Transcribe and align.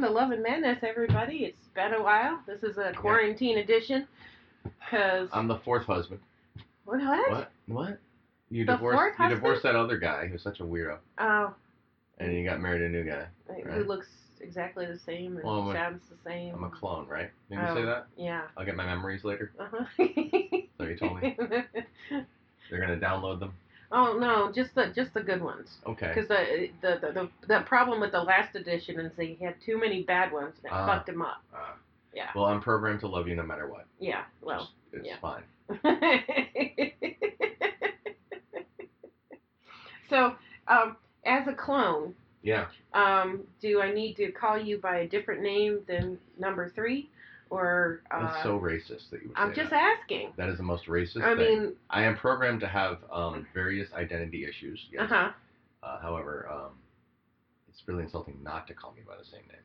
to 0.00 0.10
Love 0.10 0.30
and 0.32 0.42
Madness, 0.42 0.78
everybody. 0.82 1.38
It's 1.44 1.68
been 1.74 1.94
a 1.94 2.02
while. 2.02 2.40
This 2.46 2.62
is 2.62 2.78
a 2.78 2.92
quarantine 2.92 3.58
edition. 3.58 4.06
Cause 4.90 5.28
I'm 5.32 5.46
the 5.46 5.58
fourth 5.58 5.86
husband. 5.86 6.20
what? 6.84 7.00
What? 7.00 7.30
What? 7.30 7.50
What? 7.66 7.98
You 8.50 8.64
The 8.64 8.72
divorced. 8.72 9.18
You 9.20 9.28
divorced 9.28 9.62
that 9.62 9.74
other 9.76 9.98
guy 9.98 10.26
who's 10.26 10.42
such 10.42 10.60
a 10.60 10.64
weirdo, 10.64 10.98
Oh, 11.18 11.54
and 12.18 12.32
you 12.32 12.44
got 12.44 12.60
married 12.60 12.82
a 12.82 12.88
new 12.88 13.04
guy. 13.04 13.26
who 13.48 13.62
Right. 13.68 13.86
looks 13.86 14.08
exactly 14.40 14.84
the 14.86 14.98
same 14.98 15.36
and 15.36 15.44
Well, 15.44 15.60
I'm 15.62 15.68
a- 15.68 15.72
sounds 15.72 16.02
the 16.08 16.16
same. 16.28 16.54
I'm 16.54 16.64
a 16.64 16.70
clone, 16.70 17.06
right? 17.08 17.30
You 17.50 17.58
Oh. 17.60 17.74
say 17.74 17.84
that? 17.84 18.06
Yeah. 18.16 18.42
I'll 18.56 18.64
get 18.64 18.76
my 18.76 18.84
memories 18.86 19.24
later. 19.24 19.52
Uh-huh. 19.58 19.84
So 20.76 20.84
you 20.84 20.96
told 20.96 21.22
me 21.22 21.36
they're 21.38 22.80
gonna 22.80 22.96
download 22.96 23.38
them. 23.38 23.52
Oh 23.94 24.18
no, 24.18 24.52
just 24.52 24.74
the 24.74 24.88
just 24.94 25.14
the 25.14 25.22
good 25.22 25.40
ones. 25.42 25.78
Okay. 25.86 26.08
Because 26.08 26.28
the, 26.28 26.68
the 26.82 26.98
the 27.00 27.12
the 27.12 27.30
the 27.48 27.60
problem 27.64 28.00
with 28.00 28.12
the 28.12 28.20
last 28.22 28.54
edition 28.56 29.00
is 29.00 29.12
they 29.16 29.38
had 29.40 29.54
too 29.64 29.78
many 29.80 30.02
bad 30.02 30.32
ones 30.32 30.54
and 30.58 30.66
it 30.66 30.72
Ah. 30.74 30.86
fucked 30.86 31.08
him 31.08 31.22
up. 31.22 31.42
Uh, 31.54 31.74
Yeah. 32.12 32.28
well, 32.34 32.44
I'm 32.46 32.60
programmed 32.60 33.00
to 33.00 33.08
love 33.08 33.26
you 33.28 33.36
no 33.36 33.44
matter 33.44 33.66
what. 33.68 33.86
Yeah. 33.98 34.24
Well. 34.42 34.70
it's 34.92 35.06
yeah. 35.06 35.16
fine. 35.20 35.44
so, 40.10 40.34
um, 40.68 40.96
as 41.24 41.46
a 41.48 41.52
clone, 41.52 42.14
Yeah. 42.42 42.66
um, 42.92 43.44
do 43.60 43.80
I 43.80 43.92
need 43.92 44.14
to 44.16 44.30
call 44.32 44.58
you 44.58 44.78
by 44.78 44.98
a 44.98 45.08
different 45.08 45.42
name 45.42 45.80
than 45.86 46.18
number 46.38 46.68
three, 46.68 47.10
or 47.54 48.00
uh, 48.10 48.20
That's 48.26 48.42
so 48.42 48.58
racist 48.58 49.10
that 49.10 49.22
you 49.22 49.28
would 49.28 49.36
say 49.36 49.42
I'm 49.42 49.54
just 49.54 49.70
that. 49.70 49.98
asking. 50.02 50.32
That 50.36 50.48
is 50.48 50.56
the 50.56 50.62
most 50.62 50.86
racist 50.86 51.22
I 51.22 51.34
thing. 51.36 51.60
mean, 51.60 51.72
I 51.90 52.02
am 52.04 52.16
programmed 52.16 52.60
to 52.60 52.68
have 52.68 52.98
um, 53.12 53.46
various 53.54 53.88
identity 53.94 54.44
issues. 54.44 54.80
Yes. 54.92 55.02
uh 55.04 55.06
huh. 55.06 55.30
Uh, 55.82 56.00
however, 56.00 56.48
um, 56.50 56.72
it's 57.68 57.82
really 57.86 58.02
insulting 58.04 58.38
not 58.42 58.66
to 58.68 58.74
call 58.74 58.92
me 58.92 59.02
by 59.06 59.14
the 59.18 59.24
same 59.24 59.42
name. 59.48 59.60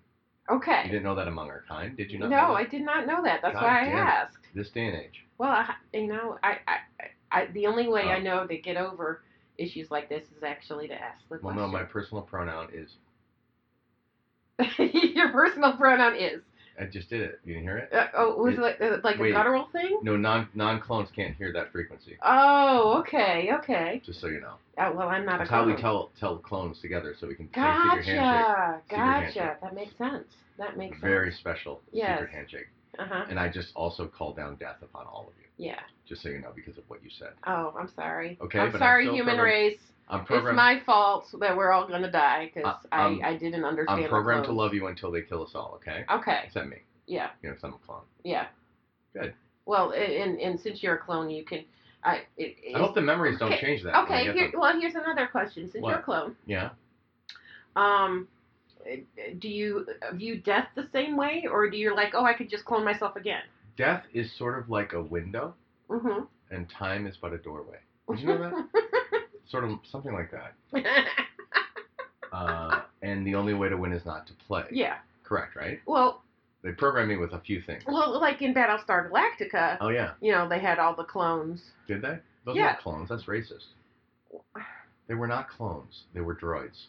Okay. 0.58 0.82
You 0.86 0.90
didn't 0.92 1.04
know 1.04 1.16
that 1.16 1.28
among 1.28 1.50
our 1.50 1.64
kind, 1.68 1.96
did 1.96 2.12
you 2.12 2.20
not? 2.20 2.30
No, 2.30 2.54
I 2.56 2.66
did 2.66 2.82
not 2.82 3.06
know 3.08 3.22
that. 3.24 3.42
That's 3.42 3.54
God 3.54 3.64
why 3.64 3.82
I 3.82 3.86
damn 3.86 3.98
it. 3.98 4.02
asked. 4.02 4.38
This 4.56 4.70
day 4.70 4.88
and 4.88 4.96
age. 4.96 5.24
Well, 5.38 5.50
I, 5.52 5.74
you 5.94 6.08
know, 6.08 6.38
I, 6.44 6.58
I, 6.68 6.78
I, 7.32 7.46
the 7.54 7.68
only 7.68 7.88
way 7.88 8.02
I 8.10 8.18
Oh. 8.20 8.22
know 8.24 8.48
to 8.48 8.58
get 8.58 8.76
over 8.78 9.22
issues 9.58 9.92
like 9.92 10.10
this 10.10 10.24
is 10.36 10.44
actually 10.44 10.88
to 10.88 10.94
ask 10.96 11.20
the 11.30 11.36
Well, 11.42 11.54
question. 11.54 11.62
no, 11.62 11.68
my 11.68 11.84
personal 11.84 12.24
pronoun 12.24 12.70
is. 12.74 12.90
Your 15.16 15.30
personal 15.30 15.74
pronoun 15.74 16.16
is. 16.16 16.42
I 16.80 16.86
just 16.86 17.10
did 17.10 17.22
it. 17.22 17.40
You 17.44 17.54
didn't 17.56 17.64
hear 17.68 17.78
it? 17.78 17.94
Uh, 17.94 18.08
oh, 18.16 18.36
was 18.42 18.54
It- 18.56 18.60
like, 18.62 18.80
uh, 18.82 18.98
like 19.04 19.20
a 19.20 19.32
guttural 19.32 19.66
thing? 19.74 20.00
No, 20.02 20.16
non 20.16 20.48
non 20.54 20.80
clones 20.80 21.10
can't 21.16 21.36
hear 21.36 21.52
that 21.54 21.72
frequency. 21.72 22.18
Oh, 22.24 23.00
okay, 23.00 23.50
okay. 23.60 24.02
Just 24.06 24.22
so 24.22 24.28
you 24.28 24.40
know. 24.40 24.54
Uh, 24.78 24.92
well, 24.96 25.10
I'm 25.10 25.26
not 25.26 25.40
That's 25.40 25.50
a 25.50 25.54
how 25.54 25.66
we 25.66 25.76
tell 25.76 26.12
tell 26.20 26.38
clones 26.38 26.80
together, 26.80 27.14
so 27.20 27.28
we 27.28 27.36
can 27.36 27.48
say 27.48 27.54
secret 27.56 28.06
handshake. 28.06 28.16
Gotcha, 28.16 28.82
Secret 28.84 28.98
gotcha. 28.98 29.00
handshake. 29.40 29.62
That 29.62 29.76
makes 29.76 29.98
sense. 29.98 30.26
That 30.58 30.78
makes 30.78 30.94
sense. 30.96 31.02
Very 31.02 31.32
sense. 31.32 31.40
special 31.42 31.82
Yes. 31.92 32.20
secret 32.20 32.34
handshake. 32.36 32.68
Uh 32.98 33.06
huh. 33.06 33.26
And 33.30 33.40
I 33.40 33.50
just 33.50 33.72
also 33.76 34.08
call 34.08 34.34
down 34.34 34.56
death 34.56 34.78
upon 34.82 35.06
all 35.06 35.28
of 35.28 35.34
you, 35.42 35.48
Yeah. 35.70 35.80
just 36.08 36.22
so 36.22 36.30
you 36.30 36.40
know, 36.40 36.52
because 36.56 36.78
of 36.78 36.84
what 36.90 37.04
you 37.04 37.10
said. 37.10 37.34
Oh, 37.46 37.74
I'm 37.78 37.90
sorry. 37.96 38.38
Okay, 38.42 38.60
I'm 38.60 38.72
but 38.72 38.76
I'm 38.76 38.80
sorry, 38.82 39.10
human 39.10 39.38
race. 39.40 39.80
I'm 40.10 40.26
It's 40.30 40.56
my 40.56 40.82
fault 40.86 41.28
that 41.40 41.56
we're 41.56 41.72
all 41.72 41.88
gonna 41.88 42.12
die 42.12 42.52
because 42.54 42.76
I, 42.92 43.20
I 43.24 43.38
didn't 43.38 43.64
understand. 43.64 44.04
I'm 44.04 44.10
programmed 44.10 44.46
to 44.46 44.52
love 44.52 44.74
you 44.74 44.88
until 44.88 45.12
they 45.12 45.22
kill 45.22 45.44
us 45.44 45.52
all. 45.54 45.74
Okay. 45.82 46.04
Okay. 46.12 46.42
Except 46.46 46.68
me. 46.68 46.78
Yeah. 47.06 47.30
You 47.44 47.50
know, 47.50 47.56
'cause 47.56 47.64
I'm 47.66 47.74
a 47.74 47.78
clone. 47.86 48.02
Yeah. 48.24 48.48
Good. 49.14 49.34
Well, 49.66 49.92
and, 49.92 50.40
and 50.40 50.60
since 50.60 50.82
you're 50.82 50.96
a 50.96 51.00
clone, 51.00 51.30
you 51.30 51.46
can. 51.46 51.64
I. 52.04 52.22
It, 52.38 52.56
I 52.76 52.80
hope 52.80 52.96
the 52.96 53.02
memories 53.02 53.38
don't 53.38 53.54
okay, 53.54 53.62
change 53.62 53.84
that. 53.84 54.04
Okay. 54.04 54.32
Here, 54.34 54.52
well, 54.58 54.80
here's 54.80 54.96
another 54.96 55.28
question. 55.28 55.70
Since 55.72 55.84
you're 55.86 56.00
a 56.00 56.02
clone, 56.02 56.36
Yeah. 56.48 56.70
um, 57.76 58.28
do 59.40 59.48
you 59.50 59.86
view 60.14 60.38
death 60.42 60.70
the 60.76 60.88
same 60.92 61.18
way, 61.18 61.46
or 61.52 61.70
do 61.70 61.78
you 61.78 61.94
like, 61.96 62.14
oh, 62.16 62.26
I 62.26 62.34
could 62.34 62.50
just 62.50 62.66
clone 62.66 62.84
myself 62.84 63.16
again? 63.16 63.42
Death 63.78 64.04
is 64.14 64.36
sort 64.38 64.58
of 64.58 64.70
like 64.70 64.94
a 64.94 65.02
window, 65.02 65.54
Mm-hmm. 65.90 66.24
and 66.52 66.70
time 66.70 67.06
is 67.08 67.16
but 67.22 67.34
a 67.34 67.38
doorway. 67.38 67.78
Did 68.10 68.20
you 68.22 68.28
know 68.28 68.38
that? 68.40 68.54
sort 69.50 69.64
of 69.64 69.72
something 69.92 70.14
like 70.14 70.32
that. 70.32 70.54
Uh, 72.32 72.82
and 73.02 73.26
the 73.26 73.34
only 73.34 73.56
way 73.56 73.70
to 73.70 73.76
win 73.76 73.92
is 73.92 74.06
not 74.06 74.28
to 74.28 74.34
play. 74.48 74.64
yeah. 74.72 74.98
Correct, 75.24 75.56
right? 75.56 75.80
Well, 75.88 76.22
They 76.64 76.72
programmed 76.72 77.10
me 77.10 77.18
with 77.18 77.34
a 77.34 77.40
few 77.40 77.60
things. 77.62 77.82
well, 77.88 78.20
like 78.22 78.42
in 78.44 78.54
Battlestar 78.54 79.10
Galactica, 79.10 79.78
Oh 79.82 79.90
yeah. 79.90 80.12
you 80.22 80.32
know, 80.32 80.48
they 80.48 80.60
had 80.60 80.78
all 80.78 80.96
the 80.96 81.04
clones. 81.04 81.62
Did 81.88 82.02
they? 82.04 82.20
Those 82.46 82.56
Yeah. 82.56 82.66
weren't 82.68 82.80
clones. 82.82 83.10
That's 83.10 83.24
racist. 83.24 83.66
They 85.08 85.16
were 85.16 85.26
not 85.28 85.50
clones. 85.50 86.04
They 86.14 86.22
were 86.22 86.36
droids. 86.36 86.86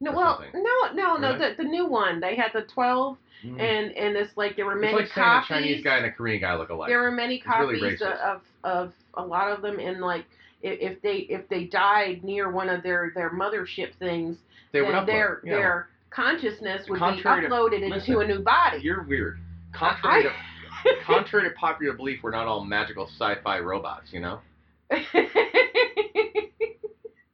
No, 0.00 0.12
well, 0.12 0.38
something. 0.42 0.62
no, 0.62 0.92
no, 0.94 1.16
no. 1.16 1.34
Really? 1.34 1.50
The, 1.56 1.62
the 1.64 1.68
new 1.68 1.86
one, 1.86 2.18
they 2.20 2.34
had 2.36 2.52
the 2.54 2.62
twelve, 2.62 3.18
Mm. 3.44 3.60
and 3.60 3.92
and 3.92 4.16
it's 4.16 4.36
like 4.36 4.56
there 4.56 4.64
were 4.66 4.74
many 4.74 4.98
it's 5.00 5.14
like 5.16 5.44
saying 5.46 5.60
a. 5.60 5.66
Chinese 5.66 5.84
guy 5.84 5.98
and 5.98 6.06
a 6.06 6.10
Korean 6.10 6.40
guy 6.40 6.54
look 6.56 6.70
alike. 6.70 6.88
there 6.88 7.00
were 7.02 7.10
many 7.12 7.36
It's 7.36 7.46
really 7.46 7.78
copies 7.96 8.02
of 8.02 8.40
of 8.64 8.92
a 9.14 9.22
lot 9.24 9.52
of 9.52 9.60
them, 9.62 9.78
and 9.78 10.00
like 10.00 10.24
if, 10.62 10.94
if 10.96 11.02
they 11.02 11.16
if 11.28 11.48
they 11.48 11.64
died 11.64 12.22
near 12.24 12.50
one 12.50 12.68
of 12.68 12.82
their 12.82 13.12
their 13.14 13.30
mothership 13.30 13.94
things, 13.98 14.36
they 14.72 14.80
would 14.82 14.94
then 14.94 15.06
their 15.06 15.40
yeah. 15.44 15.54
their 15.54 15.88
consciousness 16.10 16.88
would 16.88 16.98
Contrary 16.98 17.42
be 17.42 17.48
to- 17.48 17.54
uploaded 17.54 17.82
into 17.82 17.96
listen, 17.96 18.20
a 18.22 18.26
new 18.26 18.40
body. 18.40 18.78
You're 18.82 19.02
weird. 19.02 19.38
Contrary 19.72 20.24
to 20.24 20.32
contrary 21.06 21.48
to 21.48 21.54
popular 21.56 21.94
belief, 21.94 22.20
we're 22.22 22.30
not 22.30 22.46
all 22.46 22.64
magical 22.64 23.06
sci-fi 23.06 23.58
robots. 23.60 24.08
You 24.12 24.20
know, 24.20 24.40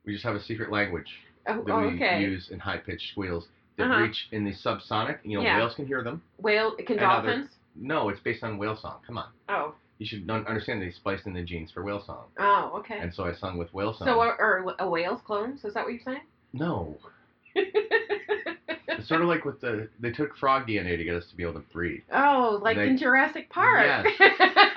we 0.05 0.13
just 0.13 0.25
have 0.25 0.35
a 0.35 0.43
secret 0.43 0.71
language 0.71 1.09
oh, 1.47 1.63
that 1.65 1.77
we 1.77 1.85
okay. 1.95 2.21
use 2.21 2.49
in 2.51 2.59
high-pitched 2.59 3.11
squeals 3.13 3.47
that 3.77 3.85
Uh-huh. 3.91 4.03
reach 4.03 4.29
in 4.33 4.45
the 4.45 4.53
subsonic. 4.53 5.19
You 5.25 5.39
know, 5.39 5.45
Yeah. 5.45 5.59
whales 5.59 5.75
can 5.75 5.87
hear 5.87 6.03
them. 6.03 6.23
Whale 6.39 6.75
can 6.77 6.99
and 6.99 7.07
other- 7.07 7.29
dolphins? 7.29 7.51
No, 7.77 8.09
it's 8.09 8.21
based 8.21 8.45
on 8.45 8.57
whale 8.57 8.77
song. 8.77 9.01
Come 9.07 9.19
on, 9.19 9.29
Oh, 9.49 9.75
you 9.99 10.07
should 10.07 10.29
un- 10.31 10.47
understand 10.47 10.83
they 10.83 10.91
spliced 10.91 11.27
in 11.27 11.33
the 11.35 11.43
genes 11.43 11.71
for 11.71 11.83
whale 11.83 12.03
song, 12.05 12.25
oh, 12.39 12.73
okay. 12.81 12.99
and 12.99 13.13
so 13.15 13.25
I 13.25 13.33
sung 13.35 13.57
with 13.59 13.73
whale 13.73 13.95
song. 13.95 14.07
So 14.09 14.21
are, 14.21 14.41
are 14.41 14.75
a 14.79 14.89
whale's 14.89 15.21
clones? 15.27 15.65
Is 15.65 15.75
that 15.75 15.85
what 15.85 15.93
you're 15.93 16.03
saying? 16.05 16.23
no, 16.53 16.97
it's 17.55 19.09
sort 19.09 19.23
of 19.23 19.29
like 19.29 19.45
with 19.45 19.61
the 19.61 19.89
they 20.01 20.11
took 20.11 20.37
frog 20.37 20.67
DNA 20.67 20.97
to 20.97 21.05
get 21.05 21.15
us 21.17 21.25
to 21.31 21.37
be 21.37 21.43
able 21.43 21.55
to 21.55 21.67
breed, 21.73 22.03
oh, 22.13 22.59
like 22.63 22.77
They- 22.77 22.89
in 22.89 22.97
Jurassic 22.99 23.51
Park. 23.51 23.85
Yes. 23.85 24.07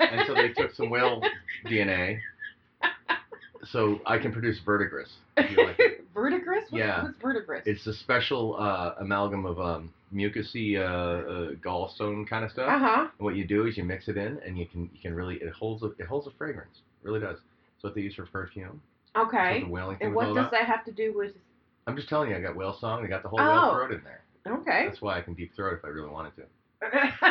and 0.00 0.26
so 0.26 0.34
they 0.34 0.48
took 0.52 0.74
some 0.74 0.90
whale 0.90 1.20
DNA, 1.66 2.20
so 3.72 4.00
I 4.06 4.18
can 4.18 4.32
produce 4.32 4.58
verdigris. 4.64 5.10
like 5.36 5.78
verdigris? 6.14 6.64
What's, 6.70 6.72
Yeah. 6.72 7.02
What's 7.04 7.18
verdigris? 7.20 7.62
It's 7.66 7.86
a 7.86 7.94
special 7.94 8.56
uh, 8.58 8.94
amalgam 9.00 9.44
of 9.46 9.60
um, 9.60 9.92
mucousy 10.14 10.78
uh, 10.78 10.82
uh, 10.82 11.50
gallstone 11.64 12.28
kind 12.28 12.44
of 12.44 12.50
stuff. 12.50 12.68
Uh 12.68 12.78
huh. 12.78 13.00
And 13.18 13.24
what 13.24 13.36
you 13.36 13.46
do 13.46 13.66
is 13.66 13.76
you 13.76 13.84
mix 13.84 14.08
it 14.08 14.16
in, 14.16 14.38
and 14.44 14.58
you 14.58 14.66
can 14.66 14.82
you 14.92 15.00
can 15.02 15.14
really 15.14 15.36
it 15.36 15.52
holds 15.52 15.82
a, 15.82 15.86
it 15.98 16.06
holds 16.06 16.26
a 16.26 16.30
fragrance. 16.38 16.76
It 17.02 17.06
really 17.06 17.20
does. 17.20 17.38
It's 17.74 17.84
what 17.84 17.94
they 17.94 18.00
use 18.00 18.14
for 18.14 18.26
perfume. 18.26 18.80
Okay. 19.16 19.62
what 19.62 19.70
whaling 19.70 19.96
And 20.00 20.14
what 20.14 20.26
does 20.26 20.36
about. 20.36 20.50
that 20.52 20.64
have 20.66 20.84
to 20.84 20.92
do 20.92 21.12
with? 21.16 21.32
I'm 21.86 21.96
just 21.96 22.08
telling 22.08 22.30
you, 22.30 22.36
I 22.36 22.40
got 22.40 22.54
whale 22.56 22.76
song. 22.78 23.02
They 23.02 23.08
got 23.08 23.22
the 23.22 23.28
whole 23.28 23.40
Oh. 23.40 23.44
whale 23.44 23.72
throat 23.72 23.92
in 23.92 24.02
there. 24.04 24.20
Okay. 24.46 24.86
That's 24.86 25.00
why 25.00 25.18
I 25.18 25.20
can 25.22 25.34
deep 25.34 25.54
throat 25.54 25.78
if 25.78 25.84
I 25.84 25.88
really 25.88 26.10
wanted 26.10 26.32
to. 26.36 26.42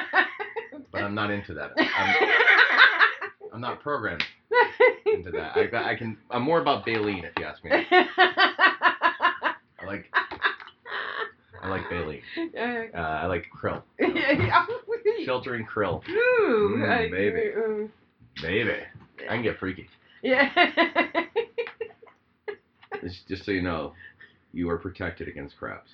But 0.92 1.04
I'm 1.04 1.14
not 1.16 1.32
into 1.32 1.54
that. 1.54 1.72
I'm, 1.78 2.16
I'm 3.54 3.62
not 3.62 3.82
programmed 3.82 4.24
into 5.06 5.32
that. 5.32 5.56
I, 5.56 5.92
I 5.92 5.96
can. 5.96 6.18
I'm 6.32 6.42
more 6.44 6.60
about 6.62 6.86
Baleen, 6.86 7.24
if 7.26 7.34
you 7.40 7.46
ask 7.46 7.64
me. 7.64 7.72
I 7.72 9.54
like 9.86 10.06
I 11.62 11.70
like 11.70 11.90
Baleen. 11.90 12.22
Uh, 12.58 12.98
I 12.98 13.26
like 13.26 13.46
krill. 13.56 13.82
Filtering 15.26 15.66
krill, 15.66 16.02
Ooh, 16.08 16.76
Mm, 16.78 16.90
I- 16.90 17.10
baby. 17.10 17.90
baby. 18.42 18.80
I 19.30 19.34
can 19.34 19.44
get 19.44 19.58
freaky. 19.60 19.88
Yeah. 20.24 20.50
Just, 23.04 23.28
just 23.28 23.46
so 23.46 23.52
you 23.52 23.62
know, 23.62 23.94
you 24.54 24.70
are 24.70 24.78
protected 24.78 25.28
against 25.28 25.56
crabs. 25.58 25.92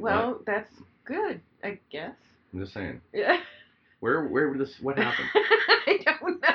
well, 0.00 0.40
that's 0.46 0.70
good, 1.04 1.40
I 1.62 1.78
guess. 1.90 2.14
I'm 2.52 2.60
just 2.60 2.72
saying. 2.72 3.00
Yeah. 3.12 3.40
Where 4.00 4.26
where 4.28 4.56
this? 4.56 4.74
What 4.80 4.96
happened? 4.96 5.28
I 5.34 5.98
don't 6.04 6.40
know. 6.40 6.48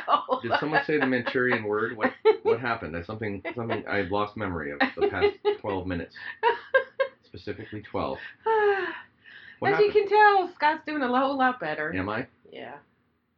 Did 0.44 0.52
someone 0.60 0.84
say 0.86 1.00
the 1.00 1.06
Manchurian 1.08 1.64
word? 1.64 1.98
What 1.98 2.12
what 2.44 2.60
happened? 2.60 2.94
That's 2.94 3.08
something 3.08 3.42
something 3.56 3.84
I've 3.88 4.12
lost 4.12 4.38
memory 4.38 4.72
of 4.72 4.80
the 4.96 5.08
past 5.08 5.36
12 5.62 5.88
minutes. 5.88 6.14
Specifically 7.26 7.82
12. 7.82 8.18
What 9.60 9.74
As 9.74 9.80
you 9.80 9.92
can 9.92 10.08
tell, 10.08 10.52
Scott's 10.54 10.84
doing 10.86 11.02
a 11.02 11.08
whole 11.08 11.38
lot 11.38 11.60
better. 11.60 11.96
Am 11.96 12.10
I? 12.10 12.28
Yeah. 12.52 12.76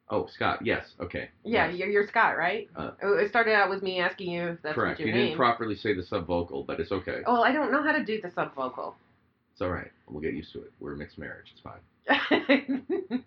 Oh, 0.09 0.27
Scott. 0.27 0.59
Yes. 0.63 0.85
Okay. 0.99 1.29
Yeah, 1.43 1.67
Yes. 1.69 1.77
you're, 1.79 1.89
you're 1.89 2.07
Scott, 2.07 2.37
right? 2.37 2.67
Uh, 2.75 2.91
Oh, 3.01 3.13
it 3.17 3.29
started 3.29 3.53
out 3.53 3.69
with 3.69 3.81
me 3.81 3.99
asking 3.99 4.31
you 4.31 4.47
if 4.49 4.61
that's 4.61 4.75
Correct. 4.75 4.99
what 4.99 5.07
You 5.07 5.13
your 5.13 5.23
didn't 5.23 5.37
properly 5.37 5.75
say 5.75 5.93
the 5.93 6.03
subvocal, 6.03 6.65
but 6.65 6.79
it's 6.79 6.91
okay. 6.91 7.21
oh, 7.25 7.33
well, 7.33 7.43
I 7.43 7.51
don't 7.51 7.71
know 7.71 7.81
how 7.83 7.91
to 7.91 8.03
do 8.03 8.19
the 8.21 8.29
subvocal. 8.29 8.93
It's 9.53 9.61
all 9.61 9.69
right. 9.71 9.91
We'll 10.07 10.21
get 10.21 10.33
used 10.33 10.51
to 10.53 10.59
it. 10.61 10.71
We're 10.79 10.93
a 10.93 10.97
mixed 10.97 11.17
marriage. 11.17 11.47
It's 11.53 11.61
fine. 11.61 11.81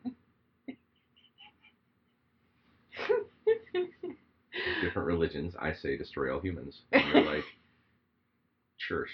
Different 4.83 5.07
religions. 5.07 5.55
I 5.61 5.73
say 5.73 5.97
destroy 5.97 6.33
all 6.35 6.41
humans. 6.41 6.81
And 6.93 7.05
you're 7.13 7.25
like 7.35 7.45
church. 8.79 9.11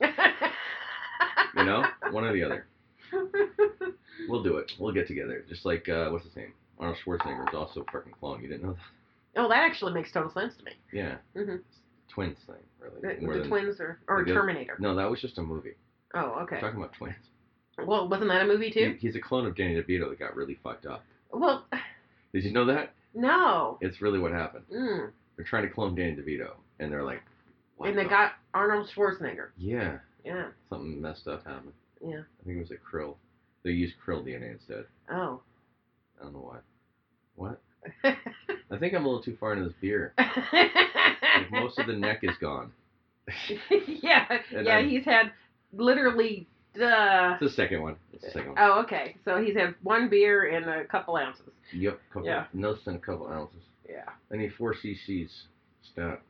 You 0.00 1.64
know, 1.64 1.84
one 2.10 2.24
or 2.24 2.32
the 2.32 2.42
other. 2.44 2.66
We'll 4.28 4.42
do 4.42 4.56
it. 4.56 4.72
We'll 4.80 4.92
get 4.92 5.06
together. 5.06 5.44
Just 5.48 5.64
like 5.64 5.88
uh, 5.88 6.08
what's 6.10 6.24
his 6.24 6.34
name? 6.34 6.52
Arnold 6.80 6.98
Schwarzenegger 7.06 7.48
is 7.48 7.54
also 7.54 7.80
a 7.80 7.84
freaking 7.84 8.10
clone. 8.18 8.42
You 8.42 8.48
didn't 8.48 8.64
know 8.64 8.72
that? 8.72 9.40
Oh, 9.40 9.48
that 9.48 9.58
actually 9.58 9.92
makes 9.92 10.10
total 10.10 10.30
sense 10.32 10.54
to 10.58 10.64
me. 10.64 10.72
Yeah. 10.92 11.16
Mhm. 11.36 11.60
Twins 12.12 12.36
thing, 12.46 12.56
really. 12.80 13.00
The, 13.00 13.24
the 13.24 13.38
than- 13.40 13.48
twins 13.48 13.78
or 13.80 14.00
or 14.08 14.18
the 14.18 14.24
good- 14.24 14.34
Terminator. 14.34 14.76
No, 14.80 14.96
that 14.96 15.08
was 15.08 15.20
just 15.20 15.38
a 15.38 15.42
movie. 15.42 15.74
Oh, 16.14 16.40
okay. 16.42 16.56
We're 16.56 16.60
talking 16.62 16.78
about 16.80 16.92
twins. 16.94 17.14
Well, 17.86 18.08
wasn't 18.08 18.28
that 18.30 18.42
a 18.42 18.46
movie 18.46 18.70
too? 18.72 18.96
He- 18.98 19.06
he's 19.06 19.14
a 19.16 19.20
clone 19.20 19.46
of 19.46 19.54
Danny 19.56 19.76
DeVito 19.80 20.08
that 20.10 20.18
got 20.18 20.34
really 20.34 20.58
fucked 20.64 20.84
up. 20.84 21.04
Well, 21.32 21.64
Did 22.34 22.42
you 22.44 22.50
know 22.52 22.66
that? 22.66 22.92
No. 23.14 23.78
It's 23.80 24.00
really 24.02 24.18
what 24.18 24.32
happened. 24.32 24.64
Mm. 24.72 25.10
They're 25.36 25.44
trying 25.44 25.64
to 25.64 25.70
clone 25.72 25.94
Danny 25.94 26.16
DeVito, 26.16 26.50
and 26.80 26.90
they're 26.92 27.04
like, 27.04 27.22
what 27.76 27.88
And 27.88 27.98
they 27.98 28.04
the- 28.04 28.08
got 28.08 28.32
Arnold 28.54 28.90
Schwarzenegger. 28.94 29.50
Yeah, 29.56 29.98
Yeah. 30.24 30.48
something 30.68 31.00
messed 31.00 31.28
up 31.28 31.44
happened. 31.46 31.72
Yeah. 32.04 32.20
I 32.40 32.44
think 32.44 32.56
it 32.56 32.60
was 32.60 32.70
a 32.70 32.74
krill. 32.76 33.16
They 33.64 33.70
used 33.70 33.94
krill 34.04 34.24
DNA 34.24 34.52
instead. 34.52 34.84
Oh. 35.10 35.40
I 36.20 36.24
don't 36.24 36.32
know 36.32 36.40
why. 36.40 36.58
What? 37.36 37.60
I 38.04 38.78
think 38.78 38.94
I'm 38.94 39.04
a 39.04 39.08
little 39.08 39.22
too 39.22 39.36
far 39.38 39.52
into 39.52 39.64
this 39.64 39.74
beer. 39.80 40.14
Like, 40.52 41.50
most 41.52 41.78
of 41.78 41.86
the 41.86 41.92
neck 41.94 42.20
is 42.22 42.36
gone. 42.40 42.72
yeah. 43.86 44.26
And 44.54 44.66
yeah. 44.66 44.76
I'm- 44.76 44.88
He's 44.88 45.04
had 45.04 45.30
literally. 45.72 46.48
Uh, 46.80 47.36
It's 47.40 47.40
the 47.40 47.50
second 47.62 47.82
one. 47.82 47.96
It's 48.12 48.24
the 48.24 48.30
second 48.30 48.50
one. 48.54 48.58
oh, 48.60 48.80
okay. 48.82 49.16
So 49.24 49.42
he's 49.42 49.56
had 49.56 49.74
one 49.82 50.08
beer 50.08 50.54
and 50.54 50.66
a 50.68 50.84
couple 50.84 51.16
ounces. 51.16 51.50
Yep, 51.72 52.00
couple, 52.12 52.28
Yeah. 52.28 52.46
no 52.52 52.74
than 52.84 52.96
a 52.96 52.98
couple 52.98 53.28
ounces. 53.28 53.60
Yeah. 53.88 54.04
I 54.32 54.36
need 54.36 54.52
four 54.54 54.74
cc's. 54.74 55.46
Stout. 55.82 56.20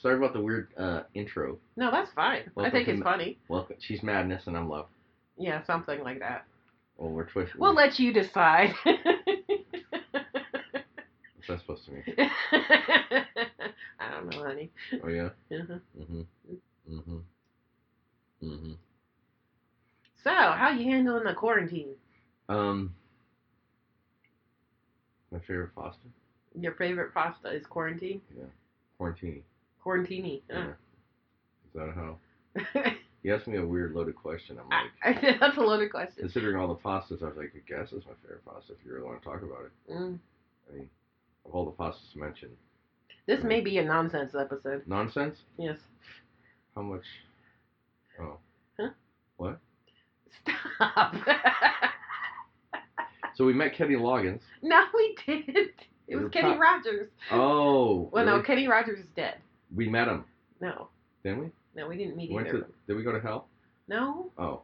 Sorry 0.00 0.16
about 0.16 0.32
the 0.34 0.40
weird 0.40 0.68
uh, 0.76 1.02
intro. 1.14 1.58
No, 1.76 1.90
that's 1.90 2.12
fine. 2.12 2.50
I 2.58 2.70
think 2.70 2.88
it's 2.88 2.98
Ma- 3.00 3.04
funny. 3.12 3.38
Welcome. 3.48 3.76
She's 3.80 4.02
madness 4.02 4.46
and 4.46 4.56
I'm 4.56 4.68
love. 4.68 4.86
Yeah, 5.38 5.64
something 5.64 6.02
like 6.02 6.18
that. 6.20 6.44
Well, 6.98 7.10
we're 7.10 7.24
twisted. 7.26 7.58
We'll 7.58 7.74
let 7.74 7.98
you 7.98 8.12
decide. 8.12 8.74
What's 8.84 8.98
that 11.48 11.60
supposed 11.60 11.84
to 11.86 11.92
mean? 11.92 12.04
I 13.98 14.10
don't 14.10 14.28
know, 14.30 14.44
honey. 14.44 14.70
Oh 15.04 15.08
yeah. 15.08 15.30
Uh-huh. 15.52 15.78
Mhm. 15.98 16.26
Mhm. 16.90 17.22
Mhm. 18.42 18.76
So, 20.26 20.32
how 20.32 20.70
you 20.70 20.90
handling 20.90 21.22
the 21.22 21.34
quarantine? 21.34 21.90
Um. 22.48 22.92
My 25.30 25.38
favorite 25.38 25.72
pasta. 25.76 26.00
Your 26.58 26.72
favorite 26.72 27.14
pasta 27.14 27.48
is 27.50 27.64
quarantine? 27.64 28.20
Yeah, 28.36 28.44
Quarantini. 29.00 29.42
Quarantini. 29.84 30.42
Yeah. 30.50 30.66
Is 30.68 31.74
that 31.74 31.92
how? 31.94 32.16
You 33.22 33.34
asked 33.34 33.48
me 33.48 33.56
a 33.58 33.66
weird 33.66 33.92
loaded 33.92 34.14
question. 34.14 34.56
I'm 34.56 34.68
like, 34.68 34.92
I- 35.02 35.36
That's 35.40 35.56
a 35.58 35.60
loaded 35.60 35.90
question. 35.90 36.14
considering 36.20 36.54
all 36.56 36.68
the 36.68 36.76
pastas, 36.76 37.22
I 37.24 37.26
was 37.26 37.36
like, 37.36 37.52
I 37.56 37.60
guess 37.68 37.92
it's 37.92 38.06
my 38.06 38.12
favorite 38.22 38.44
pasta 38.44 38.72
if 38.72 38.78
you 38.86 38.92
really 38.92 39.04
want 39.04 39.20
to 39.20 39.28
talk 39.28 39.42
about 39.42 39.64
it. 39.64 39.92
Mm. 39.92 40.18
I 40.70 40.76
mean, 40.76 40.88
of 41.44 41.52
all 41.52 41.64
the 41.64 41.72
pastas 41.72 42.14
mentioned, 42.14 42.52
This 43.26 43.42
may 43.42 43.60
be 43.60 43.78
a 43.78 43.84
nonsense 43.84 44.32
episode. 44.36 44.82
nonsense. 44.86 45.38
Yes. 45.58 45.78
How 46.76 46.82
much? 46.82 47.02
Oh. 48.20 48.38
Stop. 50.76 51.14
So 53.36 53.44
we 53.44 53.52
met 53.52 53.74
Kenny 53.74 53.96
Loggins. 53.96 54.40
no, 54.62 54.84
we 54.94 55.14
didn't. 55.26 55.70
It 56.08 56.16
We 56.16 56.22
was 56.24 56.32
Kenny 56.32 56.54
pro- 56.54 56.58
Rogers. 56.58 57.08
Oh. 57.30 58.08
Well, 58.10 58.24
no. 58.24 58.40
Kenny 58.42 58.66
Rogers 58.66 59.00
is 59.00 59.06
dead. 59.14 59.34
We 59.74 59.90
met 59.90 60.08
him, 60.08 60.24
No, 60.60 60.88
didn't 61.22 61.40
we? 61.40 61.50
no, 61.74 61.86
we 61.86 61.98
didn't 61.98 62.16
meet 62.16 62.30
Went 62.32 62.48
either. 62.48 62.60
to, 62.60 62.66
did 62.86 62.96
we 62.96 63.02
go 63.02 63.12
to 63.12 63.20
hell? 63.20 63.46
No. 63.88 64.30
Oh. 64.38 64.62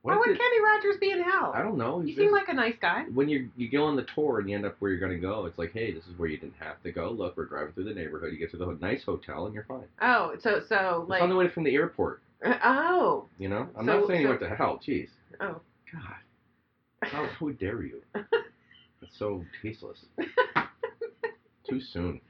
Why 0.00 0.16
would 0.16 0.24
did- 0.26 0.38
Kenny 0.38 0.60
Rogers 0.62 0.96
be 1.00 1.10
in 1.10 1.20
hell? 1.22 1.52
I 1.54 1.60
don't 1.60 1.76
know. 1.76 2.00
You 2.00 2.14
seem 2.16 2.30
like 2.32 2.48
a 2.48 2.54
nice 2.54 2.76
guy. 2.80 3.04
when 3.12 3.28
you 3.28 3.50
you 3.56 3.68
go 3.70 3.84
on 3.84 3.94
the 3.96 4.06
tour 4.14 4.38
and 4.40 4.48
you 4.48 4.56
end 4.56 4.64
up 4.64 4.76
where 4.78 4.90
you're 4.90 5.00
gonna 5.00 5.18
go, 5.18 5.44
it's 5.44 5.58
like, 5.58 5.72
hey, 5.74 5.92
this 5.92 6.04
is 6.04 6.18
where 6.18 6.28
you 6.30 6.38
didn't 6.38 6.54
have 6.60 6.82
to 6.84 6.92
go. 6.92 7.10
Look, 7.10 7.36
we're 7.36 7.44
driving 7.46 7.72
through 7.74 7.84
the 7.84 7.94
neighborhood. 7.94 8.32
You 8.32 8.38
get 8.38 8.50
to 8.52 8.56
the 8.56 8.78
nice 8.80 9.02
hotel 9.04 9.44
and 9.46 9.54
you're 9.54 9.64
fine. 9.64 9.84
Oh, 10.00 10.34
so 10.40 10.60
so 10.66 11.00
It's 11.02 11.10
like 11.10 11.20
on 11.22 11.28
the 11.28 11.36
way 11.36 11.48
from 11.48 11.64
the 11.64 11.74
airport. 11.74 12.22
Uh, 12.44 12.54
oh 12.64 13.26
You 13.38 13.48
know, 13.48 13.68
I'm 13.76 13.84
So- 13.86 13.98
not 14.00 14.06
saying 14.06 14.20
you 14.22 14.26
so- 14.26 14.30
went 14.30 14.40
to 14.42 14.48
hell. 14.56 14.80
Jeez, 14.86 15.08
oh. 15.40 15.60
God, 15.92 17.10
how, 17.10 17.26
how 17.26 17.48
dare 17.50 17.82
you? 17.82 18.02
That's 18.14 19.18
so 19.18 19.44
tasteless. 19.62 20.04
Too 21.68 21.80
soon. 21.80 22.20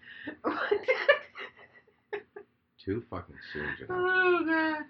What? 0.43 0.56
Too 2.85 3.03
fucking 3.09 3.37
soon, 3.53 3.65
Janelle. 3.81 3.89
oh 3.91 4.45
god. 4.45 4.85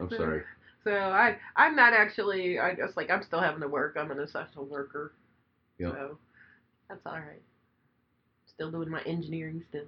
I'm 0.00 0.10
sorry. 0.10 0.42
So 0.84 0.90
I 0.92 1.36
I'm 1.54 1.76
not 1.76 1.92
actually 1.92 2.58
I 2.58 2.74
just 2.74 2.96
like 2.96 3.10
I'm 3.10 3.22
still 3.22 3.40
having 3.40 3.60
to 3.60 3.68
work. 3.68 3.96
I'm 3.98 4.10
an 4.10 4.18
essential 4.18 4.64
worker. 4.64 5.12
Yep. 5.78 5.92
So 5.92 6.18
that's 6.88 7.06
all 7.06 7.12
right. 7.12 7.42
Still 8.46 8.70
doing 8.70 8.90
my 8.90 9.02
engineering 9.02 9.62
stuff. 9.70 9.86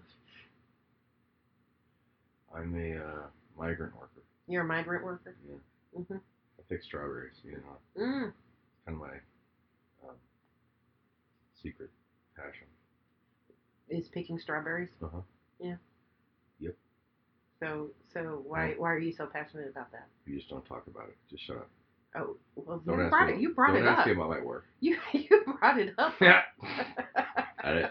I'm 2.55 2.75
a 2.77 2.97
uh, 2.97 3.27
migrant 3.59 3.95
worker. 3.97 4.23
You're 4.47 4.63
a 4.63 4.67
migrant 4.67 5.05
worker. 5.05 5.35
Yeah. 5.49 6.01
Mhm. 6.01 6.21
Pick 6.69 6.83
strawberries. 6.83 7.35
You 7.45 7.53
know, 7.53 8.03
Mm. 8.03 8.33
kind 8.87 8.89
of 8.89 8.95
my 8.99 9.15
um, 10.09 10.17
secret 11.63 11.91
passion. 12.37 12.67
Is 13.89 14.09
picking 14.09 14.39
strawberries. 14.39 14.89
Uh 15.03 15.09
huh. 15.13 15.21
Yeah. 15.61 15.77
Yep. 16.61 16.75
So 17.61 17.91
so 18.13 18.43
why 18.47 18.75
why 18.79 18.93
are 18.93 18.99
you 18.99 19.13
so 19.13 19.27
passionate 19.27 19.69
about 19.69 19.93
that? 19.93 20.07
You 20.27 20.37
just 20.37 20.49
don't 20.49 20.65
talk 20.65 20.87
about 20.87 21.09
it. 21.09 21.17
Just 21.31 21.45
shut 21.47 21.57
up. 21.59 21.69
Oh 22.17 22.37
well, 22.57 22.79
Don't 22.87 22.99
you 22.99 23.05
ask 23.05 23.11
brought 23.11 23.27
me 23.29 23.35
it. 23.35 23.41
You 23.41 23.51
brought 23.55 23.75
don't 23.75 23.85
it 23.85 23.87
ask 23.87 24.01
up. 24.01 24.07
me 24.07 24.13
about 24.13 24.31
my 24.31 24.41
work. 24.41 24.65
You 24.81 24.97
you 25.13 25.29
brought 25.59 25.79
it 25.79 25.95
up. 25.99 26.15
I, 27.63 27.91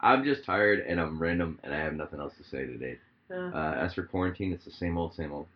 I'm 0.00 0.22
just 0.24 0.44
tired 0.44 0.80
and 0.80 1.00
I'm 1.00 1.18
random 1.18 1.58
and 1.62 1.74
I 1.74 1.78
have 1.78 1.94
nothing 1.94 2.20
else 2.20 2.32
to 2.38 2.44
say 2.44 2.66
today. 2.66 2.98
Uh, 3.30 3.34
Uh, 3.54 3.74
as 3.80 3.94
for 3.94 4.02
quarantine, 4.04 4.52
it's 4.52 4.64
the 4.64 4.70
same 4.70 4.96
old, 4.98 5.14
same 5.14 5.32
old, 5.32 5.46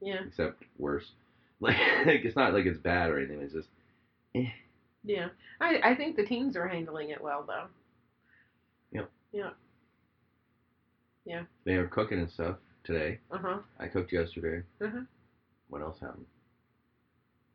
yeah 0.00 0.20
except 0.26 0.62
worse. 0.78 1.12
Like, 1.60 2.24
it's 2.24 2.36
not 2.36 2.52
like 2.52 2.66
it's 2.66 2.78
bad 2.78 3.10
or 3.10 3.18
anything. 3.18 3.40
It's 3.40 3.52
just 3.54 3.68
yeah. 5.02 5.28
I 5.60 5.80
I 5.82 5.94
think 5.94 6.16
the 6.16 6.24
teens 6.24 6.56
are 6.56 6.68
handling 6.68 7.10
it 7.10 7.22
well 7.22 7.44
though. 7.46 7.64
Yep. 8.92 9.10
Yeah. 9.32 9.50
Yeah. 11.24 11.42
They 11.64 11.74
are 11.74 11.86
cooking 11.86 12.18
and 12.18 12.30
stuff 12.30 12.56
today. 12.84 13.18
Uh 13.30 13.38
huh. 13.38 13.58
I 13.80 13.86
cooked 13.88 14.12
yesterday. 14.12 14.62
Mhm. 14.80 15.06
What 15.68 15.80
else 15.82 15.98
happened? 16.00 16.26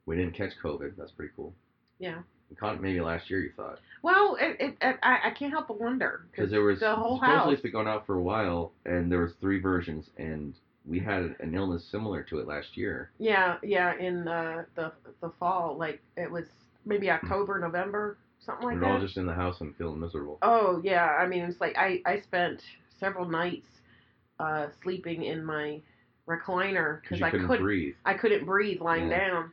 We 0.05 0.15
didn't 0.15 0.33
catch 0.33 0.53
COVID. 0.63 0.95
That's 0.97 1.11
pretty 1.11 1.31
cool. 1.35 1.53
Yeah. 1.99 2.21
We 2.49 2.55
caught 2.55 2.75
it 2.75 2.81
maybe 2.81 2.99
last 2.99 3.29
year. 3.29 3.39
You 3.39 3.51
thought 3.55 3.79
Well, 4.01 4.35
it, 4.41 4.57
it, 4.59 4.77
it 4.81 4.97
I, 5.03 5.19
I 5.25 5.29
can't 5.29 5.51
help 5.51 5.67
but 5.67 5.79
wonder 5.79 6.21
because 6.31 6.51
there 6.51 6.63
was 6.63 6.79
the 6.81 6.95
whole 6.95 7.17
supposedly 7.17 7.37
house. 7.37 7.53
it's 7.53 7.61
been 7.61 7.71
going 7.71 7.87
out 7.87 8.05
for 8.05 8.15
a 8.15 8.21
while, 8.21 8.73
and 8.85 9.09
there 9.11 9.19
was 9.21 9.31
three 9.39 9.61
versions, 9.61 10.09
and 10.17 10.53
we 10.85 10.99
had 10.99 11.35
an 11.39 11.53
illness 11.53 11.85
similar 11.91 12.23
to 12.23 12.39
it 12.39 12.47
last 12.47 12.75
year. 12.75 13.11
Yeah, 13.19 13.57
yeah. 13.63 13.95
In 13.97 14.25
the 14.25 14.65
the 14.75 14.91
the 15.21 15.31
fall, 15.39 15.77
like 15.77 16.01
it 16.17 16.29
was 16.31 16.45
maybe 16.85 17.09
October, 17.09 17.59
November, 17.59 18.17
something 18.45 18.65
like 18.67 18.75
we 18.75 18.81
were 18.81 18.87
all 18.87 18.99
just 18.99 19.17
in 19.17 19.25
the 19.25 19.33
house 19.33 19.61
and 19.61 19.75
feeling 19.75 19.99
miserable. 19.99 20.39
Oh 20.41 20.81
yeah, 20.83 21.05
I 21.19 21.27
mean 21.27 21.43
it's 21.43 21.61
like 21.61 21.75
I 21.77 22.01
I 22.05 22.19
spent 22.21 22.61
several 22.99 23.27
nights 23.27 23.67
uh 24.39 24.67
sleeping 24.81 25.23
in 25.23 25.43
my 25.45 25.79
recliner 26.27 27.01
Because 27.01 27.19
because 27.19 27.21
I 27.23 27.31
couldn't 27.31 27.47
couldn't 27.47 27.63
breathe. 27.65 27.95
I 28.05 28.13
couldn't 28.15 28.45
breathe 28.45 28.81
lying 28.81 29.09
Yeah. 29.09 29.27
down. 29.29 29.51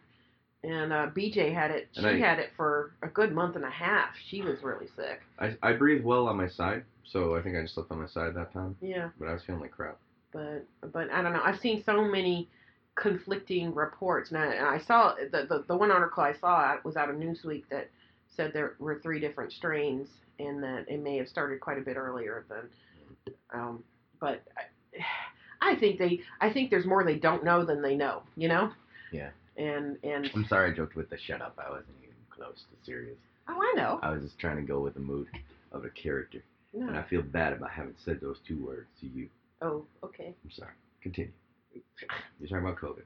And 0.65 0.93
uh, 0.93 1.07
BJ 1.17 1.55
had 1.55 1.71
it. 1.71 1.89
She 1.93 2.05
I- 2.05 2.19
had 2.19 2.41
it 2.41 2.51
for 2.57 2.93
a 3.03 3.07
good 3.09 3.33
month 3.33 3.55
and 3.55 3.65
a 3.65 3.71
half. 3.71 4.09
She 4.29 4.43
was 4.43 4.61
really 4.63 4.89
sick. 4.97 5.21
I, 5.39 5.57
I 5.63 5.73
breathe 5.75 6.03
well 6.03 6.27
on 6.27 6.37
my 6.37 6.49
side, 6.49 6.83
so 7.05 7.37
I 7.37 7.43
think 7.43 7.57
I 7.57 7.63
just 7.63 7.75
slept 7.75 7.93
on 7.93 8.01
my 8.01 8.09
side 8.09 8.35
that 8.35 8.53
time. 8.53 8.75
Yeah, 8.81 9.11
But 9.21 9.29
I 9.29 9.35
was 9.35 9.43
feeling 9.45 9.61
like 9.61 9.71
crap. 9.71 9.99
But 10.33 10.65
but 10.93 11.11
I 11.11 11.23
don't 11.23 11.33
know. 11.33 11.43
I've 11.43 11.61
seen 11.61 11.83
so 11.85 12.03
many 12.05 12.49
conflicting 12.95 13.75
reports, 13.75 14.31
and 14.31 14.39
I, 14.39 14.47
and 14.55 14.67
I 14.67 14.79
saw 14.79 15.15
the, 15.15 15.47
the 15.49 15.65
the 15.69 15.77
one 15.77 15.91
article 15.91 16.23
I 16.23 16.35
saw 16.35 16.77
was 16.85 16.97
out 16.97 17.11
of 17.11 17.17
Newsweek 17.17 17.65
that 17.71 17.89
said 18.29 18.53
there 18.53 18.75
were 18.79 19.01
three 19.01 19.21
different 19.21 19.53
strains, 19.53 20.09
and 20.39 20.63
that 20.63 20.87
it 20.89 21.03
may 21.03 21.17
have 21.17 21.29
started 21.29 21.61
quite 21.61 21.79
a 21.79 21.83
bit 21.83 21.97
earlier 21.97 22.45
than. 22.49 23.35
Um, 23.53 23.85
but 24.21 24.43
I, 24.57 25.73
I 25.73 25.77
think 25.77 25.99
they 25.99 26.21
I 26.41 26.51
think 26.53 26.71
there's 26.71 26.87
more 26.87 27.05
they 27.05 27.17
don't 27.17 27.45
know 27.45 27.65
than 27.65 27.83
they 27.83 27.95
know. 27.95 28.23
You 28.37 28.49
know. 28.49 28.73
Yeah. 29.13 29.31
And 29.57 29.97
and 30.05 30.31
I'm 30.35 30.47
sorry 30.47 30.71
I 30.71 30.75
joked 30.75 30.95
with 30.95 31.11
the 31.11 31.19
shut 31.19 31.43
up. 31.43 31.59
I 31.59 31.71
wasn't 31.71 31.97
even 32.03 32.15
close 32.31 32.65
to 32.71 32.85
serious. 32.85 33.17
oh 33.49 33.59
I 33.59 33.75
know. 33.77 33.99
I 34.03 34.11
was 34.11 34.23
just 34.23 34.39
trying 34.39 34.57
to 34.57 34.63
go 34.63 34.81
with 34.81 34.95
the 34.95 35.01
mood 35.01 35.27
of 35.73 35.85
a 35.85 35.91
character. 35.91 36.43
And 36.75 36.97
I 36.97 37.03
feel 37.03 37.23
bad 37.23 37.55
about 37.55 37.71
having 37.71 37.95
said 38.05 38.21
those 38.21 38.37
two 38.47 38.65
words 38.65 38.87
to 39.01 39.07
you. 39.07 39.29
Oh 39.63 39.85
okay. 40.05 40.35
I'm 40.45 40.51
sorry. 40.51 40.73
Continue. 41.03 41.33
You're 41.73 42.49
talking 42.49 42.59
about 42.59 42.77
COVID. 42.77 43.03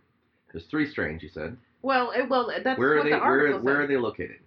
There's 0.52 0.66
three 0.66 0.88
strains, 0.90 1.22
you 1.22 1.28
said. 1.28 1.56
Well, 1.82 2.12
it, 2.12 2.28
well, 2.28 2.50
that's 2.62 2.78
where 2.78 2.98
are 2.98 3.02
they? 3.04 3.10
the 3.10 3.18
Where 3.18 3.58
where 3.58 3.82
are 3.82 3.86
they 3.86 3.96
located? 3.96 4.38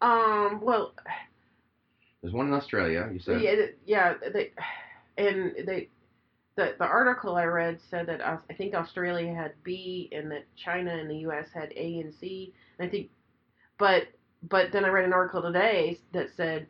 Um. 0.00 0.60
Well, 0.62 0.94
There's 2.22 2.34
one 2.34 2.48
in 2.48 2.54
Australia. 2.54 3.08
You 3.12 3.20
said. 3.20 3.42
yeah, 3.42 3.54
yeah. 3.84 4.14
They 4.32 4.52
and 5.18 5.52
they 5.66 5.88
the 6.56 6.74
the 6.78 6.84
article 6.84 7.36
I 7.36 7.44
read 7.44 7.78
said 7.90 8.06
that 8.06 8.20
I 8.20 8.38
think 8.54 8.74
Australia 8.74 9.32
had 9.34 9.52
B 9.62 10.08
and 10.12 10.30
that 10.30 10.44
China 10.56 10.92
and 10.92 11.10
the 11.10 11.18
U.S. 11.18 11.46
had 11.52 11.72
A 11.76 12.00
and 12.00 12.12
C. 12.20 12.52
And 12.78 12.88
I 12.88 12.90
think, 12.90 13.10
but 13.78 14.04
but 14.48 14.72
then 14.72 14.84
I 14.84 14.88
read 14.88 15.04
an 15.04 15.12
article 15.12 15.42
today 15.42 15.98
that 16.12 16.28
said 16.36 16.66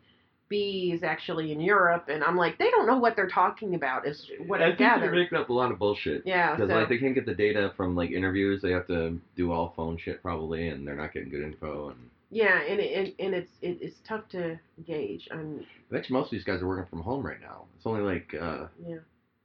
B 0.50 0.92
is 0.95 1.02
actually 1.02 1.52
in 1.52 1.61
Europe, 1.61 2.09
and 2.09 2.23
I'm 2.23 2.37
like, 2.37 2.59
they 2.59 2.69
don't 2.71 2.87
know 2.87 2.99
what 2.99 3.16
they're 3.16 3.28
talking 3.28 3.75
about. 3.75 4.07
Is 4.07 4.30
what 4.47 4.61
I, 4.61 4.64
I 4.64 4.69
think 4.69 4.78
they're 4.78 4.88
gathered. 4.88 5.14
making 5.14 5.38
up 5.38 5.49
a 5.49 5.52
lot 5.52 5.73
of 5.73 5.78
bullshit. 5.78 6.26
Yeah, 6.26 6.54
Because 6.54 6.69
so 6.69 6.75
like 6.75 6.88
they 6.90 6.99
can't 6.99 7.14
get 7.14 7.25
the 7.25 7.35
data 7.35 7.73
from 7.76 7.97
like 7.97 8.11
interviews, 8.11 8.61
they 8.61 8.73
have 8.73 8.87
to 8.88 9.19
do 9.37 9.52
all 9.52 9.73
phone 9.75 9.97
shit 9.97 10.21
probably, 10.21 10.69
and 10.69 10.87
they're 10.87 10.97
not 10.97 11.14
getting 11.14 11.30
good 11.30 11.45
info. 11.45 11.90
And 11.90 12.11
yeah, 12.30 12.61
and 12.61 12.80
it, 12.80 12.92
and, 12.92 13.26
and 13.26 13.35
it's 13.35 13.52
it, 13.62 13.78
it's 13.80 13.97
tough 14.07 14.28
to 14.30 14.59
gauge. 14.87 15.28
I'm 15.30 15.64
I 15.90 15.95
bet 15.95 16.11
you 16.11 16.14
most 16.14 16.26
of 16.26 16.33
these 16.33 16.45
guys 16.45 16.61
are 16.61 16.66
working 16.69 16.90
from 16.90 17.00
home 17.02 17.25
right 17.25 17.40
now. 17.40 17.64
It's 17.76 17.87
only 17.87 18.02
like, 18.02 18.35
uh, 18.35 18.66
yeah. 18.87 18.97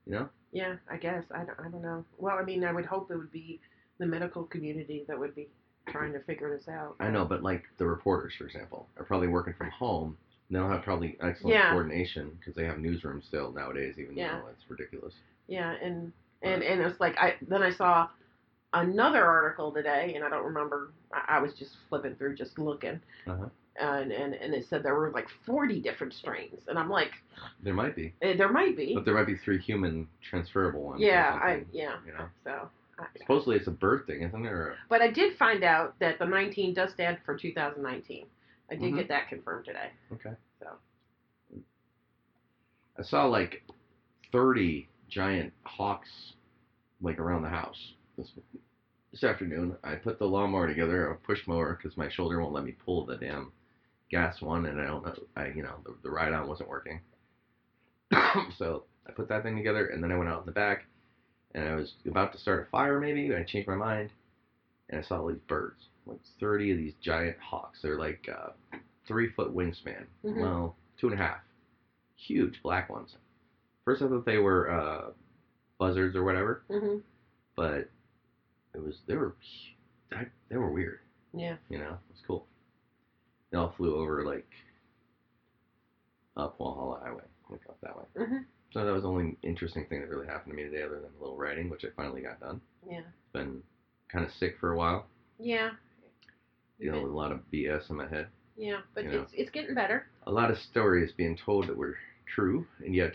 you 0.05 0.13
know, 0.13 0.29
Yeah, 0.51 0.75
I 0.91 0.97
guess. 0.97 1.23
I 1.31 1.43
don't, 1.43 1.59
I 1.59 1.69
don't 1.69 1.81
know. 1.81 2.03
Well, 2.17 2.37
I 2.37 2.43
mean, 2.43 2.63
I 2.63 2.73
would 2.73 2.85
hope 2.85 3.09
it 3.11 3.17
would 3.17 3.31
be 3.31 3.59
the 3.99 4.05
medical 4.05 4.43
community 4.43 5.05
that 5.07 5.17
would 5.17 5.35
be 5.35 5.47
trying 5.87 6.13
to 6.13 6.19
figure 6.19 6.55
this 6.55 6.67
out. 6.67 6.95
I 6.99 7.09
know, 7.09 7.25
but 7.25 7.43
like 7.43 7.63
the 7.77 7.85
reporters, 7.85 8.33
for 8.37 8.45
example, 8.45 8.87
are 8.97 9.05
probably 9.05 9.27
working 9.27 9.53
from 9.57 9.69
home. 9.69 10.17
They'll 10.49 10.69
have 10.69 10.83
probably 10.83 11.17
excellent 11.21 11.55
Yeah. 11.55 11.71
coordination 11.71 12.31
because 12.39 12.53
they 12.55 12.65
have 12.65 12.77
newsrooms 12.77 13.23
still 13.25 13.51
nowadays, 13.51 13.95
even 13.97 14.15
Yeah. 14.15 14.39
though 14.39 14.47
it's 14.47 14.69
ridiculous. 14.69 15.13
Yeah, 15.47 15.71
and 15.81 16.11
and 16.43 16.61
and 16.63 16.81
it's 16.81 16.99
like 16.99 17.17
I 17.17 17.35
then 17.41 17.63
I 17.63 17.71
saw 17.71 18.07
another 18.73 19.25
article 19.25 19.71
today, 19.71 20.13
and 20.15 20.23
I 20.23 20.29
don't 20.29 20.45
remember. 20.45 20.91
I, 21.13 21.37
I 21.37 21.39
was 21.39 21.53
just 21.53 21.77
flipping 21.89 22.15
through, 22.15 22.35
just 22.35 22.59
looking, 22.59 22.99
Uh-huh. 23.25 23.49
and 23.77 24.11
and 24.11 24.33
and 24.35 24.53
it 24.53 24.65
said 24.67 24.83
there 24.83 24.95
were 24.95 25.09
like 25.11 25.27
forty 25.45 25.79
different 25.81 26.13
strains, 26.13 26.61
and 26.67 26.77
I'm 26.77 26.89
like, 26.89 27.11
There 27.63 27.73
might 27.73 27.95
be, 27.95 28.13
eh, 28.21 28.35
there 28.35 28.51
might 28.51 28.75
be. 28.77 28.93
but 28.93 29.05
there 29.05 29.13
might 29.15 29.27
be 29.27 29.37
three 29.37 29.57
human 29.59 30.07
transferable 30.21 30.83
ones. 30.83 31.01
yeah, 31.01 31.39
I 31.41 31.63
yeah. 31.71 31.97
You 32.05 32.13
know, 32.13 32.29
So. 32.43 32.69
Supposedly 33.17 33.57
it's 33.57 33.67
a 33.67 33.71
bird 33.71 34.07
thing, 34.07 34.21
isn't 34.21 34.45
it? 34.45 34.73
But 34.87 35.01
I 35.01 35.09
did 35.11 35.35
find 35.37 35.65
out 35.65 35.99
that 35.99 36.17
the 36.17 36.25
19 36.25 36.73
does 36.73 36.91
stand 36.91 37.17
for 37.25 37.35
2019. 37.35 38.25
I 38.69 38.75
did 38.75 38.93
Mhm. 38.93 38.97
get 38.97 39.07
that 39.09 39.27
confirmed 39.29 39.65
today. 39.65 39.91
okay. 40.13 40.35
So. 40.59 40.79
I 42.97 43.01
saw 43.03 43.25
like 43.25 43.63
thirty 44.31 44.87
giant 45.09 45.53
hawks 45.63 46.33
like 47.01 47.19
around 47.19 47.43
the 47.43 47.49
house 47.49 47.93
this 48.17 48.31
this 49.11 49.23
afternoon. 49.23 49.77
I 49.83 49.95
put 49.95 50.17
the 50.19 50.27
lawnmower 50.27 50.67
together, 50.67 51.09
a 51.11 51.15
push 51.15 51.45
mower, 51.47 51.73
because 51.75 51.97
my 51.97 52.09
shoulder 52.09 52.39
won't 52.39 52.53
let 52.53 52.63
me 52.63 52.71
pull 52.71 53.05
the 53.05 53.17
damn 53.17 53.51
gas 54.09 54.41
one, 54.41 54.65
and 54.65 54.79
I 54.79 54.85
don't 54.85 55.05
know. 55.05 55.15
I 55.35 55.47
you 55.47 55.61
know 55.63 55.75
the, 55.85 55.95
the 56.03 56.09
ride 56.09 56.33
on 56.33 56.47
wasn't 56.47 56.69
working. 56.69 57.01
so 58.57 58.83
I 59.07 59.11
put 59.11 59.27
that 59.29 59.43
thing 59.43 59.55
together, 59.55 59.87
and 59.87 60.01
then 60.03 60.11
I 60.11 60.17
went 60.17 60.29
out 60.29 60.41
in 60.41 60.45
the 60.45 60.51
back, 60.51 60.85
and 61.53 61.67
I 61.67 61.75
was 61.75 61.93
about 62.05 62.31
to 62.33 62.39
start 62.39 62.65
a 62.67 62.69
fire 62.71 62.99
maybe, 62.99 63.25
and 63.27 63.35
I 63.35 63.43
changed 63.43 63.67
my 63.67 63.75
mind, 63.75 64.09
and 64.89 64.99
I 64.99 65.03
saw 65.03 65.19
all 65.19 65.27
these 65.27 65.37
birds, 65.47 65.87
like 66.05 66.19
thirty 66.39 66.71
of 66.71 66.77
these 66.77 66.93
giant 67.01 67.37
hawks. 67.39 67.79
They're 67.81 67.97
like 67.99 68.27
uh, 68.31 68.49
three 69.07 69.29
foot 69.31 69.55
wingspan, 69.55 70.05
Mhm. 70.23 70.39
well 70.41 70.75
two 70.99 71.07
and 71.09 71.19
a 71.19 71.23
half, 71.23 71.39
huge 72.15 72.61
black 72.63 72.89
ones. 72.89 73.15
First 73.83 74.01
I 74.01 74.07
thought 74.07 74.25
they 74.25 74.37
were 74.37 74.69
uh, 74.71 75.11
buzzards 75.77 76.15
or 76.15 76.23
whatever, 76.23 76.63
hmm 76.69 76.97
but 77.55 77.89
it 78.73 78.81
was 78.83 78.95
they 79.07 79.15
were 79.15 79.35
they 80.49 80.57
were 80.57 80.71
weird. 80.71 80.99
Yeah. 81.33 81.55
You 81.69 81.77
know, 81.79 81.91
it 81.91 82.11
was 82.11 82.21
cool. 82.25 82.45
They 83.51 83.57
all 83.57 83.73
flew 83.77 83.95
over 83.95 84.23
like 84.25 84.47
up 86.37 86.57
Walhalla 86.59 87.01
Highway, 87.01 87.23
like 87.49 87.61
up 87.69 87.77
that 87.81 87.95
way. 87.97 88.03
hmm 88.25 88.37
So 88.73 88.83
that 88.85 88.91
was 88.91 89.03
the 89.03 89.09
only 89.09 89.37
interesting 89.43 89.85
thing 89.85 90.01
that 90.01 90.09
really 90.09 90.27
happened 90.27 90.51
to 90.51 90.57
me 90.57 90.63
today, 90.69 90.83
other 90.83 90.99
than 90.99 91.11
a 91.17 91.21
little 91.21 91.37
writing, 91.37 91.69
which 91.69 91.85
I 91.85 91.89
finally 91.95 92.21
got 92.21 92.39
done. 92.39 92.59
Yeah. 92.89 93.01
Been 93.33 93.61
kind 94.11 94.25
of 94.25 94.31
sick 94.33 94.57
for 94.59 94.71
a 94.71 94.77
while, 94.77 95.07
Yeah. 95.39 95.71
Dealing 96.79 97.03
with 97.03 97.11
a 97.11 97.15
lot 97.15 97.31
of 97.31 97.39
BS 97.51 97.89
in 97.89 97.95
my 97.95 98.07
head. 98.07 98.27
Yeah, 98.57 98.79
but 98.93 99.03
You 99.03 99.11
know. 99.11 99.21
it's 99.21 99.33
it's 99.33 99.51
getting 99.51 99.75
better. 99.75 100.07
A 100.27 100.31
lot 100.31 100.51
of 100.51 100.57
stories 100.57 101.11
being 101.15 101.37
told 101.37 101.67
that 101.67 101.77
were 101.77 101.97
true, 102.25 102.65
and 102.83 102.95
yet 102.95 103.13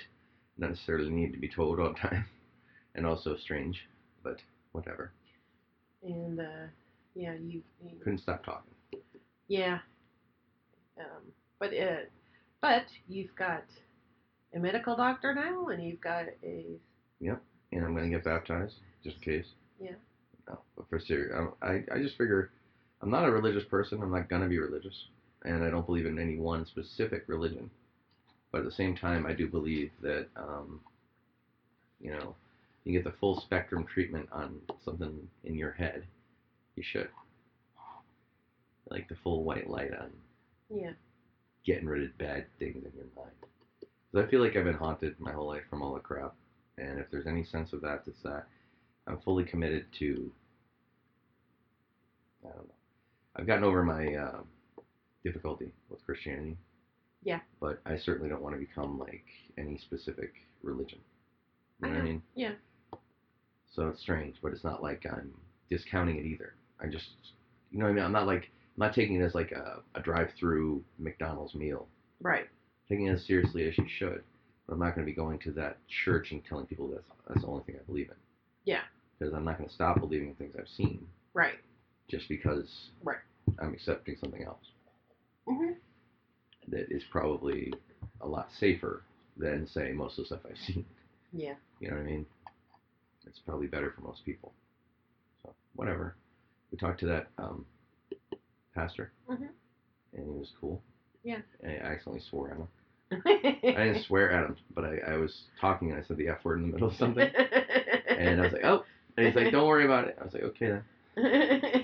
not 0.58 0.70
necessarily 0.70 1.10
need 1.10 1.32
to 1.32 1.38
be 1.38 1.48
told 1.48 1.80
all 1.80 1.88
the 1.92 1.98
time, 1.98 2.26
and 2.94 3.06
also 3.06 3.36
strange, 3.36 3.88
but 4.22 4.36
whatever. 4.72 5.12
And 6.02 6.40
uh, 6.40 6.66
yeah, 7.14 7.34
you, 7.34 7.62
you 7.82 7.98
Couldn't 8.02 8.20
stop 8.20 8.44
talking. 8.44 8.72
yeah. 9.48 9.78
Um, 10.98 11.32
but 11.58 11.72
uh, 11.72 12.04
but 12.60 12.84
you've 13.08 13.34
got 13.36 13.64
a 14.54 14.58
medical 14.58 14.96
doctor 14.96 15.34
now, 15.34 15.68
and 15.68 15.82
you've 15.82 16.00
got 16.00 16.26
a 16.44 16.66
yep. 17.20 17.40
and 17.72 17.84
I'm 17.84 17.94
gonna 17.94 18.10
get 18.10 18.24
baptized 18.24 18.74
just 19.02 19.16
in 19.16 19.22
case. 19.22 19.46
Yeah. 19.80 19.92
No, 20.48 20.58
but 20.76 20.88
for 20.90 21.00
serious, 21.00 21.32
I 21.62 21.82
I 21.92 21.98
just 21.98 22.18
figure 22.18 22.50
I'm 23.02 23.10
not 23.10 23.24
a 23.26 23.30
religious 23.30 23.64
person. 23.64 24.02
I'm 24.02 24.12
not 24.12 24.28
gonna 24.28 24.48
be 24.48 24.58
religious, 24.58 25.06
and 25.44 25.64
I 25.64 25.70
don't 25.70 25.86
believe 25.86 26.06
in 26.06 26.18
any 26.18 26.36
one 26.36 26.66
specific 26.66 27.24
religion. 27.28 27.70
But 28.52 28.58
at 28.58 28.64
the 28.64 28.72
same 28.72 28.96
time, 28.96 29.26
I 29.26 29.32
do 29.32 29.48
believe 29.48 29.90
that 30.02 30.26
um, 30.36 30.80
you 32.00 32.10
know, 32.10 32.34
you 32.84 32.92
get 32.92 33.04
the 33.04 33.16
full 33.18 33.40
spectrum 33.40 33.84
treatment 33.84 34.28
on 34.32 34.60
something 34.84 35.28
in 35.44 35.54
your 35.54 35.72
head. 35.72 36.04
You 36.76 36.82
should 36.82 37.08
like 38.90 39.08
the 39.08 39.16
full 39.22 39.44
white 39.44 39.70
light 39.70 39.92
on 39.94 40.10
yeah 40.68 40.92
getting 41.64 41.86
rid 41.86 42.02
of 42.02 42.18
bad 42.18 42.46
things 42.58 42.84
in 42.84 42.92
your 42.96 43.06
mind. 43.16 43.36
Because 44.10 44.26
I 44.26 44.30
feel 44.30 44.40
like 44.40 44.56
I've 44.56 44.64
been 44.64 44.74
haunted 44.74 45.18
my 45.20 45.32
whole 45.32 45.46
life 45.46 45.62
from 45.68 45.82
all 45.82 45.94
the 45.94 46.00
crap, 46.00 46.34
and 46.78 46.98
if 46.98 47.10
there's 47.10 47.26
any 47.26 47.44
sense 47.44 47.72
of 47.72 47.80
that, 47.82 48.02
it's 48.06 48.22
that 48.24 48.46
I'm 49.06 49.18
fully 49.20 49.44
committed 49.44 49.86
to. 49.98 50.32
I 52.44 52.48
don't 52.48 52.66
know. 52.68 52.74
I've 53.40 53.46
gotten 53.46 53.64
over 53.64 53.82
my 53.82 54.14
uh, 54.14 54.40
difficulty 55.24 55.72
with 55.88 56.04
Christianity. 56.04 56.58
Yeah. 57.22 57.40
But 57.60 57.80
I 57.86 57.96
certainly 57.96 58.28
don't 58.28 58.42
want 58.42 58.54
to 58.54 58.58
become 58.60 58.98
like 58.98 59.24
any 59.56 59.78
specific 59.78 60.32
religion. 60.62 60.98
You 61.82 61.88
I 61.88 61.90
know, 61.90 61.96
what 61.96 62.02
I 62.02 62.08
mean? 62.08 62.22
Yeah. 62.34 62.52
So 63.74 63.88
it's 63.88 64.00
strange, 64.02 64.36
but 64.42 64.52
it's 64.52 64.64
not 64.64 64.82
like 64.82 65.06
I'm 65.10 65.32
discounting 65.70 66.16
it 66.16 66.26
either. 66.26 66.52
I 66.82 66.88
just, 66.88 67.08
you 67.70 67.78
know 67.78 67.86
what 67.86 67.92
I 67.92 67.94
mean? 67.94 68.04
I'm 68.04 68.12
not 68.12 68.26
like, 68.26 68.42
I'm 68.44 68.86
not 68.86 68.94
taking 68.94 69.16
it 69.16 69.24
as 69.24 69.34
like 69.34 69.52
a, 69.52 69.80
a 69.94 70.00
drive-through 70.00 70.82
McDonald's 70.98 71.54
meal 71.54 71.86
right 72.20 72.46
taking 72.88 73.06
it 73.06 73.12
as 73.12 73.24
seriously 73.24 73.66
as 73.68 73.78
you 73.78 73.86
should. 73.88 74.22
But 74.66 74.74
I'm 74.74 74.80
not 74.80 74.94
going 74.94 75.06
to 75.06 75.10
be 75.10 75.14
going 75.16 75.38
to 75.40 75.52
that 75.52 75.78
church 76.04 76.32
and 76.32 76.44
telling 76.44 76.66
people 76.66 76.88
that's 76.88 77.06
that's 77.28 77.40
the 77.42 77.46
only 77.46 77.62
thing 77.64 77.76
I 77.80 77.84
believe 77.86 78.08
in. 78.08 78.16
Yeah. 78.64 78.82
Because 79.18 79.32
I'm 79.32 79.44
not 79.44 79.56
going 79.56 79.68
to 79.68 79.74
stop 79.74 79.98
believing 80.00 80.34
things 80.34 80.54
I've 80.58 80.68
seen 80.68 81.06
right 81.32 81.54
just 82.08 82.28
because 82.28 82.90
Right. 83.04 83.18
I'm 83.58 83.72
accepting 83.72 84.16
something 84.20 84.42
else 84.44 84.64
hmm 85.48 85.72
that 86.68 86.90
is 86.90 87.02
probably 87.10 87.72
a 88.20 88.26
lot 88.28 88.48
safer 88.58 89.02
than 89.36 89.66
say 89.66 89.92
most 89.92 90.18
of 90.18 90.24
the 90.24 90.26
stuff 90.26 90.40
I've 90.48 90.58
seen. 90.58 90.84
yeah 91.32 91.54
You 91.80 91.88
know 91.88 91.96
what 91.96 92.02
I 92.02 92.06
mean? 92.06 92.26
It's 93.26 93.38
probably 93.40 93.66
better 93.66 93.90
for 93.90 94.02
most 94.02 94.24
people. 94.24 94.52
So 95.42 95.52
whatever. 95.74 96.14
We 96.70 96.78
talked 96.78 97.00
to 97.00 97.06
that 97.06 97.28
um, 97.38 97.64
pastor, 98.74 99.10
Mhm. 99.28 99.48
and 100.14 100.24
he 100.24 100.38
was 100.38 100.52
cool. 100.60 100.80
Yeah. 101.24 101.40
And 101.60 101.72
I 101.72 101.74
accidentally 101.76 102.20
swore 102.20 102.50
at 102.50 102.56
him. 102.58 102.68
I 103.76 103.84
didn't 103.84 104.04
swear 104.04 104.30
at 104.30 104.46
him, 104.46 104.56
but 104.74 104.84
I, 104.84 104.98
I 105.12 105.16
was 105.16 105.44
talking 105.60 105.90
and 105.90 105.98
I 105.98 106.02
said 106.06 106.16
the 106.16 106.28
F 106.28 106.44
word 106.44 106.58
in 106.58 106.66
the 106.66 106.72
middle 106.72 106.88
of 106.88 106.94
something. 106.96 107.28
and 108.08 108.40
I 108.40 108.44
was 108.44 108.52
like, 108.52 108.64
oh. 108.64 108.84
And 109.16 109.26
he's 109.26 109.34
like, 109.36 109.50
don't 109.52 109.66
worry 109.66 109.84
about 109.84 110.06
it. 110.08 110.16
I 110.20 110.24
was 110.24 110.32
like, 110.34 110.44
okay 110.44 110.68
then. 110.68 110.84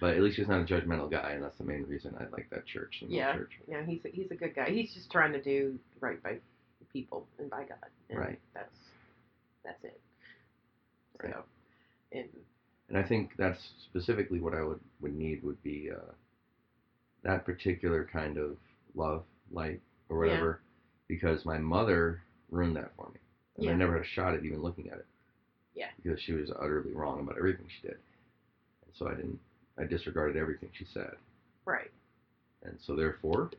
But 0.00 0.14
at 0.14 0.22
least 0.22 0.36
he's 0.36 0.46
not 0.48 0.60
a 0.60 0.64
judgmental 0.64 1.10
guy, 1.10 1.32
and 1.32 1.42
that's 1.42 1.58
the 1.58 1.64
main 1.64 1.82
reason 1.84 2.14
I 2.20 2.24
like 2.30 2.48
that 2.50 2.66
church. 2.66 2.98
And 3.02 3.10
Yeah. 3.10 3.34
Church. 3.34 3.52
yeah 3.68 3.84
he's 3.84 4.04
a, 4.04 4.08
he's 4.08 4.30
a 4.30 4.34
good 4.36 4.54
guy 4.54 4.70
he's 4.70 4.92
just 4.94 5.10
trying 5.10 5.32
to 5.32 5.42
do 5.42 5.78
right 6.00 6.22
by 6.22 6.38
people 6.92 7.26
and 7.38 7.50
by 7.50 7.64
God 7.64 7.78
and 8.10 8.18
Right. 8.18 8.38
that's 8.54 8.74
that's 9.64 9.82
it 9.84 10.00
Right. 11.22 11.32
so 11.34 11.42
and 12.12 12.28
And 12.88 12.96
I 12.96 13.02
think 13.02 13.32
that's 13.36 13.60
specifically 13.84 14.40
what 14.40 14.54
I 14.54 14.62
would, 14.62 14.80
would 15.00 15.14
need 15.14 15.42
would 15.42 15.62
be 15.62 15.90
uh, 15.94 16.12
that 17.22 17.44
particular 17.44 18.08
kind 18.10 18.38
of 18.38 18.56
love, 18.94 19.24
light, 19.50 19.80
or 20.08 20.24
Yeah. 20.24 20.32
whatever, 20.32 20.60
because 21.08 21.44
my 21.44 21.58
mother 21.58 22.22
ruined 22.50 22.76
that 22.76 22.92
for 22.96 23.10
me. 23.12 23.20
And 23.58 23.68
I 23.70 23.74
never 23.74 23.94
had 23.94 24.02
a 24.02 24.06
shot 24.06 24.34
at 24.34 24.44
even 24.44 24.62
looking 24.62 24.88
at 24.88 24.98
it. 24.98 25.06
Yeah. 25.74 25.88
Because 26.02 26.18
she 26.22 26.32
was 26.32 26.50
utterly 26.58 26.92
wrong 26.94 27.20
about 27.20 27.36
everything 27.36 27.66
she 27.68 27.88
did. 27.88 27.98
And 28.86 28.94
so 28.94 29.08
I 29.08 29.14
didn't, 29.14 29.38
I 29.78 29.84
disregarded 29.84 30.36
everything 30.36 30.70
she 30.72 30.84
said. 30.92 31.14
right 31.64 31.90
And 32.62 32.76
so 32.80 32.94
therefore, 32.96 33.50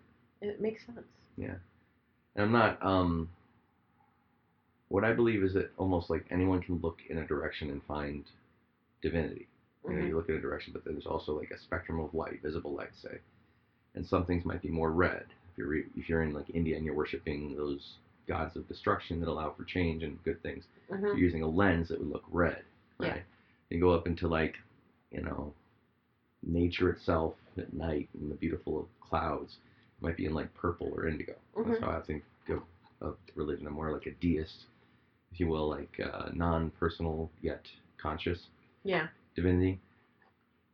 it 0.41 0.59
makes 0.61 0.85
sense 0.85 0.99
Yeah. 1.38 1.55
And 2.35 2.43
I'm 2.45 2.51
not. 2.51 2.83
Um, 2.85 3.29
what 4.89 5.03
I 5.03 5.13
believe 5.13 5.43
is 5.43 5.53
that 5.53 5.71
almost 5.77 6.09
like 6.09 6.25
anyone 6.31 6.61
can 6.61 6.79
look 6.81 6.99
in 7.09 7.17
a 7.19 7.25
direction 7.27 7.69
and 7.69 7.81
find 7.83 8.23
divinity. 9.01 9.47
You 9.88 9.95
know, 9.95 10.05
you 10.05 10.15
look 10.15 10.29
in 10.29 10.35
a 10.35 10.39
direction, 10.41 10.73
but 10.73 10.83
there's 10.83 11.05
also 11.07 11.35
like 11.38 11.51
a 11.51 11.57
spectrum 11.57 11.99
of 11.99 12.13
light, 12.13 12.41
visible 12.43 12.73
light, 12.73 12.89
say, 13.01 13.17
and 13.95 14.05
some 14.05 14.25
things 14.25 14.45
might 14.45 14.61
be 14.61 14.69
more 14.69 14.91
red. 14.91 15.23
If 15.51 15.57
you're 15.57 15.67
re- 15.67 15.85
if 15.95 16.09
you're 16.09 16.21
in 16.21 16.33
like 16.33 16.49
India 16.53 16.75
and 16.75 16.85
you're 16.85 16.93
worshiping 16.95 17.55
those 17.55 17.95
gods 18.27 18.55
of 18.55 18.67
destruction 18.67 19.19
that 19.19 19.29
allow 19.29 19.51
for 19.51 19.63
change 19.63 20.03
and 20.03 20.21
good 20.23 20.41
things, 20.43 20.65
Mhm. 20.91 21.01
you're 21.01 21.17
using 21.17 21.41
a 21.41 21.47
lens 21.47 21.88
that 21.88 21.99
would 21.99 22.09
look 22.09 22.25
red, 22.29 22.63
Yeah. 22.99 23.09
right? 23.13 23.23
You 23.69 23.79
go 23.79 23.91
up 23.91 24.05
into 24.05 24.27
like, 24.27 24.57
you 25.11 25.21
know, 25.21 25.53
nature 26.43 26.89
itself 26.91 27.36
at 27.58 27.74
night 27.74 28.10
and 28.13 28.31
the 28.31 28.36
beautiful 28.36 28.88
clouds 29.01 29.58
might 30.01 30.17
be 30.17 30.25
in 30.25 30.34
like 30.34 30.53
purple 30.53 30.91
or 30.96 31.08
indigo. 31.08 31.36
That's 31.65 31.79
Mhm. 31.79 31.81
how 31.81 31.91
I 31.91 32.01
think 32.01 32.24
of, 32.50 32.63
of 33.01 33.17
religion. 33.36 33.67
I'm 33.67 33.74
more 33.74 33.91
like 33.91 34.05
a 34.05 34.12
deist, 34.12 34.65
if 35.31 35.39
you 35.39 35.48
will, 35.48 35.67
like 35.69 36.00
uh, 36.00 36.29
non-personal 36.34 37.29
yet 37.41 37.65
conscious 37.98 38.48
Yeah. 38.84 39.08
divinity. 39.36 39.79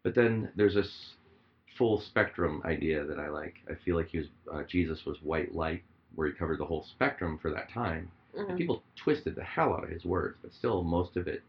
But 0.03 0.15
then 0.15 0.51
there's 0.55 0.75
this 0.75 1.15
full 1.77 1.99
spectrum 1.99 2.61
idea 2.63 3.03
that 3.05 3.19
I 3.19 3.29
like. 3.29 3.55
I 3.69 3.73
feel 3.75 3.95
like 3.95 4.07
he 4.09 4.19
was 4.19 4.27
uh, 4.51 4.63
Jesus 4.63 5.05
was 5.05 5.21
white 5.21 5.53
light, 5.55 5.83
where 6.15 6.27
he 6.27 6.33
covered 6.33 6.59
the 6.59 6.65
whole 6.65 6.83
spectrum 6.83 7.37
for 7.37 7.51
that 7.51 7.69
time. 7.69 8.11
And 8.47 8.49
Mhm. 8.49 8.57
people 8.57 8.83
twisted 8.95 9.35
the 9.35 9.43
hell 9.43 9.73
out 9.73 9.83
of 9.83 9.89
his 9.89 10.05
words, 10.05 10.37
but 10.41 10.53
still 10.53 10.83
most 10.83 11.17
of 11.17 11.27
it 11.27 11.41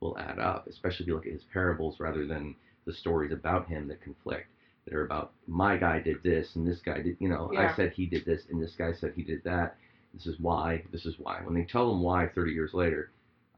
will 0.00 0.18
add 0.18 0.38
up, 0.38 0.66
especially 0.66 1.04
if 1.04 1.08
you 1.08 1.14
look 1.14 1.26
at 1.26 1.32
his 1.32 1.44
parables 1.52 1.98
rather 2.00 2.26
than 2.26 2.54
the 2.84 2.92
stories 2.92 3.32
about 3.32 3.68
him 3.68 3.88
that 3.88 4.00
conflict. 4.00 4.46
That 4.84 4.94
are 4.94 5.04
about 5.04 5.30
my 5.46 5.76
guy 5.76 6.00
did 6.00 6.24
this 6.24 6.56
and 6.56 6.66
this 6.66 6.80
guy 6.80 7.00
did, 7.02 7.16
you 7.20 7.28
know, 7.28 7.50
Yeah. 7.52 7.70
I 7.70 7.76
said 7.76 7.92
he 7.92 8.06
did 8.06 8.24
this 8.24 8.42
and 8.50 8.60
this 8.60 8.74
guy 8.76 8.92
said 8.92 9.12
he 9.14 9.22
did 9.22 9.44
that. 9.44 9.76
This 10.12 10.26
is 10.26 10.40
why. 10.40 10.82
This 10.90 11.06
is 11.06 11.14
why. 11.18 11.40
When 11.44 11.54
they 11.54 11.62
tell 11.64 11.88
them 11.88 12.02
why 12.02 12.26
30 12.26 12.50
years 12.50 12.74
later, 12.74 13.10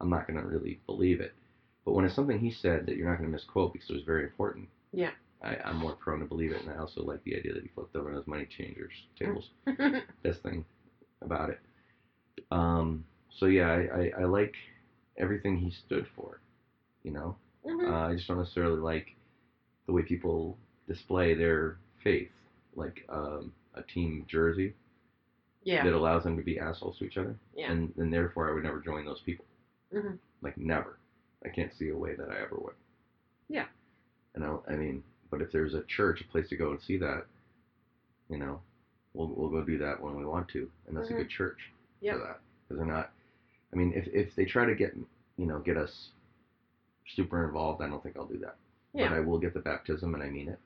I'm 0.02 0.10
not 0.10 0.26
going 0.26 0.38
to 0.38 0.46
really 0.46 0.80
believe 0.86 1.20
it. 1.22 1.32
But 1.86 1.92
when 1.92 2.04
it's 2.04 2.14
something 2.14 2.38
he 2.38 2.50
said 2.50 2.84
that 2.86 2.96
you're 2.96 3.08
not 3.08 3.16
going 3.16 3.28
to 3.28 3.32
misquote 3.32 3.72
because 3.72 3.88
it 3.88 3.94
was 3.94 4.02
very 4.04 4.24
important, 4.24 4.68
Yeah. 4.92 5.12
I, 5.42 5.56
I'm 5.64 5.76
more 5.76 5.92
prone 5.94 6.20
to 6.20 6.26
believe 6.26 6.52
it. 6.52 6.60
And 6.60 6.70
I 6.70 6.76
also 6.76 7.02
like 7.02 7.24
the 7.24 7.36
idea 7.36 7.54
that 7.54 7.62
he 7.62 7.68
flipped 7.74 7.96
over 7.96 8.12
those 8.12 8.26
money 8.26 8.44
changers 8.46 8.92
tables 9.18 9.48
best 10.22 10.42
thing 10.42 10.64
about 11.22 11.48
it. 11.48 11.58
Um, 12.50 13.04
so 13.30 13.46
yeah, 13.46 13.68
I, 13.68 13.98
I, 13.98 14.12
I 14.20 14.24
like 14.24 14.54
everything 15.16 15.56
he 15.56 15.70
stood 15.70 16.06
for. 16.14 16.40
You 17.02 17.12
know, 17.12 17.36
Mhm. 17.64 17.88
uh, 17.88 18.09
I 18.11 18.14
just 18.14 18.28
don't 18.28 18.38
necessarily 18.38 18.78
like 18.78 19.14
the 19.87 19.92
way 19.92 20.02
people 20.02 20.59
display 20.87 21.35
their 21.35 21.78
faith, 22.02 22.30
like 22.75 23.04
um, 23.09 23.52
a 23.75 23.83
team 23.83 24.25
jersey 24.28 24.75
yeah. 25.62 25.85
that 25.85 25.92
allows 25.94 26.25
them 26.25 26.37
to 26.37 26.42
be 26.42 26.59
assholes 26.59 26.99
to 26.99 27.04
each 27.04 27.16
other, 27.16 27.37
Yeah. 27.54 27.71
and 27.73 27.94
and 27.97 28.12
therefore 28.12 28.49
I 28.50 28.52
would 28.52 28.62
never 28.64 28.80
join 28.80 29.04
those 29.04 29.21
people. 29.23 29.44
Mhm. 29.92 30.18
Like 30.42 30.56
never. 30.59 30.99
I 31.44 31.49
can't 31.49 31.73
see 31.75 31.88
a 31.88 31.97
way 31.97 32.14
that 32.14 32.30
I 32.30 32.38
ever 32.40 32.56
would. 32.56 32.75
Yeah. 33.49 33.66
And 34.35 34.44
I, 34.44 34.56
I 34.68 34.76
mean, 34.76 35.04
but 35.30 35.40
if 35.42 35.52
there's 35.52 35.75
a 35.75 35.83
church, 35.85 36.21
a 36.21 36.25
place 36.25 36.49
to 36.49 36.56
go 36.56 36.71
and 36.71 36.80
see 36.80 36.97
that, 36.99 37.26
you 38.28 38.38
know, 38.38 38.61
we'll 39.14 39.28
we'll 39.28 39.50
go 39.50 39.62
do 39.62 39.78
that 39.78 40.00
when 40.00 40.16
we 40.16 40.25
want 40.25 40.49
to, 40.49 40.71
and 40.87 40.97
that's 40.97 41.09
Mhm. 41.09 41.14
a 41.14 41.18
good 41.18 41.30
church 41.30 41.71
Yep. 42.00 42.14
for 42.16 42.23
that 42.26 42.40
because 42.62 42.78
they're 42.78 42.87
not. 42.94 43.12
I 43.73 43.76
mean, 43.76 43.92
if 43.94 44.06
if 44.09 44.35
they 44.35 44.44
try 44.44 44.64
to 44.66 44.75
get 44.75 44.94
you 45.37 45.47
know 45.47 45.61
get 45.61 45.76
us 45.76 46.11
super 47.16 47.44
involved, 47.46 47.82
I 47.82 47.88
don't 47.88 48.02
think 48.02 48.16
I'll 48.16 48.26
do 48.26 48.38
that. 48.38 48.56
Yeah. 48.92 49.08
But 49.08 49.16
I 49.16 49.20
will 49.20 49.38
get 49.38 49.54
the 49.54 49.61
baptism, 49.61 50.14
and 50.14 50.23
I 50.23 50.28
mean 50.30 50.49
it. 50.49 50.58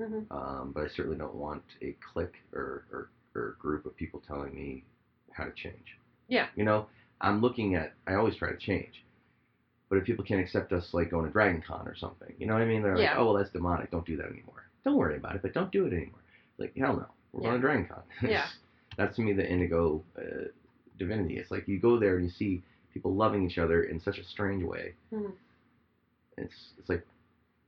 Mm-hmm. 0.00 0.32
Um, 0.36 0.72
but 0.74 0.84
I 0.84 0.88
certainly 0.88 1.16
don't 1.18 1.34
want 1.34 1.62
a 1.82 1.96
clique 2.12 2.36
or, 2.52 2.84
or 2.92 3.10
or 3.34 3.56
group 3.60 3.84
of 3.86 3.94
people 3.96 4.22
telling 4.26 4.54
me 4.54 4.84
how 5.32 5.44
to 5.44 5.52
change. 5.52 5.96
Yeah. 6.28 6.46
You 6.56 6.64
know, 6.64 6.86
I'm 7.20 7.40
looking 7.40 7.74
at. 7.74 7.92
I 8.06 8.14
always 8.14 8.36
try 8.36 8.50
to 8.50 8.56
change. 8.56 9.04
But 9.88 9.96
if 9.96 10.04
people 10.04 10.24
can't 10.24 10.40
accept 10.40 10.72
us, 10.72 10.88
like 10.92 11.10
going 11.10 11.24
to 11.26 11.32
Dragon 11.32 11.62
Con 11.66 11.88
or 11.88 11.96
something, 11.96 12.34
you 12.38 12.46
know 12.46 12.52
what 12.52 12.62
I 12.62 12.66
mean? 12.66 12.82
They're 12.82 12.94
like, 12.96 13.04
Yeah. 13.04 13.14
oh 13.16 13.26
well, 13.26 13.34
that's 13.34 13.50
demonic. 13.50 13.90
Don't 13.90 14.04
do 14.06 14.16
that 14.18 14.26
anymore. 14.26 14.64
Don't 14.84 14.96
worry 14.96 15.16
about 15.16 15.34
it, 15.36 15.42
but 15.42 15.54
don't 15.54 15.72
do 15.72 15.86
it 15.86 15.92
anymore. 15.92 16.20
Like 16.58 16.76
hell 16.76 16.96
no, 16.96 17.06
we're 17.32 17.42
going 17.42 17.54
to 17.54 17.60
Dragon 17.60 17.86
Con. 17.86 18.02
Yeah. 18.30 18.46
that's 18.96 19.16
to 19.16 19.22
me 19.22 19.32
the 19.32 19.48
indigo 19.48 20.02
uh, 20.18 20.48
divinity. 20.98 21.38
It's 21.38 21.50
like 21.50 21.66
you 21.68 21.78
go 21.80 21.98
there 21.98 22.16
and 22.16 22.24
you 22.24 22.30
see 22.30 22.62
people 22.92 23.14
loving 23.14 23.48
each 23.48 23.58
other 23.58 23.84
in 23.84 24.00
such 24.00 24.18
a 24.18 24.24
strange 24.24 24.62
way. 24.64 24.94
Mhm. 25.12 25.32
It's 26.44 26.72
it's 26.78 26.88
like 26.88 27.06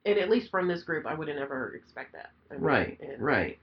And 0.07 0.19
at 0.19 0.31
least 0.31 0.51
from 0.51 0.69
this 0.69 0.83
group, 0.83 1.07
I 1.07 1.15
would 1.15 1.29
have 1.29 1.37
never 1.37 1.75
expect 1.75 2.13
that. 2.13 2.31
I 2.51 2.55
mean, 2.55 2.63
right, 2.63 3.01
and- 3.01 3.21
right. 3.23 3.59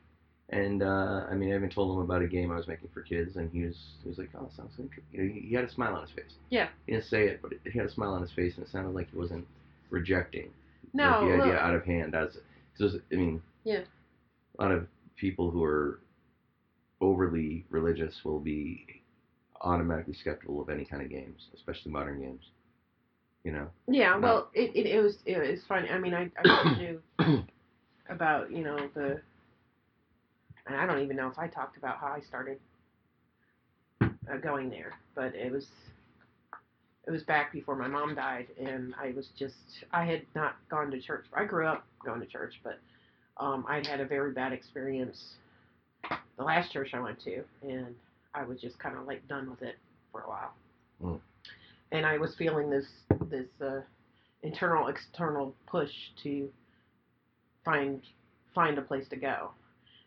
And 0.49 0.81
uh, 0.81 1.25
I 1.29 1.33
mean, 1.35 1.51
I 1.51 1.55
even 1.55 1.69
told 1.69 1.93
him 1.93 2.01
about 2.01 2.21
a 2.21 2.27
game 2.27 2.53
I 2.53 2.55
was 2.55 2.69
making 2.69 2.87
for 2.93 3.01
kids, 3.01 3.35
and 3.35 3.51
he 3.51 3.65
was 3.65 3.75
he 4.01 4.07
was 4.07 4.17
like, 4.17 4.29
"Oh, 4.33 4.49
sounds 4.55 4.71
interesting." 4.79 5.03
You 5.11 5.23
know, 5.27 5.33
he, 5.33 5.39
he 5.49 5.53
had 5.55 5.65
a 5.65 5.69
smile 5.69 5.93
on 5.93 6.03
his 6.03 6.11
face. 6.11 6.35
Yeah. 6.49 6.69
He 6.85 6.93
didn't 6.93 7.03
say 7.03 7.27
it, 7.27 7.41
but 7.41 7.51
it, 7.51 7.59
he 7.65 7.77
had 7.77 7.85
a 7.87 7.91
smile 7.91 8.13
on 8.13 8.21
his 8.21 8.31
face, 8.31 8.55
and 8.55 8.65
it 8.65 8.69
sounded 8.71 8.93
like 8.95 9.11
he 9.11 9.17
wasn't 9.17 9.45
rejecting 9.89 10.49
No, 10.93 11.03
like, 11.03 11.19
the 11.19 11.33
idea 11.43 11.53
well- 11.53 11.59
out 11.65 11.75
of 11.75 11.83
hand. 11.83 12.15
As 12.15 12.37
because 12.77 12.95
I 13.11 13.15
mean, 13.15 13.41
Yeah. 13.65 13.81
a 14.57 14.61
lot 14.63 14.71
of 14.71 14.87
people 15.17 15.51
who 15.51 15.61
are 15.65 15.99
overly 17.01 17.65
religious 17.69 18.23
will 18.23 18.39
be 18.39 18.85
automatically 19.61 20.13
skeptical 20.13 20.61
of 20.61 20.69
any 20.69 20.85
kind 20.85 21.01
of 21.03 21.09
games, 21.09 21.47
especially 21.55 21.91
modern 21.91 22.21
games. 22.21 22.41
You 23.47 23.53
know. 23.53 23.67
Yeah, 23.87 24.09
No. 24.15 24.19
well, 24.19 24.49
it, 24.53 24.75
it, 24.75 24.87
it 24.87 25.01
was 25.01 25.19
it 25.25 25.37
was 25.37 25.61
funny. 25.69 25.87
I 25.87 25.97
mean, 25.97 26.13
I 26.13 26.29
I 26.43 26.75
you 27.17 27.43
about 28.09 28.51
you 28.51 28.61
know 28.61 28.89
the, 28.93 29.21
and 30.65 30.75
I 30.75 30.85
don't 30.85 31.01
even 31.01 31.15
know 31.15 31.29
if 31.29 31.39
I 31.39 31.47
talked 31.47 31.77
about 31.77 31.97
how 31.97 32.07
I 32.07 32.19
started 32.19 32.59
uh, 34.01 34.37
going 34.43 34.69
there, 34.69 34.91
but 35.15 35.33
it 35.33 35.49
was 35.49 35.65
it 37.07 37.11
was 37.11 37.23
back 37.23 37.53
before 37.53 37.77
my 37.77 37.87
mom 37.87 38.15
died, 38.15 38.47
and 38.59 38.93
I 39.01 39.13
was 39.15 39.29
just 39.39 39.55
I 39.93 40.03
had 40.03 40.23
not 40.35 40.57
gone 40.69 40.91
to 40.91 40.99
church. 40.99 41.23
I 41.33 41.45
grew 41.45 41.67
up 41.67 41.85
going 42.03 42.19
to 42.19 42.25
church, 42.27 42.55
but 42.65 42.79
um, 43.37 43.63
I'd 43.69 43.87
had 43.87 44.01
a 44.01 44.05
very 44.05 44.33
bad 44.33 44.51
experience 44.51 45.35
the 46.37 46.43
last 46.43 46.73
church 46.73 46.89
I 46.93 46.99
went 46.99 47.21
to, 47.21 47.43
and 47.61 47.95
I 48.33 48.43
was 48.43 48.59
just 48.59 48.77
kind 48.77 48.97
of 48.97 49.07
like 49.07 49.25
done 49.29 49.49
with 49.49 49.61
it 49.61 49.77
for 50.11 50.23
a 50.23 50.29
while. 50.29 50.53
Mm. 51.01 51.19
And 51.91 52.05
I 52.05 52.17
was 52.17 52.35
feeling 52.35 52.69
this 52.69 52.85
this 53.29 53.47
uh, 53.61 53.81
internal 54.43 54.87
external 54.87 55.55
push 55.67 55.91
to 56.23 56.49
find 57.63 58.01
find 58.53 58.77
a 58.77 58.81
place 58.81 59.07
to 59.09 59.15
go. 59.15 59.51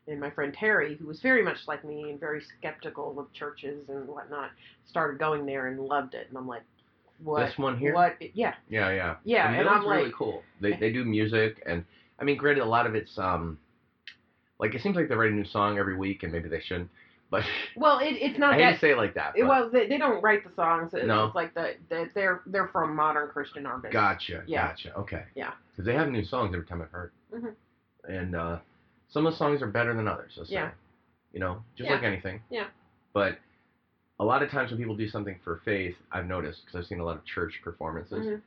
And 0.09 0.19
my 0.19 0.31
friend 0.31 0.53
Terry, 0.53 0.97
who 0.97 1.07
was 1.07 1.21
very 1.21 1.43
much 1.43 1.59
like 1.69 1.85
me 1.85 2.11
and 2.11 2.19
very 2.19 2.43
skeptical 2.59 3.19
of 3.19 3.33
churches 3.33 3.89
and 3.89 4.09
whatnot, 4.09 4.51
started 4.89 5.19
going 5.19 5.47
there 5.47 5.69
and 5.69 5.79
loved 5.79 6.15
it. 6.15 6.27
And 6.29 6.37
I'm 6.37 6.49
like, 6.49 6.63
what? 7.23 7.47
This 7.47 7.59
one 7.59 7.79
here? 7.79 7.95
What? 7.95 8.17
Yeah, 8.35 8.55
Yeah, 8.69 8.91
yeah. 8.91 9.17
yeah. 9.25 9.51
Mean, 9.51 9.61
and 9.61 9.69
I'm 9.69 9.87
really 9.87 10.05
like, 10.05 10.15
cool. 10.15 10.43
They 10.61 10.75
they 10.75 10.91
do 10.91 11.05
music, 11.05 11.63
and 11.67 11.85
I 12.19 12.25
mean, 12.25 12.37
granted, 12.37 12.63
a 12.63 12.67
lot 12.67 12.87
of 12.87 12.95
it's 12.95 13.19
um, 13.19 13.59
like 14.59 14.75
it 14.75 14.83
seems 14.83 14.97
like 14.97 15.09
they 15.09 15.15
write 15.15 15.31
a 15.31 15.35
new 15.35 15.45
song 15.45 15.79
every 15.79 15.97
week, 15.97 16.23
and 16.23 16.33
maybe 16.33 16.49
they 16.49 16.61
shouldn't. 16.61 16.91
But 17.31 17.45
well, 17.77 18.01
it, 18.01 18.17
it's 18.21 18.39
not 18.39 18.55
I 18.55 18.57
hate 18.57 18.63
that. 18.63 18.73
to 18.75 18.79
say 18.81 18.91
it 18.91 18.97
like 18.97 19.15
that. 19.15 19.35
It, 19.37 19.45
well, 19.45 19.71
they, 19.71 19.87
they 19.87 19.99
don't 19.99 20.21
write 20.23 20.43
the 20.43 20.53
songs. 20.57 20.91
It's 20.93 21.07
No. 21.07 21.31
like 21.35 21.55
the, 21.55 21.75
the 21.89 22.11
they're 22.15 22.41
they're 22.47 22.67
from 22.69 22.97
modern 22.97 23.29
Christian 23.29 23.67
artists. 23.67 23.93
Gotcha. 23.93 24.43
Yeah. 24.47 24.69
Gotcha. 24.69 24.95
Okay. 24.97 25.23
Yeah. 25.37 25.53
Because 25.71 25.87
they 25.87 25.95
have 25.95 26.09
new 26.09 26.25
songs 26.25 26.53
every 26.55 26.67
time 26.67 26.83
I've 26.83 26.91
heard. 26.91 27.13
Mhm. 27.33 27.55
And 28.09 28.35
uh, 28.35 28.59
some 29.11 29.27
of 29.27 29.33
the 29.33 29.37
songs 29.39 29.63
are 29.63 29.69
better 29.69 29.95
than 29.95 30.09
others. 30.09 30.33
Let's 30.37 30.51
Yeah. 30.51 30.71
You 31.33 31.39
know, 31.39 31.63
just 31.77 31.89
Yeah. 31.89 31.95
like 31.97 32.05
anything. 32.05 32.43
Yeah. 32.51 32.67
But 33.13 33.39
a 34.19 34.25
lot 34.25 34.43
of 34.43 34.51
times 34.51 34.71
when 34.73 34.79
people 34.79 34.97
do 34.97 35.09
something 35.09 35.39
for 35.45 35.61
faith, 35.65 35.95
I've 36.11 36.27
noticed 36.27 36.63
because 36.65 36.81
I've 36.81 36.87
seen 36.89 36.99
a 36.99 37.05
lot 37.05 37.17
of 37.17 37.25
church 37.25 37.61
performances, 37.63 38.27
Mhm. 38.27 38.41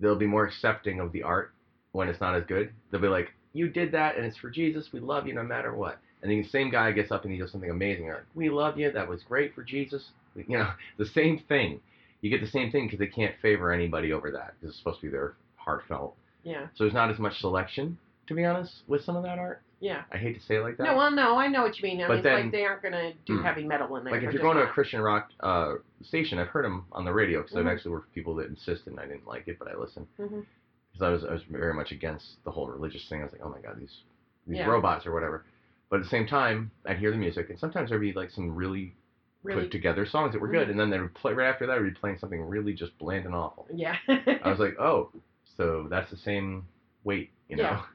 they'll 0.00 0.16
be 0.16 0.26
more 0.26 0.44
accepting 0.44 0.98
of 0.98 1.12
the 1.12 1.22
art 1.22 1.52
when 1.92 2.08
it's 2.08 2.20
not 2.20 2.34
as 2.34 2.44
good. 2.46 2.72
They'll 2.90 3.00
be 3.00 3.06
like, 3.08 3.32
"You 3.52 3.68
did 3.68 3.92
that, 3.92 4.16
and 4.16 4.26
it's 4.26 4.36
for 4.36 4.50
Jesus. 4.50 4.92
We 4.92 4.98
love 5.00 5.28
you 5.28 5.32
no 5.32 5.44
matter 5.44 5.72
what." 5.72 5.98
And 6.26 6.32
then 6.34 6.42
the 6.42 6.48
same 6.48 6.70
guy 6.70 6.90
gets 6.90 7.12
up 7.12 7.22
and 7.22 7.32
he 7.32 7.38
does 7.38 7.52
something 7.52 7.70
amazing. 7.70 8.06
They're 8.06 8.14
like, 8.16 8.24
"We 8.34 8.50
love 8.50 8.76
you. 8.76 8.90
That 8.90 9.08
was 9.08 9.22
great 9.22 9.54
for 9.54 9.62
Jesus." 9.62 10.10
You 10.48 10.58
know, 10.58 10.70
the 10.98 11.06
same 11.06 11.38
thing. 11.48 11.80
You 12.20 12.28
get 12.30 12.40
the 12.42 12.50
same 12.50 12.70
thing 12.72 12.86
because 12.86 12.98
they 12.98 13.06
can't 13.06 13.34
favor 13.40 13.72
anybody 13.72 14.12
over 14.12 14.30
that 14.32 14.52
because 14.54 14.70
it's 14.70 14.78
supposed 14.78 15.00
to 15.00 15.06
be 15.06 15.10
their 15.10 15.34
heartfelt. 15.56 16.14
Yeah, 16.42 16.66
So 16.74 16.84
there's 16.84 16.92
not 16.92 17.10
as 17.10 17.18
much 17.18 17.38
selection, 17.40 17.96
to 18.26 18.34
be 18.34 18.44
honest, 18.44 18.82
with 18.86 19.02
some 19.02 19.16
of 19.16 19.22
that 19.22 19.38
art. 19.38 19.62
yeah. 19.80 20.02
I 20.12 20.18
hate 20.18 20.34
to 20.38 20.40
say 20.46 20.56
it 20.56 20.60
like 20.62 20.76
that. 20.76 20.82
No, 20.84 20.94
well, 20.96 21.10
no, 21.10 21.38
I 21.38 21.46
know 21.48 21.62
what 21.62 21.78
you 21.78 21.84
mean. 21.88 22.02
I 22.02 22.06
But 22.06 22.08
mean, 22.08 22.18
it's 22.18 22.24
then- 22.24 22.42
like 22.42 22.52
they 22.52 22.64
aren't 22.66 22.82
gonna 22.82 23.12
do 23.24 23.38
Hmm. 23.38 23.44
heavy 23.44 23.64
metal 23.64 23.96
in 23.96 24.04
there. 24.04 24.12
like 24.12 24.22
if 24.24 24.32
you're 24.34 24.42
going 24.42 24.58
to 24.58 24.64
a. 24.64 24.66
Christian 24.66 25.00
rock 25.00 25.30
uh, 25.40 25.76
station, 26.02 26.38
I've 26.38 26.48
heard 26.48 26.66
them 26.66 26.84
on 26.92 27.04
the 27.06 27.12
radio 27.14 27.40
because 27.40 27.56
Mhm. 27.56 27.60
I've 27.60 27.66
actually 27.68 27.92
worked 27.92 28.06
with 28.08 28.14
people 28.14 28.34
that 28.34 28.48
insisted 28.48 28.88
and 28.90 29.00
I 29.00 29.06
didn't 29.06 29.26
like 29.26 29.48
it, 29.48 29.58
but 29.58 29.68
I 29.68 29.74
listened 29.76 30.06
because 30.18 31.00
I 31.00 31.08
was 31.08 31.24
I 31.24 31.32
was 31.32 31.42
very 31.44 31.72
much 31.72 31.92
against 31.92 32.44
the 32.44 32.50
whole 32.50 32.66
religious 32.68 33.08
thing. 33.08 33.20
I 33.20 33.24
was 33.24 33.32
like, 33.32 33.42
oh 33.42 33.48
my 33.48 33.60
god, 33.60 33.78
these 33.80 34.02
these 34.46 34.58
Yeah. 34.58 34.66
robots 34.68 35.06
or 35.06 35.12
whatever. 35.12 35.44
But 35.88 35.98
at 35.98 36.02
the 36.04 36.08
same 36.08 36.26
time, 36.26 36.70
I'd 36.84 36.98
hear 36.98 37.10
the 37.10 37.16
music, 37.16 37.48
and 37.50 37.58
sometimes 37.58 37.90
there'd 37.90 38.00
be 38.00 38.12
like 38.12 38.30
some 38.30 38.54
really, 38.54 38.94
really, 39.42 39.62
put 39.62 39.70
together 39.70 40.04
songs 40.06 40.32
that 40.32 40.40
were 40.40 40.48
good, 40.48 40.66
Mhm. 40.66 40.72
and 40.72 40.80
then 40.80 40.90
they 40.90 40.98
would 41.00 41.14
play 41.14 41.32
right 41.32 41.48
after 41.48 41.66
that. 41.66 41.80
We'd 41.80 41.94
be 41.94 42.00
playing 42.00 42.18
something 42.18 42.42
really 42.42 42.74
just 42.74 42.96
bland 42.98 43.24
and 43.26 43.34
awful. 43.34 43.66
yeah. 43.72 43.96
I 44.08 44.50
was 44.50 44.58
like, 44.66 44.78
oh, 44.80 45.10
so 45.56 45.86
that's 45.88 46.10
the 46.10 46.16
same 46.16 46.66
weight, 47.04 47.30
you 47.48 47.56
know? 47.56 47.62
Yeah. 47.62 47.82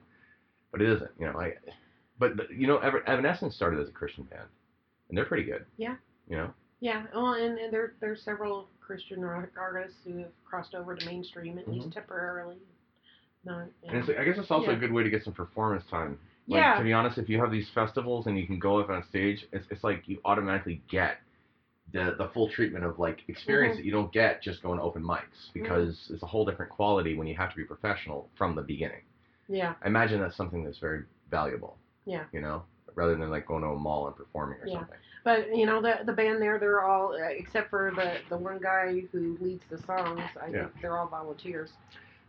But 0.71 0.81
it 0.81 0.87
isn't, 0.89 1.11
you 1.19 1.25
know. 1.25 1.37
I, 1.37 1.55
but, 2.17 2.37
but 2.37 2.49
you 2.49 2.65
know, 2.65 2.77
Evanescence 2.77 3.53
started 3.55 3.81
as 3.81 3.89
a 3.89 3.91
Christian 3.91 4.23
band, 4.23 4.47
and 5.09 5.17
they're 5.17 5.25
pretty 5.25 5.43
good. 5.43 5.65
Yeah. 5.75 5.97
You 6.29 6.37
know. 6.37 6.53
yeah. 6.79 7.07
Well, 7.13 7.33
and, 7.33 7.57
and 7.59 7.73
there 7.73 7.91
there's 7.99 8.21
several 8.23 8.69
Christian 8.79 9.19
rock 9.21 9.49
artists 9.59 9.97
who 10.05 10.19
have 10.19 10.31
crossed 10.45 10.73
over 10.73 10.95
to 10.95 11.05
mainstream 11.05 11.57
at 11.59 11.67
least 11.67 11.89
Mhm. 11.89 11.93
temporarily. 11.93 12.55
No. 13.43 13.67
And 13.85 13.97
it's, 13.97 14.07
I 14.17 14.23
guess 14.23 14.37
it's 14.37 14.49
also 14.49 14.71
Yeah. 14.71 14.77
a 14.77 14.79
good 14.79 14.93
way 14.93 15.03
to 15.03 15.09
get 15.09 15.25
some 15.25 15.33
performance 15.33 15.83
time. 15.89 16.17
Like, 16.51 16.59
yeah. 16.61 16.77
To 16.77 16.83
be 16.83 16.93
honest, 16.93 17.17
if 17.17 17.29
you 17.29 17.39
have 17.39 17.51
these 17.51 17.69
festivals 17.73 18.27
and 18.27 18.37
you 18.37 18.45
can 18.45 18.59
go 18.59 18.79
up 18.79 18.89
on 18.89 19.03
stage, 19.09 19.45
it's, 19.51 19.65
it's 19.71 19.83
like 19.83 20.03
you 20.07 20.19
automatically 20.25 20.81
get 20.89 21.17
the 21.93 22.15
the 22.17 22.29
full 22.33 22.49
treatment 22.49 22.85
of 22.85 22.99
like 22.99 23.19
experience 23.27 23.73
Mhm. 23.73 23.77
that 23.79 23.85
you 23.85 23.91
don't 23.91 24.11
get 24.13 24.41
just 24.41 24.61
going 24.63 24.77
to 24.77 24.83
open 24.83 25.03
mics 25.03 25.51
because 25.53 26.09
it's 26.13 26.23
a 26.23 26.25
whole 26.25 26.45
different 26.45 26.71
quality 26.71 27.15
when 27.17 27.27
you 27.27 27.35
have 27.35 27.49
to 27.51 27.55
be 27.55 27.63
professional 27.63 28.29
from 28.37 28.55
the 28.55 28.61
beginning. 28.61 29.01
Yeah. 29.49 29.73
I 29.83 29.87
imagine 29.87 30.21
that's 30.21 30.35
something 30.37 30.63
that's 30.63 30.77
very 30.77 31.03
valuable. 31.29 31.77
Yeah. 32.05 32.23
You 32.31 32.39
know, 32.41 32.63
rather 32.95 33.15
than 33.15 33.29
like 33.29 33.45
going 33.45 33.61
to 33.63 33.69
a 33.69 33.77
mall 33.77 34.07
and 34.07 34.15
performing 34.15 34.59
or 34.61 34.67
Yeah. 34.67 34.79
something. 34.79 34.97
But 35.23 35.55
you 35.55 35.65
know 35.65 35.81
the 35.81 35.99
the 36.05 36.13
band 36.13 36.41
there, 36.41 36.57
they're 36.59 36.83
all 36.85 37.13
uh, 37.13 37.27
except 37.29 37.69
for 37.69 37.91
the 37.95 38.17
the 38.29 38.37
one 38.37 38.59
guy 38.59 39.03
who 39.11 39.37
leads 39.41 39.63
the 39.69 39.77
songs. 39.79 40.21
I 40.41 40.47
Yeah. 40.47 40.51
think 40.67 40.81
they're 40.81 40.97
all 40.97 41.07
volunteers. 41.07 41.71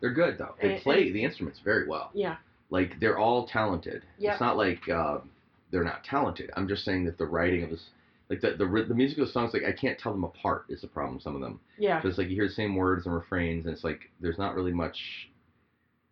They're 0.01 0.13
good 0.13 0.39
though. 0.39 0.55
They 0.61 0.75
And- 0.75 0.83
play 0.83 1.07
and- 1.07 1.15
the 1.15 1.23
instruments 1.25 1.61
very 1.61 1.87
well. 1.87 2.11
Yeah. 2.15 2.37
Like 2.73 2.99
they're 3.01 3.19
all 3.19 3.47
talented. 3.47 4.03
Yeah. 4.17 4.33
It's 4.33 4.41
not 4.41 4.57
like 4.57 4.89
uh, 4.89 5.19
they're 5.71 5.85
not 5.85 6.05
talented. 6.05 6.51
I'm 6.57 6.67
just 6.67 6.87
saying 6.87 7.05
that 7.05 7.19
the 7.19 7.27
writing 7.27 7.63
of 7.63 7.69
this, 7.71 7.85
like 8.31 8.41
the 8.41 8.53
the 8.53 8.65
the 8.89 8.95
music 8.95 9.19
of 9.19 9.27
the 9.27 9.33
songs, 9.33 9.53
like 9.53 9.65
I 9.65 9.73
can't 9.73 9.99
tell 9.99 10.11
them 10.13 10.25
apart. 10.25 10.65
Is 10.71 10.81
the 10.81 10.87
problem. 10.89 11.21
Some 11.21 11.35
of 11.35 11.43
them. 11.43 11.61
Yeah. 11.77 12.01
Because 12.01 12.17
like 12.17 12.29
you 12.31 12.35
hear 12.35 12.49
the 12.49 12.55
same 12.55 12.75
words 12.75 13.05
and 13.05 13.15
refrains, 13.15 13.67
and 13.67 13.75
it's 13.75 13.85
like 13.85 14.11
there's 14.21 14.39
not 14.39 14.55
really 14.55 14.73
much 14.73 14.97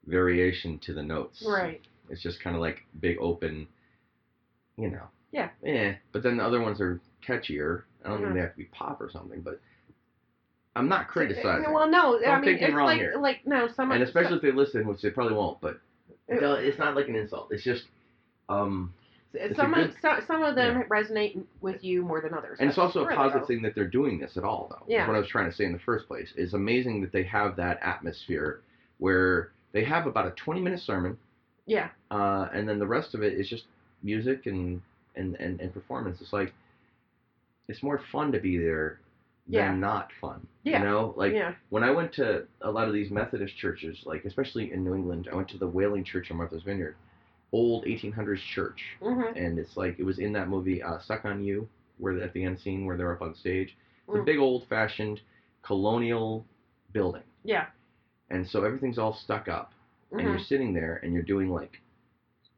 variation 0.06 0.78
to 0.80 0.92
the 0.92 1.02
notes. 1.02 1.42
Right. 1.48 1.80
It's 2.10 2.22
just 2.22 2.42
kind 2.42 2.54
of 2.56 2.60
like 2.60 2.82
big 3.00 3.16
open, 3.20 3.66
you 4.76 4.90
know. 4.90 5.04
Yeah. 5.32 5.48
Eh. 5.64 5.94
But 6.12 6.22
then 6.22 6.36
the 6.36 6.44
other 6.44 6.60
ones 6.60 6.78
are 6.80 7.00
catchier. 7.26 7.82
I 8.04 8.08
don't 8.08 8.18
Mhm. 8.18 8.22
think 8.24 8.34
they 8.34 8.40
have 8.40 8.50
to 8.52 8.56
be 8.58 8.64
pop 8.64 9.00
or 9.00 9.08
something, 9.08 9.40
but 9.40 9.60
I'm 10.76 10.88
not 10.88 11.08
criticizing. 11.08 11.72
Well, 11.72 11.88
no, 11.88 12.18
I 12.18 12.22
Don't 12.22 12.40
mean 12.42 12.50
take 12.52 12.60
me 12.60 12.66
it's 12.66 12.74
wrong 12.74 12.86
like 12.86 12.98
here. 12.98 13.14
like 13.16 13.46
no 13.46 13.66
some 13.68 13.92
and 13.92 14.02
especially 14.02 14.36
if 14.36 14.42
they 14.42 14.52
listen, 14.52 14.86
which 14.86 15.00
they 15.00 15.10
probably 15.10 15.34
won't. 15.34 15.58
But 15.62 15.80
It- 16.30 16.40
no, 16.40 16.54
it's 16.54 16.78
not 16.78 16.94
like 16.96 17.08
an 17.08 17.16
insult. 17.16 17.48
It's 17.50 17.64
just, 17.64 17.84
um, 18.48 18.94
some 19.32 19.40
it's 19.42 19.56
some 19.56 19.74
of, 19.74 19.90
good- 19.90 19.96
some, 20.00 20.20
some 20.26 20.42
of 20.42 20.54
them 20.54 20.78
yeah. 20.78 20.84
resonate 20.86 21.40
with 21.60 21.84
you 21.84 22.02
more 22.02 22.20
than 22.20 22.34
others. 22.34 22.58
and 22.60 22.68
it's 22.68 22.78
also 22.78 23.04
a 23.04 23.14
positive 23.14 23.42
go. 23.42 23.46
thing 23.46 23.62
that 23.62 23.74
they're 23.74 23.86
doing 23.88 24.18
this 24.18 24.36
at 24.36 24.44
all, 24.44 24.68
though. 24.70 24.84
Yeah. 24.88 25.02
Is 25.02 25.08
what 25.08 25.16
I 25.16 25.20
was 25.20 25.28
trying 25.28 25.50
to 25.50 25.54
say 25.56 25.64
in 25.64 25.72
the 25.72 25.78
first 25.78 26.06
place. 26.08 26.32
It's 26.36 26.52
amazing 26.54 27.00
that 27.02 27.12
they 27.12 27.22
have 27.24 27.56
that 27.56 27.78
atmosphere 27.82 28.60
where 28.98 29.50
they 29.72 29.84
have 29.84 30.06
about 30.06 30.26
a 30.26 30.30
20 30.32 30.60
minute 30.60 30.80
sermon, 30.80 31.16
Yeah. 31.66 31.90
uh, 32.10 32.48
and 32.52 32.68
then 32.68 32.78
the 32.78 32.86
rest 32.86 33.14
of 33.14 33.22
it 33.22 33.34
is 33.34 33.48
just 33.48 33.64
music 34.02 34.46
and 34.46 34.80
and 35.16 35.34
and, 35.36 35.60
and 35.60 35.72
performance. 35.74 36.20
It's 36.20 36.32
like 36.32 36.52
it's 37.68 37.82
more 37.82 38.00
fun 38.12 38.32
to 38.32 38.40
be 38.40 38.56
there 38.58 38.99
Yeah. 39.50 39.70
than 39.70 39.80
not 39.80 40.10
fun. 40.20 40.46
Yeah. 40.62 40.78
You 40.78 40.84
know, 40.84 41.14
like 41.16 41.32
yeah. 41.32 41.54
when 41.70 41.82
I 41.82 41.90
went 41.90 42.12
to 42.14 42.46
a 42.62 42.70
lot 42.70 42.86
of 42.88 42.94
these 42.94 43.10
Methodist 43.10 43.56
churches, 43.56 44.02
like 44.04 44.24
especially 44.24 44.72
in 44.72 44.84
New 44.84 44.94
England, 44.94 45.28
I 45.30 45.34
went 45.34 45.48
to 45.48 45.58
the 45.58 45.66
Whaling 45.66 46.04
Church 46.04 46.30
on 46.30 46.36
Martha's 46.36 46.62
Vineyard, 46.62 46.96
old 47.52 47.84
1800s 47.86 48.40
church, 48.54 48.80
Mhm. 49.02 49.36
and 49.36 49.58
it's 49.58 49.76
like 49.76 49.98
it 49.98 50.04
was 50.04 50.18
in 50.18 50.32
that 50.34 50.48
movie 50.48 50.82
uh, 50.82 50.98
Stuck 51.00 51.24
on 51.24 51.42
You, 51.42 51.68
where 51.98 52.20
at 52.22 52.32
the 52.32 52.44
end 52.44 52.58
scene 52.60 52.84
where 52.86 52.96
they're 52.96 53.12
up 53.12 53.22
on 53.22 53.34
stage. 53.34 53.76
It's 54.06 54.16
a 54.16 54.20
Mm. 54.20 54.24
big 54.24 54.38
old-fashioned 54.38 55.20
colonial 55.62 56.44
building, 56.92 57.22
Yeah. 57.44 57.66
and 58.30 58.46
so 58.46 58.64
everything's 58.64 58.98
all 58.98 59.12
stuck 59.14 59.48
up, 59.48 59.72
and 60.12 60.20
you're 60.22 60.38
sitting 60.38 60.72
there 60.74 61.00
and 61.02 61.12
you're 61.14 61.22
doing 61.22 61.48
like, 61.50 61.80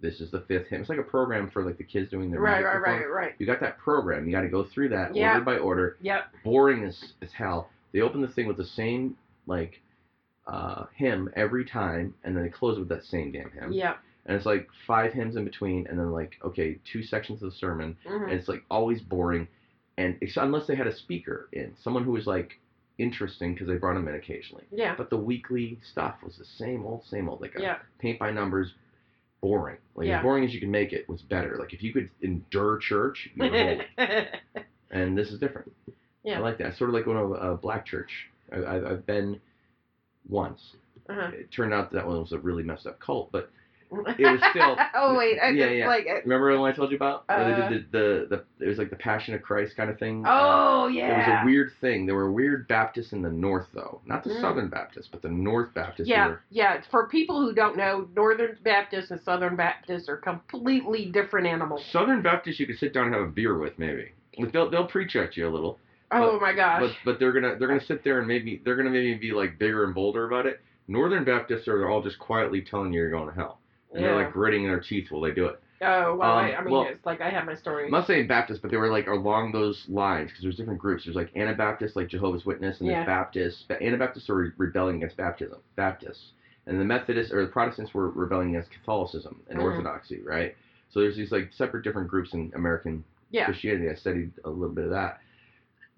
this 0.02 0.20
is 0.20 0.30
the 0.30 0.40
fifth 0.42 0.66
hymn. 0.66 0.80
It's 0.82 0.90
like 0.90 0.98
a 0.98 1.02
program 1.02 1.48
for 1.50 1.64
like 1.64 1.78
the 1.78 1.84
kids 1.84 2.10
doing 2.10 2.30
their 2.30 2.40
Right. 2.40 2.62
Right. 2.62 2.76
Right. 2.78 3.10
Right. 3.10 3.34
You 3.38 3.46
got 3.46 3.60
that 3.60 3.78
program. 3.78 4.26
You 4.26 4.32
got 4.32 4.42
to 4.42 4.48
go 4.48 4.64
through 4.64 4.90
that 4.90 5.14
Yeah. 5.16 5.32
order 5.34 5.44
by 5.44 5.58
order 5.58 5.96
Yep. 6.02 6.24
boring 6.44 6.84
as, 6.84 7.14
as 7.22 7.32
hell. 7.32 7.70
They 7.92 8.00
open 8.00 8.20
the 8.20 8.28
thing 8.28 8.46
with 8.46 8.56
the 8.58 8.64
same 8.64 9.16
like 9.46 9.80
uh, 10.46 10.86
hymn 10.96 11.30
every 11.36 11.64
time, 11.64 12.14
and 12.24 12.36
then 12.36 12.42
they 12.42 12.48
close 12.50 12.78
with 12.78 12.88
that 12.88 13.04
same 13.04 13.30
damn 13.30 13.50
hymn. 13.52 13.72
Yep. 13.72 13.96
And 14.26 14.36
it's 14.36 14.44
like 14.46 14.68
five 14.86 15.12
hymns 15.12 15.36
in 15.36 15.44
between, 15.44 15.86
and 15.86 15.98
then 15.98 16.10
like 16.10 16.36
okay, 16.44 16.78
two 16.84 17.02
sections 17.02 17.42
of 17.42 17.50
the 17.50 17.56
sermon, 17.56 17.96
Mhm. 18.04 18.24
and 18.24 18.32
it's 18.32 18.48
like 18.48 18.64
always 18.70 19.00
boring. 19.00 19.46
And 19.98 20.16
unless 20.36 20.66
they 20.66 20.74
had 20.74 20.86
a 20.88 20.94
speaker 20.94 21.48
in, 21.52 21.76
someone 21.76 22.02
who 22.02 22.12
was 22.12 22.26
like 22.26 22.58
interesting 22.98 23.52
because 23.54 23.68
they 23.68 23.76
brought 23.76 23.96
him 23.96 24.08
in 24.08 24.14
occasionally. 24.14 24.64
Yeah. 24.72 24.94
But 24.96 25.10
the 25.10 25.16
weekly 25.16 25.78
stuff 25.82 26.16
was 26.24 26.36
the 26.36 26.44
same 26.44 26.84
old, 26.84 27.04
same 27.04 27.28
old. 27.28 27.40
Like 27.40 27.56
Yeah. 27.58 27.78
paint 27.98 28.18
by 28.18 28.30
numbers, 28.32 28.74
boring. 29.42 29.76
Like 29.94 30.06
Yeah. 30.06 30.18
as 30.18 30.22
boring 30.22 30.44
as 30.44 30.54
you 30.54 30.60
can 30.60 30.70
make 30.70 30.92
it 30.94 31.06
was 31.08 31.20
better. 31.20 31.56
Like 31.58 31.74
if 31.74 31.82
you 31.82 31.92
could 31.92 32.08
endure 32.22 32.78
church, 32.78 33.28
you 33.34 33.42
were 33.44 33.50
holy. 33.50 34.24
and 34.90 35.18
this 35.18 35.30
is 35.30 35.38
different. 35.38 35.70
Yeah. 36.24 36.38
I 36.38 36.40
like 36.40 36.56
that. 36.58 36.76
Sort 36.78 36.88
of 36.88 36.94
like 36.94 37.04
going 37.04 37.18
to 37.18 37.34
a, 37.34 37.52
a 37.52 37.56
black 37.56 37.84
church. 37.84 38.10
I, 38.52 38.76
I've 38.76 39.04
been 39.04 39.38
once. 40.28 40.60
uh-huh. 41.08 41.32
It 41.34 41.50
turned 41.50 41.74
out 41.74 41.92
that 41.92 42.06
one 42.06 42.20
was 42.20 42.32
a 42.32 42.38
really 42.38 42.62
messed 42.62 42.86
up 42.86 42.98
cult, 43.00 43.30
but 43.32 43.50
it 44.18 44.30
was 44.30 44.40
still- 44.50 44.76
oh 44.94 45.16
wait, 45.16 45.38
I 45.42 45.50
Yeah, 45.50 45.64
just 45.66 45.76
yeah. 45.76 45.86
like 45.86 46.06
it. 46.06 46.24
remember 46.24 46.52
the 46.52 46.60
one 46.60 46.72
I 46.72 46.74
told 46.74 46.90
you 46.90 46.96
about? 46.96 47.24
Where 47.28 47.38
Uh, 47.38 47.68
they 47.68 47.74
did 47.74 47.92
the, 47.92 48.26
the, 48.28 48.44
the 48.58 48.64
it 48.64 48.68
was 48.68 48.78
like 48.78 48.90
the 48.90 48.96
Passion 48.96 49.34
of 49.34 49.42
Christ 49.42 49.76
kind 49.76 49.90
of 49.90 49.98
thing. 49.98 50.24
Uh, 50.26 50.86
yeah. 50.92 51.12
It 51.14 51.18
was 51.18 51.38
a 51.42 51.44
weird 51.46 51.72
thing. 51.80 52.06
There 52.06 52.14
were 52.14 52.30
weird 52.32 52.66
Baptists 52.68 53.12
in 53.12 53.22
the 53.22 53.30
North, 53.30 53.66
though. 53.74 54.00
Not 54.06 54.24
the 54.24 54.30
Mm. 54.30 54.40
Southern 54.40 54.68
Baptists, 54.68 55.08
but 55.10 55.22
the 55.22 55.28
North 55.28 55.72
Baptists. 55.74 56.08
Yeah, 56.08 56.28
were- 56.28 56.40
yeah. 56.50 56.80
For 56.90 57.06
people 57.08 57.40
who 57.40 57.52
don't 57.54 57.76
know, 57.76 58.08
Northern 58.16 58.56
Baptists 58.64 59.10
and 59.10 59.20
Southern 59.22 59.56
Baptists 59.56 60.08
are 60.08 60.16
completely 60.16 61.06
different 61.06 61.46
animals. 61.46 61.84
Southern 61.92 62.22
Baptists 62.22 62.58
you 62.60 62.66
could 62.66 62.78
sit 62.78 62.92
down 62.94 63.06
and 63.06 63.14
have 63.14 63.24
a 63.24 63.30
beer 63.30 63.58
with, 63.58 63.78
maybe. 63.78 64.12
Like, 64.38 64.52
They'll 64.52 64.70
they'll 64.70 64.86
preach 64.86 65.14
at 65.16 65.36
you 65.36 65.46
a 65.46 65.50
little, 65.50 65.78
Oh 66.10 66.38
my 66.40 66.52
gosh. 66.54 66.80
but 66.82 66.92
but 67.04 67.18
they're 67.18 67.32
gonna 67.32 67.56
they're 67.58 67.68
gonna 67.68 67.80
sit 67.84 68.02
there 68.04 68.18
and 68.18 68.26
maybe 68.28 68.60
they're 68.64 68.76
gonna 68.76 68.90
maybe 68.90 69.14
be 69.14 69.32
like 69.32 69.58
bigger 69.58 69.84
and 69.84 69.94
bolder 69.94 70.26
about 70.26 70.46
it. 70.46 70.60
Northern 70.88 71.24
Baptists 71.24 71.68
are 71.68 71.88
all 71.88 72.02
just 72.02 72.18
quietly 72.18 72.60
telling 72.62 72.92
you 72.92 73.00
you're 73.00 73.10
going 73.10 73.28
to 73.28 73.34
hell, 73.34 73.58
and 73.92 74.02
they're 74.02 74.18
Yeah. 74.18 74.24
like 74.24 74.32
gritting 74.32 74.64
their 74.64 74.80
teeth 74.80 75.10
while 75.10 75.20
they 75.22 75.32
do 75.32 75.46
it. 75.46 75.60
oh 75.82 76.14
well, 76.16 76.32
I, 76.32 76.52
um, 76.52 76.60
I 76.60 76.64
mean, 76.64 76.72
well- 76.72 76.86
it's 76.88 77.04
like 77.04 77.20
I 77.20 77.28
have 77.30 77.44
my 77.44 77.54
story. 77.54 77.86
I'm 77.86 77.90
not 77.90 78.06
saying 78.06 78.26
Baptist, 78.28 78.62
but 78.62 78.70
they 78.70 78.76
were 78.76 78.90
like 78.90 79.06
along 79.08 79.52
those 79.52 79.84
lines 79.88 80.30
because 80.30 80.42
there's 80.42 80.56
different 80.56 80.78
groups. 80.80 81.04
There's 81.04 81.16
like 81.16 81.36
Anabaptists, 81.36 81.96
like 81.96 82.08
Jehovah's 82.08 82.44
Witness, 82.46 82.80
and 82.80 82.88
Yeah. 82.88 83.04
Baptists. 83.04 83.64
But 83.66 83.82
Anabaptists 83.82 84.30
are 84.30 84.34
re- 84.36 84.52
rebelling 84.56 84.96
against 84.96 85.16
baptism. 85.16 85.58
Baptists, 85.76 86.32
and 86.66 86.78
the 86.80 86.84
Methodists 86.84 87.32
or 87.32 87.42
the 87.44 87.50
Protestants 87.50 87.92
were 87.94 88.10
rebelling 88.10 88.50
against 88.50 88.70
Catholicism 88.70 89.40
and 89.50 89.58
Mhm. 89.58 89.62
Orthodoxy, 89.64 90.20
right? 90.22 90.54
So 90.90 91.00
there's 91.00 91.16
these 91.16 91.32
like 91.32 91.52
separate 91.52 91.82
different 91.84 92.08
groups 92.08 92.32
in 92.34 92.52
American 92.54 93.02
yeah. 93.30 93.46
Christianity. 93.46 93.88
I 93.90 93.94
studied 93.94 94.30
a 94.44 94.50
little 94.50 94.74
bit 94.74 94.84
of 94.84 94.90
that. 94.90 95.18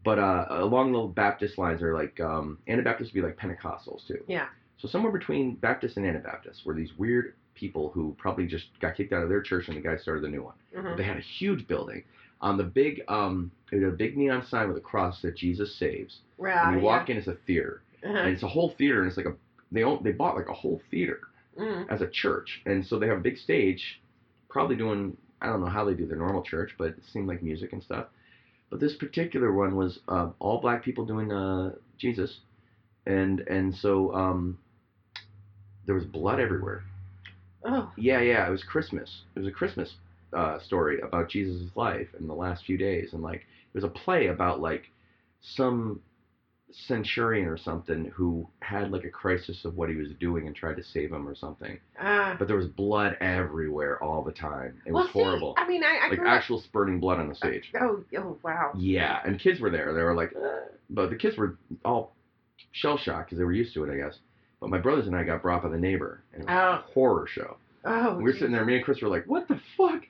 But 0.04 0.18
uh, 0.18 0.46
along 0.50 0.92
the 0.92 1.00
Baptist 1.02 1.58
lines 1.58 1.82
are 1.82 1.94
like 1.94 2.20
um, 2.20 2.58
Anabaptists 2.68 3.12
would 3.12 3.20
be 3.20 3.26
like 3.26 3.36
Pentecostals 3.36 4.06
too. 4.06 4.22
Yeah. 4.28 4.46
So 4.78 4.86
somewhere 4.88 5.12
between 5.12 5.54
Baptists 5.56 5.96
and 5.96 6.06
Anabaptists 6.06 6.64
were 6.64 6.74
these 6.74 6.96
weird 6.98 7.34
people 7.54 7.90
who 7.90 8.14
probably 8.18 8.46
just 8.46 8.66
got 8.80 8.96
kicked 8.96 9.12
out 9.12 9.22
of 9.22 9.28
their 9.28 9.40
church 9.42 9.68
and 9.68 9.76
the 9.76 9.80
guy 9.80 9.96
started 9.96 10.22
the 10.22 10.28
new 10.28 10.42
one. 10.42 10.54
Mhm. 10.74 10.96
They 10.96 11.02
had 11.04 11.16
a 11.16 11.20
huge 11.20 11.66
building. 11.66 12.04
On 12.40 12.56
the 12.56 12.64
big, 12.64 13.02
um, 13.08 13.50
it 13.72 13.80
had 13.82 13.88
a 13.92 13.96
big 13.96 14.16
neon 14.16 14.44
sign 14.44 14.68
with 14.68 14.76
a 14.76 14.80
cross 14.80 15.22
that 15.22 15.36
Jesus 15.36 15.74
saves. 15.76 16.20
Yeah. 16.40 16.68
and 16.68 16.76
you 16.78 16.82
walk 16.84 17.08
in, 17.10 17.16
it's 17.16 17.28
a 17.28 17.34
theater, 17.46 17.82
yeah. 18.02 18.18
and 18.18 18.28
it's 18.32 18.42
a 18.42 18.48
whole 18.48 18.70
theater, 18.70 18.98
and 19.00 19.08
it's 19.08 19.16
like 19.16 19.26
a 19.26 19.34
they 19.72 19.82
own, 19.84 20.02
they 20.02 20.12
bought 20.12 20.36
like 20.36 20.48
a 20.48 20.52
whole 20.52 20.80
theater 20.90 21.20
Mhm. 21.56 21.88
as 21.88 22.00
a 22.02 22.08
church, 22.08 22.60
and 22.66 22.84
so 22.84 22.98
they 22.98 23.06
have 23.06 23.18
a 23.18 23.22
big 23.22 23.38
stage, 23.38 24.00
probably 24.48 24.76
doing 24.76 25.16
I 25.40 25.46
don't 25.46 25.60
know 25.60 25.66
how 25.68 25.84
they 25.84 25.94
do 25.94 26.06
their 26.06 26.16
normal 26.18 26.42
church, 26.42 26.74
but 26.78 26.88
it 26.88 27.04
seemed 27.04 27.28
like 27.28 27.42
music 27.42 27.72
and 27.72 27.82
stuff. 27.82 28.06
But 28.70 28.80
this 28.80 28.94
particular 28.96 29.52
one 29.52 29.76
was 29.76 30.00
uh, 30.08 30.30
all 30.38 30.58
black 30.60 30.82
people 30.82 31.04
doing 31.06 31.32
uh, 31.32 31.74
Jesus, 31.98 32.40
and 33.06 33.40
and 33.40 33.74
so 33.74 34.12
um, 34.14 34.58
there 35.86 35.94
was 35.94 36.04
blood 36.04 36.40
everywhere. 36.40 36.82
Oh. 37.64 37.90
Yeah, 37.96 38.20
yeah, 38.20 38.46
it 38.46 38.50
was 38.50 38.62
Christmas. 38.62 39.22
It 39.34 39.40
was 39.40 39.48
a 39.48 39.52
Christmas 39.52 39.94
uh, 40.32 40.58
story 40.60 41.00
about 41.00 41.28
Jesus' 41.28 41.70
life 41.74 42.08
in 42.18 42.26
the 42.26 42.34
last 42.34 42.64
few 42.64 42.76
days, 42.76 43.12
and 43.12 43.22
like 43.22 43.40
it 43.40 43.74
was 43.74 43.84
a 43.84 43.88
play 43.88 44.28
about 44.28 44.60
like 44.60 44.90
some 45.40 46.00
centurion 46.72 47.46
or 47.46 47.56
something 47.56 48.10
who 48.14 48.46
had 48.60 48.90
like 48.90 49.04
a 49.04 49.10
crisis 49.10 49.64
of 49.64 49.76
what 49.76 49.88
he 49.88 49.94
was 49.94 50.08
doing 50.18 50.46
and 50.46 50.56
tried 50.56 50.76
to 50.76 50.82
save 50.82 51.12
him 51.12 51.26
or 51.28 51.34
something. 51.34 51.78
Ah. 52.00 52.34
But 52.38 52.48
there 52.48 52.56
was 52.56 52.66
blood 52.66 53.16
everywhere 53.20 54.02
all 54.02 54.22
the 54.24 54.32
time. 54.32 54.80
It 54.84 54.92
well, 54.92 55.04
was 55.04 55.12
see, 55.12 55.20
horrible. 55.20 55.54
I 55.56 55.68
mean, 55.68 55.84
I, 55.84 55.98
I 56.02 56.08
like 56.08 56.18
grew 56.18 56.28
up- 56.28 56.34
actual 56.34 56.60
spurting 56.60 56.98
blood 57.00 57.20
on 57.20 57.28
the 57.28 57.34
stage. 57.34 57.70
Oh, 57.80 58.02
oh, 58.18 58.38
wow. 58.42 58.72
Yeah, 58.76 59.20
and 59.24 59.38
kids 59.38 59.60
were 59.60 59.70
there. 59.70 59.92
They 59.94 60.02
were 60.02 60.14
like, 60.14 60.32
"Uh," 60.36 60.72
but 60.90 61.10
the 61.10 61.16
kids 61.16 61.36
were 61.36 61.58
all 61.84 62.14
shell 62.72 62.98
shocked 62.98 63.26
because 63.26 63.38
they 63.38 63.44
were 63.44 63.52
used 63.52 63.72
to 63.74 63.84
it, 63.84 63.92
I 63.92 63.96
guess. 63.96 64.18
But 64.64 64.70
my 64.70 64.78
brothers 64.78 65.06
and 65.06 65.14
I 65.14 65.24
got 65.24 65.42
brought 65.42 65.62
by 65.62 65.68
the 65.68 65.76
neighbor, 65.78 66.22
and 66.32 66.42
it 66.44 66.48
was 66.48 66.56
Oh. 66.56 66.70
a 66.88 66.92
horror 66.94 67.26
show. 67.26 67.58
Oh, 67.84 68.16
we 68.16 68.22
were 68.24 68.32
sitting 68.32 68.52
there, 68.52 68.64
me 68.64 68.76
and 68.76 68.84
Chris 68.84 69.02
were 69.02 69.08
like, 69.10 69.26
"What 69.26 69.46
the 69.46 69.60
fuck?" 69.76 70.02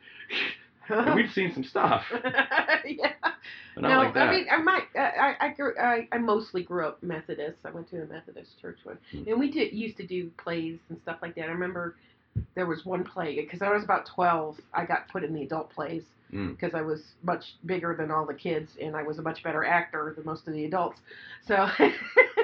and 0.88 1.14
we'd 1.16 1.30
seen 1.32 1.52
some 1.52 1.64
stuff, 1.64 2.04
yeah. 2.84 3.12
but 3.74 3.80
no, 3.82 3.88
like. 3.98 4.16
I 4.16 4.30
mean, 4.30 4.46
I 4.48 4.58
might. 4.58 4.84
I, 4.94 5.00
I, 5.00 5.36
I 5.46 5.48
grew. 5.54 5.76
I, 5.76 6.06
I 6.12 6.18
mostly 6.18 6.62
grew 6.62 6.86
up 6.86 7.02
Methodist. 7.02 7.58
I 7.64 7.72
went 7.72 7.90
to 7.90 8.00
a 8.02 8.06
Methodist 8.06 8.60
church 8.62 8.78
one, 8.84 8.98
Hmm. 9.10 9.24
and 9.28 9.40
we 9.40 9.50
did 9.50 9.72
used 9.72 9.96
to 9.96 10.06
do 10.06 10.30
plays 10.38 10.78
and 10.88 11.00
stuff 11.02 11.18
like 11.20 11.34
that. 11.34 11.46
I 11.48 11.52
remember 11.52 11.96
there 12.54 12.66
was 12.66 12.84
one 12.84 13.02
play 13.02 13.34
because 13.34 13.60
I 13.60 13.72
was 13.72 13.82
about 13.82 14.06
twelve. 14.06 14.60
I 14.72 14.84
got 14.84 15.08
put 15.08 15.24
in 15.24 15.34
the 15.34 15.42
adult 15.42 15.70
plays 15.70 16.04
Mm. 16.32 16.50
because 16.58 16.74
I 16.74 16.80
was 16.80 17.00
much 17.22 17.54
bigger 17.66 17.94
than 17.94 18.10
all 18.10 18.24
the 18.26 18.34
kids, 18.34 18.76
and 18.80 18.96
I 18.96 19.02
was 19.04 19.18
a 19.18 19.22
much 19.22 19.42
better 19.44 19.64
actor 19.64 20.12
than 20.16 20.24
most 20.24 20.48
of 20.48 20.54
the 20.54 20.64
adults. 20.64 21.00
So, 21.46 21.68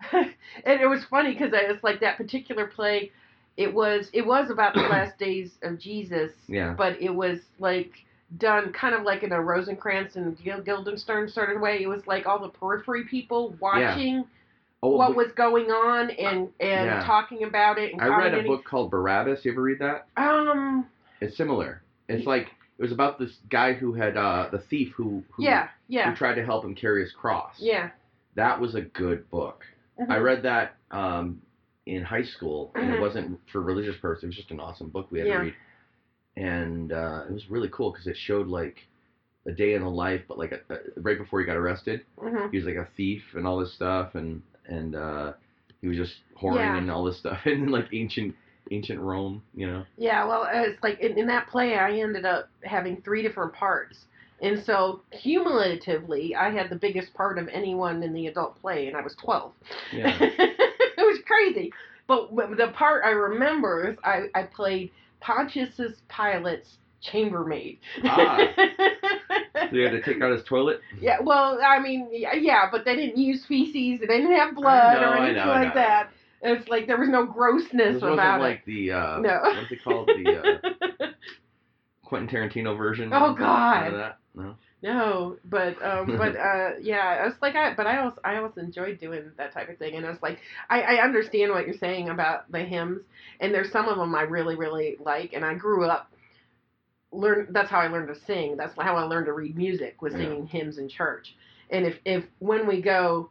and 0.12 0.80
it 0.80 0.86
was 0.86 1.04
funny 1.10 1.32
because 1.32 1.50
it's 1.52 1.84
like 1.84 2.00
that 2.00 2.16
particular 2.16 2.66
play. 2.66 3.12
It 3.56 3.72
was 3.72 4.08
it 4.12 4.26
was 4.26 4.50
about 4.50 4.74
the 4.74 4.80
last 4.90 5.18
days 5.18 5.52
of 5.62 5.78
Jesus, 5.78 6.32
yeah, 6.48 6.74
but 6.76 7.00
it 7.00 7.14
was 7.14 7.40
like 7.58 7.92
done 8.38 8.72
kind 8.72 8.94
of 8.94 9.02
like 9.02 9.22
in 9.22 9.32
a 9.32 9.40
Rosencrantz 9.40 10.16
and 10.16 10.36
Guildenstern 10.64 11.28
sort 11.28 11.54
of 11.54 11.60
way. 11.60 11.82
It 11.82 11.88
was 11.88 12.06
like 12.06 12.26
all 12.26 12.38
the 12.38 12.48
periphery 12.48 13.04
people 13.04 13.56
watching 13.60 14.24
Oh, 14.82 14.96
what 14.96 15.14
was 15.14 15.30
going 15.36 15.66
on 15.70 16.10
and 16.10 16.48
and 16.58 16.86
Yeah. 16.86 17.02
talking 17.04 17.44
about 17.44 17.76
it. 17.78 17.92
And 17.92 18.00
I 18.00 18.08
read 18.08 18.32
a 18.34 18.42
book 18.42 18.64
called 18.64 18.90
Barabbas. 18.90 19.44
You 19.44 19.52
ever 19.52 19.62
read 19.62 19.78
that? 19.80 20.06
Um. 20.16 20.86
It's 21.20 21.36
similar. 21.36 21.82
It's 22.08 22.26
like 22.26 22.46
it 22.78 22.82
was 22.82 22.92
about 22.92 23.18
this 23.18 23.36
guy 23.50 23.74
who 23.74 23.92
had 23.92 24.16
uh, 24.16 24.48
the 24.50 24.58
thief 24.58 24.92
who 24.96 25.22
who, 25.32 25.44
Yeah. 25.44 25.68
Yeah. 25.88 26.08
who 26.10 26.16
tried 26.16 26.36
to 26.36 26.44
help 26.44 26.64
him 26.64 26.74
carry 26.74 27.02
his 27.02 27.12
cross. 27.12 27.56
Yeah. 27.58 27.90
That 28.36 28.58
was 28.58 28.74
a 28.74 28.80
good 28.80 29.28
book. 29.30 29.64
I 29.98 30.16
Mhm. 30.16 30.22
read 30.22 30.42
that 30.42 30.76
um, 30.90 31.40
in 31.86 32.02
high 32.02 32.22
school, 32.24 32.72
and 32.74 32.90
Mhm. 32.90 32.96
it 32.96 33.00
wasn't 33.00 33.40
for 33.52 33.60
religious 33.62 33.96
purposes. 33.96 34.24
It 34.24 34.26
was 34.28 34.36
just 34.36 34.50
an 34.50 34.60
awesome 34.60 34.88
book 34.88 35.08
we 35.10 35.18
had 35.20 35.28
Yeah. 35.28 35.38
to 35.38 35.44
read, 35.44 35.54
and 36.36 36.92
uh, 36.92 37.24
it 37.28 37.32
was 37.32 37.50
really 37.50 37.68
cool 37.68 37.90
because 37.92 38.06
it 38.06 38.16
showed 38.16 38.48
like 38.48 38.86
a 39.46 39.52
day 39.52 39.74
in 39.74 39.82
the 39.82 39.90
life, 39.90 40.22
but 40.28 40.38
like 40.38 40.52
a, 40.52 40.60
a, 40.74 40.78
right 41.00 41.18
before 41.18 41.40
he 41.40 41.46
got 41.46 41.56
arrested, 41.56 42.02
Mhm. 42.18 42.50
he 42.50 42.58
was 42.58 42.66
like 42.66 42.76
a 42.76 42.88
thief 42.96 43.22
and 43.34 43.46
all 43.46 43.58
this 43.58 43.72
stuff, 43.74 44.14
and 44.14 44.42
and 44.66 44.94
uh, 44.94 45.32
he 45.80 45.88
was 45.88 45.96
just 45.96 46.14
whoring 46.40 46.56
Yeah. 46.56 46.78
and 46.78 46.90
all 46.90 47.04
this 47.04 47.18
stuff, 47.18 47.38
and 47.46 47.70
like 47.70 47.86
ancient 47.92 48.34
ancient 48.70 49.00
Rome, 49.00 49.42
you 49.54 49.66
know. 49.66 49.84
Yeah, 49.96 50.24
well, 50.24 50.46
it's 50.50 50.82
like 50.82 51.00
in, 51.00 51.18
in 51.18 51.26
that 51.26 51.48
play, 51.48 51.76
I 51.76 51.92
ended 51.92 52.24
up 52.24 52.48
having 52.62 53.00
three 53.02 53.22
different 53.22 53.52
parts. 53.52 54.06
And 54.42 54.62
so, 54.64 55.02
cumulatively, 55.22 56.34
I 56.34 56.50
had 56.50 56.70
the 56.70 56.76
biggest 56.76 57.12
part 57.14 57.38
of 57.38 57.48
anyone 57.48 58.02
in 58.02 58.12
the 58.12 58.26
adult 58.28 58.60
play, 58.60 58.86
and 58.86 58.96
I 58.96 59.02
was 59.02 59.14
12. 59.16 59.52
Yeah. 59.92 60.16
it 60.20 60.96
was 60.98 61.18
crazy. 61.26 61.72
But 62.06 62.30
the 62.56 62.68
part 62.74 63.04
I 63.04 63.10
remember 63.10 63.90
is 63.90 63.96
I, 64.02 64.26
I 64.34 64.44
played 64.44 64.90
Pontius 65.20 65.80
Pilate's 66.08 66.78
chambermaid. 67.00 67.78
Ah. 68.04 68.38
So 69.70 69.76
you 69.76 69.84
had 69.84 69.92
to 69.92 70.02
take 70.02 70.20
out 70.20 70.32
his 70.32 70.42
toilet. 70.48 70.80
yeah, 71.00 71.18
well, 71.22 71.60
I 71.64 71.78
mean, 71.78 72.08
yeah, 72.10 72.68
but 72.72 72.84
they 72.84 72.96
didn't 72.96 73.18
use 73.18 73.44
feces, 73.46 74.00
they 74.00 74.06
didn't 74.18 74.34
have 74.34 74.54
blood 74.56 75.00
know, 75.00 75.10
or 75.10 75.16
anything 75.18 75.36
know, 75.36 75.52
like 75.52 75.74
that. 75.74 76.10
It's 76.42 76.66
like 76.68 76.86
there 76.88 76.98
was 76.98 77.08
no 77.08 77.24
grossness 77.24 77.70
about 77.72 77.78
it. 77.80 77.92
This 77.92 78.02
wasn't 78.02 78.14
about 78.20 78.40
like 78.40 78.64
the 78.64 78.90
uh, 78.92 79.18
No. 79.20 79.38
what's 79.42 79.70
it 79.70 79.84
called 79.84 80.08
the 80.08 80.58
uh, 81.04 81.06
Quentin 82.10 82.28
Tarantino 82.28 82.76
version. 82.76 83.10
Oh, 83.14 83.32
God. 83.32 83.86
of 83.86 83.92
that? 83.94 84.18
No. 84.34 84.56
No, 84.82 85.36
but 85.44 85.80
um, 85.82 86.06
but 86.18 86.36
uh, 86.36 86.70
yeah, 86.80 87.20
I 87.22 87.26
was 87.26 87.34
like, 87.40 87.54
I 87.54 87.74
but 87.74 87.86
I 87.86 88.02
also 88.02 88.18
I 88.24 88.36
also 88.36 88.60
enjoyed 88.60 88.98
doing 88.98 89.30
that 89.36 89.52
type 89.52 89.68
of 89.68 89.78
thing, 89.78 89.94
and 89.94 90.06
I 90.06 90.10
was 90.10 90.18
like, 90.22 90.38
I, 90.68 90.80
I 90.80 91.04
understand 91.04 91.52
what 91.52 91.66
you're 91.66 91.76
saying 91.76 92.08
about 92.08 92.50
the 92.50 92.60
hymns, 92.60 93.02
and 93.40 93.52
there's 93.54 93.70
some 93.70 93.88
of 93.88 93.98
them 93.98 94.14
I 94.14 94.22
really 94.22 94.56
really 94.56 94.96
like, 94.98 95.34
and 95.34 95.44
I 95.44 95.54
grew 95.54 95.84
up 95.84 96.10
learn. 97.12 97.48
That's 97.50 97.70
how 97.70 97.78
I 97.78 97.88
learned 97.88 98.08
to 98.08 98.18
sing. 98.26 98.56
That's 98.56 98.74
how 98.74 98.96
I 98.96 99.02
learned 99.02 99.26
to 99.26 99.34
read 99.34 99.54
music 99.56 100.00
was 100.00 100.14
Yeah. 100.14 100.20
singing 100.20 100.46
hymns 100.46 100.78
in 100.78 100.88
church, 100.88 101.36
and 101.70 101.84
if 101.84 101.98
if 102.06 102.24
when 102.38 102.66
we 102.66 102.80
go 102.80 103.28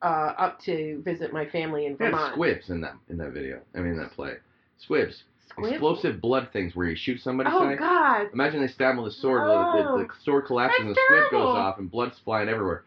uh, 0.00 0.32
up 0.38 0.60
to 0.60 1.02
visit 1.04 1.32
my 1.32 1.46
family 1.46 1.86
in 1.86 1.96
Vermont, 1.96 2.34
squibs 2.34 2.70
in 2.70 2.80
that 2.82 2.94
in 3.08 3.16
that 3.18 3.32
video. 3.32 3.60
I 3.74 3.80
mean 3.80 3.96
that 3.96 4.12
play. 4.12 4.34
Squibs. 4.78 5.24
Squib? 5.50 5.72
Explosive 5.72 6.20
blood 6.20 6.48
things 6.52 6.74
where 6.74 6.86
you 6.88 6.96
shoot 6.96 7.20
somebody. 7.20 7.50
Oh. 7.52 7.76
God, 7.76 8.28
Imagine 8.32 8.60
they 8.60 8.68
stab 8.68 8.92
him 8.96 9.02
with 9.02 9.12
a 9.12 9.16
sword. 9.16 9.46
No. 9.46 9.72
The, 9.76 10.02
the, 10.02 10.04
the 10.04 10.14
sword 10.24 10.46
collapses 10.46 10.78
and 10.80 10.90
the 10.90 10.94
That's 10.94 11.06
squib 11.06 11.30
goes 11.32 11.56
off 11.56 11.78
and 11.78 11.90
blood's 11.90 12.18
flying 12.24 12.48
everywhere. 12.48 12.84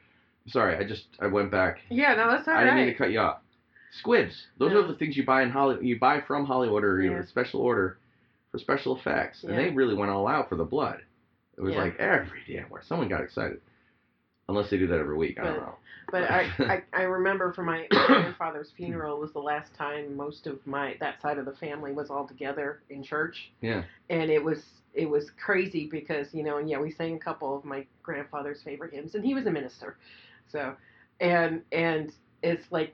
Sorry, 0.47 0.75
I 0.77 0.83
just 0.83 1.05
I 1.21 1.27
went 1.27 1.51
back. 1.51 1.79
yeah, 1.89 2.15
no, 2.15 2.29
that's 2.31 2.47
all 2.47 2.53
I 2.55 2.61
didn't 2.63 2.75
mean 2.77 2.87
to 2.87 2.93
cut 2.95 3.11
you 3.11 3.19
off. 3.19 3.37
Squibs. 3.91 4.33
Those 4.57 4.73
are 4.73 4.87
the 4.87 4.95
things 4.95 5.15
you 5.15 5.23
buy 5.25 5.43
in 5.43 5.49
Hollywood. 5.51 5.85
You 5.85 5.99
buy 5.99 6.21
from 6.21 6.45
Hollywood 6.45 6.83
or 6.83 7.01
you 7.01 7.09
know, 7.11 7.17
Yeah. 7.17 7.25
special 7.25 7.61
order 7.61 7.97
for 8.51 8.57
special 8.59 8.97
effects, 8.97 9.43
and 9.43 9.53
Yeah. 9.53 9.63
they 9.63 9.69
really 9.69 9.93
went 9.95 10.11
all 10.11 10.27
out 10.27 10.49
for 10.49 10.55
the 10.55 10.63
blood. 10.65 11.01
It 11.57 11.61
was 11.61 11.73
Yeah. 11.75 11.81
like 11.83 11.99
every 11.99 12.39
damn 12.47 12.65
where 12.69 12.81
someone 12.81 13.07
got 13.07 13.21
excited. 13.21 13.61
Unless 14.49 14.69
they 14.69 14.77
do 14.77 14.87
that 14.87 14.99
every 14.99 15.15
week, 15.17 15.39
I 15.39 15.45
don't 15.45 15.57
know. 15.57 15.75
But 16.11 16.23
I, 16.29 16.51
I, 16.59 16.83
I 16.93 17.01
remember 17.03 17.53
for 17.53 17.63
my 17.63 17.87
grandfather's 17.91 18.71
funeral 18.75 19.19
was 19.19 19.31
the 19.31 19.39
last 19.39 19.73
time 19.73 20.15
most 20.17 20.47
of 20.47 20.65
my 20.67 20.95
that 20.99 21.21
side 21.21 21.37
of 21.37 21.45
the 21.45 21.53
family 21.53 21.93
was 21.93 22.09
all 22.09 22.27
together 22.27 22.81
in 22.89 23.03
church, 23.03 23.51
Yeah. 23.61 23.83
and 24.09 24.29
it 24.29 24.43
was 24.43 24.63
it 24.93 25.09
was 25.09 25.31
crazy 25.43 25.87
because 25.89 26.33
you 26.33 26.43
know 26.43 26.57
and 26.57 26.69
yeah 26.69 26.79
we 26.79 26.91
sang 26.91 27.15
a 27.15 27.19
couple 27.19 27.55
of 27.55 27.65
my 27.65 27.85
grandfather's 28.03 28.61
favorite 28.63 28.93
hymns 28.93 29.15
and 29.15 29.25
he 29.25 29.33
was 29.33 29.45
a 29.45 29.51
minister, 29.51 29.97
so 30.51 30.75
and 31.19 31.61
and 31.71 32.11
it's 32.43 32.65
like 32.69 32.93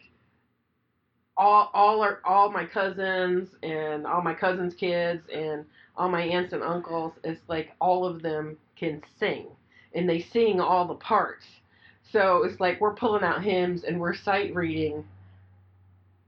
all 1.36 1.72
all 1.74 2.02
our 2.02 2.20
all 2.26 2.52
my 2.52 2.66
cousins 2.66 3.50
and 3.64 4.06
all 4.06 4.22
my 4.22 4.34
cousins' 4.34 4.76
kids 4.76 5.24
and 5.34 5.66
all 5.98 6.10
my 6.10 6.22
aunts 6.22 6.54
and 6.54 6.62
uncles 6.64 7.14
it's 7.24 7.42
like 7.48 7.72
all 7.82 8.06
of 8.06 8.22
them 8.22 8.58
can 8.78 9.02
sing 9.20 9.48
and 9.94 10.08
they 10.10 10.20
sing 10.20 10.60
all 10.60 10.86
the 10.88 10.96
parts. 10.96 11.46
So 12.12 12.44
it's 12.44 12.60
like 12.60 12.80
we're 12.82 12.94
pulling 12.96 13.24
out 13.24 13.44
hymns 13.44 13.84
and 13.84 14.00
we're 14.00 14.14
sight 14.16 14.54
reading, 14.56 15.06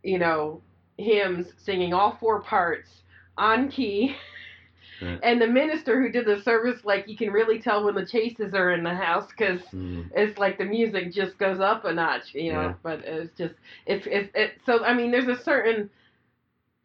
you 0.04 0.17
know, 0.19 0.62
hymns, 0.97 1.47
singing 1.58 1.93
all 1.93 2.17
four 2.19 2.41
parts 2.41 3.04
on 3.38 3.69
key. 3.69 4.15
Right. 5.02 5.19
And 5.24 5.41
the 5.41 5.47
minister 5.47 6.02
who 6.02 6.10
did 6.12 6.26
the 6.26 6.41
service, 6.41 6.84
like 6.86 7.08
you 7.08 7.17
can 7.17 7.32
really 7.32 7.60
tell 7.60 7.84
when 7.84 7.95
the 7.95 8.06
chases 8.06 8.54
are 8.54 8.71
in 8.71 8.84
the 8.84 8.93
house 8.93 9.28
because 9.30 9.62
Mm. 9.74 10.10
it's 10.13 10.38
like 10.38 10.58
the 10.58 10.65
music 10.65 11.12
just 11.12 11.38
goes 11.38 11.60
up 11.60 11.86
a 11.86 11.93
notch, 11.93 12.34
you 12.34 12.54
know. 12.54 12.69
Yeah. 12.69 12.74
But 12.84 13.00
it's 13.06 13.36
just 13.38 13.56
it's 13.86 14.06
it's 14.08 14.30
it. 14.36 14.54
So 14.65 14.84
I 14.84 14.93
mean, 14.93 15.12
there's 15.12 15.28
a 15.28 15.36
certain 15.41 15.89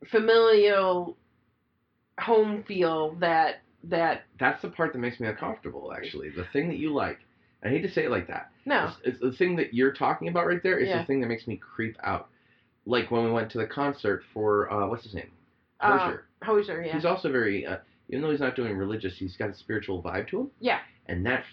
familial 0.06 1.16
home 2.20 2.62
feel 2.62 3.14
that 3.20 3.62
that 3.88 4.22
That's 4.38 4.62
the 4.62 4.68
part 4.68 4.92
that 4.92 4.98
makes 4.98 5.20
me 5.20 5.28
uncomfortable. 5.28 5.92
Actually, 5.96 6.30
the 6.30 6.44
thing 6.52 6.68
that 6.68 6.78
you 6.78 6.92
like. 6.92 7.18
I 7.64 7.68
hate 7.68 7.82
to 7.82 7.90
say 7.90 8.04
it 8.04 8.10
like 8.10 8.28
that. 8.28 8.50
no 8.64 8.84
It's, 8.86 8.96
it's 9.04 9.20
the 9.20 9.32
thing 9.32 9.56
that 9.56 9.74
you're 9.74 9.92
talking 9.92 10.28
about 10.28 10.46
right 10.46 10.62
there 10.62 10.78
is 10.78 10.88
Yeah. 10.88 10.98
the 11.00 11.04
thing 11.06 11.20
that 11.22 11.26
makes 11.26 11.46
me 11.46 11.56
creep 11.56 11.96
out. 12.04 12.28
Like 12.84 13.10
when 13.10 13.24
we 13.24 13.30
went 13.32 13.50
to 13.52 13.58
the 13.58 13.66
concert 13.66 14.22
for 14.32 14.70
uh, 14.72 14.86
what's 14.88 15.02
his 15.04 15.14
name? 15.14 15.30
uh, 15.80 15.98
Hozier. 15.98 16.24
Hozier, 16.42 16.82
yeah, 16.84 16.92
He's 16.94 17.04
also 17.04 17.30
very, 17.32 17.66
uh, 17.66 17.78
even 18.08 18.22
though 18.22 18.30
he's 18.30 18.40
not 18.40 18.54
doing 18.56 18.76
religious, 18.76 19.16
he's 19.18 19.36
got 19.36 19.50
a 19.50 19.54
spiritual 19.54 20.02
vibe 20.02 20.28
to 20.28 20.40
him. 20.42 20.50
yeah. 20.60 20.78
And 21.06 21.24
that, 21.26 21.44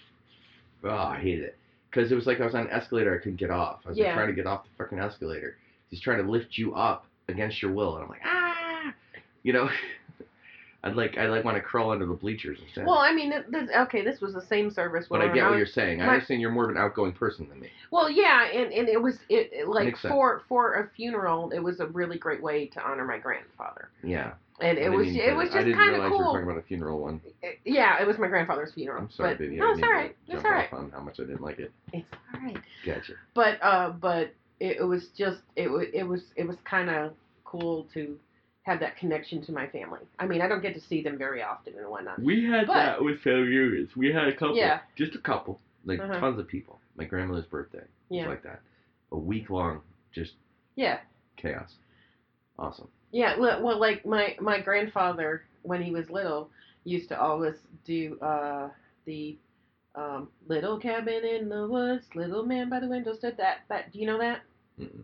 oh, 0.84 0.90
I 0.90 1.20
hated 1.20 1.44
it. 1.46 1.58
Because 1.90 2.12
it 2.12 2.16
was 2.16 2.26
like 2.28 2.40
I 2.42 2.46
was 2.46 2.54
on 2.56 2.62
an 2.68 2.72
escalator, 2.72 3.14
I 3.16 3.18
couldn't 3.18 3.38
get 3.40 3.50
off. 3.52 3.80
I 3.86 3.90
was 3.90 3.98
Yeah. 3.98 4.08
like 4.08 4.16
trying 4.16 4.28
to 4.28 4.34
get 4.34 4.46
off 4.46 4.64
the 4.66 4.70
fucking 4.84 5.00
escalator. 5.00 5.58
He's 5.90 6.02
trying 6.02 6.24
to 6.24 6.30
lift 6.30 6.58
you 6.58 6.74
up 6.76 7.06
against 7.30 7.62
your 7.62 7.72
will, 7.72 7.96
and 7.96 8.04
I'm 8.04 8.10
like, 8.10 8.22
ah, 8.26 8.94
you 9.44 9.54
know. 9.54 9.70
I'd 10.86 10.96
like, 10.98 11.18
I'd 11.18 11.30
like 11.30 11.46
want 11.46 11.56
to 11.56 11.62
crawl 11.62 11.92
under 11.92 12.06
the 12.06 12.14
bleachers 12.14 12.60
instead. 12.62 12.86
Well, 12.86 12.98
I 12.98 13.14
mean, 13.14 13.34
this, 13.50 13.70
okay, 13.74 14.04
this 14.04 14.20
was 14.20 14.34
the 14.34 14.46
same 14.46 14.70
service. 14.70 15.06
but 15.10 15.22
I 15.22 15.34
get 15.34 15.48
what 15.50 15.58
you're 15.58 15.66
saying. 15.66 16.02
I 16.02 16.08
understand 16.08 16.42
you're 16.42 16.52
more 16.52 16.66
of 16.66 16.72
an 16.72 16.78
outgoing 16.78 17.14
person 17.14 17.48
than 17.48 17.62
me. 17.62 17.70
Well, 17.90 18.10
yeah, 18.12 18.46
and, 18.52 18.74
and 18.74 18.90
it 18.90 19.02
was 19.02 19.16
it, 19.30 19.50
it 19.54 19.68
like 19.70 19.86
Makes 19.86 20.02
sense. 20.02 20.12
for 20.12 20.44
for 20.50 20.74
a 20.74 20.90
funeral, 20.96 21.52
it 21.52 21.60
was 21.60 21.80
a 21.80 21.86
really 21.88 22.18
great 22.18 22.44
way 22.44 22.68
to 22.68 22.82
honor 22.86 23.06
my 23.06 23.18
grandfather, 23.18 23.90
Yeah. 24.04 24.34
and 24.60 24.78
I 24.78 24.82
it 24.82 24.90
was 24.90 25.08
it 25.08 25.34
was 25.34 25.50
I 25.52 25.54
just 25.54 25.66
didn't 25.68 25.76
kind 25.76 25.96
of 25.96 26.04
you 26.12 26.18
were 26.18 26.24
talking 26.26 26.44
about 26.44 26.58
a 26.58 26.64
funeral 26.64 27.00
one. 27.00 27.22
It- 27.42 27.60
yeah, 27.64 28.02
it 28.02 28.06
was 28.08 28.18
my 28.18 28.28
grandfather's 28.28 28.74
funeral. 28.74 29.04
I'm 29.04 29.10
sorry, 29.12 29.36
but, 29.36 29.40
baby. 29.40 29.56
No, 29.56 29.70
I 29.70 29.74
it's 29.76 29.84
all 29.84 29.92
right. 29.94 30.16
It's 30.28 30.44
all 30.44 30.52
right. 30.52 30.74
on 30.74 30.92
how 30.92 31.00
much 31.00 31.20
I 31.22 31.24
didn't 31.24 31.42
like 31.42 31.60
it. 31.60 31.72
It's 31.94 32.06
all 32.34 32.42
right. 32.42 32.58
Gotcha. 32.86 33.14
But 33.34 33.64
uh, 33.64 33.92
but 33.92 34.34
it, 34.60 34.78
it 34.80 34.84
was 34.84 35.08
just 35.18 35.40
it 35.56 35.70
was 35.72 35.88
it 35.94 36.04
was 36.04 36.24
it 36.36 36.46
was 36.46 36.58
kind 36.66 36.90
of 36.90 37.14
cool 37.46 37.88
to 37.94 38.18
have 38.64 38.80
that 38.80 38.96
connection 38.98 39.42
to 39.46 39.52
my 39.52 39.68
family. 39.68 40.00
I 40.20 40.26
mean, 40.26 40.42
I 40.42 40.48
don't 40.48 40.62
get 40.62 40.74
to 40.74 40.80
see 40.80 41.02
them 41.04 41.18
very 41.18 41.44
often 41.44 41.74
and 41.78 41.88
whatnot. 41.90 42.22
We 42.22 42.46
had 42.46 42.68
But- 42.68 42.74
that 42.76 43.04
with 43.04 43.20
family 43.22 43.44
reunions. 43.50 43.96
We 43.96 44.12
had 44.12 44.28
a 44.28 44.34
couple. 44.34 44.56
Yeah. 44.56 44.80
Just 44.96 45.16
a 45.16 45.20
couple. 45.20 45.60
Like 45.86 46.00
Uh-huh. 46.00 46.20
tons 46.20 46.40
of 46.40 46.48
people. 46.48 46.80
My 46.96 47.04
grandmother's 47.04 47.46
birthday. 47.46 47.80
Was 47.80 47.88
Yeah. 48.10 48.28
like 48.30 48.42
that. 48.44 48.62
A 49.12 49.18
week 49.18 49.50
long, 49.50 49.82
just 50.12 50.34
Yeah, 50.76 51.00
chaos. 51.36 51.76
Awesome. 52.58 52.88
yeah. 53.12 53.38
Well, 53.38 53.62
well, 53.62 53.78
like 53.78 54.06
my 54.06 54.36
my 54.40 54.60
grandfather 54.62 55.44
when 55.64 55.82
he 55.84 55.92
was 55.92 56.10
little 56.10 56.50
used 56.86 57.10
to 57.10 57.20
always 57.20 57.56
do 57.84 58.18
uh 58.22 58.70
the 59.06 59.38
um 59.96 60.30
little 60.48 60.80
cabin 60.80 61.24
in 61.26 61.50
the 61.50 61.68
woods, 61.68 62.08
little 62.16 62.44
man 62.46 62.70
by 62.70 62.80
the 62.80 62.88
window 62.88 63.14
stood. 63.14 63.36
That 63.38 63.62
that 63.68 63.92
do 63.92 64.00
you 64.00 64.06
know 64.08 64.18
that? 64.20 64.42
Mm-mm. 64.80 65.04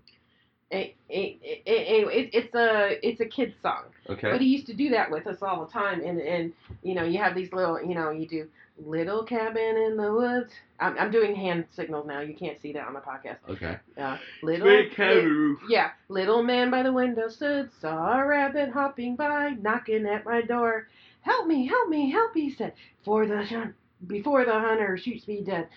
It, 0.71 0.95
it, 1.09 1.37
it, 1.41 1.63
it, 1.65 2.07
it, 2.07 2.29
it's 2.31 2.53
a 2.55 3.07
it's 3.07 3.19
a 3.21 3.25
kid's 3.25 3.55
song. 3.61 3.85
Okay. 4.07 4.29
But 4.31 4.39
he 4.39 4.47
used 4.47 4.67
to 4.67 4.73
do 4.73 4.89
that 4.89 5.09
with 5.09 5.25
us 5.25 5.37
all 5.41 5.65
the 5.65 5.71
time, 5.71 6.01
and 6.01 6.21
and 6.21 6.53
you 6.83 6.93
know 6.93 7.03
you 7.03 7.17
have 7.17 7.33
these 7.35 7.51
little 7.51 7.81
you 7.81 7.95
know 7.95 8.11
you 8.11 8.27
do 8.27 8.47
little 8.85 9.23
cabin 9.23 9.77
in 9.77 9.97
the 9.97 10.13
woods. 10.13 10.51
I'm, 10.79 10.97
I'm 10.97 11.11
doing 11.11 11.35
hand 11.35 11.65
signals 11.75 12.07
now. 12.07 12.21
You 12.21 12.33
can't 12.33 12.61
see 12.61 12.71
that 12.73 12.87
on 12.87 12.93
the 12.93 12.99
podcast. 13.01 13.37
okay. 13.49 13.77
Uh, 13.97 14.17
little 14.43 14.67
Big 14.67 14.95
kangaroo. 14.95 15.57
yeah, 15.69 15.89
little 16.07 16.43
man 16.43 16.71
by 16.71 16.83
the 16.83 16.93
window 16.93 17.27
stood, 17.29 17.69
saw 17.81 18.19
a 18.19 18.25
rabbit 18.25 18.69
hopping 18.69 19.15
by, 19.15 19.55
knocking 19.61 20.05
at 20.05 20.23
my 20.23 20.41
door. 20.41 20.87
Help 21.21 21.47
me, 21.47 21.67
help 21.67 21.89
me, 21.89 22.09
help! 22.11 22.33
He 22.33 22.49
said, 22.51 22.73
for 23.03 23.27
the 23.27 23.73
before 24.07 24.45
the 24.45 24.53
hunter 24.53 24.97
shoots 24.97 25.27
me 25.27 25.41
dead. 25.41 25.67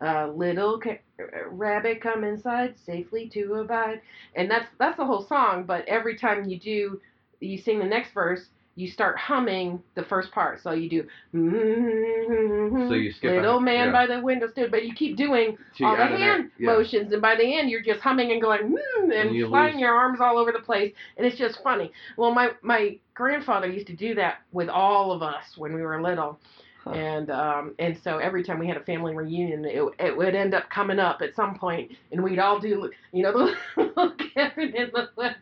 Uh, 0.00 0.28
little 0.28 0.78
ca- 0.78 1.00
uh, 1.18 1.48
rabbit, 1.48 2.02
come 2.02 2.22
inside 2.24 2.74
safely 2.84 3.28
to 3.30 3.54
abide. 3.54 4.00
And 4.34 4.50
that's 4.50 4.66
that's 4.78 4.96
the 4.98 5.06
whole 5.06 5.24
song. 5.26 5.64
But 5.64 5.86
every 5.88 6.16
time 6.16 6.48
you 6.48 6.58
do, 6.58 7.00
you 7.40 7.56
sing 7.58 7.78
the 7.78 7.86
next 7.86 8.12
verse, 8.12 8.48
you 8.74 8.88
start 8.90 9.16
humming 9.16 9.82
the 9.94 10.02
first 10.04 10.30
part. 10.32 10.62
So 10.62 10.72
you 10.72 10.90
do. 10.90 11.06
So 11.32 12.94
you 12.94 13.10
skip 13.12 13.30
Little 13.30 13.56
ahead, 13.56 13.62
man 13.62 13.86
yeah. 13.86 13.92
by 13.92 14.06
the 14.06 14.20
window 14.20 14.48
stood, 14.48 14.70
but 14.70 14.84
you 14.84 14.94
keep 14.94 15.16
doing 15.16 15.56
So 15.78 15.86
all 15.86 15.96
the 15.96 16.04
hand 16.04 16.50
yeah. 16.58 16.66
motions, 16.66 17.12
and 17.12 17.22
by 17.22 17.34
the 17.36 17.56
end 17.58 17.70
you're 17.70 17.82
just 17.82 18.00
humming 18.00 18.32
and 18.32 18.40
going 18.40 18.60
mm, 18.62 18.76
and, 19.04 19.12
And 19.12 19.34
you 19.34 19.48
flying 19.48 19.74
lose- 19.74 19.80
your 19.80 19.94
arms 19.94 20.20
all 20.20 20.38
over 20.38 20.52
the 20.52 20.58
place, 20.60 20.92
and 21.16 21.26
it's 21.26 21.38
just 21.38 21.62
funny. 21.62 21.90
Well, 22.18 22.32
my 22.34 22.50
my 22.62 22.98
grandfather 23.14 23.66
used 23.66 23.86
to 23.86 23.96
do 23.96 24.14
that 24.16 24.40
with 24.52 24.68
all 24.68 25.12
of 25.12 25.22
us 25.22 25.56
when 25.56 25.72
we 25.74 25.80
were 25.82 26.00
little. 26.02 26.38
Huh. 26.86 26.98
And 26.98 27.30
um, 27.30 27.74
and 27.80 27.98
so 27.98 28.18
every 28.18 28.44
time 28.44 28.60
we 28.60 28.68
had 28.68 28.76
a 28.76 28.84
family 28.84 29.12
reunion, 29.14 29.64
it, 29.64 29.82
it 29.98 30.16
would 30.16 30.36
end 30.36 30.54
up 30.54 30.70
coming 30.70 31.00
up 31.00 31.20
at 31.20 31.34
some 31.34 31.56
point, 31.58 31.90
and 32.12 32.22
we'd 32.22 32.38
all 32.38 32.60
do, 32.60 32.90
you 33.12 33.22
know, 33.24 33.32
the 33.76 34.52
in 34.56 34.90
the 34.92 35.08
left, 35.16 35.38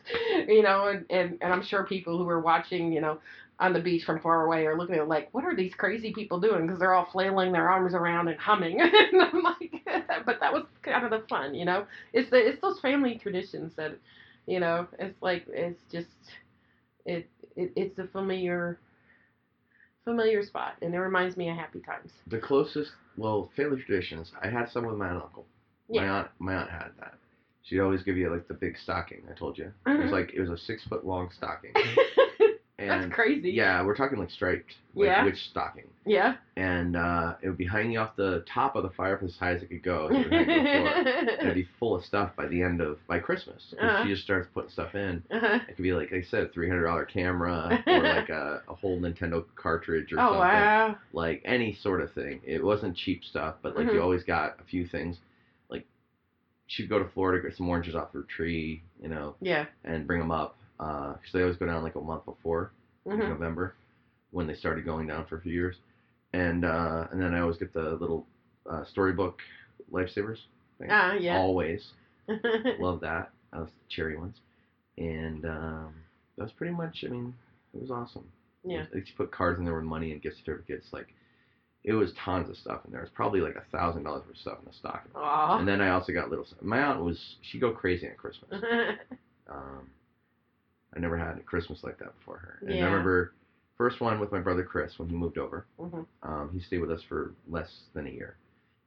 you 0.49 0.63
know, 0.63 0.87
and, 0.89 1.05
and 1.11 1.39
and 1.43 1.53
I'm 1.53 1.63
sure 1.63 1.85
people 1.85 2.17
who 2.17 2.25
were 2.25 2.41
watching, 2.41 2.93
you 2.93 3.03
know, 3.03 3.21
on 3.61 3.75
the 3.75 3.81
beach 3.81 4.05
from 4.05 4.21
far 4.21 4.47
away 4.47 4.67
are 4.67 4.77
looking 4.79 4.95
at 4.97 5.03
it 5.03 5.09
like, 5.09 5.29
what 5.33 5.45
are 5.45 5.55
these 5.55 5.75
crazy 5.75 6.13
people 6.15 6.41
doing? 6.41 6.67
Because 6.67 6.81
they're 6.81 6.95
all 6.95 7.09
flailing 7.13 7.53
their 7.53 7.69
arms 7.69 7.95
around 7.95 8.29
and 8.29 8.41
humming, 8.41 8.81
and 8.81 9.23
I'm 9.23 9.43
like, 9.43 9.83
but 10.27 10.41
that 10.41 10.53
was 10.53 10.65
kind 10.83 11.05
of 11.05 11.11
the 11.11 11.27
fun, 11.29 11.55
you 11.55 11.67
know. 11.67 11.87
It's 12.15 12.31
the 12.31 12.39
it's 12.39 12.61
those 12.63 12.81
family 12.81 13.19
traditions 13.19 13.75
that, 13.77 13.99
you 14.47 14.61
know, 14.61 14.89
it's 14.99 15.21
like 15.21 15.45
it's 15.49 15.83
just, 15.93 16.09
it, 17.05 17.29
it 17.57 17.73
it's 17.77 17.99
a 17.99 18.07
familiar 18.07 18.79
familiar 20.05 20.43
spot, 20.43 20.75
and 20.83 20.95
it 20.95 20.99
reminds 20.99 21.37
me 21.37 21.49
of 21.49 21.57
happy 21.57 21.81
times. 21.81 22.13
The 22.29 22.39
closest, 22.39 22.93
well, 23.17 23.51
family 23.57 23.83
traditions. 23.83 24.33
I 24.43 24.49
had 24.49 24.69
some 24.71 24.87
with 24.87 24.97
my 24.97 25.11
uncle. 25.11 25.47
My 25.91 26.09
aunt, 26.09 26.29
my 26.39 26.55
aunt 26.55 26.71
had 26.71 26.91
that. 26.99 27.15
She'd 27.63 27.81
always 27.81 28.03
give 28.03 28.17
you 28.17 28.31
like 28.31 28.47
the 28.49 28.55
big 28.55 28.77
stocking. 28.77 29.23
I 29.31 29.35
told 29.35 29.57
you. 29.59 29.73
It 29.87 29.99
was 29.99 30.09
Mhm. 30.09 30.13
like 30.13 30.35
it 30.35 30.41
was 30.41 30.51
a 30.51 30.59
six 30.59 30.85
foot 30.85 31.05
long 31.07 31.31
stocking. 31.31 31.73
That's 32.89 33.13
crazy. 33.13 33.51
yeah, 33.51 33.85
we're 33.85 33.97
talking 33.97 34.19
like 34.19 34.31
striped, 34.31 34.73
like 34.95 35.07
Yeah. 35.07 35.25
witch 35.25 35.39
stocking. 35.51 35.85
Yeah. 36.07 36.37
And 36.57 36.97
uh, 36.97 37.35
it 37.43 37.49
would 37.49 37.57
be 37.57 37.67
hanging 37.67 37.97
off 37.97 38.15
the 38.17 38.45
top 38.53 38.77
of 38.77 38.83
the 38.83 38.91
fireplace 38.91 39.33
as 39.33 39.39
high 39.39 39.53
as 39.53 39.63
it 39.63 39.69
could 39.71 39.83
go. 39.83 40.09
So 40.11 40.17
it 40.17 40.25
would 40.25 40.33
hang 40.33 40.47
to 40.47 40.55
the 40.55 40.63
floor. 41.05 41.29
And 41.29 41.29
it'd 41.41 41.55
be 41.55 41.69
full 41.79 41.95
of 41.97 42.05
stuff 42.05 42.33
by 42.37 42.47
the 42.47 42.63
end 42.63 42.81
of 42.83 42.99
by 43.07 43.19
Christmas. 43.21 43.75
Uh-huh. 43.81 44.03
She 44.05 44.11
just 44.11 44.23
starts 44.25 44.49
putting 44.53 44.71
stuff 44.71 44.95
in. 44.95 45.23
Uh-huh. 45.31 45.61
It 45.69 45.77
could 45.77 45.83
be 45.83 45.93
like, 45.93 46.11
like 46.13 46.25
I 46.25 46.27
said, 46.31 46.43
a 46.45 46.49
three 46.49 46.69
hundred 46.69 46.85
dollar 46.85 47.05
camera 47.07 47.83
or 47.87 48.03
like 48.03 48.29
a, 48.29 48.63
a 48.69 48.75
whole 48.75 48.99
Nintendo 49.01 49.45
cartridge 49.57 50.13
or 50.13 50.17
Oh 50.21 50.25
something. 50.33 50.39
wow. 50.41 50.97
Like 51.13 51.41
any 51.45 51.75
sort 51.83 52.03
of 52.03 52.13
thing. 52.13 52.41
It 52.45 52.63
wasn't 52.63 52.97
cheap 52.97 53.25
stuff, 53.25 53.55
but 53.63 53.75
like 53.77 53.87
Mhm. 53.87 53.95
you 53.95 54.03
always 54.03 54.23
got 54.25 54.57
a 54.61 54.65
few 54.65 54.87
things. 54.87 55.17
Like 55.71 55.87
she'd 56.67 56.89
go 56.91 56.99
to 56.99 57.09
Florida 57.15 57.43
get 57.49 57.57
some 57.57 57.69
oranges 57.69 57.95
off 57.95 58.13
her 58.13 58.23
tree, 58.23 58.83
you 59.03 59.09
know, 59.09 59.37
Yeah. 59.41 59.65
and 59.85 60.07
bring 60.07 60.21
them 60.21 60.31
up. 60.31 60.57
Uh, 60.81 61.15
'cause 61.15 61.33
they 61.33 61.41
always 61.43 61.57
go 61.57 61.67
down 61.67 61.83
like 61.83 61.95
a 61.95 62.01
month 62.01 62.25
before 62.25 62.71
in 63.07 63.13
Mhm. 63.13 63.29
November 63.29 63.75
when 64.33 64.47
they 64.47 64.55
started 64.55 64.85
going 64.85 65.07
down 65.07 65.25
for 65.25 65.37
a 65.37 65.41
few 65.41 65.53
years. 65.53 65.77
And 66.33 66.65
uh, 66.65 67.07
and 67.11 67.21
then 67.21 67.33
I 67.35 67.41
always 67.41 67.57
get 67.59 67.73
the 67.73 67.95
little 67.97 68.27
uh, 68.67 68.85
storybook 68.85 69.41
lifesavers. 69.93 70.39
Thing. 70.79 70.89
Ah, 70.91 71.13
yeah. 71.13 71.37
Always 71.39 71.93
love 72.79 73.01
that. 73.01 73.31
The 73.53 73.69
cherry 73.89 74.17
ones, 74.17 74.41
and 74.99 75.45
um, 75.45 75.95
that 76.37 76.43
was 76.43 76.53
pretty 76.53 76.73
much. 76.75 77.05
I 77.05 77.09
mean, 77.09 77.33
it 77.73 77.81
was 77.81 77.91
awesome. 77.93 78.25
yeah. 78.65 78.85
They 78.93 79.03
put 79.17 79.31
cards 79.31 79.59
in 79.61 79.65
there 79.65 79.75
with 79.77 79.85
money 79.85 80.11
and 80.11 80.21
gift 80.21 80.39
certificates. 80.45 80.93
Like 80.93 81.15
it 81.85 81.93
was 81.93 82.13
tons 82.15 82.49
of 82.49 82.57
stuff 82.57 82.81
in 82.85 82.91
there. 82.91 83.01
It 83.03 83.05
was 83.05 83.11
probably 83.15 83.41
like 83.41 83.55
a 83.55 83.63
thousand 83.77 84.03
dollars 84.03 84.23
worth 84.23 84.31
of 84.31 84.39
stuff 84.39 84.59
in 84.59 84.65
the 84.65 84.73
stocking. 84.73 85.13
Aw. 85.15 85.59
And 85.59 85.69
then 85.69 85.81
I 85.81 85.91
also 85.91 86.13
got 86.13 86.31
little. 86.31 86.47
My 86.63 86.81
aunt 86.83 87.01
was 87.01 87.37
she 87.43 87.61
go 87.61 87.71
crazy 87.71 88.07
at 88.07 88.17
Christmas. 88.17 88.61
Um, 89.47 89.87
I 90.97 91.01
never 91.01 91.17
had 91.17 91.37
a 91.39 91.41
Christmas 91.41 91.83
like 91.83 91.99
that 91.99 92.17
before 92.19 92.39
her. 92.39 92.59
And 92.63 92.77
Yeah. 92.77 92.85
I 92.85 92.89
remember 92.91 93.33
first 93.77 94.01
one 94.01 94.21
with 94.21 94.31
my 94.33 94.39
brother 94.41 94.63
Chris 94.63 94.99
when 94.99 95.09
he 95.09 95.17
moved 95.17 95.39
over. 95.39 95.67
Mhm. 95.79 96.07
Um, 96.23 96.51
he 96.53 96.61
stayed 96.61 96.79
with 96.79 96.91
us 96.91 97.03
for 97.03 97.33
less 97.49 97.89
than 97.95 98.07
a 98.07 98.11
year. 98.11 98.37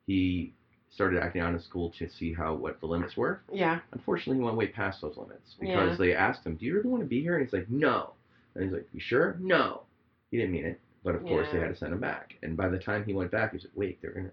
He 0.05 0.53
started 0.89 1.21
acting 1.21 1.41
out 1.41 1.53
in 1.53 1.59
school 1.59 1.89
to 1.91 2.07
see 2.07 2.31
how 2.33 2.53
what 2.55 2.79
the 2.79 2.85
limits 2.87 3.17
were. 3.17 3.41
Yeah. 3.51 3.81
Unfortunately, 3.91 4.37
he 4.37 4.43
went 4.43 4.55
way 4.57 4.67
past 4.67 5.01
those 5.01 5.17
limits 5.17 5.55
because 5.59 5.91
Yeah. 5.91 5.95
they 5.97 6.15
asked 6.15 6.45
him, 6.45 6.55
"Do 6.55 6.65
you 6.65 6.75
really 6.75 6.89
want 6.89 7.01
to 7.01 7.07
be 7.07 7.21
here?" 7.21 7.35
And 7.35 7.43
he's 7.45 7.53
like, 7.53 7.69
"No." 7.69 8.13
And 8.55 8.63
he's 8.63 8.73
like, 8.73 8.87
"You 8.93 8.99
sure?" 9.01 9.35
"No." 9.39 9.83
He 10.31 10.37
didn't 10.37 10.53
mean 10.53 10.65
it, 10.65 10.79
but 11.03 11.15
of 11.15 11.25
course 11.25 11.51
they 11.51 11.59
had 11.59 11.69
to 11.69 11.75
send 11.75 11.93
him 11.93 11.99
back. 11.99 12.37
And 12.41 12.55
by 12.55 12.69
the 12.69 12.79
time 12.79 13.03
he 13.03 13.13
went 13.13 13.31
back, 13.31 13.51
he 13.51 13.57
like, 13.59 13.67
"Wait, 13.75 14.01
they're 14.01 14.11
gonna," 14.11 14.31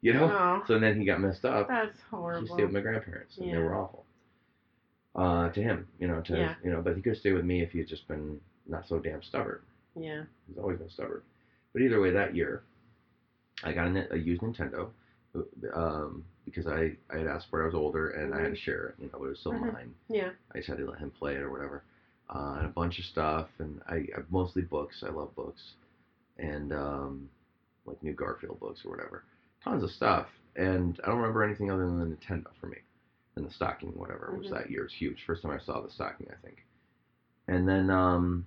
you 0.00 0.14
know. 0.14 0.24
Aw, 0.24 0.64
So 0.64 0.78
then 0.78 0.98
he 0.98 1.04
got 1.04 1.20
messed 1.20 1.44
up. 1.44 1.68
that's 1.68 2.00
horrible. 2.00 2.40
He 2.40 2.46
stayed 2.52 2.64
with 2.64 2.72
my 2.72 2.80
grandparents, 2.80 3.36
and 3.38 3.52
they 3.52 3.58
were 3.58 3.74
awful. 3.74 4.06
Uh, 5.14 5.50
to 5.50 5.62
him, 5.62 5.86
you 5.98 6.08
know, 6.08 6.20
to 6.22 6.36
Yeah. 6.38 6.54
you 6.64 6.70
know, 6.70 6.80
but 6.80 6.96
he 6.96 7.02
could 7.02 7.16
stay 7.18 7.32
with 7.32 7.44
me 7.44 7.60
if 7.62 7.70
he 7.72 7.78
had 7.78 7.88
just 7.88 8.08
been 8.08 8.40
not 8.66 8.86
so 8.88 8.98
damn 8.98 9.22
stubborn. 9.22 9.60
Yeah. 9.94 10.24
He's 10.48 10.56
always 10.56 10.78
been 10.78 10.88
stubborn. 10.88 11.20
But 11.74 11.82
either 11.82 12.00
way, 12.00 12.10
that 12.12 12.34
year, 12.34 12.62
I 13.62 13.72
got 13.72 13.88
a, 13.94 14.14
a 14.14 14.16
used 14.16 14.40
Nintendo 14.40 14.88
um, 15.74 16.24
because 16.44 16.66
I, 16.66 16.96
I 17.10 17.18
had 17.18 17.26
asked 17.26 17.48
for 17.50 17.60
it. 17.60 17.64
I 17.64 17.66
was 17.66 17.74
older 17.74 18.10
and 18.10 18.34
I 18.34 18.40
had 18.40 18.54
to 18.54 18.60
share 18.60 18.86
it. 18.88 18.94
You 19.00 19.06
know, 19.12 19.18
but 19.18 19.26
it 19.26 19.28
was 19.30 19.38
still 19.40 19.52
Mhm. 19.52 19.72
mine. 19.72 19.94
Yeah. 20.08 20.30
I 20.54 20.58
just 20.58 20.68
had 20.68 20.78
to 20.78 20.86
let 20.88 20.98
him 20.98 21.10
play 21.10 21.34
it 21.34 21.42
or 21.42 21.50
whatever. 21.50 21.82
Uh, 22.34 22.54
and 22.58 22.66
a 22.66 22.70
bunch 22.70 22.98
of 22.98 23.04
stuff, 23.04 23.48
and 23.58 23.82
I, 23.88 23.96
I 23.96 24.22
mostly 24.30 24.62
books. 24.62 25.02
I 25.06 25.10
love 25.10 25.34
books, 25.36 25.60
and 26.38 26.72
um, 26.72 27.28
like 27.84 28.02
new 28.02 28.14
Garfield 28.14 28.58
books 28.60 28.80
or 28.86 28.90
whatever. 28.90 29.24
Tons 29.62 29.82
of 29.82 29.90
stuff, 29.90 30.28
and 30.56 30.98
I 31.04 31.08
don't 31.08 31.18
remember 31.18 31.44
anything 31.44 31.70
other 31.70 31.84
than 31.84 31.98
the 32.00 32.06
Nintendo 32.16 32.46
for 32.58 32.68
me. 32.68 32.78
And 33.36 33.46
the 33.46 33.50
stocking, 33.50 33.90
whatever, 33.98 34.34
was 34.36 34.48
Mhm. 34.48 34.50
that 34.50 34.70
year. 34.70 34.82
Was 34.82 34.92
huge. 34.92 35.24
First 35.24 35.42
time 35.42 35.52
I 35.52 35.58
saw 35.58 35.80
the 35.80 35.90
stocking, 35.90 36.28
I 36.30 36.34
think. 36.44 36.64
And 37.48 37.66
then 37.66 37.88
um, 37.90 38.46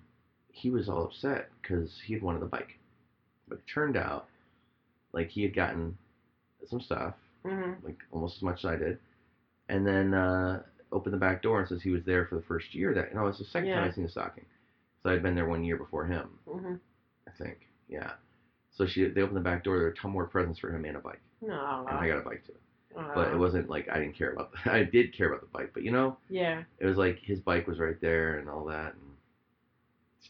he 0.51 0.69
was 0.69 0.87
all 0.89 1.05
upset 1.05 1.49
because 1.61 1.99
he 2.01 2.13
had 2.13 2.21
wanted 2.21 2.41
the 2.41 2.45
bike, 2.47 2.77
but 3.47 3.57
it 3.59 3.67
turned 3.67 3.97
out 3.97 4.27
like 5.11 5.29
he 5.29 5.41
had 5.43 5.53
gotten 5.55 5.97
some 6.67 6.81
stuff 6.81 7.15
Mhm. 7.43 7.83
like 7.83 7.97
almost 8.11 8.37
as 8.37 8.41
much 8.41 8.59
as 8.59 8.65
I 8.65 8.75
did, 8.75 8.99
and 9.69 9.85
then 9.85 10.13
uh, 10.13 10.63
opened 10.91 11.13
the 11.13 11.17
back 11.19 11.41
door 11.41 11.59
and 11.59 11.67
says 11.67 11.81
he 11.81 11.91
was 11.91 12.03
there 12.05 12.25
for 12.25 12.35
the 12.35 12.41
first 12.43 12.73
year. 12.73 12.93
That 12.93 13.13
no, 13.13 13.27
it's 13.27 13.37
the 13.39 13.45
second 13.45 13.69
time 13.69 13.83
I 13.89 13.91
seen 13.91 14.03
the 14.05 14.09
stocking. 14.09 14.45
So 15.03 15.09
I'd 15.11 15.21
been 15.23 15.35
there 15.35 15.45
one 15.47 15.63
year 15.63 15.77
before 15.77 16.05
him, 16.05 16.39
Mhm. 16.47 16.79
I 17.27 17.31
think. 17.31 17.67
Yeah. 17.87 18.13
So 18.71 18.85
she 18.85 19.05
they 19.07 19.21
opened 19.21 19.37
the 19.37 19.41
back 19.41 19.63
door. 19.63 19.75
There 19.77 19.85
were 19.85 19.91
a 19.91 19.95
ton 19.95 20.11
more 20.11 20.25
presents 20.25 20.57
for 20.59 20.71
him 20.71 20.85
and 20.85 20.97
a 20.97 20.99
bike, 20.99 21.21
Aw. 21.43 21.85
and 21.85 21.97
I 21.99 22.07
got 22.07 22.19
a 22.19 22.21
bike 22.21 22.43
too. 22.45 22.57
But 22.95 23.31
it 23.33 23.37
wasn't 23.37 23.69
like 23.69 23.89
I 23.91 23.99
didn't 23.99 24.17
care 24.17 24.31
about. 24.33 24.51
The, 24.63 24.71
I 24.71 24.83
did 24.83 25.15
care 25.15 25.27
about 25.27 25.41
the 25.41 25.47
bike, 25.47 25.71
but 25.73 25.83
you 25.83 25.91
know, 25.91 26.17
Yeah. 26.29 26.63
it 26.79 26.85
was 26.85 26.97
like 26.97 27.19
his 27.19 27.39
bike 27.39 27.67
was 27.67 27.79
right 27.79 27.99
there 28.01 28.37
and 28.39 28.49
all 28.49 28.65
that. 28.65 28.93
And 28.93 29.03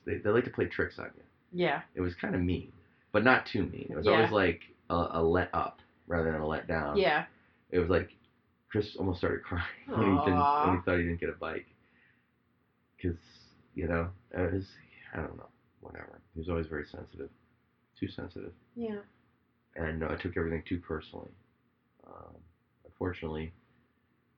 they 0.05 0.17
they 0.17 0.29
like 0.29 0.45
to 0.45 0.49
play 0.51 0.65
tricks 0.65 0.97
on 0.99 1.09
you. 1.15 1.23
Yeah. 1.53 1.81
It 1.95 2.01
was 2.01 2.13
kind 2.15 2.35
of 2.35 2.41
mean, 2.41 2.71
but 3.11 3.23
not 3.23 3.45
too 3.45 3.63
mean. 3.63 3.87
It 3.89 3.95
was 3.95 4.05
Yeah. 4.05 4.13
always 4.13 4.31
like 4.31 4.61
a, 4.89 5.07
a 5.11 5.21
let 5.23 5.49
up 5.53 5.79
rather 6.07 6.31
than 6.31 6.41
a 6.41 6.47
let 6.47 6.67
down. 6.67 6.97
Yeah. 6.97 7.25
it 7.71 7.79
was 7.79 7.89
like 7.89 8.09
Chris 8.69 8.95
almost 8.97 9.19
started 9.19 9.41
crying 9.43 9.63
when 9.87 9.99
he 10.17 10.25
didn't 10.25 10.65
when 10.65 10.75
he 10.77 10.81
thought 10.83 10.97
he 10.97 11.03
didn't 11.03 11.19
get 11.19 11.29
a 11.29 11.33
bike 11.39 11.65
because 12.97 13.17
you 13.73 13.87
know 13.87 14.09
it 14.31 14.53
was 14.53 14.65
I 15.13 15.17
don't 15.17 15.37
know 15.37 15.49
whatever 15.81 16.19
he 16.33 16.39
was 16.39 16.49
always 16.49 16.67
very 16.67 16.85
sensitive 16.85 17.29
too 17.99 18.07
sensitive 18.07 18.51
Yeah. 18.75 18.99
and 19.75 20.03
uh, 20.03 20.07
I 20.11 20.15
took 20.15 20.35
everything 20.37 20.63
too 20.67 20.79
personally 20.79 21.29
um, 22.07 22.35
unfortunately 22.99 23.51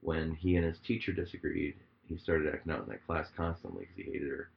when 0.02 0.34
he 0.36 0.56
and 0.56 0.65
his 0.65 0.78
teacher 0.86 1.12
disagreed 1.12 1.75
he 2.08 2.17
started 2.17 2.54
acting 2.54 2.71
out 2.71 2.84
in 2.84 2.90
that 2.90 3.06
class 3.06 3.27
constantly 3.36 3.86
because 3.86 3.96
he 4.06 4.12
hated 4.12 4.27
her 4.29 4.50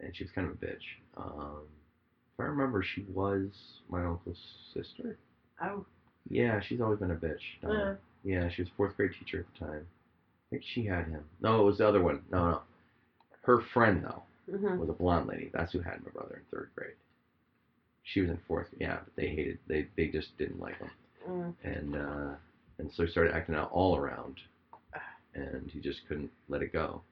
and 0.00 0.14
she 0.16 0.24
was 0.24 0.30
kind 0.32 0.46
of 0.48 0.54
a 0.54 0.64
bitch 0.66 0.82
um, 1.16 1.60
if 2.34 2.40
I 2.40 2.44
remember 2.44 2.82
she 2.82 3.04
was 3.12 3.48
my 3.88 4.04
uncle's 4.04 4.38
sister 4.74 5.16
Oh. 5.62 5.84
yeah 6.28 6.60
she's 6.60 6.80
always 6.80 6.98
been 6.98 7.10
a 7.10 7.14
bitch 7.14 7.40
Uh, 7.64 7.68
Uh, 7.70 7.94
yeah, 8.24 8.48
she 8.48 8.62
was 8.62 8.68
fourth 8.76 8.96
grade 8.96 9.12
teacher 9.18 9.38
at 9.38 9.46
the 9.60 9.66
time. 9.66 9.86
I 9.86 10.44
think 10.50 10.64
she 10.74 10.84
had 10.84 11.06
him. 11.06 11.22
No, 11.40 11.60
it 11.60 11.64
was 11.64 11.78
the 11.78 11.86
other 11.86 12.02
one. 12.02 12.22
No, 12.32 12.50
no. 12.50 12.60
Her 13.42 13.60
friend 13.72 14.02
though 14.02 14.22
mhm. 14.52 14.78
was 14.78 14.88
a 14.88 14.92
blonde 14.92 15.28
lady. 15.28 15.48
That's 15.54 15.70
who 15.72 15.78
had 15.78 16.02
my 16.04 16.10
brother 16.10 16.36
in 16.36 16.42
third 16.50 16.70
grade. 16.74 16.94
She 18.02 18.20
was 18.20 18.30
in 18.30 18.38
fourth. 18.48 18.66
Yeah, 18.80 18.98
but 19.04 19.14
they 19.14 19.28
hated. 19.28 19.58
They 19.68 19.86
they 19.96 20.08
just 20.08 20.36
didn't 20.38 20.58
like 20.58 20.76
him, 20.78 20.90
Mm. 21.28 21.54
and 21.62 21.94
uh, 21.96 22.34
and 22.78 22.90
so 22.92 23.04
he 23.04 23.10
started 23.10 23.34
acting 23.34 23.54
out 23.54 23.70
all 23.72 23.96
around, 23.96 24.36
and 25.34 25.70
he 25.70 25.80
just 25.80 26.06
couldn't 26.08 26.30
let 26.48 26.62
it 26.62 26.72
go. 26.72 27.02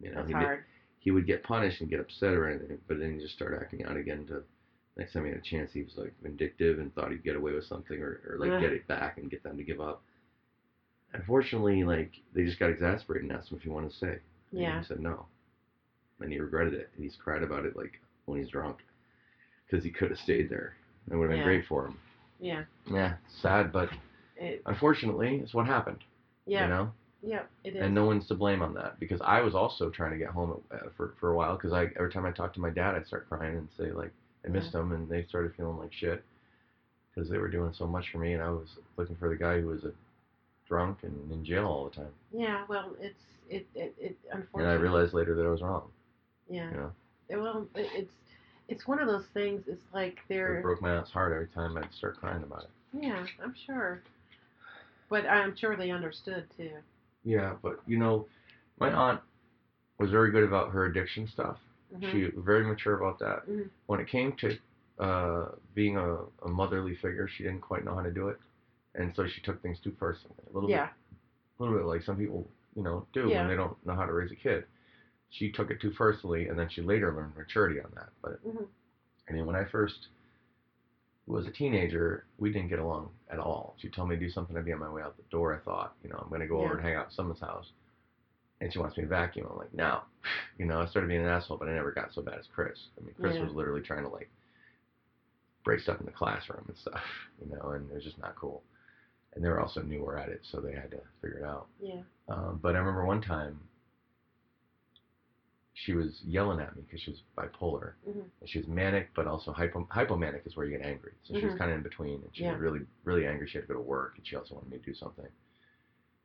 You 0.00 0.10
know, 0.10 0.16
That's 0.16 0.28
he 0.28 0.32
hard. 0.34 0.64
he 0.98 1.10
would 1.10 1.26
get 1.26 1.42
punished 1.42 1.80
and 1.80 1.90
get 1.90 2.00
upset 2.00 2.34
or 2.34 2.48
anything, 2.48 2.78
but 2.88 2.98
then 2.98 3.14
he 3.14 3.20
just 3.20 3.34
started 3.34 3.60
acting 3.60 3.84
out 3.84 3.96
again. 3.96 4.26
To 4.26 4.42
next 4.96 5.12
time 5.12 5.24
he 5.24 5.30
had 5.30 5.38
a 5.38 5.42
chance, 5.42 5.72
he 5.72 5.82
was 5.82 5.96
like 5.96 6.12
vindictive 6.22 6.78
and 6.78 6.94
thought 6.94 7.10
he'd 7.10 7.24
get 7.24 7.36
away 7.36 7.52
with 7.52 7.64
something 7.64 8.00
or, 8.00 8.20
or 8.28 8.36
like 8.38 8.50
Ugh. 8.52 8.60
get 8.60 8.72
it 8.72 8.86
back 8.88 9.18
and 9.18 9.30
get 9.30 9.42
them 9.42 9.56
to 9.56 9.62
give 9.64 9.80
up. 9.80 10.02
Unfortunately, 11.12 11.84
like 11.84 12.10
they 12.34 12.44
just 12.44 12.58
got 12.58 12.70
exasperated 12.70 13.28
and 13.30 13.38
asked 13.38 13.50
him 13.50 13.56
if 13.58 13.62
he 13.62 13.68
wanted 13.70 13.90
to 13.90 13.96
stay. 13.96 14.18
And 14.52 14.60
Yeah. 14.60 14.80
he 14.80 14.86
said 14.86 15.00
no, 15.00 15.26
and 16.20 16.30
he 16.32 16.38
regretted 16.38 16.74
it. 16.74 16.90
And 16.94 17.04
he's 17.04 17.16
cried 17.16 17.42
about 17.42 17.64
it 17.64 17.76
like 17.76 17.98
when 18.26 18.38
he's 18.40 18.50
drunk, 18.50 18.78
because 19.64 19.84
he 19.84 19.90
could 19.90 20.10
have 20.10 20.18
stayed 20.18 20.48
there. 20.50 20.74
It 21.10 21.16
would 21.16 21.24
have 21.24 21.30
been 21.30 21.38
Yeah. 21.38 21.44
great 21.44 21.64
for 21.66 21.86
him. 21.86 21.98
Yeah. 22.40 22.64
Yeah, 22.90 23.16
sad, 23.28 23.72
but 23.72 23.88
It, 24.38 24.62
unfortunately, 24.66 25.36
it's 25.42 25.54
what 25.54 25.66
happened. 25.66 25.98
yeah. 26.46 26.64
You 26.64 26.68
know, 26.68 26.92
Yep, 27.22 27.50
it 27.64 27.76
is. 27.76 27.82
and 27.82 27.94
no 27.94 28.04
one's 28.04 28.26
to 28.28 28.34
blame 28.34 28.62
on 28.62 28.74
that 28.74 29.00
because 29.00 29.20
I 29.24 29.40
was 29.40 29.54
also 29.54 29.88
trying 29.90 30.12
to 30.12 30.18
get 30.18 30.28
home 30.28 30.60
uh, 30.70 30.76
for 30.96 31.14
for 31.18 31.30
a 31.30 31.34
while 31.36 31.56
because 31.56 31.72
I 31.72 31.84
every 31.96 32.12
time 32.12 32.24
I 32.26 32.30
talked 32.30 32.54
to 32.54 32.60
my 32.60 32.70
dad 32.70 32.94
I'd 32.94 33.06
start 33.06 33.28
crying 33.28 33.56
and 33.56 33.68
say 33.76 33.90
like 33.90 34.12
I 34.44 34.48
missed 34.48 34.72
him 34.72 34.92
and 34.92 35.08
they 35.08 35.24
started 35.24 35.52
feeling 35.56 35.78
like 35.78 35.92
shit 35.92 36.22
because 37.14 37.28
they 37.28 37.38
were 37.38 37.48
doing 37.48 37.72
so 37.76 37.86
much 37.86 38.10
for 38.12 38.18
me 38.18 38.34
and 38.34 38.42
I 38.42 38.50
was 38.50 38.68
looking 38.96 39.16
for 39.16 39.28
the 39.28 39.34
guy 39.34 39.60
who 39.60 39.68
was 39.68 39.82
a 39.84 39.92
drunk 40.68 40.98
and 41.02 41.32
in 41.32 41.44
jail 41.44 41.66
all 41.66 41.84
the 41.88 41.96
time 41.96 42.12
Yeah, 42.32 42.64
well, 42.68 42.94
it's 43.00 43.24
it 43.48 43.66
it, 43.74 43.94
it 43.98 44.16
unfortunately. 44.30 44.62
and. 44.64 44.78
I 44.78 44.82
realized 44.82 45.14
later 45.14 45.34
that 45.34 45.46
I 45.46 45.50
was 45.50 45.62
wrong 45.62 45.88
Yeah. 46.48 46.70
you 46.70 46.76
know 46.76 47.42
Well, 47.42 47.66
it's 47.74 48.12
it's 48.68 48.86
one 48.86 49.00
of 49.00 49.06
those 49.08 49.26
things. 49.32 49.62
It's 49.68 49.86
like 49.94 50.18
they're. 50.28 50.58
It 50.58 50.62
broke 50.62 50.82
my 50.82 50.96
aunt's 50.96 51.10
heart 51.10 51.32
every 51.32 51.46
time 51.48 51.76
I'd 51.78 51.92
start 51.94 52.18
crying 52.18 52.42
about 52.42 52.64
it 52.64 52.70
Yeah, 53.00 53.24
I'm 53.42 53.54
sure. 53.66 54.02
But 55.08 55.26
I'm 55.26 55.54
sure 55.56 55.76
they 55.76 55.90
understood 55.90 56.46
too. 56.56 56.72
yeah 57.24 57.54
but 57.62 57.80
you 57.86 57.98
know 57.98 58.26
my 58.78 58.90
aunt 58.92 59.20
was 59.98 60.10
very 60.10 60.30
good 60.30 60.44
about 60.44 60.70
her 60.70 60.84
addiction 60.86 61.26
stuff 61.26 61.58
Mhm. 61.92 62.10
she 62.10 62.24
was 62.24 62.44
very 62.44 62.64
mature 62.64 62.94
about 62.96 63.18
that 63.18 63.46
Mhm. 63.48 63.68
when 63.86 64.00
it 64.00 64.06
came 64.08 64.32
to 64.34 64.58
uh, 64.98 65.48
being 65.74 65.96
a, 65.96 66.18
a 66.44 66.48
motherly 66.48 66.94
figure 66.96 67.26
she 67.28 67.42
didn't 67.42 67.60
quite 67.60 67.84
know 67.84 67.94
how 67.94 68.02
to 68.02 68.10
do 68.12 68.28
it 68.28 68.38
and 68.94 69.14
so 69.16 69.26
she 69.26 69.40
took 69.42 69.60
things 69.62 69.78
too 69.80 69.90
personally 69.90 70.36
a 70.50 70.52
little 70.52 70.70
Yeah. 70.70 70.86
bit 70.86 71.18
a 71.58 71.62
little 71.62 71.78
bit 71.78 71.86
like 71.86 72.02
some 72.02 72.16
people 72.16 72.46
you 72.74 72.82
know 72.82 73.06
do 73.12 73.28
Yeah. 73.28 73.38
when 73.40 73.48
they 73.48 73.56
don't 73.56 73.76
know 73.86 73.94
how 73.94 74.06
to 74.06 74.12
raise 74.12 74.30
a 74.32 74.36
kid 74.36 74.64
she 75.30 75.50
took 75.50 75.70
it 75.70 75.80
too 75.80 75.90
personally 75.90 76.48
and 76.48 76.58
then 76.58 76.68
she 76.68 76.82
later 76.82 77.12
learned 77.12 77.34
maturity 77.36 77.80
on 77.80 77.90
that 77.94 78.10
but 78.22 78.38
Mhm. 78.44 78.66
i 79.28 79.32
mean 79.32 79.46
when 79.46 79.56
i 79.56 79.64
first 79.64 80.08
was 81.26 81.46
a 81.46 81.50
teenager 81.50 82.24
we 82.38 82.52
didn't 82.52 82.68
get 82.68 82.78
along 82.78 83.10
at 83.30 83.38
all. 83.38 83.74
She 83.80 83.88
told 83.88 84.08
me 84.08 84.16
to 84.16 84.20
do 84.20 84.30
something 84.30 84.56
i'd 84.56 84.64
be 84.64 84.72
on 84.72 84.78
my 84.80 84.88
way 84.90 85.02
out 85.02 85.16
the 85.16 85.22
door 85.30 85.54
i 85.54 85.58
thought 85.58 85.94
you 86.04 86.08
know 86.10 86.18
i'm 86.22 86.28
going 86.28 86.40
to 86.40 86.46
go 86.46 86.58
over 86.58 86.74
and 86.76 86.82
hang 86.86 86.94
out 86.94 87.06
at 87.06 87.12
someone's 87.12 87.40
house. 87.40 87.66
And 88.60 88.72
she 88.72 88.78
wants 88.78 88.96
me 88.96 89.02
to 89.02 89.08
vacuum. 89.08 89.46
I'm 89.50 89.58
like 89.58 89.74
no. 89.74 90.00
You 90.58 90.64
know 90.66 90.80
i 90.80 90.86
started 90.86 91.08
being 91.08 91.20
an 91.22 91.28
asshole 91.28 91.56
but 91.58 91.68
i 91.68 91.72
never 91.74 91.90
got 91.92 92.12
so 92.14 92.22
bad 92.22 92.38
as 92.38 92.46
chris. 92.54 92.78
I 93.00 93.04
mean 93.04 93.14
chris 93.20 93.34
Yeah. 93.36 93.44
was 93.44 93.52
literally 93.52 93.82
trying 93.82 94.04
to 94.04 94.08
like 94.08 94.30
break 95.64 95.80
stuff 95.80 95.98
in 96.00 96.06
the 96.06 96.12
classroom 96.12 96.64
and 96.68 96.76
stuff 96.78 97.00
you 97.44 97.54
know 97.56 97.70
and 97.70 97.90
it 97.90 97.94
was 97.94 98.04
just 98.04 98.18
not 98.18 98.34
cool. 98.36 98.62
And 99.34 99.44
they 99.44 99.48
were 99.48 99.60
also 99.60 99.82
newer 99.82 100.18
at 100.18 100.28
it 100.30 100.40
so 100.50 100.60
they 100.60 100.72
had 100.72 100.90
to 100.92 100.98
figure 101.20 101.38
it 101.40 101.44
out. 101.44 101.66
Yeah. 101.80 102.00
um, 102.28 102.58
but 102.62 102.74
I 102.74 102.78
remember 102.78 103.04
one 103.04 103.20
time 103.20 103.58
she 105.76 105.92
was 105.92 106.20
yelling 106.26 106.58
at 106.58 106.74
me 106.74 106.82
because 106.82 107.00
she 107.02 107.10
was 107.10 107.22
bipolar. 107.36 107.92
Mhm. 108.08 108.24
And 108.40 108.48
she 108.48 108.58
was 108.58 108.66
manic, 108.66 109.10
but 109.14 109.26
also 109.26 109.52
hypo, 109.52 109.84
hypomanic 109.92 110.46
is 110.46 110.56
where 110.56 110.64
you 110.66 110.76
get 110.76 110.86
angry. 110.86 111.12
So 111.22 111.34
she 111.34 111.44
was 111.44 111.54
Mhm. 111.54 111.58
kind 111.58 111.70
of 111.70 111.76
in 111.76 111.82
between, 111.82 112.14
and 112.22 112.30
she 112.32 112.44
Yeah. 112.44 112.52
was 112.52 112.60
really, 112.60 112.80
really 113.04 113.26
angry. 113.26 113.46
She 113.46 113.58
had 113.58 113.66
to 113.68 113.74
go 113.74 113.74
to 113.74 113.80
work, 113.80 114.14
and 114.16 114.26
she 114.26 114.36
also 114.36 114.54
wanted 114.54 114.70
me 114.70 114.78
to 114.78 114.84
do 114.84 114.94
something. 114.94 115.26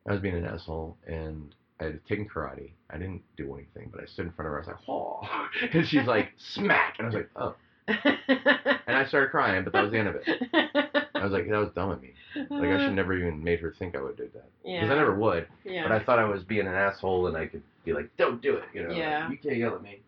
I 0.07 0.13
was 0.13 0.21
being 0.21 0.35
an 0.35 0.45
asshole, 0.45 0.97
and 1.05 1.53
I 1.81 1.85
had 1.85 2.05
taken 2.05 2.27
karate. 2.27 2.71
I 2.89 2.97
didn't 2.97 3.23
do 3.35 3.53
anything, 3.55 3.89
but 3.91 4.01
I 4.01 4.05
stood 4.05 4.25
in 4.25 4.31
front 4.31 4.47
of 4.47 4.53
her. 4.53 4.57
I 4.57 4.61
was 4.61 4.67
like, 4.67 4.89
"Oh," 4.89 5.49
and 5.73 5.85
she's 5.85 6.07
like, 6.07 6.31
"Smack," 6.37 6.97
and 6.97 7.07
I 7.07 7.09
was 7.09 7.15
like, 7.15 7.29
"Oh," 7.35 7.55
and 8.87 8.97
I 8.97 9.05
started 9.05 9.31
crying, 9.31 9.63
but 9.65 9.73
that 9.73 9.81
was 9.83 9.91
the 9.91 9.99
end 9.99 10.07
of 10.07 10.15
it. 10.15 10.27
I 11.21 11.23
was 11.23 11.33
like, 11.33 11.49
"That 11.49 11.57
was 11.57 11.69
dumb 11.75 11.91
of 11.91 12.01
me. 12.01 12.13
Like 12.35 12.49
I 12.51 12.77
should 12.77 12.81
uh-huh. 12.81 12.89
never 12.91 13.13
even 13.13 13.43
made 13.43 13.59
her 13.59 13.73
think 13.77 13.95
I 13.95 14.01
would 14.01 14.17
do 14.17 14.29
that 14.33 14.49
because 14.63 14.87
Yeah. 14.87 14.91
I 14.91 14.95
never 14.95 15.15
would." 15.15 15.47
Yeah. 15.63 15.83
But 15.83 15.91
I 15.91 15.99
thought 16.03 16.19
I 16.19 16.25
was 16.25 16.43
being 16.43 16.67
an 16.67 16.73
asshole 16.73 17.27
and 17.27 17.37
I 17.37 17.47
could 17.47 17.61
be 17.85 17.93
like, 17.93 18.09
don't 18.17 18.41
do 18.41 18.55
it, 18.55 18.63
you 18.73 18.83
know. 18.83 18.89
like, 18.89 18.97
Yeah. 18.97 19.29
you 19.29 19.37
can't 19.37 19.57
yell 19.57 19.75
at 19.75 19.81
me. 19.81 20.01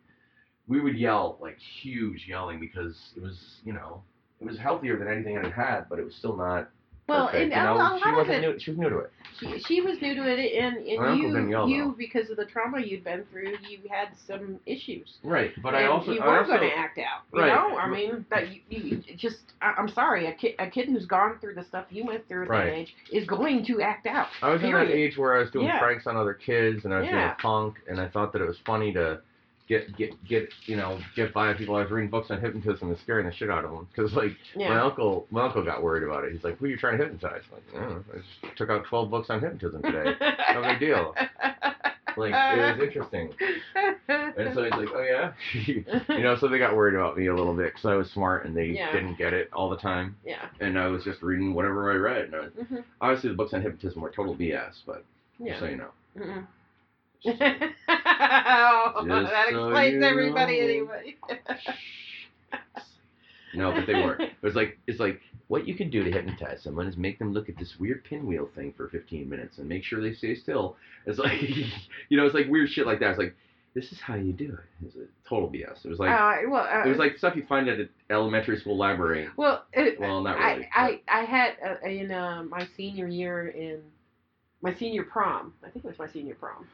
We 0.67 0.79
would 0.79 0.97
yell, 0.97 1.37
like 1.41 1.57
huge 1.81 2.25
yelling 2.27 2.59
because 2.59 2.95
it 3.15 3.21
was, 3.21 3.59
you 3.65 3.73
know, 3.73 4.01
it 4.39 4.45
was 4.45 4.57
healthier 4.57 4.97
than 4.97 5.07
anything 5.07 5.37
I 5.37 5.43
had 5.43 5.53
had, 5.53 5.89
but 5.89 5.99
it 5.99 6.05
was 6.05 6.15
still 6.15 6.35
not 6.35 6.69
well, 7.07 7.27
perfect. 7.27 7.43
and 7.43 7.51
you 7.53 7.59
a, 7.59 7.63
know, 7.63 7.73
a 7.73 7.77
lot 7.77 7.99
she 8.01 8.09
of 8.09 8.15
wasn't 8.15 8.35
it, 8.37 8.41
new 8.41 8.59
she 8.59 8.71
was 8.71 8.79
new 8.79 8.89
to 8.89 8.97
it. 8.99 9.11
she, 9.39 9.59
she 9.67 9.81
was 9.81 10.01
new 10.01 10.15
to 10.15 10.23
it, 10.25 10.39
and, 10.39 10.77
and 10.77 11.19
you, 11.19 11.67
you 11.67 11.83
though. 11.85 11.95
because 11.97 12.29
of 12.29 12.37
the 12.37 12.45
trauma 12.45 12.79
you'd 12.81 13.03
been 13.03 13.25
through, 13.31 13.55
you 13.67 13.79
had 13.89 14.09
some 14.25 14.57
issues. 14.65 15.17
Right. 15.23 15.51
But 15.61 15.75
I 15.75 15.81
And 15.81 15.89
also 15.91 16.11
you 16.11 16.21
were 16.21 16.39
also 16.39 16.55
going 16.57 16.69
to 16.69 16.77
act 16.77 16.97
out. 16.99 17.23
You 17.33 17.41
Right. 17.41 17.47
know, 17.53 17.77
I 17.77 17.89
mean, 17.89 18.25
that 18.29 18.53
you, 18.53 18.61
you 18.69 19.03
just. 19.17 19.37
I, 19.61 19.73
I'm 19.77 19.89
sorry, 19.89 20.27
a 20.27 20.33
kid, 20.33 20.55
a 20.59 20.69
kid 20.69 20.87
who's 20.87 21.05
gone 21.05 21.39
through 21.39 21.55
the 21.55 21.63
stuff 21.65 21.85
you 21.89 22.05
went 22.05 22.27
through 22.27 22.43
at 22.43 22.49
Right. 22.49 22.65
that 22.65 22.73
age 22.73 22.95
is 23.11 23.25
going 23.25 23.65
to 23.65 23.81
act 23.81 24.07
out. 24.07 24.27
I 24.41 24.49
was 24.49 24.63
in 24.63 24.71
that 24.71 24.87
age 24.89 25.17
where 25.17 25.35
I 25.35 25.39
was 25.39 25.51
doing 25.51 25.67
Yeah. 25.67 25.79
pranks 25.79 26.07
on 26.07 26.15
other 26.15 26.33
kids 26.33 26.85
and 26.85 26.93
I 26.93 26.99
was 26.99 27.07
Yeah. 27.07 27.19
doing 27.27 27.35
punk 27.39 27.75
and 27.89 27.99
I 27.99 28.07
thought 28.07 28.31
that 28.33 28.41
it 28.41 28.47
was 28.47 28.57
funny 28.65 28.93
to 28.93 29.19
get 29.79 29.95
get 29.97 30.23
get 30.27 30.49
you 30.65 30.75
know 30.75 30.99
get 31.15 31.33
by 31.33 31.53
people. 31.53 31.75
I 31.75 31.81
was 31.83 31.91
reading 31.91 32.09
books 32.09 32.29
on 32.31 32.39
hypnotism 32.41 32.89
and 32.89 32.97
scaring 32.99 33.25
the 33.25 33.33
shit 33.33 33.49
out 33.49 33.65
of 33.65 33.71
them 33.71 33.87
because 33.93 34.13
like 34.13 34.31
My 34.57 34.79
uncle, 34.79 35.27
my 35.31 35.45
uncle 35.45 35.63
got 35.63 35.81
worried 35.81 36.03
about 36.03 36.23
it. 36.25 36.33
He's 36.33 36.43
like, 36.43 36.57
"Who 36.57 36.65
are 36.65 36.69
you 36.69 36.77
trying 36.77 36.97
to 36.97 37.03
hypnotize?" 37.05 37.41
I'm 37.49 37.55
like, 37.55 37.83
I, 37.83 37.93
know. 37.93 38.03
I 38.13 38.17
just 38.17 38.57
took 38.57 38.69
out 38.69 38.85
twelve 38.85 39.09
books 39.09 39.29
on 39.29 39.39
hypnotism 39.41 39.81
today. 39.83 40.13
no 40.53 40.61
big 40.63 40.79
deal. 40.79 41.15
Like 42.15 42.35
it 42.35 42.77
was 42.77 42.79
interesting. 42.79 43.31
And 44.05 44.53
so 44.53 44.63
he's 44.63 44.71
like, 44.73 44.89
"Oh 44.93 45.01
yeah," 45.01 45.33
you 46.15 46.21
know. 46.21 46.37
So 46.39 46.47
they 46.47 46.59
got 46.59 46.75
worried 46.75 46.93
about 46.93 47.17
me 47.17 47.25
a 47.25 47.35
little 47.35 47.55
bit 47.55 47.73
because 47.73 47.85
I 47.85 47.95
was 47.95 48.07
smart 48.11 48.45
and 48.45 48.55
they 48.55 48.65
Yeah. 48.67 48.91
didn't 48.91 49.17
get 49.17 49.33
it 49.33 49.49
all 49.51 49.67
the 49.67 49.77
time. 49.77 50.15
yeah. 50.23 50.45
And 50.59 50.77
I 50.77 50.85
was 50.89 51.03
just 51.03 51.23
reading 51.23 51.55
whatever 51.55 51.91
I 51.91 51.95
read. 51.95 52.25
And 52.25 52.35
I, 52.35 52.39
hmm 52.63 52.81
obviously, 53.01 53.29
the 53.31 53.35
books 53.35 53.51
on 53.55 53.63
hypnotism 53.63 53.99
were 53.99 54.11
total 54.11 54.35
BS, 54.35 54.83
but 54.85 55.05
Yeah. 55.39 55.53
just 55.53 55.61
so 55.61 55.65
you 55.65 55.77
know. 55.77 55.89
Mhm. 56.15 56.45
Oh, 57.25 59.05
that 59.07 59.47
so 59.49 59.67
explains 59.67 59.93
you 59.93 60.03
everybody 60.03 60.59
know. 60.59 60.65
anyway. 60.65 61.15
No, 63.55 63.71
but 63.71 63.85
they 63.85 63.93
weren't. 63.93 64.21
It 64.21 64.33
was 64.41 64.55
like 64.55 64.77
it's 64.87 64.99
like 64.99 65.21
what 65.47 65.67
you 65.67 65.75
can 65.75 65.89
do 65.89 66.03
to 66.03 66.11
hypnotize 66.11 66.63
someone 66.63 66.87
is 66.87 66.97
make 66.97 67.19
them 67.19 67.33
look 67.33 67.49
at 67.49 67.57
this 67.57 67.75
weird 67.79 68.03
pinwheel 68.03 68.49
thing 68.55 68.73
for 68.75 68.87
15 68.89 69.29
minutes 69.29 69.57
and 69.57 69.69
make 69.69 69.83
sure 69.83 70.01
they 70.01 70.13
stay 70.13 70.35
still. 70.35 70.75
It's 71.05 71.19
like 71.19 71.41
you 72.09 72.17
know, 72.17 72.25
it's 72.25 72.35
like 72.35 72.47
weird 72.47 72.69
shit 72.69 72.87
like 72.87 72.99
that. 72.99 73.11
It's 73.11 73.19
like 73.19 73.35
this 73.75 73.91
is 73.91 73.99
how 73.99 74.15
you 74.15 74.33
do 74.33 74.45
it. 74.45 74.85
It's 74.85 74.95
a 74.95 75.05
total 75.27 75.49
BS. 75.49 75.85
It 75.85 75.89
was 75.89 75.99
like 75.99 76.09
uh, 76.09 76.49
well, 76.49 76.67
uh, 76.67 76.85
it 76.85 76.89
was 76.89 76.97
like 76.97 77.17
stuff 77.17 77.35
you 77.35 77.45
find 77.47 77.67
at 77.69 77.79
an 77.79 77.89
elementary 78.09 78.59
school 78.59 78.77
library. 78.77 79.27
well, 79.35 79.65
it, 79.73 79.99
Well, 79.99 80.21
not 80.21 80.37
really. 80.37 80.67
I, 80.75 80.99
I, 81.07 81.21
I 81.21 81.23
had 81.23 81.53
uh, 81.65 81.87
in 81.87 82.11
uh, 82.11 82.43
my 82.43 82.67
senior 82.75 83.07
year 83.07 83.49
in 83.49 83.81
my 84.61 84.73
senior 84.75 85.03
prom. 85.03 85.53
I 85.63 85.69
think 85.69 85.85
it 85.85 85.87
was 85.87 85.99
my 85.99 86.07
senior 86.07 86.35
prom. 86.35 86.67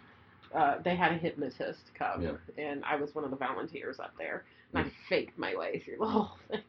Uh, 0.53 0.77
they 0.83 0.95
had 0.95 1.11
a 1.11 1.17
hypnotist 1.17 1.91
come, 1.97 2.21
Yeah. 2.23 2.31
and 2.57 2.83
I 2.83 2.95
was 2.95 3.13
one 3.13 3.23
of 3.23 3.29
the 3.29 3.37
volunteers 3.37 3.99
up 3.99 4.13
there, 4.17 4.43
and 4.73 4.85
Mm. 4.85 4.89
I 4.89 4.93
faked 5.07 5.37
my 5.37 5.55
way 5.55 5.79
through 5.85 5.97
the 5.99 6.05
whole 6.07 6.31
thing. 6.49 6.61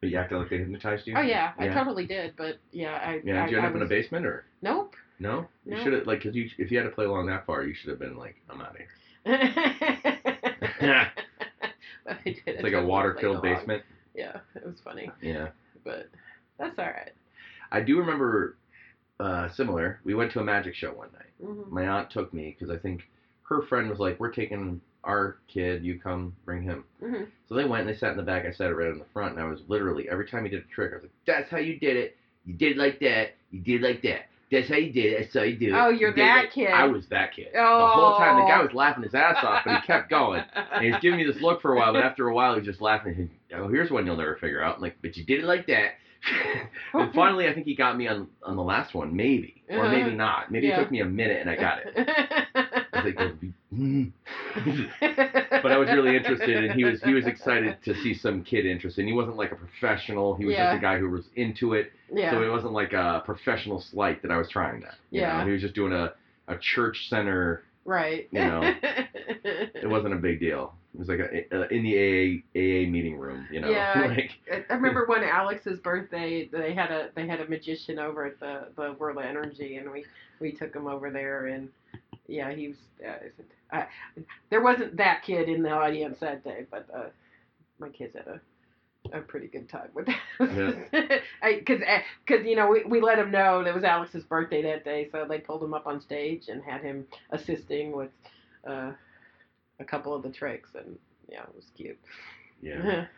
but 0.00 0.10
you 0.10 0.16
acted 0.18 0.38
like 0.38 0.50
they 0.50 0.58
hypnotized 0.58 1.06
you. 1.06 1.14
Oh 1.16 1.20
yeah, 1.22 1.52
I 1.58 1.66
Yeah. 1.66 1.74
totally 1.74 2.06
did, 2.06 2.34
but 2.36 2.58
yeah, 2.72 2.94
I. 2.96 3.20
Yeah. 3.24 3.42
I, 3.42 3.46
Did 3.46 3.52
you 3.52 3.56
end 3.58 3.66
I 3.66 3.70
up 3.70 3.76
in 3.76 3.82
a 3.82 3.86
basement 3.86 4.26
or 4.26 4.44
Nope. 4.62 4.94
no? 5.20 5.48
You 5.64 5.76
No. 5.76 5.84
should 5.84 5.92
have 5.92 6.06
like 6.06 6.20
because 6.20 6.34
you 6.34 6.48
if 6.58 6.70
you 6.70 6.78
had 6.78 6.84
to 6.84 6.90
play 6.90 7.04
along 7.04 7.26
that 7.26 7.46
far, 7.46 7.62
you 7.64 7.74
should 7.74 7.90
have 7.90 7.98
been 7.98 8.16
like 8.16 8.36
I'm 8.50 8.60
out 8.60 8.70
of 8.70 8.76
here. 8.76 8.88
But 9.24 9.40
I 12.08 12.18
did 12.24 12.38
It's 12.46 12.62
like 12.62 12.72
a 12.72 12.84
water 12.84 13.16
filled 13.20 13.42
basement. 13.42 13.82
Yeah, 14.14 14.38
it 14.56 14.64
was 14.66 14.80
funny, 14.82 15.10
Yeah. 15.22 15.48
but 15.84 16.08
that's 16.58 16.78
all 16.78 16.86
right. 16.86 17.12
I 17.70 17.80
do 17.82 17.98
remember 17.98 18.56
uh, 19.20 19.48
similar. 19.50 20.00
We 20.04 20.14
went 20.14 20.32
to 20.32 20.40
a 20.40 20.44
magic 20.44 20.74
show 20.74 20.92
one 20.92 21.08
night. 21.12 21.22
Mhm. 21.42 21.70
my 21.70 21.86
aunt 21.86 22.10
took 22.10 22.32
me 22.34 22.56
because 22.58 22.68
I 22.74 22.78
think 22.78 23.08
her 23.44 23.62
friend 23.62 23.88
was 23.88 23.98
like, 24.00 24.18
"We're 24.18 24.32
taking 24.32 24.80
our 25.04 25.36
kid. 25.46 25.84
You 25.84 25.98
come 25.98 26.34
bring 26.44 26.62
him." 26.62 26.84
Mhm. 27.02 27.28
So 27.48 27.54
they 27.54 27.64
went 27.64 27.82
and 27.82 27.88
they 27.88 27.94
sat 27.98 28.10
in 28.10 28.16
the 28.16 28.22
back. 28.24 28.44
I 28.44 28.50
sat 28.50 28.74
right 28.76 28.88
in 28.90 28.98
the 28.98 29.04
front, 29.12 29.34
and 29.34 29.40
I 29.42 29.46
was 29.48 29.60
literally 29.68 30.08
every 30.08 30.26
time 30.26 30.44
he 30.44 30.50
did 30.50 30.60
a 30.64 30.66
trick, 30.74 30.90
I 30.92 30.96
was 30.96 31.02
like, 31.04 31.12
"That's 31.26 31.48
how 31.50 31.58
you 31.58 31.78
did 31.78 31.96
it. 31.96 32.16
You 32.44 32.54
did 32.54 32.72
it 32.72 32.78
like 32.78 32.98
that. 33.00 33.34
You 33.52 33.60
did 33.60 33.82
it 33.82 33.86
like 33.86 34.02
that. 34.02 34.26
That's 34.50 34.68
how 34.68 34.76
you 34.76 34.92
did 34.92 35.12
it. 35.12 35.18
That's 35.20 35.34
how 35.34 35.42
you 35.42 35.56
do 35.56 35.68
it." 35.68 35.72
Oh, 35.78 35.88
you're 35.90 36.10
You 36.10 36.16
that 36.16 36.36
like-" 36.44 36.52
kid. 36.52 36.70
I 36.70 36.86
was 36.86 37.06
that 37.08 37.32
kid. 37.34 37.50
The 37.54 37.60
whole 37.64 38.16
time 38.18 38.40
the 38.40 38.48
guy 38.48 38.58
Oh. 38.60 38.64
was 38.64 38.74
laughing 38.74 39.04
his 39.04 39.14
ass 39.14 39.36
off, 39.44 39.62
but 39.64 39.80
he 39.80 39.86
kept 39.86 40.10
going. 40.18 40.42
And 40.72 40.84
he's 40.84 40.96
giving 41.00 41.18
me 41.20 41.24
this 41.24 41.40
look 41.40 41.60
for 41.62 41.72
a 41.72 41.76
while, 41.76 41.92
but 41.92 42.02
after 42.04 42.26
a 42.28 42.34
while, 42.34 42.56
he's 42.56 42.64
just 42.64 42.80
laughing. 42.80 43.14
He, 43.14 43.54
oh, 43.54 43.68
here's 43.68 43.90
one 43.90 44.04
you'll 44.06 44.16
never 44.16 44.36
figure 44.36 44.62
out. 44.62 44.76
I'm 44.76 44.82
like, 44.82 44.96
but 45.02 45.16
you 45.16 45.24
did 45.24 45.40
it 45.40 45.46
like 45.46 45.66
that. 45.68 45.92
and 46.94 47.12
finally, 47.14 47.46
I 47.48 47.54
think 47.54 47.66
he 47.66 47.74
got 47.74 47.96
me 47.96 48.08
on 48.08 48.28
on 48.42 48.56
the 48.56 48.62
last 48.62 48.94
one, 48.94 49.14
maybe, 49.14 49.62
or 49.70 49.84
Uh-huh. 49.86 49.90
maybe 49.96 50.10
not. 50.14 50.50
Maybe 50.50 50.66
Yeah. 50.66 50.76
it 50.78 50.82
took 50.82 50.90
me 50.90 51.00
a 51.00 51.04
minute, 51.04 51.40
and 51.40 51.48
I 51.50 51.56
got 51.56 51.78
it. 51.84 51.94
I 52.54 52.84
was 52.92 53.04
like, 53.04 53.16
"Oh, 53.18 53.32
mm." 53.74 54.12
but 55.62 55.72
I 55.72 55.76
was 55.78 55.88
really 55.90 56.16
interested, 56.16 56.64
and 56.64 56.72
he 56.72 56.84
was 56.84 57.02
he 57.02 57.14
was 57.14 57.26
excited 57.26 57.76
to 57.84 57.94
see 58.02 58.14
some 58.14 58.42
kid 58.42 58.66
interested. 58.66 59.02
And 59.02 59.08
he 59.08 59.14
wasn't 59.14 59.36
like 59.36 59.52
a 59.52 59.56
professional; 59.56 60.34
he 60.34 60.44
was 60.44 60.54
Yeah. 60.54 60.66
just 60.72 60.78
a 60.78 60.80
guy 60.80 60.98
who 60.98 61.08
was 61.10 61.24
into 61.36 61.74
it. 61.74 61.92
yeah. 62.12 62.30
So 62.32 62.42
it 62.42 62.48
wasn't 62.50 62.72
like 62.72 62.92
a 62.92 63.22
professional 63.24 63.80
slight 63.80 64.22
that 64.22 64.30
I 64.30 64.36
was 64.36 64.48
trying 64.48 64.80
that. 64.80 64.94
you 65.10 65.20
Yeah. 65.20 65.38
know? 65.38 65.46
he 65.46 65.52
was 65.52 65.62
just 65.62 65.74
doing 65.74 65.92
a 65.92 66.12
a 66.48 66.56
church 66.58 67.08
center. 67.08 67.62
right. 67.84 68.26
you 68.32 68.40
know, 68.40 68.74
It 69.44 69.88
wasn't 69.88 70.14
a 70.14 70.16
big 70.16 70.40
deal. 70.40 70.74
It 70.98 71.02
was 71.02 71.08
like 71.08 71.20
a, 71.20 71.56
a, 71.56 71.68
in 71.68 71.84
the 71.84 71.94
AA 71.94 72.42
AA 72.56 72.90
meeting 72.90 73.18
room, 73.18 73.46
you 73.52 73.60
know. 73.60 73.70
Yeah. 73.70 74.06
like 74.16 74.32
I 74.52 74.64
I 74.68 74.74
remember 74.74 75.06
when 75.06 75.22
Alex's 75.22 75.78
birthday, 75.78 76.48
they 76.50 76.74
had 76.74 76.90
a 76.90 77.10
they 77.14 77.28
had 77.28 77.40
a 77.40 77.48
magician 77.48 78.00
over 78.00 78.26
at 78.26 78.40
the 78.40 78.66
the 78.76 78.94
World 78.94 79.18
of 79.18 79.24
Energy, 79.24 79.76
and 79.76 79.92
we 79.92 80.04
we 80.40 80.50
took 80.50 80.74
him 80.74 80.88
over 80.88 81.10
there, 81.10 81.46
and 81.46 81.68
yeah, 82.26 82.52
he 82.52 82.68
was. 82.68 82.76
Uh, 83.06 83.28
I, 83.70 83.86
there 84.50 84.60
wasn't 84.60 84.96
that 84.96 85.22
kid 85.22 85.48
in 85.48 85.62
the 85.62 85.70
audience 85.70 86.18
that 86.18 86.42
day, 86.42 86.66
but 86.68 86.86
uh, 86.92 87.10
my 87.78 87.90
kids 87.90 88.16
had 88.16 88.26
a 88.26 88.40
a 89.12 89.20
pretty 89.20 89.46
good 89.46 89.68
time 89.68 89.88
with 89.94 90.06
that. 90.06 91.22
Because, 91.42 91.80
because 92.26 92.44
you 92.44 92.56
know, 92.56 92.68
we, 92.68 92.82
we 92.84 93.00
let 93.00 93.20
him 93.20 93.30
know 93.30 93.62
that 93.62 93.70
it 93.70 93.74
was 93.74 93.84
Alex's 93.84 94.24
birthday 94.24 94.62
that 94.62 94.84
day, 94.84 95.08
so 95.12 95.24
they 95.28 95.38
pulled 95.38 95.62
him 95.62 95.74
up 95.74 95.86
on 95.86 96.00
stage 96.00 96.48
and 96.48 96.60
had 96.62 96.82
him 96.82 97.06
assisting 97.30 97.92
with 97.92 98.10
uh, 98.68 98.92
a 99.80 99.84
couple 99.84 100.14
of 100.14 100.22
the 100.22 100.30
tricks, 100.30 100.70
and 100.74 100.98
yeah, 101.28 101.42
it 101.42 101.54
was 101.54 101.64
cute. 101.76 101.98
Yeah. 102.62 103.06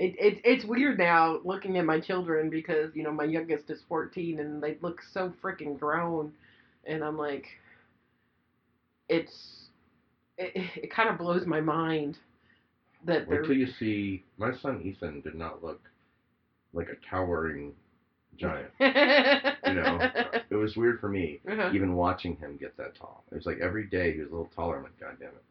It, 0.00 0.14
it 0.16 0.40
it's 0.44 0.64
weird 0.64 0.96
now 0.96 1.40
looking 1.42 1.76
at 1.76 1.84
my 1.84 1.98
children 1.98 2.50
because 2.50 2.94
you 2.94 3.02
know 3.02 3.10
my 3.10 3.24
youngest 3.24 3.68
is 3.68 3.80
14 3.88 4.38
and 4.38 4.62
they 4.62 4.78
look 4.80 5.00
so 5.12 5.32
freaking 5.42 5.76
grown, 5.76 6.32
and 6.86 7.02
I'm 7.02 7.18
like, 7.18 7.46
it's 9.08 9.66
it, 10.36 10.52
it 10.76 10.94
kind 10.94 11.08
of 11.08 11.18
blows 11.18 11.46
my 11.46 11.60
mind 11.60 12.16
that 13.06 13.28
Wait 13.28 13.42
till 13.42 13.54
you 13.54 13.66
see 13.66 14.22
my 14.36 14.54
son 14.54 14.82
Ethan 14.84 15.20
did 15.20 15.34
not 15.34 15.64
look 15.64 15.80
like 16.72 16.88
a 16.88 17.10
towering 17.10 17.72
giant. 18.38 18.70
You 19.66 19.74
know, 19.74 19.98
it 20.50 20.54
was 20.56 20.76
weird 20.76 21.00
for 21.00 21.08
me 21.08 21.40
Uh-huh. 21.50 21.70
even 21.74 21.94
watching 21.94 22.36
him 22.36 22.56
get 22.56 22.76
that 22.76 22.94
tall. 22.96 23.24
It 23.30 23.34
was 23.34 23.46
like 23.46 23.58
every 23.60 23.86
day 23.86 24.12
he 24.14 24.20
was 24.20 24.28
a 24.28 24.32
little 24.32 24.50
taller. 24.54 24.76
I'm 24.76 24.84
like, 24.84 24.98
God 25.00 25.16
damn 25.18 25.30
it. 25.30 25.42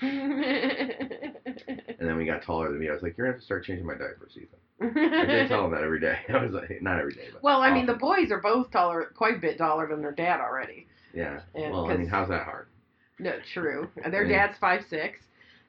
And 2.00 2.08
then 2.08 2.18
he 2.18 2.24
got 2.26 2.42
taller 2.42 2.70
than 2.70 2.78
me, 2.80 2.88
I 2.88 2.92
was 2.92 3.02
like, 3.02 3.16
You're 3.18 3.26
gonna 3.26 3.34
have 3.34 3.40
to 3.40 3.44
start 3.44 3.64
changing 3.64 3.86
my 3.86 3.94
diapers, 3.94 4.32
Ethan. 4.36 4.58
I 5.22 5.26
did 5.26 5.48
tell 5.48 5.64
him 5.66 5.72
that 5.72 5.82
every 5.82 6.00
day. 6.00 6.16
I 6.28 6.42
was 6.44 6.52
like, 6.52 6.80
not 6.80 6.98
every 6.98 7.12
day, 7.12 7.28
but 7.32 7.42
well, 7.42 7.60
I 7.60 7.72
mean, 7.72 7.84
the 7.86 7.94
boys 7.94 8.30
are 8.30 8.40
both 8.40 8.70
taller, 8.70 9.10
quite 9.14 9.36
a 9.36 9.38
bit 9.40 9.58
taller 9.58 9.86
than 9.88 10.00
their 10.00 10.12
dad 10.12 10.40
already. 10.40 10.86
yeah. 11.12 11.40
and 11.54 11.72
Well, 11.72 11.90
I 11.90 11.96
mean, 11.96 12.06
how's 12.08 12.28
that 12.30 12.44
hard? 12.44 12.68
No, 13.18 13.32
true. 13.52 13.88
Their 14.10 14.26
dad's 14.26 14.56
five 14.58 14.82
six, 14.88 15.18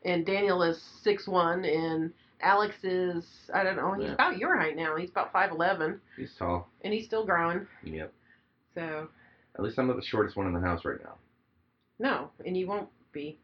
and 0.05 0.25
Daniel 0.25 0.63
is 0.63 0.81
six 1.03 1.27
one, 1.27 1.65
and 1.65 2.13
Alex 2.41 2.75
is 2.83 3.25
I 3.53 3.63
don't 3.63 3.75
know. 3.75 3.93
He's 3.93 4.07
Yeah. 4.07 4.13
about 4.13 4.37
your 4.37 4.57
height 4.57 4.75
now. 4.75 4.95
He's 4.95 5.09
about 5.09 5.31
five 5.31 5.51
eleven, 5.51 6.01
He's 6.17 6.33
tall. 6.37 6.67
and 6.81 6.93
he's 6.93 7.05
still 7.05 7.25
growing. 7.25 7.67
Yep. 7.83 8.13
So 8.75 9.07
At 9.55 9.61
least 9.63 9.77
I'm 9.79 9.87
not 9.87 9.95
the 9.97 10.01
shortest 10.05 10.35
one 10.37 10.47
in 10.47 10.53
the 10.53 10.59
house 10.61 10.83
right 10.85 11.01
now. 11.03 11.15
no, 11.99 12.31
and 12.45 12.55
you 12.57 12.67
won't 12.67 12.89
be. 13.11 13.37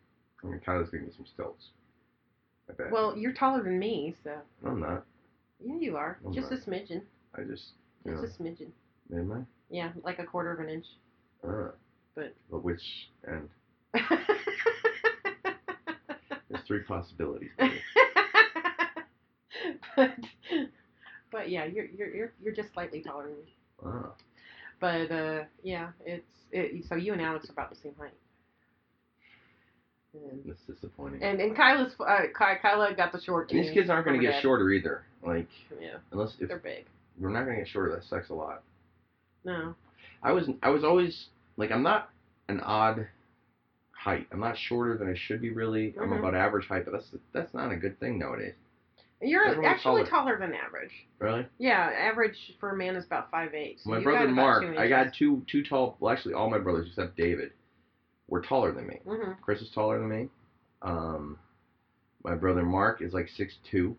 I 0.44 0.48
mean, 0.48 0.60
Kyla's 0.66 0.90
giving 0.90 1.08
me 1.08 1.14
some 1.16 1.26
stilts. 1.26 1.70
I 2.70 2.74
bet. 2.74 2.92
Well, 2.92 3.18
you're 3.18 3.34
taller 3.34 3.64
than 3.64 3.80
me, 3.80 4.16
so 4.24 4.32
I'm 4.66 4.80
not. 4.80 5.04
yeah, 5.60 5.76
you 5.78 5.98
are. 5.98 6.18
I'm 6.26 6.34
just 6.34 6.52
not. 6.52 6.60
a 6.60 6.64
smidgen. 6.64 7.02
I 7.36 7.42
just, 7.44 7.74
Just 8.06 8.40
know, 8.40 8.46
a 8.46 8.50
smidgen. 8.50 8.72
am 9.14 9.32
I? 9.32 9.42
Yeah, 9.70 9.92
like 10.04 10.20
a 10.20 10.26
quarter 10.26 10.52
of 10.52 10.60
an 10.60 10.70
inch. 10.70 10.86
Uh, 11.48 11.70
But- 12.16 12.36
but 12.52 12.64
which 12.64 13.10
end? 13.28 13.50
There's 16.50 16.64
three 16.66 16.84
possibilities. 16.84 17.52
but 19.96 20.12
but 21.32 21.50
yeah, 21.50 21.66
you're 21.66 21.86
you're 21.86 22.14
you're 22.16 22.34
you're 22.44 22.54
just 22.54 22.74
slightly 22.74 23.02
taller 23.02 23.28
than 23.28 23.38
me. 23.38 23.54
Ah, 23.86 24.12
But 24.80 25.12
uh, 25.12 25.44
yeah, 25.64 25.90
it's 26.06 26.26
it, 26.52 26.86
so 26.88 26.96
you 26.96 27.14
and 27.14 27.22
Alex 27.22 27.50
are 27.50 27.52
about 27.54 27.70
the 27.70 27.76
same 27.76 27.94
height. 28.00 28.14
And 30.14 30.42
that's 30.46 30.62
disappointing. 30.66 31.22
and, 31.22 31.40
and 31.40 31.56
Kyla's 31.56 31.94
uh, 32.00 32.22
Ky, 32.38 32.56
Kyla 32.62 32.94
got 32.96 33.12
the 33.12 33.22
short. 33.22 33.52
And 33.52 33.64
these 33.64 33.72
kids 33.72 33.90
aren't 33.90 34.06
going 34.06 34.20
to 34.20 34.26
get 34.26 34.34
dad. 34.34 34.42
shorter 34.42 34.72
either. 34.72 35.04
Like, 35.26 35.48
Yeah, 35.80 35.98
unless 36.12 36.34
if 36.40 36.48
they're 36.48 36.58
big. 36.58 36.86
we're 37.20 37.30
not 37.30 37.44
going 37.44 37.58
to 37.58 37.62
get 37.64 37.68
shorter, 37.68 37.94
that 37.94 38.04
sucks 38.06 38.30
a 38.30 38.34
lot. 38.34 38.64
No. 39.44 39.76
I 40.24 40.32
was, 40.32 40.50
I 40.64 40.70
was 40.70 40.84
always 40.84 41.28
like, 41.58 41.72
I'm 41.72 41.84
not 41.84 42.10
an 42.48 42.62
odd 42.62 43.08
height. 43.92 44.28
I'm 44.32 44.40
not 44.40 44.58
shorter 44.58 44.98
than 44.98 45.08
I 45.10 45.16
should 45.16 45.42
be. 45.42 45.52
Really, 45.52 45.94
I'm 46.02 46.10
Mhm. 46.10 46.20
about 46.20 46.34
average 46.34 46.68
height, 46.68 46.86
but 46.86 46.94
that's 46.94 47.12
that's 47.34 47.54
not 47.54 47.72
a 47.72 47.76
good 47.76 48.00
thing 48.00 48.18
nowadays. 48.18 48.54
You're 49.22 49.46
Everyone's 49.48 49.68
actually 49.76 50.04
taller. 50.04 50.36
taller 50.36 50.40
than 50.40 50.54
average. 50.54 50.92
Really? 51.20 51.46
Yeah, 51.58 51.80
average 51.80 52.38
for 52.60 52.70
a 52.70 52.76
man 52.76 52.96
is 52.96 53.06
about 53.06 53.32
five 53.32 53.54
eight. 53.56 53.80
So 53.84 53.90
my 53.90 54.00
brother 54.02 54.28
Mark, 54.28 54.64
I 54.78 54.88
got 54.88 55.14
two 55.18 55.44
two 55.52 55.64
tall. 55.64 55.98
Well, 56.00 56.14
actually, 56.14 56.36
all 56.36 56.50
my 56.50 56.60
brothers 56.60 56.88
except 56.90 57.18
David 57.18 57.52
were 58.28 58.42
taller 58.42 58.72
than 58.72 58.86
me. 58.88 59.00
Mhm. 59.06 59.40
Chris 59.42 59.62
is 59.62 59.72
taller 59.72 59.98
than 59.98 60.10
me. 60.10 60.30
Um, 60.84 61.40
my 62.24 62.36
brother 62.36 62.62
Mark 62.64 63.02
is 63.02 63.14
like 63.14 63.28
six 63.30 63.56
two. 63.72 63.98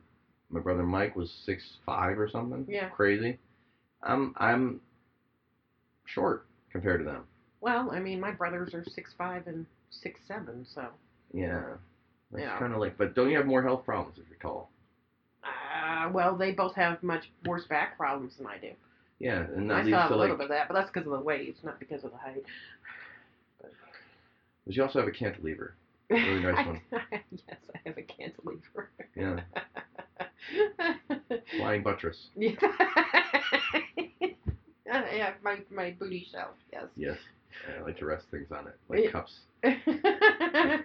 My 0.50 0.60
brother 0.60 0.84
Mike 0.84 1.16
was 1.16 1.30
six 1.44 1.78
five 1.84 2.18
or 2.18 2.28
something. 2.28 2.64
Yeah. 2.68 2.88
Crazy. 2.90 3.38
I'm 4.02 4.34
I'm 4.36 4.80
short 6.04 6.46
compared 6.70 7.00
to 7.00 7.04
them. 7.04 7.24
Well, 7.60 7.90
I 7.90 7.98
mean, 7.98 8.20
my 8.20 8.30
brothers 8.30 8.72
are 8.72 8.84
six 8.84 9.12
five 9.18 9.48
and 9.48 9.66
six 9.90 10.20
seven, 10.28 10.64
so 10.64 10.86
Yeah. 11.32 11.74
That's 12.30 12.42
Yeah. 12.44 12.58
kind 12.58 12.72
of 12.72 12.78
like, 12.78 12.96
but 12.96 13.14
don't 13.14 13.30
you 13.30 13.36
have 13.36 13.46
more 13.46 13.62
health 13.62 13.84
problems 13.84 14.18
if 14.18 14.28
you're 14.28 14.38
tall? 14.38 14.70
Uh, 15.88 16.10
well, 16.12 16.36
they 16.36 16.52
both 16.52 16.74
have 16.74 17.02
much 17.02 17.30
worse 17.46 17.64
back 17.64 17.96
problems 17.96 18.36
than 18.36 18.46
I 18.46 18.58
do. 18.58 18.70
Yeah, 19.18 19.46
and 19.54 19.70
that 19.70 19.78
I 19.78 19.82
leads 19.82 19.96
have 19.96 20.08
to 20.10 20.14
a 20.14 20.16
like, 20.16 20.22
little 20.22 20.36
bit 20.36 20.44
of 20.44 20.50
that, 20.50 20.68
but 20.68 20.74
that's 20.74 20.90
because 20.90 21.06
of 21.06 21.12
the 21.12 21.20
weight. 21.20 21.48
It's 21.48 21.64
not 21.64 21.78
because 21.80 22.04
of 22.04 22.12
the 22.12 22.18
height. 22.18 22.44
but 23.60 23.70
you 24.66 24.82
also 24.82 25.00
have 25.00 25.08
a 25.08 25.12
cantilever. 25.12 25.74
Really 26.10 26.40
nice 26.40 26.66
one. 26.66 26.80
yes, 27.12 27.58
I 27.74 27.80
have 27.84 27.98
a 27.98 28.02
cantilever. 28.02 28.88
Yeah, 29.14 29.40
flying 31.58 31.82
buttress. 31.82 32.28
yeah, 32.34 32.52
I 34.90 35.18
have 35.18 35.34
my, 35.42 35.58
my 35.70 35.90
booty 35.90 36.26
shelf, 36.32 36.54
yes. 36.72 36.86
Yes, 36.96 37.18
I 37.78 37.82
like 37.82 37.98
to 37.98 38.06
rest 38.06 38.26
things 38.30 38.48
on 38.52 38.66
it, 38.66 38.74
like 38.88 39.00
Yeah. 39.04 39.10
cups, 39.10 39.40
with 39.62 39.76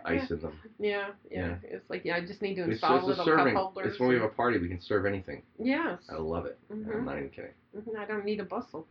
ice 0.06 0.32
in 0.32 0.40
them. 0.40 0.60
Yeah, 0.80 1.12
yeah, 1.30 1.40
Yeah. 1.40 1.56
It's 1.64 1.90
like 1.90 2.04
yeah, 2.06 2.16
I 2.16 2.22
just 2.22 2.42
need 2.42 2.56
to 2.56 2.64
It's 2.64 2.72
install 2.74 3.04
a 3.04 3.06
little 3.06 3.26
serving. 3.26 3.54
cup 3.54 3.64
holders. 3.74 3.92
It's 3.92 4.00
when 4.00 4.10
we 4.10 4.16
have 4.16 4.24
a 4.24 4.28
party, 4.30 4.58
we 4.58 4.68
can 4.68 4.80
serve 4.82 5.06
anything. 5.06 5.42
yes. 5.60 6.00
I 6.10 6.16
love 6.16 6.46
it. 6.46 6.58
I'm 6.72 6.84
Mhm. 6.84 7.04
not 7.06 7.18
even 7.18 7.30
kidding. 7.30 7.52
Mhm, 7.76 7.96
I 7.98 8.06
don't 8.06 8.26
need 8.26 8.40
a 8.40 8.44
bustle. 8.44 8.86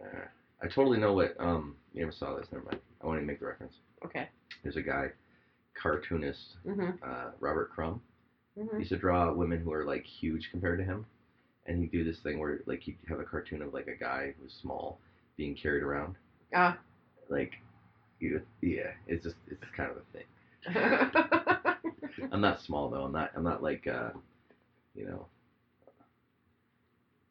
Uh, 0.00 0.24
I 0.62 0.66
totally 0.68 0.98
know 0.98 1.12
what. 1.14 1.34
Um, 1.40 1.74
you 1.94 2.00
never 2.00 2.12
saw 2.12 2.34
this. 2.36 2.46
Never 2.52 2.64
mind. 2.64 2.78
I 3.02 3.06
want 3.06 3.20
to 3.20 3.26
make 3.26 3.38
the 3.40 3.46
reference. 3.46 3.74
Okay. 4.04 4.28
There's 4.62 4.76
a 4.76 4.82
guy, 4.82 5.10
cartoonist, 5.74 6.56
Mhm. 6.66 6.98
uh, 7.02 7.30
Robert 7.40 7.68
Crumb. 7.70 8.00
He 8.54 8.62
Mhm. 8.62 8.78
used 8.78 8.88
to 8.90 8.96
draw 8.96 9.30
women 9.32 9.60
who 9.60 9.72
are 9.72 9.84
like 9.84 10.04
huge 10.04 10.50
compared 10.50 10.78
to 10.78 10.84
him, 10.84 11.04
and 11.66 11.78
he'd 11.78 11.90
do 11.90 12.04
this 12.04 12.18
thing 12.20 12.38
where 12.38 12.60
like 12.66 12.82
he'd 12.82 12.96
have 13.08 13.18
a 13.20 13.24
cartoon 13.24 13.62
of 13.62 13.72
like 13.74 13.86
a 13.86 13.94
guy 13.94 14.32
who's 14.38 14.52
small 14.52 14.98
being 15.36 15.54
carried 15.54 15.82
around. 15.82 16.16
Ah. 16.54 16.78
Like, 17.28 17.52
you, 18.20 18.40
yeah, 18.62 18.92
it's 19.06 19.24
just 19.24 19.36
it's 19.48 19.62
kind 19.76 19.90
of 19.90 19.96
a 19.98 20.02
thing. 20.12 20.24
I'm 22.32 22.40
not 22.40 22.60
small 22.62 22.88
though. 22.88 23.02
I'm 23.02 23.12
not. 23.12 23.30
I'm 23.36 23.44
not 23.44 23.62
like, 23.62 23.86
uh, 23.86 24.10
you 24.94 25.06
know. 25.06 25.26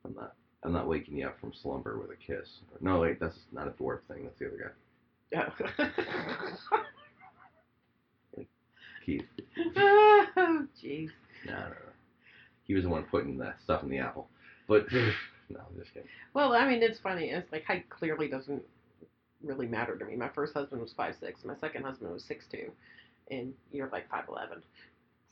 I'm 0.05 0.13
not. 0.15 0.33
I'm 0.63 0.73
not 0.73 0.87
waking 0.87 1.17
you 1.17 1.27
up 1.27 1.39
from 1.39 1.53
slumber 1.53 1.99
with 1.99 2.09
a 2.09 2.15
kiss. 2.15 2.47
No, 2.81 2.99
wait, 2.99 3.19
that's 3.19 3.37
not 3.51 3.67
a 3.67 3.71
dwarf 3.71 3.99
thing. 4.07 4.23
That's 4.23 4.39
the 4.39 4.47
other 4.47 4.57
guy. 4.57 4.71
Keith. 9.05 9.21
oh, 9.77 10.25
jeez. 10.83 11.09
No, 11.45 11.53
no, 11.53 11.59
no. 11.59 11.75
He 12.63 12.73
was 12.73 12.83
the 12.83 12.89
one 12.89 13.03
putting 13.03 13.37
the 13.37 13.53
stuff 13.63 13.83
in 13.83 13.89
the 13.89 13.99
apple. 13.99 14.27
But 14.67 14.85
no, 14.91 15.59
I'm 15.59 15.79
just 15.79 15.93
kidding. 15.93 16.09
Well, 16.33 16.53
I 16.53 16.67
mean, 16.67 16.81
it's 16.81 16.99
funny. 16.99 17.29
It's 17.29 17.51
like 17.51 17.65
height 17.65 17.87
clearly 17.89 18.27
doesn't 18.27 18.63
really 19.45 19.67
matter 19.67 19.95
to 19.97 20.05
me. 20.05 20.15
My 20.15 20.29
first 20.29 20.53
husband 20.53 20.81
was 20.81 20.93
five 20.95 21.15
six. 21.19 21.43
My 21.45 21.55
second 21.61 21.83
husband 21.83 22.11
was 22.11 22.23
six 22.23 22.45
two, 22.51 22.71
and 23.31 23.53
you're 23.71 23.89
like 23.91 24.09
five 24.09 24.25
eleven. 24.27 24.61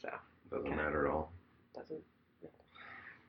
So 0.01 0.09
Doesn't 0.51 0.76
matter 0.76 1.07
at 1.07 1.14
all. 1.14 1.32
doesn't. 1.76 1.99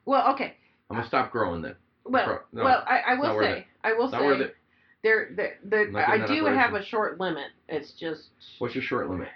Well, 0.05 0.33
okay. 0.35 0.55
I'm 0.91 0.97
gonna 0.97 1.09
stop 1.09 1.33
growing 1.33 1.63
then. 1.63 1.77
Well, 2.05 2.25
Pro- 2.27 2.39
no, 2.53 2.65
well, 2.65 2.85
I, 2.87 3.01
I 3.13 3.15
will 3.19 3.41
say. 3.41 3.67
I 3.83 3.95
will 3.95 4.05
It's 4.05 4.13
not 4.13 4.23
worth 4.23 4.41
say, 4.41 4.53
there, 5.03 5.31
there, 5.35 5.59
there 5.65 5.87
I'm 5.87 5.93
not 5.93 6.31
I 6.31 6.35
do 6.35 6.45
that 6.45 6.55
have 6.57 6.75
a 6.75 6.85
short 6.85 7.19
limit. 7.19 7.49
It's 7.69 7.93
just 7.99 8.25
What's 8.59 8.75
your 8.75 8.85
short 8.85 9.09
limit? 9.09 9.29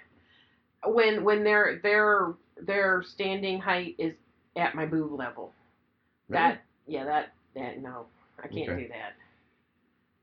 when 0.85 1.23
when 1.23 1.43
their 1.43 1.79
their 1.81 2.33
their 2.61 3.03
standing 3.03 3.59
height 3.59 3.95
is 3.97 4.13
at 4.55 4.75
my 4.75 4.85
boob 4.85 5.11
level. 5.17 5.51
That 6.29 6.61
yeah, 6.85 7.05
that 7.05 7.33
that 7.55 7.81
no, 7.81 8.05
I 8.37 8.47
can't 8.47 8.69
Okay. 8.69 8.83
do 8.83 8.87
that. 8.89 9.13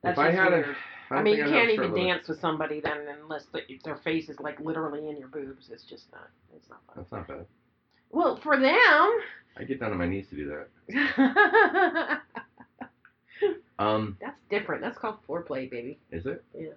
If 0.08 0.16
That's 0.16 0.18
I 0.18 0.28
just 0.30 0.38
had 0.38 0.52
a, 0.52 0.56
weird. 0.56 0.76
I, 1.10 1.16
I, 1.16 1.22
mean, 1.22 1.36
you 1.36 1.44
can't 1.44 1.70
even 1.70 1.94
dance 1.94 2.28
with 2.28 2.40
somebody 2.40 2.80
then 2.80 3.06
unless 3.22 3.44
the, 3.52 3.60
their 3.84 3.96
face 3.96 4.28
is 4.28 4.38
like 4.40 4.58
literally 4.60 5.08
in 5.08 5.16
your 5.16 5.28
boobs. 5.28 5.68
It's 5.70 5.84
just 5.84 6.04
not. 6.12 6.28
It's 6.54 6.68
not 6.68 6.80
fun. 6.86 6.96
That's 6.96 7.12
not 7.12 7.28
bad. 7.28 7.46
Well, 8.10 8.40
for 8.42 8.58
them. 8.58 9.18
I 9.58 9.64
get 9.66 9.80
down 9.80 9.92
on 9.92 9.98
my 9.98 10.06
knees 10.06 10.26
to 10.30 10.36
do 10.36 10.64
that. 10.88 12.20
um. 13.78 14.16
That's 14.20 14.38
different. 14.50 14.82
That's 14.82 14.98
called 14.98 15.18
foreplay, 15.28 15.70
baby, 15.70 15.98
is 16.10 16.26
it? 16.26 16.44
Yeah. 16.58 16.68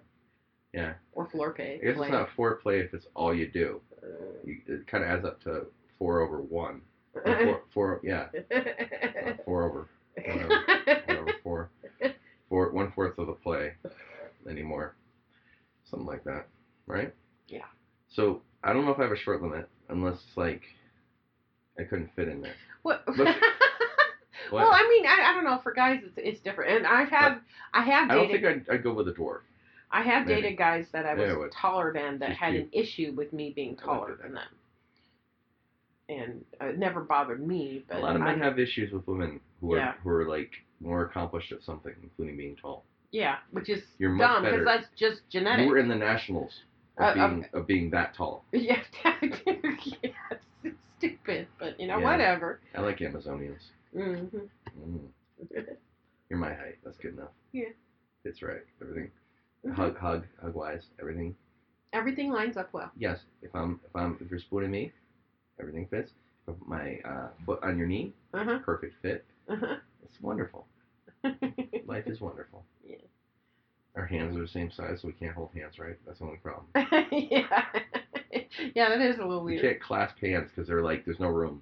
Yeah. 0.74 0.94
or 1.14 1.28
floor 1.30 1.52
play. 1.52 1.80
I 1.82 1.86
guess 1.86 1.96
play. 1.98 2.08
it's 2.08 2.14
not 2.14 2.30
foreplay 2.38 2.86
if 2.86 2.94
it's 2.94 3.08
all 3.16 3.34
you 3.34 3.48
do. 3.48 3.82
Uh, 4.04 4.08
You, 4.46 4.58
it 4.68 4.88
kind 4.88 5.04
of 5.04 5.10
adds 5.10 5.26
up 5.26 5.42
to 5.44 5.66
four 5.98 6.22
over 6.22 6.42
one. 6.42 6.82
Four, 7.24 7.62
four, 7.74 8.02
yeah, 8.04 8.28
four 9.46 9.64
over, 9.64 9.90
whatever, 10.16 10.62
whatever, 11.08 11.34
four, 11.44 11.70
four, 12.48 12.72
one 12.72 12.92
fourth 12.92 13.18
of 13.18 13.26
the 13.28 13.34
play 13.34 13.74
anymore, 14.50 14.95
something 15.89 16.08
like 16.08 16.24
that, 16.26 16.47
right? 16.88 17.14
Yeah. 17.47 17.66
So 18.10 18.41
I 18.64 18.74
don't 18.74 18.86
know 18.86 18.91
if 18.91 19.00
I 19.00 19.04
have 19.04 19.12
a 19.12 19.18
short 19.18 19.41
limit 19.41 19.70
unless 19.89 20.20
like 20.36 20.62
I 21.80 21.84
couldn't 21.84 22.10
fit 22.16 22.28
in 22.28 22.41
there. 22.41 22.56
Look- 22.84 23.02
What? 24.52 24.64
well, 24.64 24.72
I 24.72 24.88
mean, 24.89 25.06
I, 25.06 25.30
I 25.30 25.34
don't 25.36 25.43
know. 25.43 25.60
For 25.62 25.72
guys, 25.74 26.00
it's 26.04 26.14
it's 26.18 26.39
different, 26.39 26.78
and 26.78 26.88
I 26.88 27.04
have 27.04 27.39
I 27.72 27.84
have 27.84 28.10
Dated, 28.10 28.12
I 28.12 28.16
don't 28.16 28.32
think 28.32 28.68
I'd, 28.70 28.74
I'd 28.76 28.84
go 28.84 28.93
with 28.93 29.08
a 29.08 29.12
dwarf. 29.12 29.41
I 29.91 30.02
have 30.02 30.26
maybe. 30.26 30.41
dated 30.41 30.58
guys 30.58 30.86
that 30.91 31.06
I 31.06 31.14
was 31.14 31.28
Yeah, 31.30 31.47
taller 31.62 31.93
than 31.93 32.18
that 32.20 32.30
She's 32.30 32.38
had 32.39 32.54
cute. 32.54 32.64
an 32.64 32.70
issue 32.72 33.14
with 33.16 33.32
me 33.32 33.52
being 33.56 33.76
taller 33.76 34.18
than 34.20 34.34
them, 34.34 34.47
and 36.08 36.45
uh, 36.62 36.68
it 36.68 36.80
never 36.80 37.02
bothered 37.02 37.45
me. 37.45 37.84
But 37.88 37.97
A 37.97 38.00
lot 38.00 38.16
of 38.16 38.22
men 38.24 38.41
I- 38.41 38.45
have 38.45 38.58
issues 38.58 38.91
with 38.91 39.06
women 39.08 39.39
who 39.62 39.74
are 39.74 39.78
Yeah. 39.78 39.93
who 40.04 40.10
are 40.10 40.28
like 40.28 40.52
more 40.80 41.04
accomplished 41.06 41.52
at 41.52 41.62
something, 41.62 41.93
including 42.02 42.38
being 42.38 42.56
tall. 42.56 42.86
Yeah, 43.12 43.38
which 43.51 43.70
is 43.70 43.82
You're 43.97 44.12
much 44.12 44.28
dumb 44.28 44.43
better. 44.43 44.57
because 44.60 44.66
that's 44.66 44.88
just 44.97 45.22
genetic. 45.30 45.66
You 45.66 45.72
were 45.72 45.78
in 45.78 45.88
the 45.88 45.95
nationals 45.95 46.51
of 46.97 47.05
Uh, 47.05 47.14
being 47.14 47.45
of 47.53 47.68
being 47.68 47.89
that 47.91 48.14
tall. 48.16 48.43
yeah, 48.51 48.82
yes, 49.03 50.14
it's 50.64 50.78
stupid, 50.97 51.47
but 51.60 51.80
you 51.80 51.88
know 51.88 51.97
Yeah. 51.99 52.03
whatever. 52.12 52.60
I 52.76 52.82
like 52.82 52.99
Amazonians. 52.99 53.72
hmm 53.93 54.26
Mm. 54.80 55.07
You're 56.30 56.39
my 56.39 56.53
height. 56.53 56.78
That's 56.84 56.97
good 56.97 57.14
enough. 57.14 57.32
Yeah. 57.53 57.70
It's 58.24 58.41
right. 58.43 58.62
Everything. 58.82 59.12
Mhm. 59.66 59.74
Hug, 59.74 59.97
hug, 59.97 60.26
hug 60.41 60.53
wise. 60.55 60.86
Everything. 60.99 61.36
Everything 61.93 62.32
lines 62.32 62.55
up 62.57 62.72
well. 62.72 62.91
Yes. 62.97 63.20
If 63.41 63.55
I'm 63.55 63.80
if 63.84 63.95
I'm 63.95 64.18
if 64.22 64.30
you're 64.30 64.39
spooning 64.39 64.72
me, 64.72 64.91
everything 65.60 65.88
fits. 65.88 66.12
If 66.47 66.55
my 66.68 66.99
uh, 67.05 67.30
foot 67.45 67.60
on 67.64 67.78
your 67.78 67.88
knee, 67.88 68.14
Uh 68.34 68.43
huh. 68.43 68.60
perfect 68.60 68.93
fit. 69.01 69.26
Uh 69.49 69.78
It's 70.03 70.22
wonderful. 70.22 70.66
Life 71.86 72.08
is 72.08 72.20
wonderful. 72.22 72.64
Yeah. 72.88 72.96
Our 73.96 74.06
hands 74.06 74.38
are 74.38 74.42
the 74.42 74.48
same 74.48 74.72
size, 74.72 75.00
so 75.02 75.08
we 75.08 75.14
can't 75.14 75.36
hold 75.36 75.50
hands 75.54 75.78
right. 75.80 75.98
That's 76.06 76.20
the 76.20 76.26
only 76.26 76.38
problem. 76.38 76.66
yeah. 77.12 77.66
yeah, 78.76 78.90
that 78.90 79.02
is 79.02 79.18
a 79.18 79.26
little 79.26 79.44
weird. 79.44 79.62
You 79.64 79.70
can't 79.70 79.82
clasp 79.82 80.18
hands 80.22 80.50
because 80.50 80.68
they're 80.68 80.82
like 80.84 81.06
there's 81.06 81.20
no 81.20 81.28
room. 81.28 81.62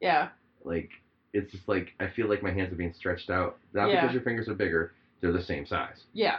Yeah. 0.00 0.28
Like 0.62 0.90
it's 1.32 1.50
just 1.52 1.66
like 1.68 1.88
I 2.00 2.08
feel 2.08 2.28
like 2.28 2.42
my 2.42 2.52
hands 2.52 2.72
are 2.72 2.76
being 2.76 2.92
stretched 2.92 3.28
out. 3.30 3.58
Not 3.72 3.88
Yeah. 3.88 4.02
because 4.02 4.14
your 4.14 4.22
fingers 4.22 4.48
are 4.48 4.54
bigger, 4.54 4.92
they're 5.20 5.32
the 5.32 5.42
same 5.42 5.66
size. 5.66 6.04
Yeah. 6.12 6.36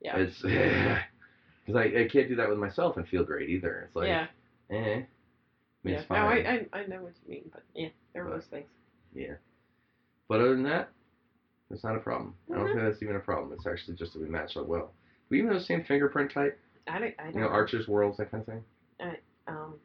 Yeah. 0.00 0.16
It's 0.16 0.40
because 0.42 1.76
I, 1.76 1.84
I 2.00 2.08
can't 2.10 2.28
do 2.28 2.36
that 2.36 2.48
with 2.48 2.58
myself 2.58 2.96
and 2.96 3.06
feel 3.06 3.22
great 3.24 3.48
either. 3.50 3.84
It's 3.86 3.96
like 3.96 4.08
yeah. 4.08 4.26
eh. 4.70 4.74
I 4.76 4.76
mean, 4.96 5.06
yeah. 5.84 6.00
it's 6.00 6.10
No. 6.10 6.16
I, 6.16 6.34
I 6.72 6.78
I 6.80 6.86
know 6.86 7.02
what 7.02 7.12
you 7.24 7.30
mean, 7.30 7.50
but 7.52 7.62
yeah, 7.74 7.88
there 8.12 8.22
are 8.26 8.30
But- 8.30 8.34
those 8.36 8.46
things. 8.46 8.68
Yeah. 9.14 9.34
But 10.28 10.40
other 10.40 10.54
than 10.54 10.64
that, 10.64 10.88
it's 11.74 11.84
not 11.84 11.96
a 11.96 12.00
problem. 12.00 12.34
I 12.50 12.54
don't 12.56 12.66
Mhm. 12.66 12.72
think 12.72 12.80
that's 12.84 13.02
even 13.02 13.16
a 13.16 13.20
problem. 13.20 13.52
It's 13.52 13.66
actually 13.66 13.96
just 13.96 14.12
that 14.14 14.22
we 14.22 14.28
match 14.28 14.54
so 14.54 14.62
well. 14.62 14.94
We 15.28 15.38
even 15.38 15.50
have 15.50 15.58
the 15.60 15.64
same 15.64 15.82
fingerprint 15.84 16.30
type. 16.30 16.58
I 16.86 16.98
don't. 16.98 17.14
I 17.18 17.24
don't. 17.24 17.34
You 17.34 17.40
know, 17.40 17.48
arches, 17.48 17.86
whorls, 17.88 18.16
that 18.18 18.30
kind 18.30 18.40
of 18.42 18.46
thing. 18.46 18.64
I 19.00 19.18
Um, 19.46 19.78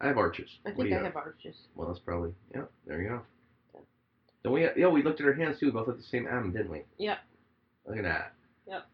I 0.00 0.08
have 0.08 0.18
arches. 0.18 0.58
I 0.66 0.72
think 0.72 0.92
I 0.92 1.02
have 1.02 1.16
arches. 1.16 1.68
Well, 1.76 1.86
that's 1.88 2.00
probably 2.00 2.34
yeah. 2.54 2.64
There 2.86 3.00
you 3.00 3.08
go. 3.08 3.22
Yeah. 3.74 3.80
Then 4.42 4.52
we 4.52 4.68
yeah 4.76 4.88
we 4.88 5.02
looked 5.02 5.20
at 5.20 5.26
our 5.26 5.32
hands 5.32 5.58
too. 5.60 5.66
We 5.66 5.72
both 5.72 5.86
had 5.86 5.96
the 5.98 6.02
same 6.02 6.26
M, 6.26 6.50
didn't 6.52 6.70
we? 6.70 6.82
Yep. 6.98 7.18
Look 7.86 7.96
at 7.98 8.02
that. 8.02 8.34
Yep. 8.66 8.86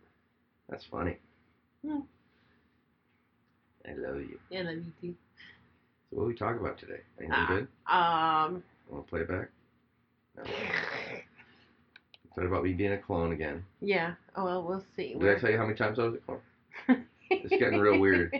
That's 0.69 0.85
funny. 0.85 1.19
Hmm. 1.83 2.01
I 3.87 3.93
love 3.95 4.21
you. 4.21 4.39
Yeah, 4.51 4.61
I 4.61 4.63
love 4.65 4.77
you 4.77 4.93
too. 5.01 5.15
So 6.11 6.17
what 6.17 6.23
do 6.25 6.29
we 6.29 6.35
talk 6.35 6.61
about 6.61 6.79
today? 6.79 7.01
Anything 7.19 7.35
Ah. 7.37 7.47
good? 7.47 7.69
Um. 7.87 8.65
Want 8.89 9.07
to 9.07 9.11
play 9.11 9.21
it 9.21 9.29
back? 9.29 9.49
No. 10.37 10.45
Talk 12.35 12.45
about 12.45 12.63
me 12.65 12.73
being 12.73 12.93
a 12.93 12.99
clone 12.99 13.33
again. 13.33 13.65
Yeah. 13.81 14.15
Oh 14.37 14.45
well, 14.45 14.63
we'll 14.63 14.85
see. 14.97 15.15
Did 15.15 15.37
I 15.37 15.41
tell 15.41 15.51
you 15.51 15.57
how 15.59 15.65
many 15.65 15.77
times 15.77 15.99
I 15.99 16.05
was 16.05 16.15
a 16.15 16.19
clone? 16.19 16.41
It's 17.31 17.51
getting 17.51 17.79
real 17.79 17.99
weird. 18.01 18.33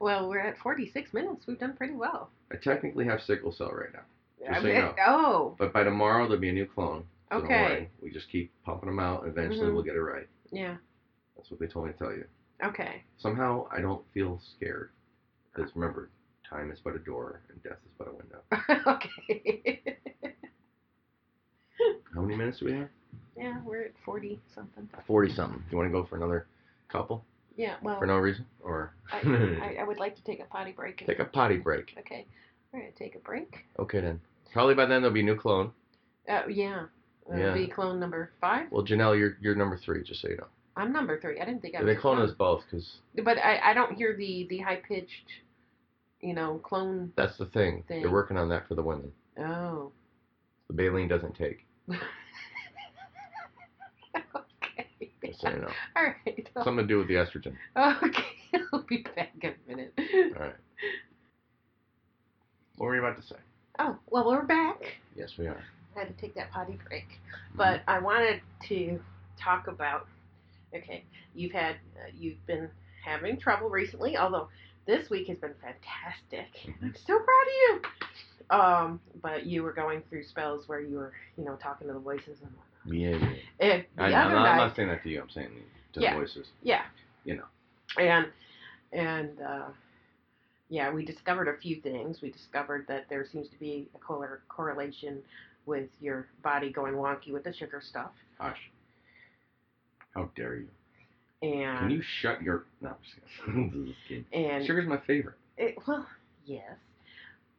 well, 0.00 0.28
we're 0.28 0.40
at 0.40 0.58
46 0.58 1.14
minutes. 1.14 1.46
We've 1.46 1.58
done 1.58 1.74
pretty 1.74 1.94
well. 1.94 2.30
I 2.52 2.56
technically 2.56 3.04
have 3.06 3.22
sickle 3.22 3.52
cell 3.52 3.70
right 3.72 3.92
now, 3.92 4.00
Just 4.38 4.58
I 4.58 4.62
so 4.62 4.66
you 4.68 4.74
know. 4.74 4.94
Oh. 5.06 5.56
but 5.58 5.72
by 5.72 5.84
tomorrow 5.84 6.24
there'll 6.24 6.40
be 6.40 6.48
a 6.50 6.52
new 6.52 6.66
clone. 6.66 7.04
So 7.30 7.36
don't 7.36 7.44
Okay. 7.44 7.62
worry. 7.62 7.90
We 8.02 8.10
just 8.10 8.28
keep 8.30 8.50
pumping 8.64 8.88
them 8.88 8.98
out, 8.98 9.22
and 9.22 9.30
eventually 9.32 9.68
Mhm. 9.70 9.74
we'll 9.74 9.82
get 9.84 9.94
it 9.94 10.00
right. 10.02 10.28
Yeah. 10.50 10.76
That's 11.36 11.50
what 11.50 11.60
they 11.60 11.66
told 11.68 11.86
me 11.86 11.92
to 11.92 11.98
tell 11.98 12.12
you. 12.12 12.24
Okay. 12.64 13.02
Somehow 13.18 13.66
I 13.70 13.80
don't 13.80 14.04
feel 14.12 14.40
scared, 14.56 14.90
because 15.54 15.70
remember, 15.76 16.10
time 16.48 16.70
is 16.72 16.80
but 16.82 16.96
a 16.96 16.98
door 16.98 17.40
and 17.48 17.62
death 17.62 17.78
is 17.86 17.92
but 17.96 18.08
a 18.08 18.12
window. 18.12 18.90
okay. 18.92 19.82
How 22.14 22.20
many 22.22 22.36
minutes 22.36 22.58
do 22.58 22.66
we 22.66 22.72
have? 22.72 22.88
yeah, 23.36 23.58
we're 23.64 23.82
at 23.84 23.92
40 24.04 24.38
something. 24.54 24.88
Forty 25.06 25.32
something. 25.32 25.58
Do 25.58 25.64
you 25.70 25.76
want 25.78 25.88
to 25.88 25.92
go 25.92 26.04
for 26.06 26.16
another 26.16 26.46
couple 26.90 27.24
Yeah. 27.56 27.76
Well, 27.82 27.98
for 27.98 28.06
no 28.06 28.16
reason, 28.16 28.44
or 28.62 28.92
I, 29.12 29.18
I, 29.78 29.80
I 29.80 29.84
would 29.84 29.98
like 29.98 30.16
to 30.16 30.24
take 30.24 30.40
a 30.40 30.44
potty 30.44 30.72
break. 30.72 31.04
take 31.06 31.18
a 31.20 31.24
potty 31.24 31.56
break? 31.56 31.94
Okay. 31.98 32.26
We're 32.72 32.80
gonna 32.80 32.92
take 32.92 33.14
a 33.14 33.18
break. 33.18 33.64
Okay 33.78 34.00
then. 34.00 34.20
Probably 34.52 34.74
by 34.74 34.86
then 34.86 35.02
there'll 35.02 35.14
be 35.14 35.20
a 35.20 35.24
new 35.24 35.36
clone. 35.36 35.72
Uh, 36.28 36.42
yeah. 36.48 36.84
It'll 37.28 37.38
Yeah. 37.38 37.54
be 37.54 37.66
clone 37.68 37.98
number 38.00 38.30
five. 38.40 38.70
Well, 38.70 38.84
Janelle, 38.84 39.18
you're 39.18 39.36
you're 39.40 39.54
number 39.54 39.76
three, 39.78 40.02
just 40.04 40.20
so 40.22 40.28
you 40.28 40.36
know. 40.36 40.46
I'm 40.76 40.92
number 40.92 41.20
three. 41.20 41.40
I 41.40 41.44
didn't 41.44 41.62
think 41.62 41.74
I 41.74 41.82
was. 41.82 41.94
They 41.94 42.00
clone 42.00 42.20
us 42.20 42.32
both 42.36 42.62
because 42.70 42.98
But 43.24 43.38
I, 43.38 43.70
I 43.70 43.74
don't 43.74 43.94
hear 43.94 44.16
the 44.16 44.46
the 44.48 44.58
high 44.58 44.76
pitched, 44.76 45.26
you 46.20 46.34
know, 46.34 46.58
clone. 46.62 47.12
that's 47.16 47.36
the 47.38 47.46
thing. 47.46 47.84
Thing. 47.88 48.02
They're 48.02 48.10
working 48.10 48.36
on 48.36 48.48
that 48.50 48.68
for 48.68 48.74
the 48.74 48.82
women. 48.82 49.12
Oh. 49.38 49.90
The 50.68 50.74
Baleen 50.74 51.08
doesn't 51.08 51.34
take. 51.34 51.66
Okay. 54.36 55.10
Just 55.24 55.40
so 55.40 55.50
you 55.50 55.56
know. 55.56 55.70
All 55.96 56.04
right. 56.04 56.48
Something 56.54 56.76
to 56.76 56.86
do 56.86 56.98
with 56.98 57.08
the 57.08 57.14
estrogen. 57.14 57.54
Okay. 57.76 58.24
I'll 58.72 58.82
be 58.88 59.04
back 59.14 59.32
in 59.42 59.50
a 59.50 59.68
minute. 59.68 59.92
All 60.36 60.42
right. 60.42 60.54
What 62.76 62.86
were 62.86 62.94
you 62.96 63.04
about 63.04 63.20
to 63.20 63.26
say? 63.26 63.36
Oh 63.78 63.96
well, 64.08 64.26
we're 64.26 64.42
back. 64.44 64.80
Yes, 65.14 65.32
we 65.38 65.46
are. 65.46 65.62
I 65.96 66.00
had 66.00 66.08
to 66.08 66.20
take 66.20 66.34
that 66.34 66.50
potty 66.50 66.78
break, 66.88 67.06
but 67.56 67.82
I 67.86 67.98
wanted 67.98 68.40
to 68.68 69.00
talk 69.38 69.66
about. 69.68 70.06
Okay, 70.74 71.04
you've 71.34 71.52
had 71.52 71.76
uh, 71.96 72.10
you've 72.16 72.44
been 72.46 72.70
having 73.04 73.38
trouble 73.38 73.68
recently, 73.68 74.16
although 74.16 74.48
this 74.86 75.10
week 75.10 75.28
has 75.28 75.38
been 75.38 75.54
fantastic. 75.60 76.48
Mhm. 76.64 76.82
I'm 76.82 76.94
so 77.06 77.18
proud 77.18 77.46
of 77.46 77.54
you. 77.58 77.82
Um, 78.50 79.00
but 79.22 79.46
you 79.46 79.62
were 79.62 79.72
going 79.72 80.02
through 80.10 80.24
spells 80.24 80.68
where 80.68 80.80
you 80.80 80.96
were, 80.96 81.12
you 81.38 81.44
know, 81.44 81.56
talking 81.56 81.86
to 81.86 81.92
the 81.92 82.00
voices 82.00 82.38
and 82.42 82.50
whatnot. 82.50 82.66
Yeah, 82.86 83.10
yeah. 83.60 83.72
And 83.74 83.84
the 83.96 84.02
I, 84.02 84.06
other 84.06 84.14
I'm, 84.14 84.32
not, 84.32 84.42
night, 84.42 84.50
I'm 84.52 84.56
not 84.56 84.76
saying 84.76 84.88
that 84.88 85.02
to 85.04 85.08
you. 85.08 85.20
I'm 85.20 85.30
saying 85.30 85.50
to 85.92 86.00
Yeah. 86.00 86.14
the 86.14 86.20
voices. 86.20 86.46
yeah, 86.62 86.82
You 87.24 87.36
know. 87.36 87.44
and 87.98 88.26
and 88.92 89.40
uh, 89.40 89.68
yeah, 90.68 90.90
we 90.92 91.04
discovered 91.04 91.46
a 91.48 91.56
few 91.60 91.76
things. 91.80 92.20
We 92.22 92.30
discovered 92.30 92.86
that 92.88 93.06
there 93.08 93.24
seems 93.30 93.48
to 93.50 93.58
be 93.58 93.88
a 93.94 93.98
cor- 93.98 94.42
correlation 94.48 95.18
with 95.66 95.88
your 96.00 96.26
body 96.42 96.72
going 96.72 96.94
wonky 96.94 97.32
with 97.32 97.44
the 97.44 97.52
sugar 97.52 97.80
stuff, 97.86 98.10
Hush. 98.38 98.58
How 100.14 100.28
dare 100.34 100.56
you? 100.56 100.68
and 101.42 101.78
Can 101.78 101.90
you 101.90 102.02
shut 102.02 102.42
your? 102.42 102.64
No, 102.80 102.88
I'm 102.90 102.94
just 103.04 103.44
kidding. 103.46 103.86
Just 103.86 103.98
kidding. 104.08 104.24
and 104.32 104.66
Sugar's 104.66 104.86
my 104.88 104.98
favorite. 105.06 105.36
it, 105.56 105.76
well, 105.86 106.06
yes, 106.46 106.76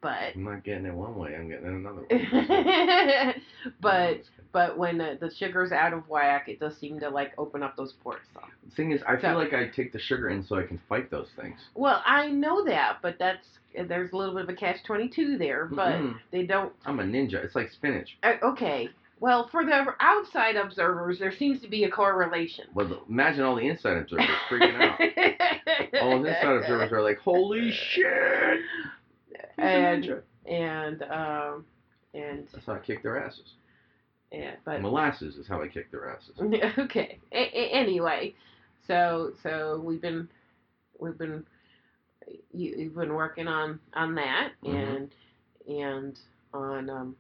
but 0.02 0.34
I'm 0.36 0.44
not 0.44 0.64
getting 0.64 0.86
it 0.86 0.94
one 0.94 1.16
way. 1.16 1.36
I'm 1.36 1.48
getting 1.50 1.66
it 1.66 1.74
another 1.74 2.06
way. 2.10 3.36
But 3.82 4.08
kidding. 4.08 4.24
but 4.52 4.78
when 4.78 4.98
the, 4.98 5.18
the 5.20 5.34
sugar's 5.36 5.72
out 5.72 5.94
of 5.94 6.08
whack, 6.10 6.50
it 6.50 6.60
does 6.60 6.78
seem 6.78 7.00
to 7.00 7.10
like 7.10 7.34
open 7.38 7.62
up 7.64 7.76
those 7.78 7.94
pores. 8.04 8.22
So. 8.34 8.42
the 8.68 8.76
thing 8.76 8.92
is, 8.92 9.02
I 9.08 9.18
feel 9.18 9.36
like 9.36 9.54
I 9.54 9.68
take 9.68 9.94
the 9.94 10.00
sugar 10.00 10.30
in 10.30 10.44
so 10.44 10.58
I 10.58 10.64
can 10.64 10.82
fight 10.90 11.12
those 11.12 11.28
things. 11.40 11.60
Well, 11.76 12.02
I 12.06 12.28
know 12.28 12.66
that, 12.66 12.98
but 13.02 13.18
that's 13.20 13.46
there's 13.88 14.12
a 14.12 14.18
little 14.18 14.34
bit 14.34 14.44
of 14.44 14.50
a 14.50 14.56
catch 14.56 14.84
twenty 14.84 15.08
two 15.08 15.38
there, 15.38 15.66
but 15.66 15.94
Mm-mm. 15.94 16.16
they 16.32 16.44
don't. 16.44 16.74
I'm 16.86 17.00
a 17.00 17.04
ninja. 17.04 17.44
It's 17.44 17.56
like 17.56 17.72
spinach. 17.72 18.18
Uh, 18.24 18.34
okay, 18.44 18.90
well, 19.22 19.48
for 19.52 19.64
the 19.64 19.86
outside 20.00 20.56
observers, 20.56 21.20
there 21.20 21.32
seems 21.32 21.62
to 21.62 21.70
be 21.70 21.84
a 21.84 21.92
correlation. 21.92 22.66
Well, 22.74 23.04
imagine 23.08 23.44
all 23.44 23.56
the 23.56 23.68
inside 23.68 23.98
observers 23.98 24.26
freaking 24.50 24.82
out. 24.82 25.00
All 26.02 26.22
the 26.22 26.30
inside 26.30 26.56
observers 26.56 26.92
are 26.92 27.04
like, 27.04 27.20
"Holy 27.20 27.72
shit!" 27.72 28.60
And 29.62 30.22
and 30.46 31.04
um 31.04 31.66
and 32.14 32.48
That's 32.54 32.66
how 32.66 32.74
I 32.74 32.80
kick 32.80 33.04
their 33.04 33.24
asses. 33.24 33.54
yeah, 34.32 34.56
but 34.66 34.82
Molasses 34.82 35.36
is 35.38 35.48
how 35.48 35.62
I 35.62 35.68
kick 35.68 35.92
their 35.92 36.10
asses. 36.10 36.36
okay. 36.80 37.20
A- 37.32 37.36
a- 37.60 37.72
anyway, 37.74 38.34
so 38.88 39.34
so 39.44 39.82
we've 39.84 40.02
been 40.02 40.28
we've 41.00 41.18
been 41.18 41.46
you, 42.54 42.76
you've 42.78 42.96
been 42.96 43.14
working 43.14 43.48
on 43.48 43.80
on 43.94 44.16
that 44.16 44.52
Mhm. 44.64 44.96
and 44.96 45.12
and 45.68 46.20
on 46.54 46.90
um 46.90 47.16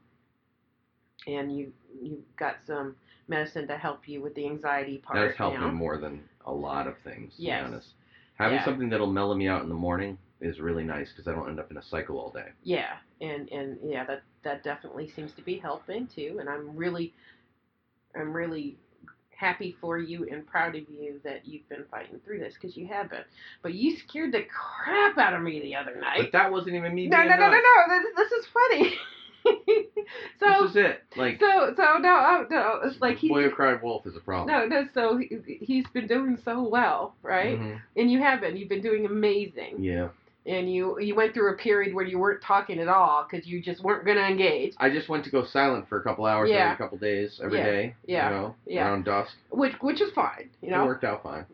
and 1.28 1.56
you 1.56 1.72
you 2.02 2.24
got 2.38 2.56
some 2.66 2.96
medicine 3.28 3.68
to 3.68 3.78
help 3.78 4.08
you 4.08 4.22
with 4.22 4.34
the 4.36 4.46
anxiety 4.46 4.98
part. 4.98 5.20
That's 5.20 5.38
helped 5.38 5.60
now. 5.60 5.70
more 5.72 5.98
than 5.98 6.24
a 6.46 6.52
lot 6.52 6.88
of 6.88 6.96
things. 7.04 7.36
To 7.36 7.42
Yes. 7.44 7.62
be 7.62 7.68
honest, 7.68 7.88
having 8.36 8.58
Yeah. 8.58 8.66
something 8.66 8.90
that'll 8.90 9.12
mellow 9.12 9.36
me 9.36 9.48
out 9.48 9.62
in 9.64 9.70
the 9.70 9.76
morning 9.76 10.18
is 10.42 10.60
really 10.60 10.84
nice 10.84 11.10
because 11.12 11.28
I 11.28 11.34
don't 11.36 11.48
end 11.48 11.60
up 11.60 11.72
in 11.72 11.78
a 11.78 11.84
cycle 11.84 12.18
all 12.20 12.32
day. 12.32 12.50
Yeah, 12.64 12.98
and 13.22 13.50
and 13.52 13.78
yeah, 13.86 14.04
that 14.06 14.24
that 14.44 14.64
definitely 14.64 15.10
seems 15.16 15.32
to 15.34 15.42
be 15.42 15.58
helping 15.58 16.08
too. 16.08 16.38
And 16.40 16.50
I'm 16.50 16.76
really, 16.76 17.14
I'm 18.16 18.34
really 18.34 18.78
happy 19.36 19.76
for 19.82 19.98
you 19.98 20.28
and 20.32 20.46
proud 20.46 20.76
of 20.76 20.84
you 20.90 21.20
that 21.24 21.48
you've 21.48 21.68
been 21.70 21.84
fighting 21.90 22.20
through 22.24 22.40
this 22.40 22.54
because 22.54 22.76
you 22.78 22.88
have 22.88 23.10
been. 23.10 23.24
But 23.64 23.74
you 23.74 23.98
scared 23.98 24.32
the 24.34 24.44
crap 24.44 25.18
out 25.18 25.34
of 25.34 25.42
me 25.42 25.60
the 25.62 25.76
other 25.76 25.96
night. 26.00 26.18
But 26.20 26.32
that 26.34 26.52
wasn't 26.52 26.76
even 26.76 26.94
me. 26.94 27.08
No, 27.08 27.18
being 27.18 27.30
no, 27.30 27.36
no, 27.38 27.50
no, 27.50 27.58
no. 27.58 28.00
This, 28.00 28.06
this 28.18 28.32
is 28.34 28.46
funny. 28.54 28.94
So 30.40 30.46
this 30.64 30.72
is 30.72 30.76
it. 30.78 31.04
Like, 31.16 31.40
so 31.40 31.74
so 31.76 31.98
no 32.00 32.16
uh, 32.16 32.44
no 32.50 32.80
it's 32.84 33.00
like 33.02 33.18
he's 33.18 33.30
boy 33.30 33.44
who 33.44 33.50
cried 33.52 33.82
wolf 33.82 34.06
is 34.06 34.16
a 34.16 34.20
problem. 34.20 34.48
no 34.48 34.66
no 34.66 34.88
so 34.94 35.18
he, 35.18 35.58
he's 35.62 35.88
been 35.88 36.06
doing 36.08 36.38
so 36.44 36.62
well 36.68 37.16
right 37.24 37.58
Mhm. 37.60 37.82
and 37.96 38.12
you 38.12 38.20
have 38.20 38.42
been 38.42 38.56
you've 38.58 38.70
been 38.70 38.82
doing 38.82 39.06
amazing 39.06 39.82
Yeah. 39.84 40.10
And 40.46 40.72
you 40.74 41.00
you 41.00 41.14
went 41.14 41.34
through 41.34 41.54
a 41.54 41.58
period 41.58 41.94
where 41.94 42.04
you 42.06 42.18
weren't 42.18 42.42
talking 42.42 42.80
at 42.80 42.88
all 42.88 43.28
because 43.30 43.46
you 43.46 43.62
just 43.62 43.84
weren't 43.84 44.06
gonna 44.06 44.22
engage 44.22 44.74
I 44.80 44.90
just 44.90 45.08
went 45.08 45.24
to 45.26 45.30
go 45.30 45.46
silent 45.46 45.88
for 45.88 46.00
a 46.00 46.04
couple 46.04 46.26
hours 46.26 46.50
Yeah. 46.50 46.66
every 46.72 46.78
couple 46.78 46.98
days, 46.98 47.40
every 47.44 47.60
Yeah. 47.60 47.66
day. 47.66 47.96
Yeah. 48.08 48.30
You 48.30 48.36
know, 48.36 48.56
Yeah. 48.66 48.88
around 48.88 49.06
dusk. 49.06 49.34
which 49.52 49.74
which 49.82 50.02
is 50.02 50.12
fine 50.14 50.50
you 50.62 50.72
know. 50.72 50.84
It 50.84 50.88
worked 50.88 51.04
out 51.04 51.22
fine. 51.24 51.46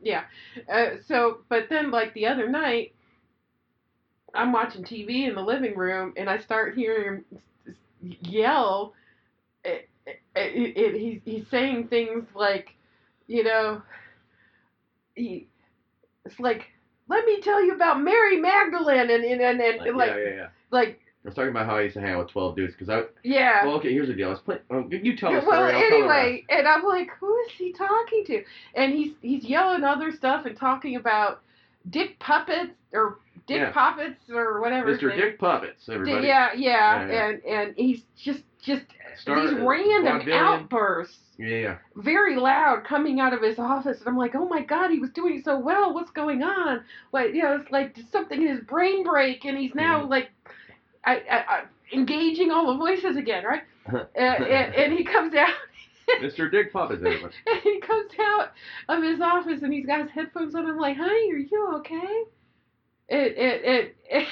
Uh, 0.71 0.97
so, 1.05 1.39
but 1.49 1.67
then 1.69 1.91
like 1.91 2.13
the 2.13 2.27
other 2.27 2.47
night, 2.47 2.93
I'm 4.33 4.51
watching 4.53 4.83
TV 4.83 5.27
in 5.27 5.35
the 5.35 5.41
living 5.41 5.75
room 5.75 6.13
and 6.15 6.29
I 6.29 6.37
start 6.39 6.75
hearing 6.75 7.05
him 7.05 7.25
s- 7.67 7.73
s- 8.05 8.15
yell. 8.21 8.93
It, 9.65 9.89
it, 10.05 10.19
it, 10.35 10.77
it, 10.77 10.95
he's 10.99 11.21
he's 11.25 11.47
saying 11.49 11.87
things 11.89 12.25
like, 12.35 12.75
you 13.27 13.43
know, 13.43 13.81
he 15.15 15.47
it's 16.25 16.39
like 16.39 16.67
let 17.09 17.25
me 17.25 17.41
tell 17.41 17.63
you 17.63 17.73
about 17.73 18.01
Mary 18.01 18.37
Magdalene 18.39 19.09
and 19.09 19.23
and 19.23 19.41
and, 19.41 19.61
and 19.61 19.77
Like, 19.79 19.93
like 19.95 20.09
yeah, 20.11 20.17
yeah, 20.17 20.35
yeah. 20.35 20.47
like 20.71 20.99
I 21.23 21.27
was 21.29 21.35
talking 21.35 21.49
about 21.49 21.65
how 21.65 21.75
I 21.77 21.81
used 21.81 21.95
to 21.95 22.01
hang 22.01 22.13
out 22.13 22.19
with 22.19 22.29
twelve 22.29 22.55
dudes 22.55 22.73
because 22.73 22.89
I. 22.89 23.03
yeah. 23.23 23.65
Well, 23.65 23.75
okay, 23.75 23.91
here's 23.91 24.07
the 24.07 24.13
deal. 24.13 24.27
I 24.27 24.31
was 24.31 24.39
playing. 24.39 24.61
Oh, 24.69 24.87
you 24.89 25.17
tell 25.17 25.31
the 25.31 25.39
well, 25.39 25.45
story. 25.45 25.73
I'll 25.73 25.81
tell 25.89 25.97
anyway, 25.97 26.45
and 26.49 26.67
I'm 26.67 26.83
like, 26.83 27.09
who 27.19 27.35
is 27.39 27.51
he 27.57 27.73
talking 27.73 28.23
to? 28.27 28.43
And 28.75 28.93
he's 28.93 29.13
he's 29.21 29.43
yelling 29.43 29.83
other 29.83 30.11
stuff 30.11 30.45
and 30.45 30.55
talking 30.57 30.95
about 30.95 31.41
dick 31.89 32.17
puppets 32.19 32.71
or 32.93 33.19
dick 33.45 33.57
Yeah. 33.57 33.71
puppets 33.71 34.29
or 34.29 34.61
whatever. 34.61 34.95
Mr. 34.97 35.13
Dick 35.15 35.39
Puppets, 35.39 35.87
everybody. 35.89 36.27
Yeah, 36.27 36.49
yeah, 36.53 37.07
Yeah, 37.07 37.07
yeah. 37.07 37.27
and 37.29 37.43
and 37.45 37.73
he's 37.75 38.03
just 38.15 38.43
just 38.67 38.85
Star- 39.17 39.41
these 39.41 39.57
random 39.59 40.29
outbursts, 40.31 41.17
Yeah, 41.39 41.77
very 41.95 42.35
loud, 42.35 42.83
coming 42.83 43.19
out 43.19 43.33
of 43.33 43.41
his 43.41 43.57
office, 43.57 43.99
and 43.99 44.07
I'm 44.07 44.17
like, 44.17 44.35
oh 44.35 44.47
my 44.47 44.61
god, 44.61 44.91
he 44.91 44.99
was 44.99 45.09
doing 45.11 45.41
so 45.43 45.57
well. 45.57 45.93
What's 45.93 46.11
going 46.11 46.43
on? 46.43 46.83
Like, 47.11 47.33
you 47.33 47.41
know, 47.41 47.55
it's 47.55 47.71
like 47.71 47.97
something 48.11 48.39
in 48.39 48.47
his 48.47 48.61
brain 48.65 49.03
break, 49.03 49.45
and 49.45 49.57
he's 49.57 49.73
now 49.73 50.03
Mhm. 50.03 50.09
like, 50.09 50.29
I, 51.05 51.15
I, 51.15 51.37
I, 51.47 51.63
engaging 51.93 52.51
all 52.51 52.67
the 52.73 52.77
voices 52.77 53.17
again, 53.17 53.43
right? 53.43 53.63
uh, 53.93 54.05
and, 54.15 54.75
and 54.75 54.93
he 54.93 55.03
comes 55.03 55.33
out. 55.33 55.49
Mr. 56.21 56.49
Dick 56.49 56.71
everybody. 56.75 57.33
And 57.47 57.59
he 57.63 57.79
comes 57.81 58.11
out 58.19 58.51
of 58.89 59.03
his 59.03 59.19
office 59.19 59.61
and 59.61 59.73
he's 59.73 59.85
got 59.85 60.01
his 60.01 60.11
headphones 60.11 60.55
on. 60.55 60.65
I'm 60.65 60.77
like, 60.77 60.95
honey, 60.97 61.31
are 61.33 61.37
you 61.37 61.69
okay? 61.79 62.23
It, 63.09 63.37
it, 63.37 63.65
it, 63.65 63.95
it 64.09 64.27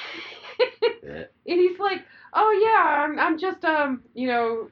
and 1.47 1.59
he's 1.59 1.79
like, 1.79 2.03
oh 2.36 2.51
yeah, 2.61 3.03
I'm, 3.03 3.19
I'm 3.19 3.39
just, 3.39 3.63
um, 3.65 4.03
you 4.13 4.27
know, 4.27 4.69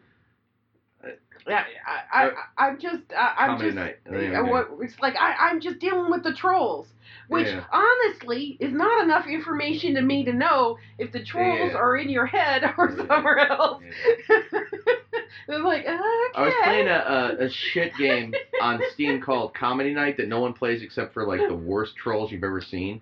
I, 1.46 1.64
I, 2.14 2.24
I, 2.26 2.32
I'm 2.58 2.80
just, 2.80 3.02
I, 3.16 3.34
I'm 3.38 3.50
Comedy 3.58 3.66
just, 3.66 3.76
night. 3.76 3.96
Uh, 4.10 4.18
yeah, 4.20 4.64
it's 4.82 5.00
like 5.02 5.16
I, 5.20 5.34
I'm 5.50 5.60
just 5.60 5.80
dealing 5.80 6.10
with 6.10 6.24
the 6.24 6.34
trolls, 6.34 6.88
which 7.28 7.48
Yeah. 7.48 7.64
honestly 7.72 8.58
is 8.62 8.72
not 8.74 9.04
enough 9.04 9.28
information 9.28 9.96
to 9.96 10.02
me 10.02 10.24
to 10.24 10.32
know 10.34 10.78
if 10.98 11.12
the 11.12 11.24
trolls 11.24 11.72
Yeah. 11.72 11.78
are 11.78 11.98
in 11.98 12.10
your 12.10 12.26
head 12.26 12.64
or 12.78 12.92
Yeah. 12.92 13.08
somewhere 13.08 13.40
else. 13.40 13.82
I'm 15.50 15.64
like, 15.64 15.82
okay. 15.82 15.90
I 16.36 16.42
was 16.46 16.54
playing 16.64 16.88
a, 16.88 16.92
a, 17.42 17.46
a 17.46 17.50
shit 17.50 17.94
game 17.98 18.34
on 18.62 18.82
Steam 18.94 19.22
called 19.22 19.54
Comedy 19.54 19.94
Night 19.94 20.16
that 20.18 20.30
no 20.30 20.40
one 20.40 20.54
plays 20.54 20.82
except 20.82 21.14
for 21.14 21.26
like 21.28 21.46
the 21.48 21.56
worst 21.56 21.96
trolls 21.98 22.32
you've 22.32 22.44
ever 22.44 22.62
seen. 22.62 23.02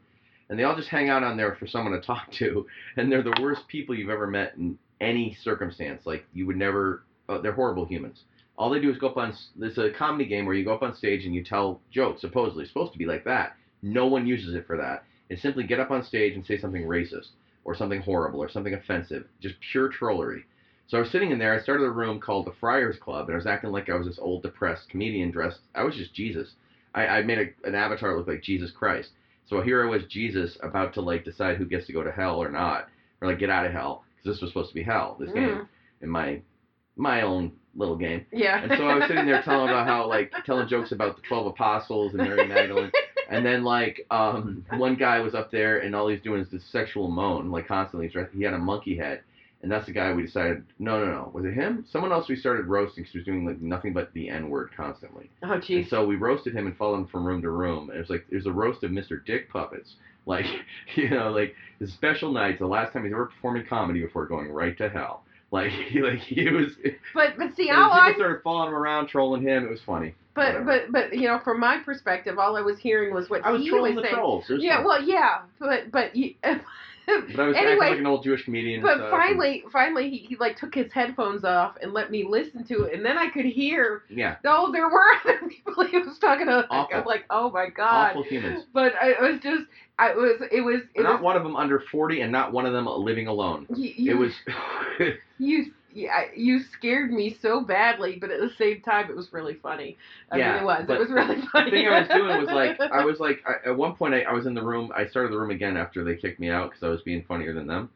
And 0.51 0.59
they 0.59 0.65
all 0.65 0.75
just 0.75 0.89
hang 0.89 1.09
out 1.09 1.23
on 1.23 1.37
there 1.37 1.55
for 1.55 1.65
someone 1.65 1.93
to 1.93 2.01
talk 2.05 2.29
to. 2.33 2.67
And 2.97 3.09
they're 3.09 3.23
the 3.23 3.39
worst 3.41 3.69
people 3.69 3.95
you've 3.95 4.09
ever 4.09 4.27
met 4.27 4.55
in 4.57 4.77
any 4.99 5.33
circumstance. 5.41 6.05
Like, 6.05 6.25
you 6.33 6.45
would 6.45 6.57
never, 6.57 7.03
uh, 7.29 7.37
they're 7.39 7.53
horrible 7.53 7.85
humans. 7.85 8.25
All 8.57 8.69
they 8.69 8.81
do 8.81 8.91
is 8.91 8.97
go 8.97 9.07
up 9.07 9.17
on, 9.17 9.33
it's 9.61 9.77
a 9.77 9.91
comedy 9.91 10.25
game 10.25 10.45
where 10.45 10.53
you 10.53 10.65
go 10.65 10.73
up 10.73 10.83
on 10.83 10.93
stage 10.93 11.23
and 11.23 11.33
you 11.33 11.41
tell 11.41 11.79
jokes, 11.89 12.19
supposedly. 12.19 12.65
Supposed 12.65 12.91
to 12.91 12.99
be 12.99 13.05
like 13.05 13.23
that. 13.23 13.55
No 13.81 14.07
one 14.07 14.27
uses 14.27 14.53
it 14.53 14.67
for 14.67 14.75
that. 14.75 15.05
It's 15.29 15.41
simply 15.41 15.63
get 15.63 15.79
up 15.79 15.89
on 15.89 16.03
stage 16.03 16.35
and 16.35 16.45
say 16.45 16.57
something 16.57 16.83
racist 16.83 17.29
or 17.63 17.73
something 17.73 18.01
horrible 18.01 18.43
or 18.43 18.49
something 18.49 18.73
offensive. 18.73 19.25
Just 19.39 19.55
pure 19.71 19.87
trollery. 19.87 20.43
So 20.87 20.97
I 20.97 20.99
was 20.99 21.11
sitting 21.11 21.31
in 21.31 21.39
there. 21.39 21.57
I 21.57 21.63
started 21.63 21.85
a 21.85 21.91
room 21.91 22.19
called 22.19 22.45
the 22.45 22.51
Friars 22.59 22.97
Club, 22.97 23.27
and 23.27 23.35
I 23.35 23.37
was 23.37 23.47
acting 23.47 23.71
like 23.71 23.89
I 23.89 23.95
was 23.95 24.07
this 24.07 24.19
old, 24.19 24.43
depressed 24.43 24.89
comedian 24.89 25.31
dressed. 25.31 25.61
I 25.73 25.83
was 25.83 25.95
just 25.95 26.13
Jesus. 26.13 26.49
I, 26.93 27.07
I 27.07 27.21
made 27.21 27.37
a, 27.37 27.67
an 27.67 27.73
avatar 27.73 28.17
look 28.17 28.27
like 28.27 28.43
Jesus 28.43 28.71
Christ. 28.71 29.11
So 29.51 29.61
here 29.61 29.85
I 29.85 29.89
was, 29.89 30.03
Jesus, 30.05 30.57
about 30.63 30.93
to 30.93 31.01
like 31.01 31.25
decide 31.25 31.57
who 31.57 31.65
gets 31.65 31.85
to 31.87 31.93
go 31.93 32.03
to 32.03 32.11
hell 32.11 32.37
or 32.41 32.49
not, 32.49 32.87
or 33.21 33.27
like 33.27 33.37
get 33.37 33.49
out 33.49 33.65
of 33.65 33.73
hell, 33.73 34.05
because 34.15 34.35
this 34.37 34.41
was 34.41 34.49
supposed 34.51 34.69
to 34.69 34.75
be 34.75 34.81
hell. 34.81 35.17
This 35.19 35.31
game 35.33 35.49
Mm. 35.49 35.67
in 36.03 36.09
my 36.09 36.41
my 36.95 37.21
own 37.23 37.51
little 37.75 37.97
game. 37.97 38.25
Yeah. 38.31 38.61
And 38.63 38.71
so 38.77 38.87
I 38.87 38.95
was 38.95 39.07
sitting 39.09 39.25
there 39.25 39.41
telling 39.43 39.67
about 39.67 39.85
how 39.87 40.07
like 40.07 40.31
telling 40.45 40.69
jokes 40.69 40.93
about 40.93 41.17
the 41.17 41.21
twelve 41.23 41.47
apostles 41.47 42.13
and 42.13 42.23
Mary 42.23 42.47
Magdalene. 42.47 42.91
And 43.29 43.45
then 43.45 43.63
like 43.65 44.05
um 44.09 44.65
one 44.77 44.95
guy 44.95 45.19
was 45.19 45.35
up 45.35 45.51
there 45.51 45.79
and 45.79 45.93
all 45.95 46.07
he's 46.07 46.21
doing 46.21 46.41
is 46.41 46.49
this 46.49 46.63
sexual 46.71 47.09
moan 47.09 47.51
like 47.51 47.67
constantly. 47.67 48.09
He 48.33 48.43
had 48.43 48.53
a 48.53 48.57
monkey 48.57 48.95
head, 48.95 49.21
and 49.63 49.71
that's 49.71 49.85
the 49.85 49.91
guy 49.91 50.11
we 50.13 50.23
decided. 50.23 50.63
No, 50.79 50.99
no, 51.03 51.11
no. 51.11 51.31
Was 51.33 51.45
it 51.45 51.53
him? 51.53 51.85
Someone 51.91 52.11
else 52.11 52.27
we 52.27 52.35
started 52.35 52.65
roasting 52.67 53.03
because 53.03 53.13
he 53.13 53.19
was 53.19 53.25
doing 53.25 53.45
like 53.45 53.61
nothing 53.61 53.93
but 53.93 54.11
the 54.13 54.29
N 54.29 54.49
word 54.49 54.69
constantly. 54.75 55.29
oh, 55.43 55.51
And 55.53 55.63
jeez. 55.63 55.89
so 55.89 56.05
we 56.05 56.15
roasted 56.15 56.55
him 56.55 56.65
and 56.67 56.75
followed 56.77 56.97
him 56.97 57.07
from 57.07 57.25
room 57.25 57.41
to 57.43 57.49
room. 57.49 57.89
And 57.89 57.97
it 57.97 58.01
was 58.01 58.09
like 58.09 58.25
there's 58.29 58.45
a 58.47 58.51
roast 58.51 58.83
of 58.83 58.91
Mr. 58.91 59.23
Dick 59.25 59.49
Puppets. 59.49 59.95
Like 60.27 60.45
you 60.95 61.09
know, 61.09 61.31
like 61.31 61.55
his 61.79 61.91
special 61.93 62.31
nights. 62.31 62.59
The 62.59 62.67
last 62.67 62.93
time 62.93 63.05
he's 63.05 63.11
ever 63.11 63.25
performing 63.25 63.65
comedy 63.67 64.01
before 64.01 64.27
going 64.27 64.51
right 64.51 64.77
to 64.77 64.87
hell. 64.87 65.23
Like 65.51 65.71
he 65.71 65.99
like 65.99 66.19
he 66.19 66.47
was. 66.49 66.73
But 67.15 67.37
but 67.39 67.55
see, 67.55 67.69
and 67.69 67.77
all 67.77 67.91
I 67.91 68.13
started 68.13 68.41
following 68.43 68.69
him 68.69 68.75
around, 68.75 69.07
trolling 69.07 69.41
him. 69.41 69.65
It 69.65 69.69
was 69.71 69.81
funny. 69.85 70.13
but 70.35 70.59
whatever. 70.63 70.63
but 70.63 70.91
but 70.91 71.17
you 71.17 71.27
know, 71.27 71.39
from 71.43 71.59
my 71.59 71.79
perspective, 71.83 72.37
all 72.37 72.55
I 72.55 72.61
was 72.61 72.77
hearing 72.79 73.13
was 73.15 73.29
what 73.31 73.43
I 73.43 73.49
was 73.51 73.63
he 73.63 73.69
trolling 73.69 73.95
was 73.95 74.03
the 74.03 74.07
saying. 74.09 74.15
trolls. 74.15 74.45
Yeah, 74.47 74.77
fun. 74.77 74.85
well, 74.85 75.03
yeah, 75.03 75.41
but 75.59 75.91
but 75.91 76.15
you, 76.15 76.35
But 77.07 77.39
I 77.39 77.47
was 77.47 77.55
acting 77.55 77.71
anyway, 77.71 77.89
like 77.89 77.99
an 77.99 78.05
old 78.05 78.23
Jewish 78.23 78.43
comedian. 78.45 78.81
but 78.81 79.09
finally, 79.09 79.63
finally, 79.71 80.09
he, 80.09 80.17
he 80.17 80.35
like 80.37 80.57
took 80.57 80.73
his 80.73 80.91
headphones 80.93 81.43
off 81.43 81.75
and 81.81 81.93
let 81.93 82.11
me 82.11 82.25
listen 82.27 82.63
to 82.65 82.83
it, 82.83 82.93
and 82.93 83.05
then 83.05 83.17
I 83.17 83.29
could 83.29 83.45
hear. 83.45 84.03
yeah, 84.09 84.35
Oh, 84.45 84.71
there 84.71 84.87
were 84.89 85.03
other 85.25 85.39
people 85.49 85.85
he 85.85 85.97
was 85.99 86.17
talking 86.19 86.45
to. 86.47 86.67
Awful. 86.69 86.97
I'm 86.97 87.05
like, 87.05 87.25
oh 87.29 87.49
my 87.51 87.67
god. 87.69 88.11
awful 88.11 88.23
humans. 88.23 88.65
But 88.73 88.93
I, 89.01 89.11
it 89.11 89.21
was 89.21 89.39
just, 89.41 89.63
I 89.99 90.13
was, 90.13 90.41
it 90.51 90.61
was, 90.61 90.81
it 90.95 91.03
not 91.03 91.15
was. 91.15 91.23
one 91.23 91.37
of 91.37 91.43
them 91.43 91.55
under 91.55 91.79
forty, 91.91 92.21
and 92.21 92.31
not 92.31 92.51
one 92.53 92.65
of 92.65 92.73
them 92.73 92.85
living 92.85 93.27
alone. 93.27 93.67
You, 93.75 93.93
you, 93.95 94.11
It 94.11 94.15
was. 94.17 94.33
you 95.39 95.71
yeah, 95.93 96.25
you 96.35 96.59
scared 96.59 97.11
me 97.11 97.29
so 97.41 97.61
badly, 97.61 98.17
but 98.19 98.31
at 98.31 98.39
the 98.39 98.49
same 98.57 98.81
time, 98.81 99.09
it 99.09 99.15
was 99.15 99.31
really 99.33 99.55
funny. 99.55 99.97
I 100.31 100.37
Yeah, 100.37 100.39
mean, 100.39 100.55
it 100.55 100.63
was. 100.63 100.89
It 100.89 100.97
was 100.97 101.09
really 101.09 101.41
funny. 101.51 101.71
the 101.71 101.71
thing 101.71 101.87
I 101.87 101.91
was 101.91 102.09
doing 102.09 102.37
was 102.37 102.49
like 102.51 102.79
I 102.91 103.01
was 103.01 103.19
like 103.19 103.41
I, 103.47 103.69
at 103.69 103.75
one 103.77 103.95
point 103.95 104.13
I, 104.13 104.21
I 104.21 104.33
was 104.33 104.45
in 104.45 104.53
the 104.53 104.63
room. 104.63 104.91
I 104.95 105.05
started 105.05 105.31
the 105.31 105.37
room 105.39 105.51
again 105.51 105.77
after 105.77 106.03
they 106.03 106.15
kicked 106.15 106.39
me 106.39 106.49
out 106.49 106.69
because 106.71 106.83
I 106.83 106.89
was 106.89 107.01
being 107.01 107.23
funnier 107.23 107.53
than 107.53 107.67
them. 107.67 107.89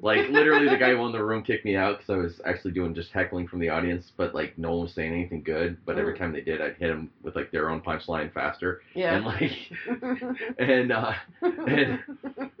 Like 0.00 0.28
literally, 0.30 0.68
the 0.68 0.76
guy 0.76 0.90
who 0.90 0.98
won 0.98 1.12
the 1.12 1.24
room 1.24 1.42
kicked 1.42 1.64
me 1.64 1.76
out 1.76 1.98
because 1.98 2.10
I 2.12 2.16
was 2.16 2.40
actually 2.44 2.72
doing 2.72 2.94
just 2.94 3.12
heckling 3.12 3.46
from 3.46 3.60
the 3.60 3.68
audience, 3.68 4.12
but 4.16 4.34
like 4.34 4.58
no 4.58 4.72
one 4.72 4.82
was 4.82 4.92
saying 4.92 5.12
anything 5.12 5.42
good. 5.42 5.78
But 5.86 5.98
every 5.98 6.18
time 6.18 6.32
they 6.32 6.40
did, 6.40 6.60
I'd 6.60 6.76
hit 6.76 6.88
them 6.88 7.10
with 7.22 7.36
like 7.36 7.50
their 7.50 7.70
own 7.70 7.80
punchline 7.80 8.32
faster, 8.32 8.80
and 8.94 9.24
yeah. 9.24 9.30
like 9.30 10.58
and 10.58 10.92
uh 10.92 11.12
and, 11.40 12.00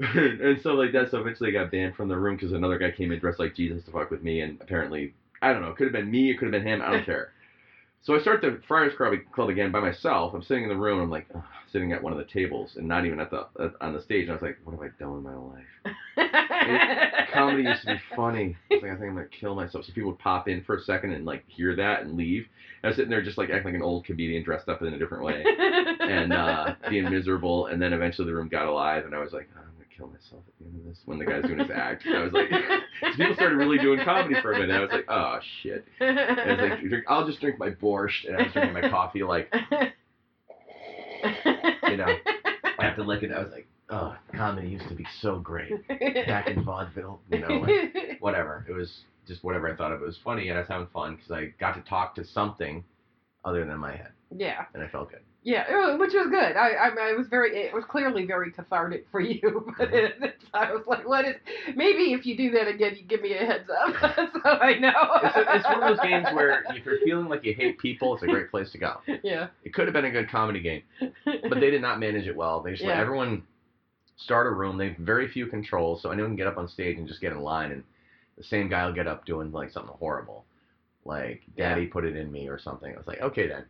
and 0.00 0.60
so 0.62 0.74
like 0.74 0.92
that. 0.92 1.10
So 1.10 1.20
eventually, 1.20 1.50
I 1.50 1.62
got 1.62 1.70
banned 1.70 1.96
from 1.96 2.08
the 2.08 2.16
room 2.16 2.36
because 2.36 2.52
another 2.52 2.78
guy 2.78 2.90
came 2.90 3.12
in 3.12 3.18
dressed 3.18 3.40
like 3.40 3.54
Jesus 3.54 3.84
to 3.84 3.90
fuck 3.90 4.10
with 4.10 4.22
me, 4.22 4.40
and 4.40 4.60
apparently, 4.60 5.12
I 5.42 5.52
don't 5.52 5.62
know, 5.62 5.68
it 5.68 5.76
could 5.76 5.86
have 5.86 5.92
been 5.92 6.10
me, 6.10 6.30
it 6.30 6.38
could 6.38 6.52
have 6.52 6.62
been 6.62 6.66
him, 6.66 6.82
I 6.82 6.92
don't 6.92 7.04
care. 7.04 7.32
So 8.04 8.14
I 8.14 8.20
start 8.20 8.42
the 8.42 8.60
Friars 8.68 8.92
Club, 8.96 9.14
Club 9.32 9.48
again 9.48 9.72
by 9.72 9.80
myself. 9.80 10.34
I'm 10.34 10.42
sitting 10.42 10.64
in 10.64 10.68
the 10.68 10.76
room. 10.76 11.00
I'm 11.00 11.08
like 11.08 11.26
sitting 11.72 11.92
at 11.92 12.02
one 12.02 12.12
of 12.12 12.18
the 12.18 12.24
tables, 12.24 12.76
and 12.76 12.86
not 12.86 13.06
even 13.06 13.18
at 13.18 13.30
the 13.30 13.46
at, 13.58 13.72
on 13.80 13.94
the 13.94 14.02
stage. 14.02 14.24
And 14.24 14.32
I 14.32 14.34
was 14.34 14.42
like, 14.42 14.58
what 14.62 14.72
have 14.72 14.82
I 14.82 14.88
done 14.98 15.14
with 15.14 15.24
my 15.24 15.34
life? 15.34 16.43
Comedy 17.32 17.62
used 17.64 17.82
to 17.82 17.94
be 17.94 18.00
funny. 18.16 18.56
I 18.70 18.74
like, 18.74 18.84
I 18.84 18.88
think 18.96 19.02
I'm 19.10 19.14
gonna 19.14 19.26
kill 19.28 19.54
myself. 19.54 19.84
So 19.84 19.92
people 19.92 20.10
would 20.10 20.18
pop 20.18 20.48
in 20.48 20.62
for 20.64 20.76
a 20.76 20.82
second 20.82 21.12
and 21.12 21.24
like 21.24 21.44
hear 21.48 21.74
that 21.76 22.02
and 22.02 22.16
leave. 22.16 22.46
And 22.82 22.84
I 22.84 22.88
was 22.88 22.96
sitting 22.96 23.10
there 23.10 23.22
just 23.22 23.38
like 23.38 23.50
acting 23.50 23.66
like 23.66 23.74
an 23.74 23.82
old 23.82 24.04
comedian 24.04 24.42
dressed 24.44 24.68
up 24.68 24.82
in 24.82 24.92
a 24.92 24.98
different 24.98 25.24
way 25.24 25.44
and 26.00 26.32
uh, 26.32 26.74
being 26.90 27.10
miserable. 27.10 27.66
And 27.66 27.80
then 27.80 27.92
eventually 27.92 28.26
the 28.26 28.34
room 28.34 28.48
got 28.48 28.66
alive, 28.66 29.04
and 29.04 29.14
I 29.14 29.18
was 29.18 29.32
like, 29.32 29.48
oh, 29.56 29.60
I'm 29.60 29.72
gonna 29.74 29.84
kill 29.96 30.06
myself 30.08 30.42
at 30.46 30.54
the 30.58 30.66
end 30.66 30.80
of 30.80 30.84
this. 30.86 30.98
When 31.04 31.18
the 31.18 31.24
guy's 31.24 31.42
doing 31.42 31.58
his 31.58 31.70
act, 31.74 32.04
And 32.06 32.16
I 32.16 32.22
was 32.22 32.32
like, 32.32 32.48
so 33.00 33.10
people 33.16 33.34
started 33.34 33.56
really 33.56 33.78
doing 33.78 34.00
comedy 34.04 34.36
for 34.40 34.52
a 34.52 34.58
minute. 34.58 34.76
I 34.76 34.80
was 34.80 34.90
like, 34.92 35.06
oh 35.08 35.38
shit. 35.62 35.84
And 36.00 36.18
I 36.18 36.52
was 36.52 36.90
like, 36.90 37.04
I'll 37.08 37.26
just 37.26 37.40
drink 37.40 37.58
my 37.58 37.70
borscht, 37.70 38.26
and 38.28 38.36
I 38.36 38.42
was 38.44 38.52
drinking 38.52 38.74
my 38.74 38.88
coffee 38.88 39.22
like, 39.22 39.52
you 41.88 41.96
know, 41.96 42.16
I 42.78 42.84
have 42.84 42.96
to 42.96 43.02
lick 43.02 43.22
it. 43.22 43.32
I 43.32 43.38
was 43.42 43.52
like, 43.52 43.66
oh, 43.90 44.16
comedy 44.34 44.68
used 44.68 44.88
to 44.88 44.94
be 44.94 45.06
so 45.20 45.38
great 45.38 45.86
back 46.26 46.48
in 46.48 46.64
vaudeville, 46.64 47.20
you 47.30 47.40
know, 47.40 47.48
like, 47.48 48.16
whatever. 48.20 48.64
It 48.68 48.72
was 48.72 49.02
just 49.26 49.44
whatever 49.44 49.72
I 49.72 49.76
thought 49.76 49.92
of. 49.92 50.02
It 50.02 50.06
was 50.06 50.18
funny, 50.24 50.48
and 50.48 50.58
I 50.58 50.60
was 50.60 50.68
having 50.68 50.88
fun 50.88 51.16
because 51.16 51.30
I 51.30 51.46
got 51.58 51.74
to 51.74 51.80
talk 51.88 52.14
to 52.16 52.24
something 52.24 52.84
other 53.44 53.64
than 53.64 53.78
my 53.78 53.94
head, 53.96 54.12
yeah, 54.34 54.64
and 54.74 54.82
I 54.82 54.88
felt 54.88 55.10
good. 55.10 55.20
Yeah, 55.42 55.64
was- 55.70 56.00
which 56.00 56.14
was 56.14 56.28
good. 56.30 56.56
I, 56.56 56.70
I, 56.70 57.10
I 57.10 57.12
was 57.12 57.26
very. 57.28 57.54
It 57.54 57.74
was 57.74 57.84
clearly 57.84 58.24
very 58.24 58.50
cathartic 58.50 59.06
for 59.10 59.20
you, 59.20 59.40
but 59.78 59.90
mm-hmm. 59.90 60.24
it, 60.24 60.36
I 60.54 60.72
was 60.72 60.86
like, 60.86 61.06
"What 61.06 61.26
is?" 61.26 61.34
Maybe 61.76 62.14
if 62.14 62.24
you 62.24 62.34
do 62.34 62.50
that 62.52 62.66
again, 62.66 62.96
you 62.96 63.02
give 63.04 63.20
me 63.20 63.34
a 63.34 63.44
heads 63.44 63.68
up, 63.68 63.94
so 64.42 64.48
I 64.48 64.78
know. 64.78 64.92
It's, 65.22 65.36
a, 65.36 65.56
it's 65.56 65.64
one 65.66 65.82
of 65.82 65.96
those 65.96 66.00
games 66.06 66.26
where 66.32 66.64
if 66.70 66.86
you're 66.86 66.98
feeling 67.04 67.28
like 67.28 67.44
you 67.44 67.52
hate 67.52 67.78
people, 67.78 68.14
it's 68.14 68.22
a 68.22 68.26
great 68.26 68.50
place 68.50 68.72
to 68.72 68.78
go. 68.78 69.02
yeah, 69.22 69.48
It 69.64 69.74
could 69.74 69.86
have 69.86 69.92
been 69.92 70.06
a 70.06 70.10
good 70.10 70.30
comedy 70.30 70.60
game, 70.60 70.82
but 71.26 71.60
they 71.60 71.70
did 71.70 71.82
not 71.82 72.00
manage 72.00 72.26
it 72.26 72.34
well. 72.34 72.62
They 72.62 72.70
just 72.70 72.84
let 72.84 72.96
everyone 72.96 73.42
start 74.16 74.46
a 74.46 74.50
room. 74.50 74.76
They 74.76 74.88
have 74.88 74.96
very 74.98 75.28
few 75.28 75.46
controls, 75.46 76.02
so 76.02 76.10
anyone 76.10 76.32
can 76.32 76.36
get 76.36 76.46
up 76.46 76.58
on 76.58 76.68
stage 76.68 76.98
and 76.98 77.08
just 77.08 77.20
get 77.20 77.32
in 77.32 77.40
line, 77.40 77.72
and 77.72 77.82
the 78.36 78.44
same 78.44 78.68
guy 78.68 78.86
will 78.86 78.94
get 78.94 79.06
up 79.06 79.24
doing 79.24 79.52
like 79.52 79.70
something 79.70 79.94
horrible, 79.98 80.44
like 81.04 81.42
"Daddy 81.56 81.86
put 81.86 82.04
it 82.04 82.16
in 82.16 82.30
me" 82.30 82.48
or 82.48 82.58
something. 82.58 82.92
I 82.92 82.98
was 82.98 83.06
like, 83.06 83.20
okay 83.20 83.46
then, 83.46 83.64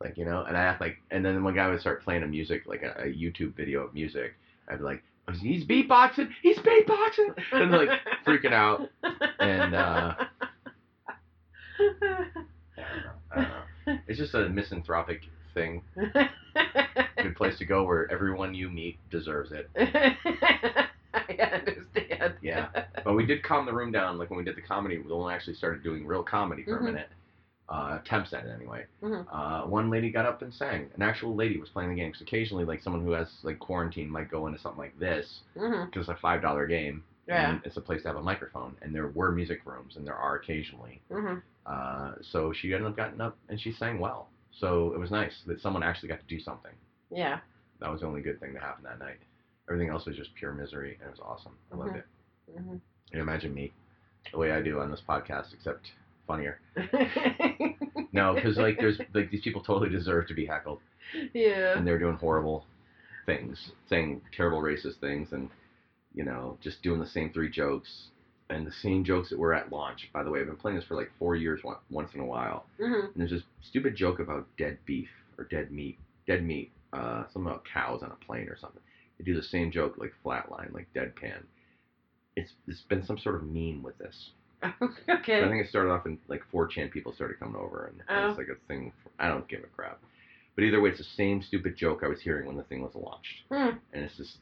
like 0.00 0.16
you 0.16 0.24
know, 0.24 0.44
and 0.44 0.56
I 0.56 0.62
asked 0.62 0.80
like, 0.80 0.98
and 1.10 1.24
then 1.24 1.42
one 1.42 1.54
guy 1.54 1.68
would 1.68 1.80
start 1.80 2.02
playing 2.02 2.22
a 2.22 2.26
music 2.26 2.62
like 2.66 2.82
a, 2.82 3.02
a 3.02 3.06
YouTube 3.06 3.54
video 3.54 3.82
of 3.82 3.94
music. 3.94 4.34
I'd 4.68 4.78
be 4.78 4.84
like, 4.84 5.02
he's 5.40 5.64
beatboxing, 5.64 6.30
he's 6.42 6.58
beatboxing, 6.58 7.36
and 7.52 7.70
like 7.70 7.90
freaking 8.26 8.52
out, 8.52 8.88
and 9.38 9.74
uh, 9.74 10.14
I 11.78 11.84
don't 11.84 12.00
know, 12.00 13.12
I 13.30 13.34
don't 13.36 13.48
know. 13.48 13.98
It's 14.08 14.18
just 14.18 14.34
a 14.34 14.48
misanthropic 14.48 15.22
thing. 15.56 15.82
Good 17.22 17.34
place 17.34 17.58
to 17.58 17.64
go 17.64 17.82
where 17.84 18.10
everyone 18.12 18.54
you 18.54 18.68
meet 18.70 18.98
deserves 19.10 19.50
it. 19.52 19.68
I 21.14 21.32
understand. 21.40 22.34
Yeah. 22.42 22.68
But 23.04 23.14
we 23.14 23.24
did 23.26 23.42
calm 23.42 23.66
the 23.66 23.72
room 23.72 23.90
down. 23.90 24.18
Like 24.18 24.30
when 24.30 24.36
we 24.38 24.44
did 24.44 24.54
the 24.56 24.60
comedy, 24.62 24.98
we 24.98 25.10
only 25.10 25.32
actually 25.34 25.54
started 25.54 25.82
doing 25.82 26.06
real 26.06 26.22
comedy 26.22 26.62
for 26.64 26.76
Mhm. 26.76 26.80
a 26.80 26.84
minute. 26.84 27.08
Uh, 27.68 27.98
attempts 28.00 28.32
at 28.32 28.44
it 28.44 28.52
anyway. 28.54 28.84
Mhm. 29.02 29.26
Uh, 29.32 29.66
one 29.66 29.90
lady 29.90 30.08
got 30.10 30.24
up 30.24 30.40
and 30.42 30.54
sang. 30.54 30.88
An 30.94 31.02
actual 31.02 31.34
lady 31.34 31.58
was 31.58 31.68
playing 31.70 31.88
the 31.90 31.96
game. 31.96 32.10
Because 32.10 32.20
occasionally, 32.22 32.64
like 32.64 32.80
someone 32.82 33.02
who 33.02 33.10
has 33.12 33.28
like 33.42 33.58
quarantine 33.58 34.08
might 34.08 34.30
go 34.30 34.46
into 34.46 34.58
something 34.60 34.78
like 34.78 34.96
this 35.00 35.40
Mhm. 35.56 35.86
because 35.86 36.08
it's 36.08 36.16
a 36.16 36.20
five 36.20 36.42
dollar 36.42 36.66
game. 36.66 37.02
Yeah. 37.26 37.50
And 37.50 37.60
it's 37.64 37.76
a 37.76 37.80
place 37.80 38.02
to 38.02 38.08
have 38.08 38.16
a 38.18 38.22
microphone, 38.22 38.76
and 38.82 38.94
there 38.94 39.08
were 39.08 39.32
music 39.32 39.62
rooms, 39.64 39.96
and 39.96 40.06
there 40.06 40.14
are 40.14 40.36
occasionally. 40.36 41.00
Mhm. 41.10 41.42
Uh, 41.64 42.12
so 42.22 42.52
she 42.52 42.72
ended 42.72 42.88
up 42.88 42.96
getting 42.96 43.20
up 43.20 43.36
and 43.48 43.60
she 43.60 43.72
sang 43.72 43.98
well. 43.98 44.28
So 44.58 44.92
it 44.94 44.98
was 44.98 45.10
nice 45.10 45.34
that 45.46 45.60
someone 45.60 45.82
actually 45.82 46.08
got 46.08 46.20
to 46.20 46.26
do 46.26 46.40
something. 46.40 46.72
Yeah. 47.10 47.40
That 47.80 47.90
was 47.90 48.00
the 48.00 48.06
only 48.06 48.22
good 48.22 48.40
thing 48.40 48.54
that 48.54 48.62
happened 48.62 48.86
that 48.86 48.98
night. 48.98 49.18
Everything 49.68 49.90
else 49.90 50.06
was 50.06 50.16
just 50.16 50.34
pure 50.34 50.52
misery, 50.52 50.96
and 51.00 51.08
it 51.08 51.10
was 51.10 51.20
awesome. 51.20 51.52
I 51.72 51.76
loved 51.76 51.92
Mhm. 51.92 51.96
it. 51.98 52.06
Mhm. 52.56 52.80
And 53.12 53.20
imagine 53.20 53.52
me, 53.52 53.72
the 54.32 54.38
way 54.38 54.52
I 54.52 54.62
do 54.62 54.80
on 54.80 54.90
this 54.90 55.02
podcast, 55.06 55.52
except 55.52 55.92
funnier. 56.26 56.60
No, 58.12 58.32
because 58.34 58.56
like 58.56 58.78
there's 58.78 58.98
like 59.12 59.30
these 59.30 59.42
people 59.42 59.62
totally 59.62 59.90
deserve 59.90 60.26
to 60.28 60.34
be 60.34 60.46
heckled, 60.46 60.80
yeah. 61.34 61.76
and 61.76 61.86
they're 61.86 61.98
doing 61.98 62.16
horrible 62.16 62.64
things, 63.26 63.72
saying 63.90 64.22
terrible 64.34 64.62
racist 64.62 65.00
things, 65.00 65.32
and 65.32 65.50
you 66.14 66.24
know 66.24 66.56
just 66.62 66.82
doing 66.82 66.98
the 66.98 67.06
same 67.06 67.30
three 67.30 67.50
jokes 67.50 68.08
and 68.50 68.66
the 68.66 68.72
same 68.72 69.04
jokes 69.04 69.30
that 69.30 69.38
were 69.38 69.54
at 69.54 69.72
launch. 69.72 70.08
By 70.12 70.22
the 70.22 70.30
way, 70.30 70.40
I've 70.40 70.46
been 70.46 70.56
playing 70.56 70.76
this 70.76 70.86
for 70.86 70.94
like 70.94 71.10
four 71.18 71.34
years, 71.34 71.60
one, 71.64 71.76
once 71.90 72.14
in 72.14 72.20
a 72.20 72.24
while. 72.24 72.66
Mhm. 72.78 73.04
And 73.06 73.14
there's 73.16 73.30
this 73.30 73.42
stupid 73.62 73.96
joke 73.96 74.18
about 74.20 74.46
dead 74.56 74.78
beef 74.84 75.08
or 75.38 75.44
dead 75.44 75.70
meat, 75.72 75.98
dead 76.26 76.44
meat, 76.44 76.70
uh, 76.92 77.24
something 77.32 77.46
about 77.50 77.64
cows 77.64 78.02
on 78.02 78.10
a 78.12 78.24
plane 78.24 78.48
or 78.48 78.56
something. 78.56 78.80
They 79.18 79.24
do 79.24 79.34
the 79.34 79.42
same 79.42 79.70
joke 79.70 79.98
like 79.98 80.12
flatline, 80.24 80.72
like 80.72 80.92
deadpan. 80.94 81.42
It's 82.36 82.52
it's 82.68 82.82
been 82.82 83.02
some 83.04 83.18
sort 83.18 83.34
of 83.34 83.42
meme 83.44 83.82
with 83.82 83.96
this. 83.98 84.30
okay. 84.82 85.42
I 85.44 85.48
think 85.48 85.64
it 85.64 85.68
started 85.68 85.90
off 85.90 86.06
in 86.06 86.18
like 86.28 86.42
4chan. 86.52 86.90
People 86.90 87.12
started 87.12 87.38
coming 87.38 87.56
over, 87.56 87.86
and, 87.86 88.02
and 88.08 88.30
it's 88.30 88.38
Oh. 88.38 88.40
like 88.40 88.48
a 88.48 88.56
thing. 88.68 88.92
I 89.18 89.28
don't 89.28 89.46
give 89.48 89.64
a 89.64 89.66
crap. 89.68 90.00
But 90.54 90.64
either 90.64 90.80
way, 90.80 90.90
it's 90.90 90.98
the 90.98 91.04
same 91.04 91.42
stupid 91.42 91.76
joke 91.76 92.02
I 92.02 92.08
was 92.08 92.20
hearing 92.22 92.46
when 92.46 92.56
the 92.56 92.62
thing 92.64 92.80
was 92.82 92.94
launched, 92.94 93.42
Hmm. 93.50 93.76
and 93.92 94.04
it's 94.04 94.16
just 94.16 94.38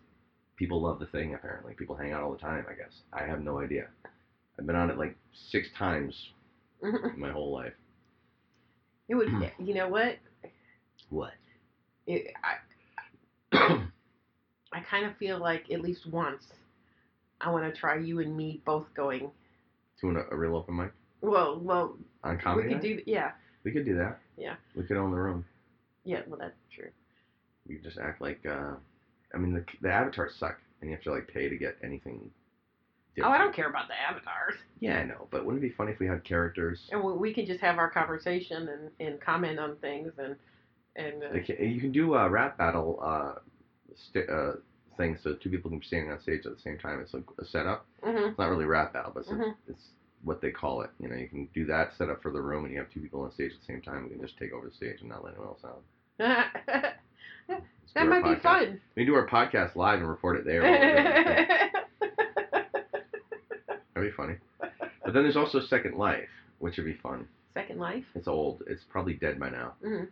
people 0.56 0.80
love 0.82 0.98
the 0.98 1.06
thing. 1.06 1.34
Apparently, 1.34 1.74
people 1.74 1.96
hang 1.96 2.12
out 2.12 2.22
all 2.22 2.32
the 2.32 2.38
time. 2.38 2.64
I 2.68 2.74
guess 2.74 2.92
I 3.12 3.24
have 3.24 3.40
no 3.42 3.60
idea. 3.60 3.86
I've 4.58 4.66
been 4.66 4.76
on 4.76 4.90
it 4.90 4.98
like 4.98 5.16
six 5.50 5.68
times 5.78 6.14
in 6.82 7.18
my 7.18 7.30
whole 7.30 7.52
life. 7.52 7.72
It 9.08 9.14
would. 9.16 9.28
You 9.58 9.74
know 9.74 9.88
what? 9.88 10.16
What? 11.10 11.32
It, 12.06 12.32
I 12.42 12.56
I 14.72 14.80
kind 14.90 15.06
of 15.06 15.16
feel 15.18 15.38
like 15.38 15.70
at 15.70 15.80
least 15.80 16.06
once 16.10 16.44
I 17.40 17.50
want 17.50 17.72
to 17.72 17.78
try 17.80 17.98
you 17.98 18.20
and 18.20 18.36
me 18.36 18.60
both 18.64 18.86
going. 18.94 19.30
Doing 20.00 20.16
a, 20.16 20.34
a 20.34 20.36
real 20.36 20.56
open 20.56 20.76
mic 20.76 20.92
Well, 21.22 21.58
well, 21.60 21.96
on 22.22 22.38
comedy. 22.38 22.68
we 22.68 22.74
could 22.74 22.82
Night? 22.82 23.04
do. 23.06 23.10
Yeah. 23.10 23.30
We 23.64 23.70
could 23.70 23.84
do 23.86 23.96
that. 23.96 24.18
Yeah. 24.36 24.54
We 24.76 24.82
could 24.84 24.96
own 24.98 25.10
the 25.12 25.16
room. 25.16 25.44
Yeah. 26.04 26.20
Well, 26.26 26.38
that's 26.38 26.52
true. 26.74 26.90
We 27.66 27.78
just 27.78 27.98
act 27.98 28.20
like. 28.20 28.44
uh 28.46 28.74
I 29.34 29.38
mean, 29.38 29.52
the 29.54 29.64
the 29.82 29.90
avatars 29.92 30.34
suck, 30.38 30.58
and 30.80 30.90
you 30.90 30.96
have 30.96 31.04
to 31.04 31.12
like 31.12 31.28
pay 31.28 31.48
to 31.48 31.56
get 31.56 31.76
anything. 31.82 32.30
Oh, 33.22 33.28
I 33.28 33.38
don't 33.38 33.54
care 33.54 33.68
about 33.68 33.86
the 33.86 33.94
avatars. 33.94 34.54
Yeah, 34.80 34.98
I 34.98 35.04
know, 35.04 35.28
but 35.30 35.44
wouldn't 35.44 35.62
it 35.62 35.68
be 35.68 35.74
funny 35.74 35.92
if 35.92 36.00
we 36.00 36.06
had 36.06 36.24
characters? 36.24 36.88
And 36.90 37.02
we, 37.02 37.12
we 37.12 37.32
can 37.32 37.46
just 37.46 37.60
have 37.60 37.78
our 37.78 37.88
conversation 37.88 38.68
and, 38.68 38.90
and 38.98 39.20
comment 39.20 39.58
on 39.60 39.76
things 39.76 40.12
and 40.18 40.34
and 40.96 41.22
uh, 41.22 41.28
Like, 41.32 41.48
you 41.48 41.80
can 41.80 41.92
do 41.92 42.14
a 42.14 42.28
rap 42.28 42.58
battle 42.58 42.98
uh, 43.02 43.34
st- 43.94 44.28
uh, 44.28 44.52
thing, 44.96 45.16
so 45.22 45.34
two 45.34 45.48
people 45.50 45.70
can 45.70 45.78
be 45.78 45.86
standing 45.86 46.10
on 46.10 46.20
stage 46.20 46.44
at 46.46 46.54
the 46.56 46.60
same 46.60 46.78
time. 46.78 47.00
It's 47.00 47.14
like 47.14 47.24
a 47.38 47.44
setup. 47.44 47.86
mhm. 48.02 48.30
It's 48.30 48.38
not 48.38 48.48
really 48.50 48.64
rap 48.64 48.92
battle, 48.92 49.12
but 49.14 49.20
it's, 49.20 49.30
Mhm. 49.30 49.54
it's 49.68 49.88
what 50.22 50.40
they 50.40 50.50
call 50.50 50.82
it. 50.82 50.90
You 51.00 51.08
know, 51.08 51.16
you 51.16 51.28
can 51.28 51.46
do 51.54 51.64
that 51.66 51.92
setup 51.96 52.20
for 52.22 52.30
the 52.32 52.40
room, 52.42 52.64
and 52.64 52.72
you 52.72 52.78
have 52.80 52.90
two 52.90 53.00
people 53.00 53.22
on 53.22 53.32
stage 53.32 53.52
at 53.52 53.58
the 53.60 53.64
same 53.66 53.80
time. 53.80 54.04
We 54.04 54.10
can 54.10 54.20
just 54.20 54.38
take 54.38 54.52
over 54.52 54.66
the 54.68 54.74
stage 54.74 55.00
and 55.00 55.08
not 55.08 55.22
let 55.24 55.34
anyone 55.34 55.48
else 55.48 55.64
out. 55.64 55.82
that 57.48 57.60
Let's 57.60 57.92
do 57.94 58.00
our 58.00 58.20
might 58.20 58.34
be 58.34 58.40
fun. 58.40 58.80
We 58.96 59.04
do 59.04 59.14
our 59.14 59.26
podcast 59.26 59.76
live 59.76 60.00
and 60.00 60.08
report 60.08 60.36
it 60.36 60.44
there. 60.44 60.62
while 60.62 60.72
we're 60.72 60.94
doing 60.94 61.48
it. 61.48 61.72
That'd 63.94 64.10
be 64.10 64.16
funny. 64.16 64.34
But 64.60 65.12
then 65.12 65.22
there's 65.22 65.36
also 65.36 65.60
Second 65.60 65.96
Life, 65.96 66.28
which 66.58 66.76
would 66.76 66.86
be 66.86 66.94
fun. 67.02 67.28
Second 67.54 67.78
Life. 67.78 68.04
It's 68.14 68.26
old. 68.28 68.62
It's 68.66 68.82
probably 68.90 69.14
dead 69.14 69.38
by 69.38 69.50
now. 69.50 69.74
Mhm. 69.84 70.04
It 70.04 70.10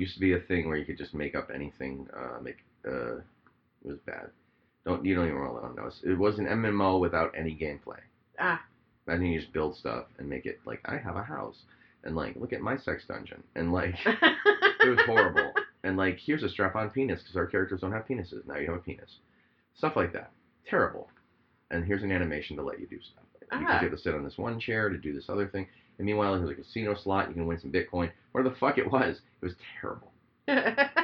used 0.00 0.14
to 0.14 0.20
be 0.20 0.34
a 0.34 0.40
thing 0.40 0.68
where 0.68 0.76
you 0.76 0.84
could 0.84 0.98
just 0.98 1.14
make 1.14 1.34
up 1.34 1.50
anything. 1.52 2.08
Uh, 2.16 2.40
make 2.40 2.58
uh, 2.86 3.16
it 3.16 3.22
was 3.84 3.98
bad. 4.06 4.30
Don't 4.84 5.04
you 5.04 5.14
don't 5.14 5.26
even 5.26 5.40
want 5.40 5.76
to 5.76 5.82
know. 5.82 5.90
It 6.12 6.18
was 6.18 6.38
an 6.38 6.46
MMO 6.46 7.00
without 7.00 7.32
any 7.36 7.56
gameplay. 7.56 8.00
Ah. 8.38 8.62
Imagine 9.06 9.26
you 9.26 9.40
just 9.40 9.52
build 9.52 9.76
stuff 9.76 10.06
and 10.18 10.28
make 10.28 10.46
it 10.46 10.60
like 10.64 10.80
I 10.84 10.96
have 10.96 11.16
a 11.16 11.22
house 11.22 11.56
and 12.04 12.14
like 12.14 12.36
look 12.36 12.52
at 12.52 12.60
my 12.60 12.76
sex 12.76 13.04
dungeon 13.06 13.42
and 13.54 13.72
like 13.72 13.94
it 14.06 14.88
was 14.88 14.98
horrible 15.06 15.52
and 15.84 15.96
like 15.96 16.18
here's 16.18 16.42
a 16.42 16.48
strap-on 16.48 16.90
penis 16.90 17.20
because 17.22 17.36
our 17.36 17.46
characters 17.46 17.80
don't 17.80 17.92
have 17.92 18.06
penises. 18.08 18.44
Now 18.46 18.56
you 18.56 18.66
have 18.66 18.76
a 18.76 18.82
penis. 18.82 19.18
Stuff 19.76 19.94
like 19.96 20.12
that. 20.12 20.30
Terrible. 20.68 21.08
And 21.70 21.84
here's 21.84 22.02
an 22.02 22.10
animation 22.12 22.56
to 22.56 22.62
let 22.62 22.80
you 22.80 22.86
do 22.86 22.98
stuff. 23.00 23.24
Because 23.40 23.58
Ah. 23.68 23.80
you 23.82 23.88
have 23.88 23.96
to 23.96 24.02
sit 24.02 24.14
on 24.14 24.24
this 24.24 24.38
one 24.38 24.58
chair 24.58 24.88
to 24.88 24.96
do 24.98 25.12
this 25.12 25.28
other 25.28 25.46
thing. 25.46 25.66
And 25.98 26.06
meanwhile, 26.06 26.36
here's 26.36 26.50
a 26.50 26.54
casino 26.54 26.94
slot. 26.94 27.28
You 27.28 27.34
can 27.34 27.46
win 27.46 27.58
some 27.60 27.70
Bitcoin. 27.72 28.10
Whatever 28.32 28.50
the 28.50 28.56
fuck 28.56 28.78
it 28.78 28.90
was, 28.90 29.20
it 29.40 29.44
was 29.44 29.54
terrible. 29.80 30.10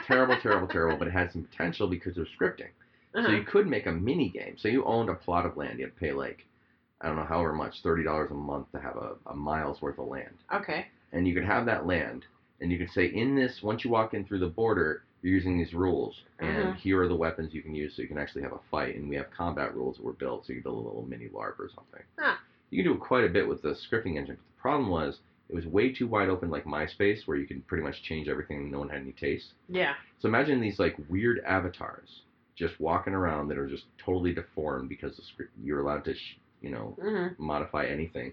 terrible, 0.07 0.37
terrible, 0.41 0.67
terrible. 0.69 0.97
But 0.99 1.09
it 1.09 1.13
had 1.13 1.31
some 1.33 1.45
potential 1.45 1.87
because 1.89 2.17
of 2.19 2.27
scripting. 2.39 2.71
So 3.13 3.21
Uh-huh. 3.21 3.33
you 3.33 3.43
could 3.45 3.67
make 3.67 3.87
a 3.87 3.93
mini 3.93 4.29
game. 4.29 4.57
So 4.59 4.69
you 4.69 4.85
owned 4.85 5.09
a 5.11 5.15
plot 5.15 5.47
of 5.47 5.57
land. 5.57 5.79
You 5.79 5.87
had 5.87 5.95
to 5.95 6.01
pay 6.01 6.13
like, 6.13 6.47
I 7.01 7.07
don't 7.09 7.17
know, 7.17 7.25
however 7.25 7.53
much, 7.53 7.83
thirty 7.83 8.03
dollars 8.05 8.31
a 8.31 8.35
month 8.35 8.71
to 8.73 8.81
have 8.81 8.97
a, 8.97 9.15
a 9.27 9.35
mile's 9.35 9.81
worth 9.83 9.99
of 9.99 10.07
land. 10.09 10.37
okay. 10.55 10.87
And 11.13 11.27
you 11.27 11.35
could 11.35 11.45
have 11.45 11.67
that 11.67 11.87
land, 11.87 12.25
and 12.61 12.71
you 12.71 12.79
can 12.79 12.89
say 12.89 13.07
in 13.07 13.35
this, 13.35 13.63
once 13.63 13.85
you 13.85 13.91
walk 13.91 14.15
in 14.15 14.25
through 14.25 14.39
the 14.41 14.47
border, 14.49 15.03
you're 15.23 15.35
using 15.35 15.59
these 15.59 15.75
rules, 15.75 16.23
and 16.39 16.75
Mhm. 16.75 16.77
here 16.77 17.01
are 17.03 17.09
the 17.09 17.17
weapons 17.17 17.53
you 17.53 17.63
can 17.63 17.75
use, 17.75 17.95
so 17.95 18.03
you 18.03 18.09
can 18.09 18.19
actually 18.19 18.43
have 18.43 18.53
a 18.53 18.61
fight. 18.71 18.97
And 18.97 19.09
we 19.09 19.17
have 19.17 19.31
combat 19.31 19.75
rules 19.75 19.97
that 19.97 20.05
were 20.05 20.13
built, 20.15 20.47
so 20.47 20.53
you 20.53 20.61
can 20.63 20.71
build 20.71 20.85
a 20.85 20.89
little 20.89 21.07
mini 21.07 21.29
LARP 21.29 21.59
or 21.59 21.69
something. 21.69 22.03
Huh. 22.19 22.37
You 22.71 22.83
can 22.83 22.93
do 22.93 22.99
quite 22.99 23.25
a 23.25 23.29
bit 23.29 23.47
with 23.49 23.63
the 23.63 23.71
scripting 23.75 24.17
engine. 24.17 24.37
But 24.37 24.47
the 24.57 24.61
problem 24.61 24.89
was 24.89 25.21
it 25.49 25.55
was 25.55 25.67
way 25.67 25.93
too 25.93 26.07
wide 26.07 26.29
open, 26.29 26.49
like 26.49 26.65
MySpace, 26.65 27.27
where 27.27 27.37
you 27.37 27.47
can 27.47 27.61
pretty 27.63 27.83
much 27.83 28.03
change 28.03 28.29
everything 28.29 28.59
and 28.59 28.71
no 28.71 28.79
one 28.79 28.89
had 28.89 29.01
any 29.03 29.13
taste. 29.13 29.53
Yeah. 29.69 29.95
So 30.21 30.29
imagine 30.29 30.61
these 30.61 30.79
like 30.79 30.97
weird 31.09 31.41
avatars 31.41 32.23
just 32.57 32.79
walking 32.79 33.15
around 33.15 33.49
that 33.49 33.59
are 33.59 33.67
just 33.67 33.85
totally 33.99 34.33
deformed 34.33 34.89
because 34.89 35.17
the 35.17 35.23
script, 35.23 35.51
you're 35.63 35.81
allowed 35.81 36.05
to, 36.05 36.15
sh- 36.15 36.37
you 36.61 36.71
know, 36.71 36.97
hmm 37.01 37.29
modify 37.43 37.87
anything. 37.87 38.33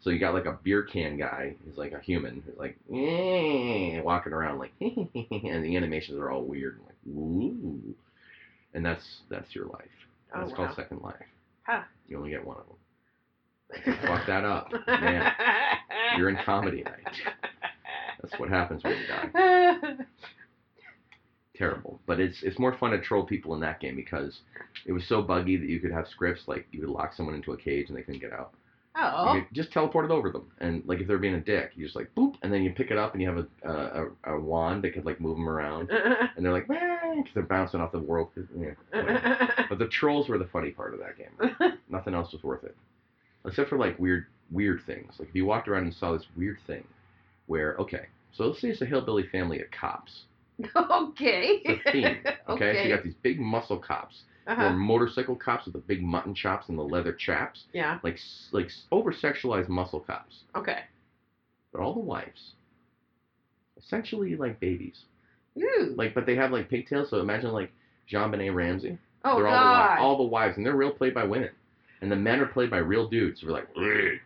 So 0.00 0.10
you 0.10 0.18
got 0.20 0.34
like 0.34 0.46
a 0.46 0.58
beer 0.62 0.82
can 0.84 1.18
guy, 1.18 1.56
he's 1.66 1.76
like 1.76 1.92
a 1.92 2.00
human, 2.00 2.42
who's 2.46 2.56
like 2.56 2.76
"Eh," 2.92 4.00
walking 4.02 4.32
around 4.32 4.58
like, 4.58 4.72
and 4.80 5.64
the 5.64 5.76
animations 5.76 6.18
are 6.18 6.30
all 6.30 6.44
weird 6.44 6.78
and 6.78 6.86
like 6.86 6.96
ooh, 7.16 7.94
and 8.74 8.84
that's 8.84 9.22
that's 9.28 9.54
your 9.54 9.66
life. 9.66 9.88
Oh, 10.34 10.40
That's 10.40 10.50
wow. 10.52 10.56
called 10.56 10.76
Second 10.76 11.00
Life. 11.02 11.16
Huh. 11.64 11.82
You 12.06 12.18
only 12.18 12.30
get 12.30 12.46
one 12.46 12.58
of 12.58 12.64
them. 12.66 12.76
Fuck 14.06 14.26
that 14.26 14.44
up, 14.44 14.70
man. 14.86 15.32
You're 16.16 16.28
in 16.30 16.38
comedy 16.44 16.82
night. 16.82 17.20
That's 18.22 18.38
what 18.38 18.48
happens 18.48 18.82
when 18.84 18.96
you 18.96 19.06
die. 19.06 19.96
Terrible, 21.54 22.00
but 22.06 22.20
it's 22.20 22.42
it's 22.44 22.58
more 22.58 22.76
fun 22.78 22.92
to 22.92 23.00
troll 23.00 23.24
people 23.26 23.52
in 23.54 23.60
that 23.60 23.80
game 23.80 23.96
because 23.96 24.40
it 24.86 24.92
was 24.92 25.04
so 25.08 25.20
buggy 25.22 25.56
that 25.56 25.68
you 25.68 25.80
could 25.80 25.90
have 25.90 26.06
scripts 26.06 26.42
like 26.46 26.66
you 26.70 26.80
could 26.80 26.88
lock 26.88 27.12
someone 27.14 27.34
into 27.34 27.52
a 27.52 27.56
cage 27.56 27.88
and 27.88 27.98
they 27.98 28.02
couldn't 28.02 28.20
get 28.20 28.32
out. 28.32 28.52
Oh. 29.00 29.34
You 29.34 29.46
just 29.52 29.70
teleport 29.70 30.06
it 30.06 30.10
over 30.10 30.30
them, 30.30 30.50
and 30.58 30.82
like 30.86 30.98
if 31.00 31.06
they're 31.06 31.18
being 31.18 31.34
a 31.34 31.40
dick, 31.40 31.72
you 31.76 31.84
just 31.84 31.94
like 31.94 32.12
boop, 32.16 32.34
and 32.42 32.52
then 32.52 32.62
you 32.62 32.72
pick 32.72 32.90
it 32.90 32.98
up, 32.98 33.12
and 33.12 33.22
you 33.22 33.28
have 33.28 33.38
a 33.38 33.46
a, 33.68 34.04
a, 34.04 34.34
a 34.34 34.40
wand 34.40 34.82
that 34.82 34.92
could 34.92 35.06
like 35.06 35.20
move 35.20 35.36
them 35.36 35.48
around, 35.48 35.90
and 36.36 36.44
they're 36.44 36.52
like, 36.52 36.66
because 36.66 37.34
they're 37.34 37.44
bouncing 37.44 37.80
off 37.80 37.92
the 37.92 37.98
world. 37.98 38.30
Yeah, 38.58 38.74
but 39.68 39.78
the 39.78 39.86
trolls 39.86 40.28
were 40.28 40.38
the 40.38 40.48
funny 40.48 40.70
part 40.70 40.94
of 40.94 41.00
that 41.00 41.16
game. 41.16 41.78
Nothing 41.88 42.14
else 42.14 42.32
was 42.32 42.42
worth 42.42 42.64
it, 42.64 42.76
except 43.46 43.68
for 43.68 43.78
like 43.78 43.98
weird 43.98 44.26
weird 44.50 44.80
things. 44.84 45.14
Like 45.18 45.28
if 45.28 45.34
you 45.34 45.46
walked 45.46 45.68
around 45.68 45.84
and 45.84 45.94
saw 45.94 46.12
this 46.12 46.26
weird 46.36 46.58
thing, 46.66 46.84
where 47.46 47.76
okay, 47.78 48.06
so 48.32 48.46
let's 48.46 48.60
say 48.60 48.68
it's 48.68 48.82
a 48.82 48.86
hillbilly 48.86 49.26
family 49.30 49.60
of 49.60 49.70
cops. 49.70 50.22
okay. 50.76 51.60
It's 51.64 51.86
a 51.86 51.92
theme. 51.92 52.16
Okay, 52.48 52.74
so 52.74 52.82
you 52.82 52.94
got 52.94 53.04
these 53.04 53.14
big 53.22 53.38
muscle 53.38 53.78
cops, 53.78 54.22
or 54.48 54.52
Uh-huh. 54.52 54.70
motorcycle 54.72 55.36
cops 55.36 55.66
with 55.66 55.74
the 55.74 55.80
big 55.80 56.02
mutton 56.02 56.34
chops 56.34 56.68
and 56.68 56.78
the 56.78 56.82
leather 56.82 57.12
chaps, 57.12 57.64
Yeah. 57.74 57.98
like 58.02 58.18
like 58.52 58.70
over 58.90 59.12
sexualized 59.12 59.68
muscle 59.68 60.00
cops. 60.00 60.44
Okay. 60.56 60.80
But 61.72 61.80
all 61.82 61.92
the 61.94 62.00
wives, 62.00 62.54
essentially 63.76 64.36
like 64.36 64.58
babies. 64.60 65.04
Ooh. 65.58 65.92
Like, 65.96 66.14
but 66.14 66.26
they 66.26 66.36
have 66.36 66.50
like 66.52 66.68
pigtails. 66.68 67.10
So 67.10 67.18
imagine 67.20 67.52
like 67.52 67.70
JonBenét 68.10 68.54
Ramsey. 68.54 68.98
oh 69.24 69.36
they're 69.36 69.48
all 69.48 69.54
the, 69.54 69.58
God. 69.88 69.98
all 69.98 70.16
the 70.16 70.22
wives, 70.24 70.56
and 70.56 70.64
they're 70.64 70.76
real 70.76 70.92
played 70.92 71.14
by 71.14 71.24
women, 71.24 71.50
and 72.00 72.10
the 72.10 72.16
men 72.16 72.40
are 72.40 72.46
played 72.46 72.70
by 72.70 72.78
real 72.78 73.08
dudes 73.08 73.40
who 73.40 73.48
are 73.48 73.52
like, 73.52 73.68
hey, 73.74 74.20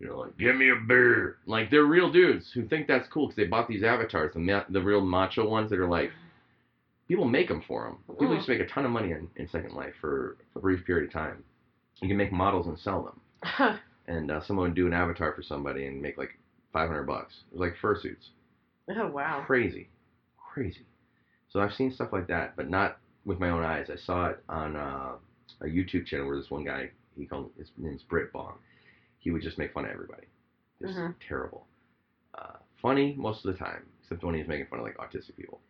you 0.00 0.06
know, 0.08 0.18
like 0.18 0.36
give 0.36 0.56
me 0.56 0.68
a 0.70 0.76
beer. 0.86 1.38
Like 1.46 1.70
they're 1.70 1.84
real 1.84 2.10
dudes 2.12 2.50
who 2.52 2.66
think 2.68 2.86
that's 2.88 3.08
cool 3.08 3.26
because 3.28 3.36
they 3.36 3.44
bought 3.46 3.68
these 3.68 3.82
avatars, 3.82 4.34
the 4.34 4.40
ma- 4.40 4.64
the 4.68 4.82
real 4.82 5.00
macho 5.00 5.48
ones 5.48 5.70
that 5.70 5.78
are 5.78 5.88
like. 5.88 6.10
People 7.08 7.24
make 7.24 7.48
them 7.48 7.62
for 7.66 7.84
them. 7.84 7.98
People 8.18 8.32
Mm. 8.32 8.36
used 8.36 8.46
to 8.46 8.52
make 8.52 8.60
a 8.60 8.66
ton 8.66 8.84
of 8.84 8.90
money 8.90 9.12
in, 9.12 9.28
in 9.36 9.46
Second 9.48 9.74
Life 9.74 9.94
for 10.00 10.36
a 10.56 10.60
brief 10.60 10.84
period 10.84 11.06
of 11.08 11.12
time. 11.12 11.44
You 12.02 12.08
can 12.08 12.16
make 12.16 12.32
models 12.32 12.66
and 12.66 12.78
sell 12.78 13.02
them. 13.02 13.78
and 14.08 14.30
uh, 14.30 14.40
someone 14.42 14.68
would 14.68 14.74
do 14.74 14.86
an 14.86 14.92
avatar 14.92 15.32
for 15.32 15.42
somebody 15.42 15.86
and 15.86 16.02
make 16.02 16.18
like 16.18 16.36
500 16.72 17.04
bucks. 17.04 17.42
It 17.52 17.58
was 17.58 17.60
like 17.68 17.76
fursuits. 17.80 18.28
oh 18.88 19.06
wow. 19.08 19.42
Crazy, 19.46 19.88
crazy. 20.52 20.84
So 21.48 21.60
I've 21.60 21.72
seen 21.74 21.92
stuff 21.92 22.12
like 22.12 22.26
that, 22.26 22.54
but 22.56 22.68
not 22.68 22.98
with 23.24 23.38
my 23.38 23.50
own 23.50 23.62
eyes. 23.64 23.88
I 23.90 23.96
saw 23.96 24.26
it 24.26 24.42
on 24.48 24.76
uh, 24.76 25.12
a 25.60 25.64
YouTube 25.66 26.06
channel 26.06 26.26
where 26.26 26.36
this 26.36 26.50
one 26.50 26.64
guy, 26.64 26.90
he 27.16 27.24
called 27.26 27.50
his 27.56 27.70
name's 27.78 28.02
Britbong. 28.10 28.54
He 29.18 29.30
would 29.30 29.42
just 29.42 29.58
make 29.58 29.72
fun 29.72 29.84
of 29.84 29.90
everybody. 29.90 30.24
Just 30.82 30.98
Mhm. 30.98 31.14
terrible. 31.26 31.66
Uh, 32.36 32.56
funny 32.82 33.14
most 33.16 33.44
of 33.44 33.52
the 33.52 33.58
time, 33.58 33.82
except 34.02 34.22
when 34.22 34.34
he 34.34 34.40
was 34.40 34.48
making 34.48 34.66
fun 34.66 34.80
of 34.80 34.84
like 34.84 34.96
autistic 34.98 35.36
people. 35.36 35.60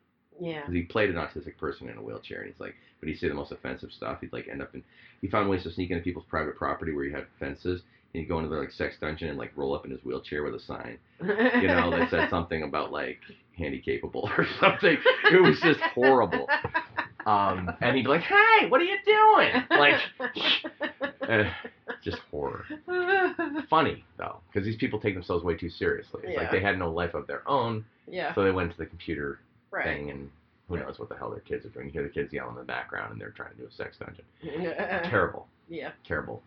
Yeah. 0.40 0.60
Because 0.60 0.74
he 0.74 0.82
played 0.82 1.10
an 1.10 1.16
autistic 1.16 1.56
person 1.58 1.88
in 1.88 1.96
a 1.98 2.02
wheelchair, 2.02 2.40
and 2.40 2.50
he's 2.50 2.60
like, 2.60 2.74
but 3.00 3.08
he'd 3.08 3.18
say 3.18 3.28
the 3.28 3.34
most 3.34 3.52
offensive 3.52 3.90
stuff. 3.92 4.20
He'd 4.20 4.32
like 4.32 4.48
end 4.48 4.62
up 4.62 4.74
in, 4.74 4.82
he 5.20 5.28
found 5.28 5.48
ways 5.48 5.62
to 5.64 5.70
sneak 5.72 5.90
into 5.90 6.02
people's 6.02 6.24
private 6.28 6.56
property 6.56 6.92
where 6.92 7.04
you 7.04 7.14
had 7.14 7.26
fences, 7.38 7.82
and 8.14 8.20
he'd 8.22 8.28
go 8.28 8.38
into 8.38 8.48
their 8.50 8.60
like 8.60 8.72
sex 8.72 8.96
dungeon 9.00 9.28
and 9.28 9.38
like 9.38 9.52
roll 9.56 9.74
up 9.74 9.84
in 9.84 9.90
his 9.90 10.04
wheelchair 10.04 10.42
with 10.44 10.54
a 10.54 10.60
sign, 10.60 10.98
you 11.20 11.66
know, 11.68 11.90
that 11.90 12.08
said 12.10 12.28
something 12.30 12.62
about 12.62 12.92
like 12.92 13.18
handy 13.56 13.78
capable 13.80 14.28
or 14.36 14.46
something. 14.60 14.96
It 15.32 15.42
was 15.42 15.58
just 15.62 15.80
horrible. 15.80 16.46
Um, 17.26 17.70
and 17.80 17.96
he'd 17.96 18.02
be 18.04 18.08
like, 18.08 18.20
"Hey, 18.20 18.68
what 18.68 18.80
are 18.80 18.84
you 18.84 18.98
doing?" 19.04 19.64
Like, 19.70 20.00
eh, 21.28 21.50
just 22.02 22.18
horror. 22.30 22.64
Funny 23.68 24.04
though, 24.16 24.40
because 24.52 24.64
these 24.64 24.76
people 24.76 25.00
take 25.00 25.14
themselves 25.14 25.42
way 25.44 25.56
too 25.56 25.68
seriously. 25.70 26.20
It's 26.24 26.32
Yeah. 26.34 26.42
like 26.42 26.50
they 26.52 26.60
had 26.60 26.78
no 26.78 26.90
life 26.92 27.14
of 27.14 27.26
their 27.26 27.42
own, 27.48 27.84
yeah. 28.06 28.34
so 28.34 28.44
they 28.44 28.50
went 28.52 28.70
to 28.72 28.78
the 28.78 28.86
computer 28.86 29.40
Right. 29.76 29.84
thing 29.84 30.10
and 30.10 30.30
who 30.68 30.78
knows 30.78 30.98
what 30.98 31.08
the 31.08 31.16
hell 31.16 31.30
their 31.30 31.40
kids 31.40 31.64
are 31.66 31.68
doing. 31.68 31.86
You 31.86 31.92
hear 31.92 32.02
the 32.02 32.08
kids 32.08 32.32
yelling 32.32 32.52
in 32.52 32.58
the 32.58 32.64
background 32.64 33.12
and 33.12 33.20
they're 33.20 33.30
trying 33.30 33.52
to 33.52 33.56
do 33.58 33.66
a 33.66 33.72
sex 33.72 33.96
dungeon. 33.98 34.24
Terrible. 35.10 35.46
Yeah. 35.68 35.92
Terrible. 36.06 36.42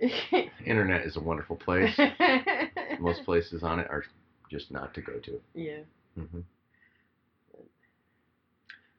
Internet 0.66 1.06
is 1.06 1.16
a 1.16 1.20
wonderful 1.20 1.56
place. 1.56 1.98
Most 3.00 3.24
places 3.24 3.62
on 3.62 3.78
it 3.80 3.88
are 3.90 4.04
just 4.50 4.70
not 4.70 4.92
to 4.94 5.00
go 5.00 5.14
to. 5.18 5.40
yeah. 5.54 5.78
hmm 6.16 6.40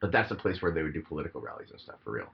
But 0.00 0.12
that's 0.12 0.30
a 0.30 0.34
place 0.34 0.60
where 0.60 0.72
they 0.72 0.82
would 0.82 0.92
do 0.94 1.02
political 1.02 1.40
rallies 1.40 1.68
and 1.70 1.80
stuff 1.80 1.96
for 2.04 2.12
real. 2.12 2.28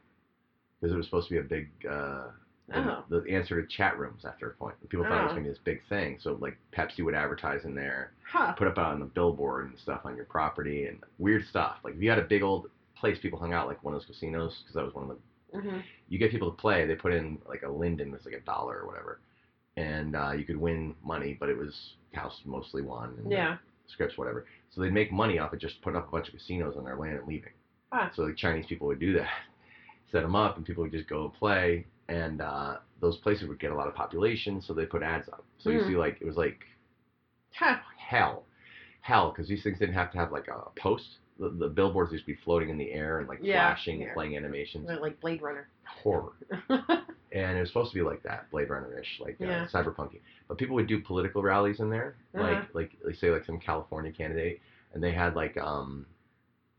Because 0.80 0.94
it 0.94 0.96
was 0.96 1.06
supposed 1.06 1.28
to 1.28 1.34
be 1.34 1.38
a 1.40 1.42
big, 1.42 1.68
uh, 1.88 2.28
Oh. 2.74 3.04
the, 3.08 3.20
the 3.20 3.30
answer 3.34 3.60
to 3.60 3.66
chat 3.68 3.98
rooms 3.98 4.24
after 4.24 4.50
a 4.50 4.54
point. 4.54 4.74
People 4.88 5.04
thought 5.04 5.20
it 5.20 5.22
was 5.24 5.32
Oh. 5.32 5.34
going 5.34 5.44
to 5.44 5.50
be 5.50 5.54
this 5.54 5.62
big 5.64 5.80
thing. 5.88 6.18
So, 6.22 6.36
like, 6.40 6.56
Pepsi 6.76 7.04
would 7.04 7.14
advertise 7.14 7.64
in 7.64 7.74
there. 7.74 8.12
Huh. 8.30 8.52
put 8.52 8.68
up 8.68 8.78
on 8.78 9.00
the 9.00 9.06
billboard 9.06 9.66
and 9.70 9.78
stuff 9.80 10.02
on 10.04 10.14
your 10.14 10.24
property 10.24 10.86
and 10.86 10.98
weird 11.18 11.44
stuff. 11.48 11.78
Like 11.82 11.94
if 11.96 12.00
you 12.02 12.08
had 12.08 12.20
a 12.20 12.22
big 12.22 12.42
old 12.42 12.68
place 12.96 13.18
people 13.20 13.40
hung 13.40 13.52
out, 13.52 13.66
like 13.66 13.82
one 13.82 13.92
of 13.92 13.98
those 14.00 14.06
casinos, 14.06 14.56
because 14.62 14.76
that 14.76 14.84
was 14.84 14.94
one 14.94 15.10
of 15.10 15.16
the. 15.52 15.58
hmm 15.60 15.78
You 16.08 16.18
get 16.18 16.30
people 16.30 16.48
to 16.48 16.56
play. 16.56 16.86
They 16.86 16.94
put 16.94 17.12
in 17.12 17.38
like 17.48 17.62
a 17.64 17.68
Linden, 17.68 18.14
it's 18.14 18.24
like 18.24 18.34
a 18.36 18.40
dollar 18.40 18.78
or 18.78 18.86
whatever, 18.86 19.18
and 19.76 20.14
uh, 20.14 20.30
you 20.30 20.44
could 20.44 20.56
win 20.58 20.94
money, 21.04 21.36
but 21.40 21.48
it 21.48 21.56
was 21.58 21.94
house 22.12 22.40
mostly 22.44 22.82
won. 22.82 23.14
And 23.20 23.32
Yeah. 23.32 23.56
Scripts, 23.88 24.16
whatever. 24.16 24.46
So 24.72 24.80
they'd 24.80 24.92
make 24.92 25.10
money 25.10 25.40
off 25.40 25.52
of 25.52 25.58
just 25.58 25.82
putting 25.82 25.98
up 25.98 26.06
a 26.06 26.10
bunch 26.12 26.28
of 26.28 26.34
casinos 26.34 26.76
on 26.76 26.84
their 26.84 26.94
land 26.96 27.18
and 27.18 27.26
leaving. 27.26 27.52
Ah. 27.90 28.12
So 28.14 28.22
like 28.22 28.36
Chinese 28.36 28.66
people 28.68 28.86
would 28.86 29.00
do 29.00 29.12
that, 29.14 29.26
set 30.12 30.22
them 30.22 30.36
up, 30.36 30.56
and 30.56 30.64
people 30.64 30.84
would 30.84 30.92
just 30.92 31.08
go 31.08 31.24
and 31.24 31.34
play. 31.34 31.84
And 32.10 32.40
uh, 32.42 32.76
those 33.00 33.16
places 33.18 33.48
would 33.48 33.60
get 33.60 33.70
a 33.70 33.74
lot 33.74 33.88
of 33.88 33.94
population, 33.94 34.60
so 34.60 34.74
they 34.74 34.84
put 34.84 35.02
ads 35.02 35.28
up. 35.28 35.44
So 35.58 35.70
you 35.70 35.78
Mhm. 35.78 35.86
see, 35.86 35.96
like 35.96 36.18
it 36.20 36.26
was 36.26 36.36
like 36.36 36.60
hell, 37.96 38.44
hell, 39.00 39.30
because 39.30 39.48
these 39.48 39.62
things 39.62 39.78
didn't 39.78 39.94
have 39.94 40.10
to 40.12 40.18
have 40.18 40.32
like 40.32 40.48
a 40.48 40.70
post. 40.80 41.18
The, 41.38 41.50
the 41.50 41.68
billboards 41.68 42.12
used 42.12 42.24
to 42.26 42.32
be 42.32 42.38
floating 42.44 42.68
in 42.68 42.76
the 42.78 42.92
air 42.92 43.18
and 43.20 43.28
like 43.28 43.38
Yeah, 43.42 43.54
flashing 43.54 44.00
yeah. 44.00 44.06
and 44.06 44.14
playing 44.14 44.36
animations. 44.36 44.86
They're 44.88 45.00
like 45.00 45.20
Blade 45.20 45.40
Runner. 45.42 45.68
Horror. 46.02 46.32
And 47.32 47.56
it 47.56 47.60
was 47.60 47.68
supposed 47.68 47.92
to 47.92 47.96
be 47.96 48.02
like 48.02 48.24
that, 48.24 48.50
Blade 48.50 48.70
Runner-ish, 48.70 49.20
like 49.20 49.36
Yeah. 49.38 49.62
uh, 49.62 49.66
cyberpunky. 49.68 50.20
But 50.48 50.58
people 50.58 50.74
would 50.74 50.88
do 50.88 50.98
political 51.00 51.42
rallies 51.44 51.78
in 51.78 51.88
there, 51.88 52.16
Uh-huh. 52.34 52.42
like 52.42 52.74
like 52.74 52.90
like 53.04 53.14
say 53.14 53.30
like 53.30 53.44
some 53.44 53.60
California 53.60 54.10
candidate, 54.10 54.60
and 54.92 55.00
they 55.00 55.12
had 55.12 55.36
like 55.36 55.56
um 55.56 56.06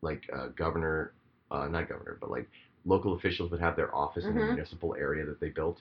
like 0.01 0.29
uh, 0.33 0.47
governor, 0.47 1.13
uh, 1.51 1.67
not 1.69 1.87
governor, 1.87 2.17
but 2.19 2.29
like 2.29 2.49
local 2.85 3.13
officials 3.13 3.51
would 3.51 3.59
have 3.59 3.75
their 3.75 3.93
office 3.95 4.25
in 4.25 4.35
the 4.35 4.41
municipal 4.45 4.95
area 4.95 5.25
that 5.25 5.39
they 5.39 5.49
built. 5.49 5.79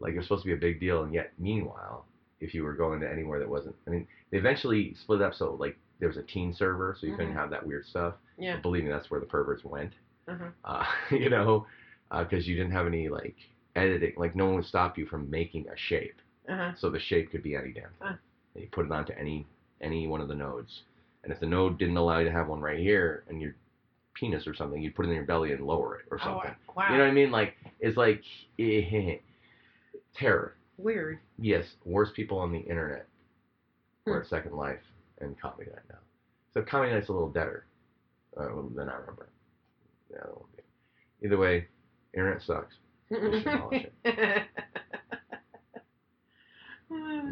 Like 0.00 0.14
it 0.14 0.16
was 0.16 0.26
supposed 0.26 0.42
to 0.44 0.48
be 0.48 0.54
a 0.54 0.56
big 0.56 0.80
deal, 0.80 1.02
and 1.02 1.12
yet 1.12 1.32
meanwhile, 1.38 2.04
if 2.40 2.54
you 2.54 2.62
were 2.62 2.74
going 2.74 3.00
to 3.00 3.10
anywhere 3.10 3.38
that 3.40 3.48
wasn't, 3.48 3.74
I 3.86 3.90
mean, 3.90 4.06
they 4.30 4.38
eventually 4.38 4.94
split 4.94 5.20
up 5.22 5.34
so 5.34 5.54
like 5.58 5.76
there 5.98 6.08
was 6.08 6.16
a 6.18 6.22
teen 6.22 6.54
server, 6.54 6.96
so 7.00 7.06
you 7.06 7.16
couldn't 7.16 7.32
Mhm. 7.32 7.36
have 7.36 7.50
that 7.50 7.66
weird 7.66 7.84
stuff. 7.86 8.14
Yeah. 8.38 8.54
But 8.54 8.62
believe 8.62 8.84
me, 8.84 8.90
that's 8.90 9.10
where 9.10 9.18
the 9.20 9.26
perverts 9.26 9.64
went 9.64 9.92
Uh-huh. 10.28 10.50
uh, 10.64 10.86
you 11.10 11.28
know, 11.30 11.66
because 12.16 12.46
you 12.46 12.54
didn't 12.54 12.72
have 12.72 12.86
any 12.86 13.08
like 13.08 13.36
editing, 13.74 14.14
like 14.16 14.36
no 14.36 14.46
one 14.46 14.54
would 14.56 14.64
stop 14.66 14.96
you 14.96 15.06
from 15.06 15.28
making 15.28 15.66
a 15.68 15.76
shape. 15.76 16.14
Uh-huh. 16.48 16.72
So 16.76 16.88
the 16.90 17.00
shape 17.00 17.30
could 17.32 17.42
be 17.42 17.56
any 17.56 17.72
damn 17.72 17.82
thing, 17.84 17.92
Ah. 18.02 18.18
and 18.54 18.62
you 18.62 18.68
put 18.70 18.86
it 18.86 18.92
onto 18.92 19.12
any 19.14 19.46
any 19.80 20.06
one 20.06 20.20
of 20.20 20.28
the 20.28 20.34
nodes. 20.34 20.82
And 21.24 21.32
if 21.32 21.40
the 21.40 21.46
node 21.46 21.78
didn't 21.78 21.96
allow 21.96 22.18
you 22.18 22.24
to 22.24 22.30
have 22.32 22.48
one 22.48 22.60
right 22.60 22.78
here, 22.78 23.24
and 23.28 23.40
your 23.42 23.54
penis 24.18 24.46
or 24.46 24.54
something, 24.54 24.82
you 24.82 24.90
put 24.90 25.04
it 25.06 25.08
in 25.10 25.14
your 25.14 25.24
belly 25.24 25.52
and 25.52 25.66
lower 25.66 25.96
it 25.96 26.06
or 26.10 26.18
something. 26.18 26.36
Oh, 26.36 26.42
something. 26.44 26.74
wow. 26.76 26.90
You 26.90 26.96
know 26.98 27.04
what 27.04 27.10
I 27.10 27.14
mean? 27.14 27.30
Like 27.30 27.54
it's 27.80 27.96
like 27.96 28.22
eh, 28.58 29.16
terror. 30.16 30.54
Weird. 30.76 31.18
Yes, 31.38 31.64
worst 31.84 32.14
people 32.14 32.38
on 32.38 32.52
the 32.52 32.58
internet 32.60 33.06
Hmm. 34.04 34.12
were 34.12 34.22
at 34.22 34.28
Second 34.28 34.54
Life 34.56 34.80
and 35.20 35.38
Comedy 35.40 35.70
Night 35.70 35.82
now. 35.90 35.98
So 36.54 36.62
Comedy 36.62 36.92
Night's 36.92 37.08
a 37.08 37.12
little 37.12 37.28
deader 37.30 37.64
uh, 38.36 38.46
than 38.74 38.88
I 38.88 38.94
remember. 38.96 39.28
Yeah, 40.10 40.18
that 40.22 40.28
won't 40.36 40.56
be. 40.56 40.62
Either 41.26 41.36
way, 41.36 41.66
internet 42.14 42.42
sucks. 42.42 42.74
We 43.10 43.18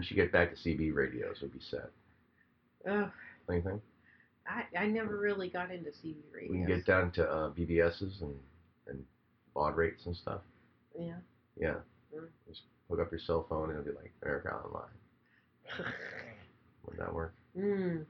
should 0.02 0.16
get 0.16 0.32
back 0.32 0.50
to 0.54 0.56
CB 0.56 0.94
radios. 0.94 1.36
We'd 1.40 1.52
be 1.52 1.60
set. 1.70 1.90
Ugh, 2.90 3.10
Anything? 3.50 3.80
I, 4.48 4.78
I 4.78 4.86
never 4.86 5.18
really 5.18 5.48
got 5.48 5.70
into 5.70 5.90
CB 5.90 6.16
radios. 6.32 6.50
We 6.50 6.58
can 6.58 6.66
get 6.66 6.86
down 6.86 7.10
to 7.12 7.24
uh, 7.28 7.50
BBSs 7.50 8.20
and 8.22 8.34
and 8.88 9.04
baud 9.54 9.76
rates 9.76 10.06
and 10.06 10.16
stuff. 10.16 10.40
Yeah. 10.98 11.14
Yeah. 11.60 11.74
Mm. 12.14 12.28
Just 12.48 12.62
hook 12.88 13.00
up 13.00 13.10
your 13.10 13.20
cell 13.20 13.46
phone 13.48 13.70
and 13.70 13.78
it'll 13.80 13.92
be 13.92 13.96
like 13.98 14.12
America 14.22 14.54
Online. 14.54 14.84
Would 16.86 16.98
that 16.98 17.12
work? 17.12 17.34
mm. 17.58 18.04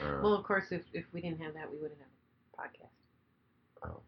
Uh, 0.00 0.20
Well, 0.22 0.34
of 0.34 0.44
course, 0.44 0.66
if, 0.70 0.82
if 0.92 1.04
we 1.12 1.20
didn't 1.20 1.40
have 1.40 1.54
that, 1.54 1.70
we 1.70 1.78
wouldn't 1.78 1.98
have 2.00 2.08
a 2.54 2.68
podcast. 2.68 3.88
Oh. 3.90 4.00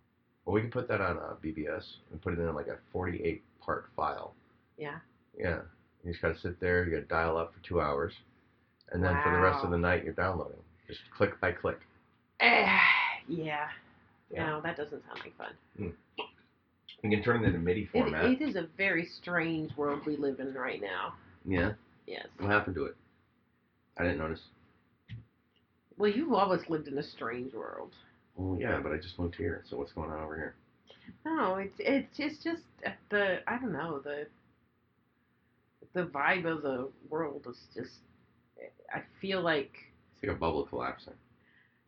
Well, 0.44 0.54
we 0.54 0.60
can 0.60 0.70
put 0.70 0.88
that 0.88 1.00
on 1.00 1.18
uh, 1.18 1.34
BBS 1.42 1.84
and 2.10 2.20
put 2.20 2.32
it 2.32 2.38
in 2.40 2.54
like 2.54 2.66
a 2.68 2.78
48 2.92 3.42
part 3.60 3.86
file. 3.96 4.34
Yeah. 4.76 4.96
Yeah. 5.38 5.60
You 6.04 6.10
just 6.12 6.22
gotta 6.22 6.38
sit 6.38 6.58
there. 6.60 6.84
You 6.84 6.90
gotta 6.90 7.02
dial 7.06 7.36
up 7.36 7.54
for 7.54 7.60
two 7.60 7.80
hours, 7.80 8.12
and 8.90 9.02
then 9.04 9.16
for 9.22 9.30
the 9.30 9.38
rest 9.38 9.64
of 9.64 9.70
the 9.70 9.78
night 9.78 10.02
you're 10.04 10.14
downloading, 10.14 10.58
just 10.92 11.10
click 11.16 11.40
by 11.40 11.52
click. 11.52 11.78
Eh, 12.40 12.66
yeah. 13.28 13.66
Yeah. 14.30 14.46
No, 14.46 14.60
that 14.62 14.76
doesn't 14.76 15.02
sound 15.06 15.20
like 15.20 15.36
fun. 15.36 15.52
You 15.78 17.10
can 17.10 17.22
turn 17.22 17.42
it 17.44 17.48
into 17.48 17.58
MIDI 17.58 17.82
It, 17.82 17.90
format. 17.92 18.24
it 18.26 18.40
is 18.40 18.56
a 18.56 18.66
very 18.76 19.06
strange 19.20 19.76
world 19.76 20.00
we 20.06 20.16
live 20.16 20.38
in 20.40 20.54
right 20.54 20.80
now. 20.80 21.14
Yeah. 21.44 21.72
Yes. 22.06 22.26
What 22.38 22.50
happened 22.50 22.74
to 22.76 22.84
it? 22.86 22.96
I 23.98 24.04
didn't 24.04 24.18
notice. 24.18 24.40
Well, 25.98 26.10
you've 26.10 26.32
always 26.32 26.60
lived 26.68 26.88
in 26.88 26.98
a 26.98 27.02
strange 27.02 27.52
world. 27.54 27.92
Well, 28.36 28.58
yeah, 28.58 28.80
but 28.82 28.92
I 28.92 28.96
just 28.96 29.18
moved 29.18 29.34
here. 29.36 29.62
So 29.68 29.76
what's 29.76 29.92
going 29.92 30.10
on 30.10 30.20
over 30.22 30.36
here? 30.36 30.54
No, 31.24 31.56
it's 31.56 31.74
it's 31.78 32.14
it's 32.18 32.42
just 32.42 32.62
uh, 32.86 32.90
the 33.10 33.38
I 33.46 33.58
don't 33.58 33.72
know 33.72 33.98
the 34.00 34.26
the 35.92 36.04
vibe 36.06 36.46
of 36.46 36.62
the 36.62 36.88
world 37.10 37.46
is 37.48 37.56
just. 37.74 37.90
I 38.94 39.02
feel 39.20 39.42
like 39.42 39.72
like 40.22 40.36
a 40.36 40.38
bubble 40.38 40.64
collapsing. 40.64 41.14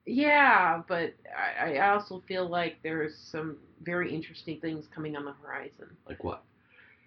yeah, 0.06 0.82
but 0.88 1.14
I, 1.60 1.76
I 1.76 1.92
also 1.94 2.22
feel 2.26 2.48
like 2.48 2.76
there's 2.82 3.14
some 3.30 3.56
very 3.82 4.12
interesting 4.14 4.60
things 4.60 4.86
coming 4.94 5.16
on 5.16 5.24
the 5.24 5.32
horizon. 5.42 5.96
Like 6.08 6.24
what? 6.24 6.42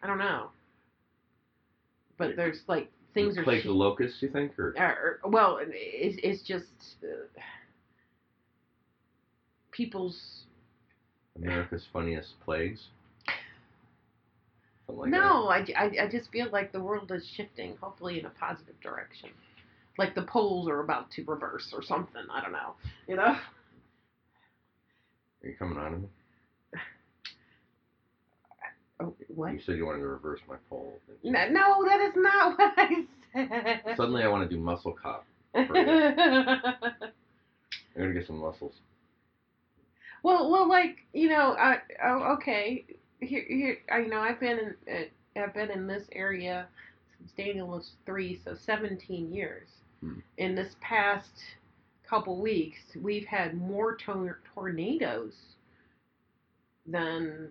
I 0.02 0.08
don't 0.08 0.20
know, 0.20 0.50
but 2.18 2.36
there's 2.36 2.62
like 2.68 2.92
things 3.14 3.38
are. 3.38 3.46
like 3.46 3.64
the 3.64 3.72
locusts, 3.72 4.22
you 4.22 4.30
think, 4.30 4.58
or 4.60 4.74
or, 4.78 5.20
or- 5.24 5.30
well, 5.30 5.60
it's, 5.62 6.20
it's 6.24 6.48
just 6.48 6.66
uh, 7.04 7.40
people's. 9.72 10.44
America's 11.36 11.86
funniest 11.94 12.34
plagues? 12.44 12.88
Like 14.90 15.12
no, 15.12 15.50
I, 15.50 15.66
I, 15.78 15.92
I 16.04 16.10
just 16.10 16.32
feel 16.32 16.48
like 16.52 16.72
the 16.72 16.80
world 16.80 17.12
is 17.12 17.30
shifting, 17.36 17.76
hopefully 17.82 18.20
in 18.20 18.26
a 18.26 18.30
positive 18.30 18.80
direction. 18.82 19.30
Like 19.98 20.16
the 20.16 20.24
poles 20.24 20.70
are 20.70 20.82
about 20.82 21.10
to 21.12 21.24
reverse 21.26 21.74
or 21.74 21.82
something. 21.82 22.22
I 22.32 22.42
don't 22.42 22.52
know. 22.52 22.76
You 23.08 23.16
know? 23.16 23.36
Are 25.44 25.50
you 25.50 25.56
coming 25.58 25.78
on 25.78 25.92
to 25.92 25.98
me? 25.98 26.08
Oh, 29.00 29.14
what? 29.28 29.54
You 29.54 29.60
said 29.60 29.78
you 29.78 29.86
wanted 29.86 30.00
to 30.00 30.08
reverse 30.08 30.40
my 30.50 30.56
poll. 30.70 31.00
No, 31.24 31.48
no, 31.50 31.86
that 31.86 32.02
is 32.02 32.14
not 32.16 32.58
what 32.58 32.74
I 32.78 33.06
said. 33.34 33.96
Suddenly, 33.96 34.24
I 34.24 34.28
want 34.28 34.50
to 34.50 34.56
do 34.56 34.60
muscle 34.60 34.94
cop. 34.94 35.26
I'm 35.56 35.68
gonna 37.96 38.14
get 38.14 38.28
some 38.28 38.40
muscles. 38.40 38.74
well, 40.24 40.50
well, 40.52 40.68
like 40.68 40.98
you 41.14 41.30
know, 41.30 41.56
I 41.58 41.78
oh, 42.04 42.34
okay. 42.36 42.86
Here, 43.20 43.46
here, 43.48 43.78
I 43.92 44.00
you 44.00 44.10
know 44.10 44.20
I've 44.20 44.40
been 44.40 44.60
in, 44.60 44.76
uh, 44.94 45.42
I've 45.44 45.54
been 45.54 45.72
in 45.72 45.88
this 45.88 46.04
area 46.12 46.68
since 47.18 47.32
Daniel 47.38 47.68
was 47.68 47.92
three, 48.06 48.40
so 48.44 48.56
seventeen 48.56 49.32
years. 49.32 49.68
Hmm. 50.02 50.20
In 50.38 50.56
this 50.56 50.76
past 50.82 51.32
couple 52.08 52.40
weeks, 52.40 52.80
we've 53.02 53.26
had 53.26 53.56
more 53.58 53.96
tor- 53.98 54.40
tornadoes 54.54 55.34
than 56.86 57.50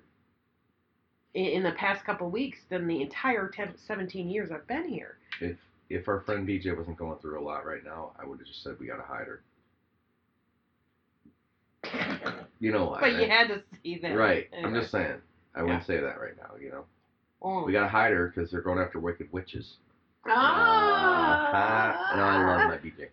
in, 1.35 1.63
the 1.63 1.73
past 1.73 2.05
couple 2.07 2.31
weeks 2.31 2.59
than 2.71 2.87
the 2.87 3.03
entire 3.03 3.49
10, 3.49 3.75
17 3.87 4.31
years 4.31 4.51
I've 4.51 4.67
been 4.67 4.89
here. 4.89 5.19
If 5.41 5.57
if 5.89 6.09
our 6.09 6.21
friend 6.21 6.49
BJ 6.49 6.77
wasn't 6.77 6.97
going 6.97 7.19
through 7.21 7.39
a 7.41 7.45
lot 7.45 7.65
right 7.65 7.85
now, 7.85 8.11
I 8.21 8.27
would 8.27 8.39
have 8.39 8.47
just 8.47 8.63
said 8.65 8.77
we 8.81 8.87
gotta 8.87 9.03
hide 9.05 9.27
her. 9.29 9.43
You 12.59 12.73
know 12.73 12.87
why? 12.87 13.01
But 13.01 13.13
you 13.13 13.19
right? 13.21 13.31
had 13.31 13.49
to 13.49 13.63
see 13.83 13.99
that, 13.99 14.17
Right. 14.17 14.49
I'm 14.65 14.75
just 14.75 14.91
saying. 14.91 15.21
I 15.55 15.63
wouldn't 15.63 15.85
say 15.87 16.01
that 16.01 16.21
right 16.21 16.37
now. 16.37 16.57
You 16.61 16.71
know, 16.71 16.85
Oh. 17.43 17.65
we 17.65 17.73
gotta 17.73 17.89
hide 17.89 18.13
her 18.13 18.29
because 18.35 18.51
they're 18.51 18.63
going 18.63 18.79
after 18.79 18.99
wicked 18.99 19.31
witches. 19.33 19.77
Ah. 20.29 22.13
no, 22.17 22.23
I 22.23 22.45
love 22.57 22.69
my 22.71 22.77
BJ. 22.79 23.09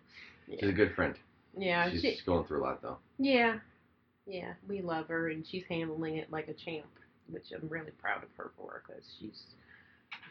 She's 0.60 0.68
a 0.68 0.72
good 0.72 0.94
friend. 0.94 1.14
yeah, 1.56 1.90
She's 1.90 2.00
she, 2.00 2.18
going 2.26 2.44
through 2.46 2.62
a 2.62 2.64
lot 2.64 2.82
though. 2.82 2.98
yeah, 3.18 3.58
yeah. 4.26 4.52
We 4.68 4.82
love 4.82 5.08
her, 5.08 5.28
and 5.30 5.44
she's 5.46 5.64
handling 5.68 6.16
it 6.16 6.30
like 6.30 6.48
a 6.48 6.54
champ, 6.54 6.86
which 7.30 7.44
I'm 7.54 7.68
really 7.68 7.92
proud 7.92 8.22
of 8.22 8.28
her 8.36 8.50
for 8.56 8.82
because 8.86 9.04
she's 9.18 9.42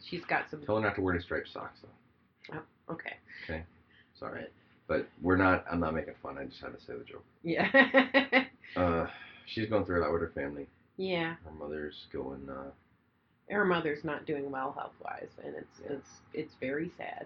she's 0.09 0.23
got 0.25 0.49
some. 0.51 0.61
Tell 0.65 0.75
her 0.75 0.81
not 0.81 0.95
to 0.95 1.01
wear 1.01 1.13
any 1.15 1.23
striped 1.23 1.49
socks 1.51 1.79
though. 1.81 2.59
Okay, 2.93 3.13
Okay. 3.45 3.63
Sorry, 4.19 4.45
but 4.87 5.07
we're 5.21 5.37
not. 5.37 5.65
I'm 5.71 5.79
not 5.79 5.93
making 5.95 6.13
fun. 6.21 6.37
I 6.37 6.45
just 6.45 6.61
had 6.61 6.77
to 6.77 6.79
say 6.85 6.93
the 6.97 7.03
joke. 7.05 7.23
yeah, 7.43 8.45
Uh, 8.75 9.07
she's 9.47 9.69
going 9.69 9.85
through 9.85 9.99
a 9.99 10.03
lot 10.03 10.11
with 10.13 10.21
her 10.21 10.31
family. 10.35 10.67
yeah. 10.97 11.35
Her 11.45 11.51
mother's 11.57 11.95
going. 12.11 12.47
Uh, 12.49 12.71
Her 13.49 13.65
mother's 13.65 14.03
not 14.03 14.25
doing 14.25 14.49
well 14.51 14.71
health 14.77 14.93
wise, 15.03 15.29
and 15.43 15.55
it's 15.55 15.79
Yeah. 15.83 15.97
it's 15.97 16.09
it's 16.33 16.53
very 16.59 16.91
sad. 16.97 17.25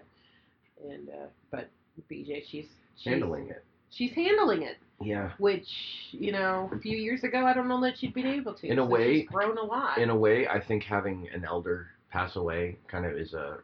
And 0.88 1.08
uh, 1.08 1.26
but 1.50 1.68
BJ, 2.10 2.42
she's, 2.48 2.66
she's 2.96 3.04
handling 3.04 3.48
it. 3.50 3.64
She's 3.90 4.12
handling 4.12 4.62
it. 4.62 4.76
Yeah. 5.00 5.30
which 5.38 5.68
you 6.10 6.32
know 6.32 6.68
a 6.74 6.78
few 6.80 6.96
years 6.96 7.22
ago 7.22 7.46
I 7.46 7.52
don't 7.54 7.68
know 7.68 7.80
that 7.82 7.96
she'd 7.98 8.12
been 8.14 8.26
able 8.26 8.52
to. 8.54 8.66
In 8.66 8.78
a 8.78 8.82
So 8.82 8.86
way- 8.86 9.20
she's 9.20 9.28
grown 9.28 9.56
a 9.58 9.62
lot. 9.62 9.98
In 9.98 10.10
a 10.10 10.16
way, 10.16 10.48
I 10.48 10.60
think 10.60 10.82
having 10.82 11.28
an 11.32 11.44
elder 11.44 11.88
pass 12.10 12.34
away 12.36 12.76
kind 12.88 13.06
of 13.06 13.12
is 13.16 13.32
a 13.34 13.58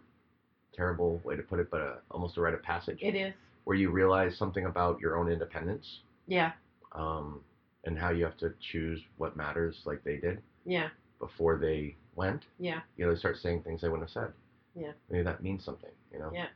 terrible 0.74 1.20
way 1.24 1.34
to 1.36 1.42
put 1.42 1.58
it, 1.60 1.70
but 1.70 1.80
a, 1.80 1.94
almost 2.10 2.36
a 2.36 2.40
rite 2.40 2.54
of 2.54 2.62
passage 2.62 2.98
it 3.02 3.14
is, 3.16 3.32
where 3.64 3.76
you 3.76 3.90
realize 3.90 4.36
something 4.36 4.66
about 4.66 5.00
your 5.00 5.16
own 5.16 5.30
independence 5.30 6.00
yeah, 6.26 6.52
um, 6.92 7.40
and 7.84 7.98
how 7.98 8.10
you 8.10 8.24
have 8.24 8.36
to 8.38 8.52
choose 8.60 9.00
what 9.18 9.36
matters, 9.36 9.82
like 9.84 10.02
they 10.04 10.16
did 10.16 10.40
yeah, 10.66 10.88
before 11.26 11.56
they 11.58 11.96
went. 12.14 12.42
yeah, 12.58 12.80
You 12.96 13.06
know, 13.06 13.12
they 13.12 13.18
start 13.18 13.36
saying 13.38 13.62
things 13.62 13.80
they 13.80 13.88
wouldn't 13.88 14.08
have 14.10 14.22
said. 14.24 14.32
Yeah. 14.74 14.92
Maybe 15.10 15.24
that 15.24 15.42
means 15.42 15.64
something. 15.64 15.90
You 16.12 16.18
know. 16.18 16.30
Yeah. 16.34 16.46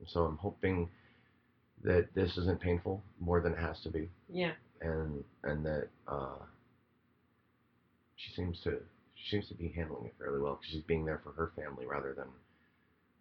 And 0.00 0.08
so 0.08 0.24
I'm 0.24 0.36
hoping 0.36 0.88
that 1.84 2.08
this 2.14 2.36
isn't 2.36 2.60
painful 2.60 3.02
more 3.20 3.40
than 3.40 3.52
it 3.52 3.58
has 3.58 3.80
to 3.82 3.90
be. 3.90 4.08
yeah, 4.28 4.52
and 4.80 5.24
and 5.44 5.64
that 5.66 5.88
uh, 6.08 6.38
she 8.16 8.32
seems 8.34 8.60
to 8.64 8.78
she 9.14 9.30
seems 9.36 9.48
to 9.48 9.54
be 9.54 9.68
handling 9.68 10.06
it 10.06 10.14
fairly 10.18 10.40
well 10.40 10.54
because 10.60 10.72
she's 10.72 10.82
being 10.84 11.04
there 11.04 11.20
for 11.22 11.32
her 11.32 11.52
family 11.56 11.86
rather 11.86 12.12
than 12.14 12.26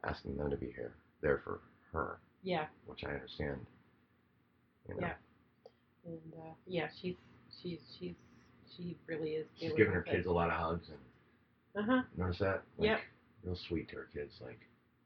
asking 0.04 0.38
them 0.38 0.50
to 0.50 0.58
be 0.58 0.68
here 0.76 0.94
there 1.22 1.42
for 1.44 1.60
her, 1.94 2.20
yeah, 2.44 2.66
which 2.86 3.04
I 3.04 3.12
understand. 3.12 3.60
You 4.88 4.96
know, 4.96 5.02
Yeah. 5.08 5.14
and 6.06 6.34
uh, 6.40 6.54
yeah, 6.68 6.88
she's 7.02 7.16
she's 7.62 7.80
she's 8.00 8.16
she 8.76 8.96
really 9.08 9.32
is. 9.32 9.48
she's 9.58 9.74
giving 9.74 9.94
her 9.94 10.02
kids 10.02 10.26
a 10.28 10.32
lot 10.32 10.50
of 10.50 10.54
hugs 10.54 10.90
and 10.90 11.84
Uh 11.84 11.92
huh. 11.92 12.02
notice 12.18 12.40
that. 12.40 12.64
Like, 12.78 12.90
Yep. 12.90 13.00
Real 13.44 13.56
sweet 13.56 13.90
to 13.90 13.96
her 13.96 14.08
kids, 14.14 14.34
like 14.42 14.60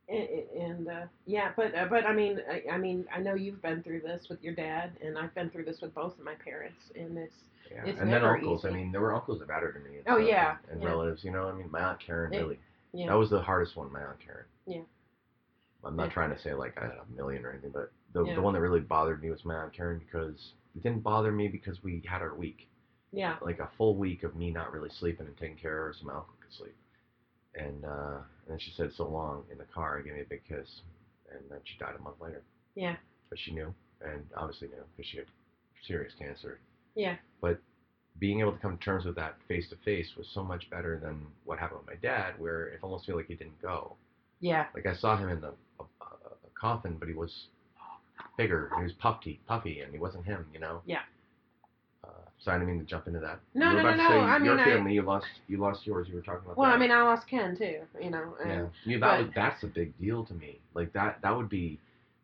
And, 0.09 0.28
and 0.61 0.88
uh, 0.88 1.05
yeah, 1.26 1.51
but 1.55 1.74
uh, 1.76 1.86
but 1.89 2.05
I 2.05 2.13
mean 2.13 2.39
I, 2.49 2.63
I 2.74 2.78
mean 2.78 3.05
I 3.16 3.20
know 3.20 3.34
you've 3.36 3.61
been 3.61 3.82
through 3.82 4.01
this 4.01 4.28
with 4.30 4.43
your 4.43 4.53
dad, 4.53 4.91
and 5.03 5.18
I've 5.18 5.34
been 5.34 5.49
through 5.49 5.66
this 5.66 5.82
with 5.82 5.93
both 5.95 6.18
of 6.18 6.24
my 6.26 6.36
parents, 6.36 6.80
and 6.95 7.18
it's 7.18 7.34
yeah. 7.72 7.86
It's 7.86 7.99
and 7.99 8.11
then 8.11 8.24
uncles. 8.24 8.66
I 8.66 8.70
mean, 8.70 8.91
there 8.91 9.01
were 9.01 9.16
uncles 9.16 9.39
that 9.39 9.47
mattered 9.47 9.74
to 9.74 9.80
me. 9.80 9.97
And 9.97 10.05
Oh, 10.07 10.18
stuff, 10.18 10.28
yeah, 10.30 10.55
and, 10.63 10.74
and 10.74 10.82
yeah. 10.84 10.88
relatives. 10.89 11.24
You 11.24 11.32
know, 11.32 11.47
I 11.47 11.53
mean, 11.53 11.70
my 11.72 11.82
aunt 11.82 11.99
Karen 11.99 12.32
Yeah. 12.32 12.41
really. 12.41 12.59
yeah, 12.93 13.07
That 13.07 13.16
was 13.18 13.30
the 13.30 13.41
hardest 13.41 13.76
one, 13.76 13.91
my 13.91 14.01
aunt 14.01 14.20
Karen. 14.20 14.45
Yeah. 14.68 14.82
I'm 15.84 15.95
not 15.95 16.07
Yeah. 16.09 16.13
trying 16.13 16.36
to 16.36 16.39
say 16.39 16.53
like 16.53 16.78
I 16.78 16.86
had 16.86 16.97
a 16.97 17.05
million 17.16 17.45
or 17.45 17.51
anything, 17.51 17.72
but 17.72 17.91
the 18.13 18.24
Yeah. 18.26 18.36
the 18.36 18.41
one 18.41 18.53
that 18.53 18.61
really 18.61 18.80
bothered 18.82 19.22
me 19.24 19.30
was 19.32 19.43
my 19.45 19.55
aunt 19.55 19.74
Karen 19.74 19.97
because 19.99 20.53
it 20.76 20.84
didn't 20.84 21.01
bother 21.03 21.32
me 21.32 21.47
because 21.47 21.84
we 21.84 22.01
had 22.05 22.22
our 22.22 22.36
week, 22.36 22.68
yeah, 23.16 23.36
like 23.41 23.59
a 23.59 23.70
full 23.78 23.95
week 23.95 24.24
of 24.24 24.36
me 24.36 24.51
not 24.51 24.72
really 24.74 24.89
sleeping 24.99 25.26
and 25.28 25.38
taking 25.38 25.57
care 25.57 25.88
of 25.88 25.95
her 25.95 25.99
so 26.01 26.26
could 26.41 26.53
sleep. 26.57 26.76
And 27.55 27.86
uh, 27.86 28.18
and 28.18 28.49
then 28.49 28.59
she 28.59 28.72
said 28.76 28.91
so 28.95 29.07
long 29.07 29.43
in 29.51 29.57
the 29.57 29.66
car 29.74 29.95
and 29.97 30.05
gave 30.05 30.13
me 30.16 30.22
a 30.22 30.26
big 30.26 30.41
kiss, 30.47 30.68
and 31.31 31.39
then 31.49 31.60
she 31.64 31.77
died 31.77 31.95
a 31.98 32.02
month 32.02 32.18
later. 32.19 32.41
Yeah. 32.76 32.95
But 33.30 33.39
she 33.39 33.52
knew, 33.52 33.73
and 34.02 34.26
obviously 34.35 34.68
knew 34.68 34.84
because 34.95 35.10
she 35.10 35.18
had 35.18 35.27
serious 35.88 36.14
cancer. 36.19 36.60
Yeah. 36.95 37.15
But 37.41 37.60
being 38.19 38.39
able 38.41 38.52
to 38.53 38.57
come 38.60 38.77
to 38.77 38.84
terms 38.84 39.06
with 39.06 39.15
that 39.15 39.35
face 39.48 39.69
to 39.69 39.76
face 39.84 40.07
was 40.18 40.27
so 40.34 40.44
much 40.44 40.69
better 40.69 40.99
than 41.02 41.26
what 41.44 41.60
happened 41.60 41.80
with 41.80 41.88
my 41.88 42.07
dad, 42.07 42.34
where 42.38 42.68
it 42.68 42.80
almost 42.81 43.06
feel 43.06 43.15
like 43.15 43.27
he 43.27 43.35
didn't 43.35 43.61
go. 43.61 43.95
yeah, 44.39 44.68
Like 44.73 44.85
I 44.85 44.95
saw 44.95 45.18
him 45.18 45.30
in 45.30 45.41
the 45.41 45.53
a, 45.80 45.84
a, 45.84 46.06
a 46.06 46.60
coffin, 46.60 46.95
but 46.99 47.07
he 47.07 47.14
was 47.14 47.48
bigger. 48.38 48.72
He 48.77 48.84
was 48.84 48.94
puffy, 48.94 49.39
puffy, 49.48 49.81
and 49.81 49.91
he 49.94 49.99
wasn't 49.99 50.26
him. 50.26 50.45
You 50.53 50.60
know. 50.60 50.81
Yeah. 50.85 51.02
Sorry, 52.45 52.57
I 52.57 52.59
didn't 52.59 52.76
mean 52.76 52.80
to 52.80 52.85
jump 52.85 53.07
into 53.07 53.19
that. 53.22 53.39
No, 53.55 53.72
no, 53.72 53.80
about 53.80 53.97
no, 53.97 54.03
to 54.03 54.09
say 54.09 54.15
no, 54.15 54.19
I 54.22 54.38
your 54.38 54.55
mean, 54.55 54.59
I- 54.59 54.65
family. 54.65 54.93
You 54.93 55.01
lost. 55.01 55.26
You 55.47 55.57
lost 55.57 55.85
yours. 55.88 56.07
You 56.07 56.15
were 56.15 56.22
talking 56.22 56.41
about. 56.45 56.57
Well, 56.57 56.69
that. 56.69 56.76
I 56.76 56.80
mean, 56.80 56.91
I 56.91 57.01
lost 57.01 57.27
Ken 57.27 57.57
too, 57.57 57.80
you 57.99 58.11
know, 58.11 58.35
and 58.39 58.49
Yeah. 58.49 58.65
You, 58.84 58.99
that 58.99 59.17
but- 59.17 59.26
was, 59.26 59.30
that's 59.35 59.63
a 59.63 59.67
big 59.67 59.97
deal 59.99 60.23
to 60.26 60.34
me. 60.35 60.59
Like 60.76 60.93
that. 60.93 61.19
That 61.23 61.35
would 61.35 61.49
be 61.49 61.80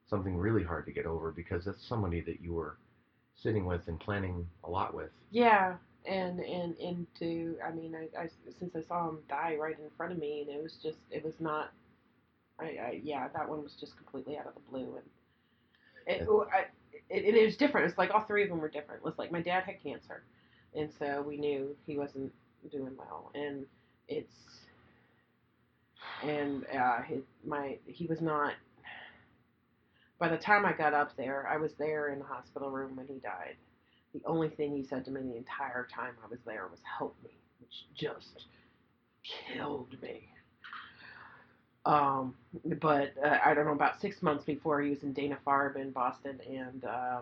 something 0.10 0.38
really 0.38 0.64
hard 0.64 0.85
to 0.85 0.91
get 0.91 1.06
over 1.07 1.31
because 1.31 1.65
that's 1.65 1.84
somebody 1.88 2.22
that 2.22 2.39
you 2.39 2.53
were 2.53 2.77
sitting 3.35 3.65
with 3.65 3.81
and 3.88 3.99
planning 3.99 4.48
a 4.64 4.69
lot 4.69 4.93
with. 4.93 5.10
yeah, 5.31 5.76
and 6.06 6.39
and 6.39 6.77
and 6.77 7.07
to, 7.18 7.57
I 7.68 7.72
mean, 7.72 7.95
I, 7.95 8.22
I 8.23 8.30
since 8.60 8.76
I 8.76 8.81
saw 8.88 9.10
him 9.10 9.18
die 9.27 9.56
right 9.60 9.77
in 9.80 9.89
front 9.98 10.11
of 10.11 10.19
me, 10.19 10.41
and 10.41 10.49
it 10.56 10.61
was 10.61 10.77
just, 10.84 10.99
it 11.10 11.23
was 11.26 11.34
not, 11.39 11.72
I, 12.60 12.65
I 12.65 13.02
yeah, 13.03 13.27
that 13.30 13.49
one 13.49 13.64
was 13.64 13.73
just 13.80 13.95
completely 13.98 14.38
out 14.38 14.45
of 14.45 14.53
the 14.53 14.61
blue, 14.69 14.98
and 14.98 16.22
it, 16.22 16.27
I, 16.53 16.65
it, 17.12 17.36
it 17.36 17.46
was 17.46 17.58
different. 17.58 17.88
It's 17.90 17.98
like 17.98 18.12
all 18.14 18.22
three 18.22 18.44
of 18.44 18.50
them 18.50 18.60
were 18.60 18.70
different. 18.70 19.02
It 19.02 19.06
was 19.06 19.18
like 19.18 19.32
my 19.32 19.42
dad 19.42 19.64
had 19.64 19.82
cancer, 19.84 20.24
and 20.76 20.90
so 21.00 21.24
we 21.28 21.38
knew 21.38 21.76
he 21.86 21.98
wasn't 21.98 22.32
doing 22.72 22.94
well, 22.98 23.32
and 23.36 23.66
it's, 24.08 24.34
and 26.24 26.66
uh, 26.78 27.02
his, 27.02 27.24
my 27.46 27.78
he 27.86 28.08
was 28.08 28.22
not. 28.22 28.54
By 30.20 30.30
the 30.30 30.38
time 30.38 30.66
I 30.66 30.74
got 30.74 30.94
up 30.94 31.16
there, 31.18 31.48
I 31.48 31.58
was 31.58 31.74
there 31.80 32.10
in 32.10 32.20
the 32.20 32.26
hospital 32.26 32.70
room 32.72 32.96
when 32.96 33.08
he 33.08 33.20
died. 33.20 33.56
The 34.14 34.22
only 34.26 34.50
thing 34.50 34.76
he 34.76 34.84
said 34.84 35.06
to 35.06 35.12
me 35.12 35.22
the 35.22 35.38
entire 35.38 35.88
time 35.94 36.14
I 36.24 36.28
was 36.28 36.40
there 36.46 36.68
was 36.70 36.80
"help 36.98 37.16
me," 37.24 37.32
which 37.60 37.86
just 37.96 38.46
killed 39.24 39.96
me. 40.02 40.30
Um, 41.86 42.36
but 42.80 43.14
uh, 43.24 43.40
I 43.44 43.53
don't 43.53 43.66
know 43.66 43.72
about 43.72 43.99
six 43.99 44.22
months 44.22 44.44
before 44.45 44.82
he 44.82 44.90
was 44.91 45.03
in 45.03 45.14
Dana 45.14 45.38
Farber 45.45 45.78
in 45.78 45.91
Boston, 45.91 46.40
and 46.48 46.86
uh, 46.86 47.22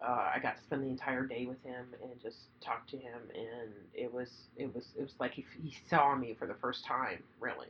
uh, 0.00 0.30
I 0.34 0.38
got 0.42 0.56
to 0.56 0.62
spend 0.62 0.82
the 0.84 0.88
entire 0.88 1.26
day 1.26 1.44
with 1.46 1.62
him 1.64 1.86
and 2.02 2.20
just 2.22 2.36
talk 2.60 2.86
to 2.88 2.96
him, 2.96 3.20
and 3.34 3.70
it 3.94 4.12
was 4.12 4.30
it 4.56 4.74
was 4.74 4.86
it 4.98 5.02
was 5.02 5.14
like 5.20 5.32
he 5.32 5.44
he 5.62 5.74
saw 5.88 6.14
me 6.14 6.34
for 6.38 6.46
the 6.46 6.54
first 6.54 6.84
time, 6.84 7.22
really, 7.40 7.68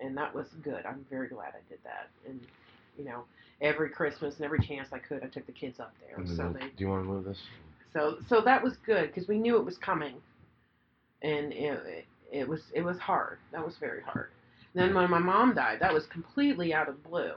and 0.00 0.16
that 0.18 0.34
was 0.34 0.48
good. 0.62 0.84
I'm 0.84 1.06
very 1.08 1.28
glad 1.28 1.54
I 1.54 1.62
did 1.68 1.78
that. 1.84 2.10
And 2.28 2.40
you 2.98 3.04
know, 3.04 3.24
every 3.62 3.88
Christmas 3.88 4.36
and 4.36 4.44
every 4.44 4.60
chance 4.60 4.88
I 4.92 4.98
could, 4.98 5.22
I 5.22 5.28
took 5.28 5.46
the 5.46 5.52
kids 5.52 5.80
up 5.80 5.94
there. 6.06 6.26
So 6.26 6.52
they, 6.52 6.66
Do 6.66 6.84
you 6.84 6.88
want 6.88 7.04
to 7.04 7.08
move 7.08 7.24
this? 7.24 7.38
so 7.94 8.18
so 8.28 8.40
that 8.42 8.62
was 8.62 8.76
good 8.84 9.06
because 9.06 9.28
we 9.28 9.38
knew 9.38 9.56
it 9.56 9.64
was 9.64 9.78
coming, 9.78 10.16
and 11.22 11.52
it 11.52 12.04
it 12.30 12.46
was 12.46 12.60
it 12.74 12.82
was 12.82 12.98
hard. 12.98 13.38
That 13.52 13.64
was 13.64 13.76
very 13.78 14.02
hard. 14.02 14.28
Then 14.74 14.94
when 14.94 15.10
my 15.10 15.18
mom 15.18 15.54
died, 15.54 15.80
that 15.80 15.92
was 15.92 16.06
completely 16.06 16.72
out 16.72 16.88
of 16.88 17.02
blue, 17.02 17.34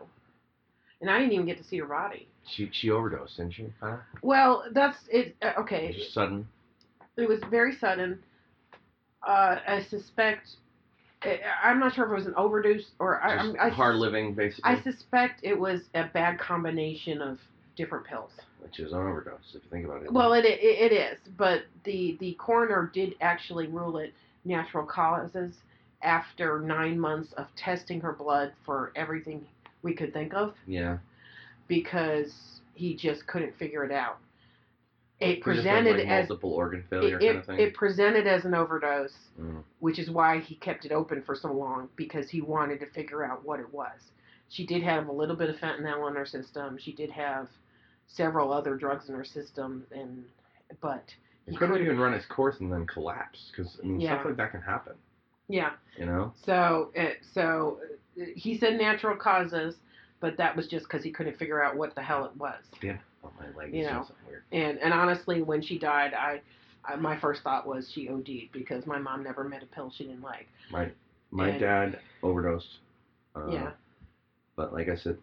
and 1.02 1.10
I 1.10 1.20
didn't 1.20 1.34
even 1.34 1.46
get 1.46 1.58
to 1.58 1.64
see 1.64 1.78
her 1.80 1.86
body. 1.86 2.28
She 2.48 2.70
she 2.72 2.90
overdosed, 2.92 3.38
didn't 3.38 3.54
she? 3.54 3.68
Kind 3.82 4.00
Well, 4.22 4.64
that's 4.72 4.98
it. 5.10 5.36
Uh, 5.42 5.54
okay, 5.60 5.94
Just 5.94 6.14
sudden. 6.14 6.48
it 7.18 7.28
was 7.28 7.40
very 7.50 7.76
sudden. 7.76 8.20
Uh, 9.26 9.58
I 9.68 9.82
suspect. 9.90 10.48
I- 11.24 11.42
I'm 11.64 11.80
not 11.80 11.94
sure 11.96 12.06
if 12.06 12.12
it 12.12 12.16
was 12.16 12.28
an 12.28 12.36
overdose 12.36 12.92
or 13.00 13.22
I, 13.22 13.52
I 13.60 13.70
hard 13.70 13.96
living, 13.96 14.34
basically. 14.36 14.72
I 14.72 14.82
suspect 14.82 15.40
it 15.44 15.60
was 15.60 15.82
a 15.96 16.06
bad 16.14 16.38
combination 16.40 17.22
of 17.22 17.40
different 17.76 18.06
pills. 18.06 18.32
which 18.62 18.80
is 18.80 18.92
an 18.94 19.00
overdose, 19.00 19.40
if 19.56 19.64
you 19.64 19.70
think 19.72 19.86
about 19.86 20.04
it. 20.04 20.14
Well, 20.14 20.34
it, 20.34 20.46
it 20.46 20.60
it 20.62 20.92
is, 20.94 21.18
but 21.38 21.64
the 21.84 22.16
the 22.20 22.34
coroner 22.40 22.90
did 22.94 23.16
actually 23.22 23.68
rule 23.68 23.98
it 23.98 24.14
natural 24.46 24.86
causes 24.86 25.56
after 26.06 26.60
nine 26.62 27.00
months 27.00 27.34
of 27.34 27.48
testing 27.56 28.00
her 28.02 28.14
blood 28.14 28.54
for 28.66 28.92
everything 28.96 29.46
we 29.82 29.94
could 29.94 30.14
think 30.14 30.34
of 30.34 30.54
yeah. 30.68 30.98
because 31.68 32.62
he 32.74 32.96
just 32.96 33.26
couldn't 33.28 33.56
figure 33.58 33.84
it 33.84 33.92
out. 33.92 34.18
It 35.20 35.42
Could 35.44 35.56
just 35.56 35.66
have, 35.68 35.84
presented 35.84 35.98
like, 36.00 36.08
as 36.08 36.30
multiple 36.30 36.52
organ 36.54 36.84
failure 36.90 37.18
it, 37.18 37.26
kind 37.26 37.38
of 37.38 37.46
thing. 37.46 37.60
it 37.60 37.74
presented 37.74 38.28
as 38.28 38.46
an 38.46 38.54
overdose, 38.54 39.14
Mm. 39.40 39.64
which 39.80 39.98
is 40.00 40.10
why 40.10 40.40
he 40.40 40.56
kept 40.56 40.86
it 40.86 40.92
open 40.94 41.22
for 41.22 41.36
so 41.36 41.52
long 41.52 41.90
because 41.98 42.30
he 42.30 42.42
wanted 42.42 42.80
to 42.82 42.86
figure 42.88 43.24
out 43.24 43.44
what 43.46 43.60
it 43.60 43.74
was. 43.74 44.12
She 44.50 44.66
did 44.66 44.82
have 44.84 45.08
a 45.08 45.12
little 45.12 45.36
bit 45.36 45.50
of 45.50 45.56
fentanyl 45.58 46.08
in 46.10 46.16
her 46.16 46.26
system. 46.26 46.78
She 46.78 46.94
did 46.94 47.10
have 47.12 47.48
several 48.08 48.54
other 48.54 48.76
drugs 48.76 49.10
in 49.10 49.16
her 49.16 49.26
system, 49.26 49.86
and 49.92 50.24
but 50.82 51.04
It 51.48 51.52
he 51.52 51.58
couldn't 51.58 51.82
even 51.82 51.98
run 52.00 52.14
its 52.14 52.26
course 52.26 52.60
and 52.60 52.72
then 52.72 52.86
collapse 52.86 53.52
because 53.52 53.78
I 53.82 53.86
mean 53.88 54.00
Yeah. 54.02 54.16
stuff 54.16 54.26
like 54.26 54.38
that 54.38 54.52
can 54.52 54.62
happen. 54.62 54.94
Yeah. 55.48 55.72
You 55.98 56.06
know. 56.06 56.34
So 56.46 56.92
it, 56.94 57.18
so 57.34 57.80
uh, 58.20 58.26
he 58.36 58.58
said 58.58 58.78
natural 58.78 59.16
causes, 59.16 59.76
but 60.20 60.38
that 60.38 60.56
was 60.56 60.68
just 60.68 60.86
because 60.86 61.04
he 61.04 61.12
couldn't 61.12 61.38
figure 61.38 61.64
out 61.64 61.76
what 61.76 61.96
the 61.96 62.02
hell 62.02 62.26
it 62.26 62.36
was. 62.38 62.64
Yeah. 62.82 62.98
Oh, 63.24 63.32
my 63.40 63.48
leg 63.60 63.74
You 63.74 63.84
know. 63.84 63.90
doing 63.92 64.04
something 64.08 64.26
weird. 64.28 64.44
And 64.52 64.78
and 64.80 64.94
honestly, 64.94 65.42
when 65.42 65.62
she 65.62 65.78
died, 65.80 66.14
I, 66.14 66.42
I 66.84 66.96
my 66.96 67.18
first 67.20 67.42
thought 67.44 67.66
was 67.68 67.92
she 67.92 68.10
OD'd 68.10 68.52
because 68.52 68.86
my 68.86 68.98
mom 69.00 69.24
never 69.24 69.44
met 69.44 69.64
a 69.64 69.68
pill 69.68 69.92
she 69.96 70.06
didn't 70.06 70.22
like. 70.22 70.48
My 70.72 70.92
my 71.32 71.50
And- 71.50 71.60
dad 71.60 72.00
overdosed. 72.24 72.80
Uh, 73.36 73.48
Yeah. 73.50 73.72
But 74.56 74.72
like 74.72 74.88
I 74.88 74.96
said, 74.96 75.18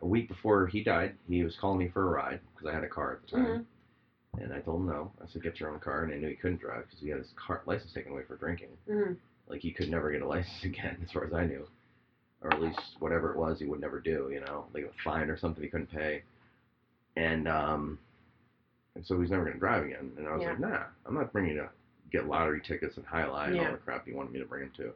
a 0.00 0.06
week 0.06 0.26
before 0.28 0.66
he 0.66 0.82
died, 0.82 1.14
he 1.28 1.42
was 1.44 1.54
calling 1.60 1.78
me 1.78 1.88
for 1.88 2.02
a 2.08 2.10
ride 2.10 2.40
because 2.54 2.66
I 2.70 2.74
had 2.74 2.82
a 2.82 2.88
car 2.88 3.12
at 3.12 3.22
the 3.30 3.36
time. 3.36 3.46
Mm-hmm. 3.46 4.42
And 4.42 4.54
I 4.54 4.60
told 4.60 4.80
him 4.80 4.86
no. 4.88 5.10
I 5.22 5.26
said, 5.30 5.42
get 5.42 5.60
your 5.60 5.70
own 5.70 5.80
car. 5.80 6.04
And 6.04 6.14
I 6.14 6.16
knew 6.16 6.28
he 6.28 6.34
couldn't 6.36 6.60
drive 6.60 6.84
because 6.86 7.00
he 7.00 7.10
had 7.10 7.18
his 7.18 7.32
car 7.36 7.60
license 7.66 7.92
taken 7.92 8.12
away 8.12 8.22
for 8.26 8.36
drinking. 8.36 8.68
hmm 8.88 9.12
Like 9.50 9.60
he 9.60 9.72
could 9.72 9.90
never 9.90 10.10
get 10.12 10.22
a 10.22 10.26
license 10.26 10.48
again, 10.64 10.96
as 11.04 11.10
far 11.10 11.24
as 11.26 11.32
I 11.34 11.44
knew, 11.44 11.66
or 12.42 12.52
at 12.52 12.60
least 12.62 12.78
whatever 13.00 13.32
it 13.32 13.36
was, 13.36 13.58
he 13.58 13.66
would 13.66 13.80
never 13.80 14.00
do. 14.00 14.30
You 14.32 14.40
know, 14.40 14.66
like 14.72 14.84
a 14.84 14.90
fine 15.04 15.28
or 15.28 15.36
something 15.36 15.62
he 15.62 15.68
couldn't 15.68 15.90
pay, 15.90 16.22
and 17.16 17.48
um, 17.48 17.98
and 18.94 19.04
so 19.04 19.20
he's 19.20 19.30
never 19.30 19.44
gonna 19.44 19.58
drive 19.58 19.84
again. 19.84 20.12
And 20.16 20.28
I 20.28 20.32
was 20.34 20.42
Yeah. 20.42 20.50
like, 20.50 20.60
nah, 20.60 20.84
I'm 21.06 21.14
not 21.14 21.32
bringing 21.32 21.56
you 21.56 21.62
to 21.62 21.70
get 22.12 22.26
lottery 22.26 22.60
tickets 22.60 22.96
and 22.96 23.04
high 23.06 23.26
lie 23.26 23.48
and 23.48 23.56
Yeah. 23.56 23.66
all 23.66 23.72
the 23.72 23.78
crap 23.78 24.06
you 24.06 24.16
wanted 24.16 24.32
me 24.32 24.38
to 24.40 24.44
bring 24.46 24.64
him 24.64 24.72
to. 24.76 24.94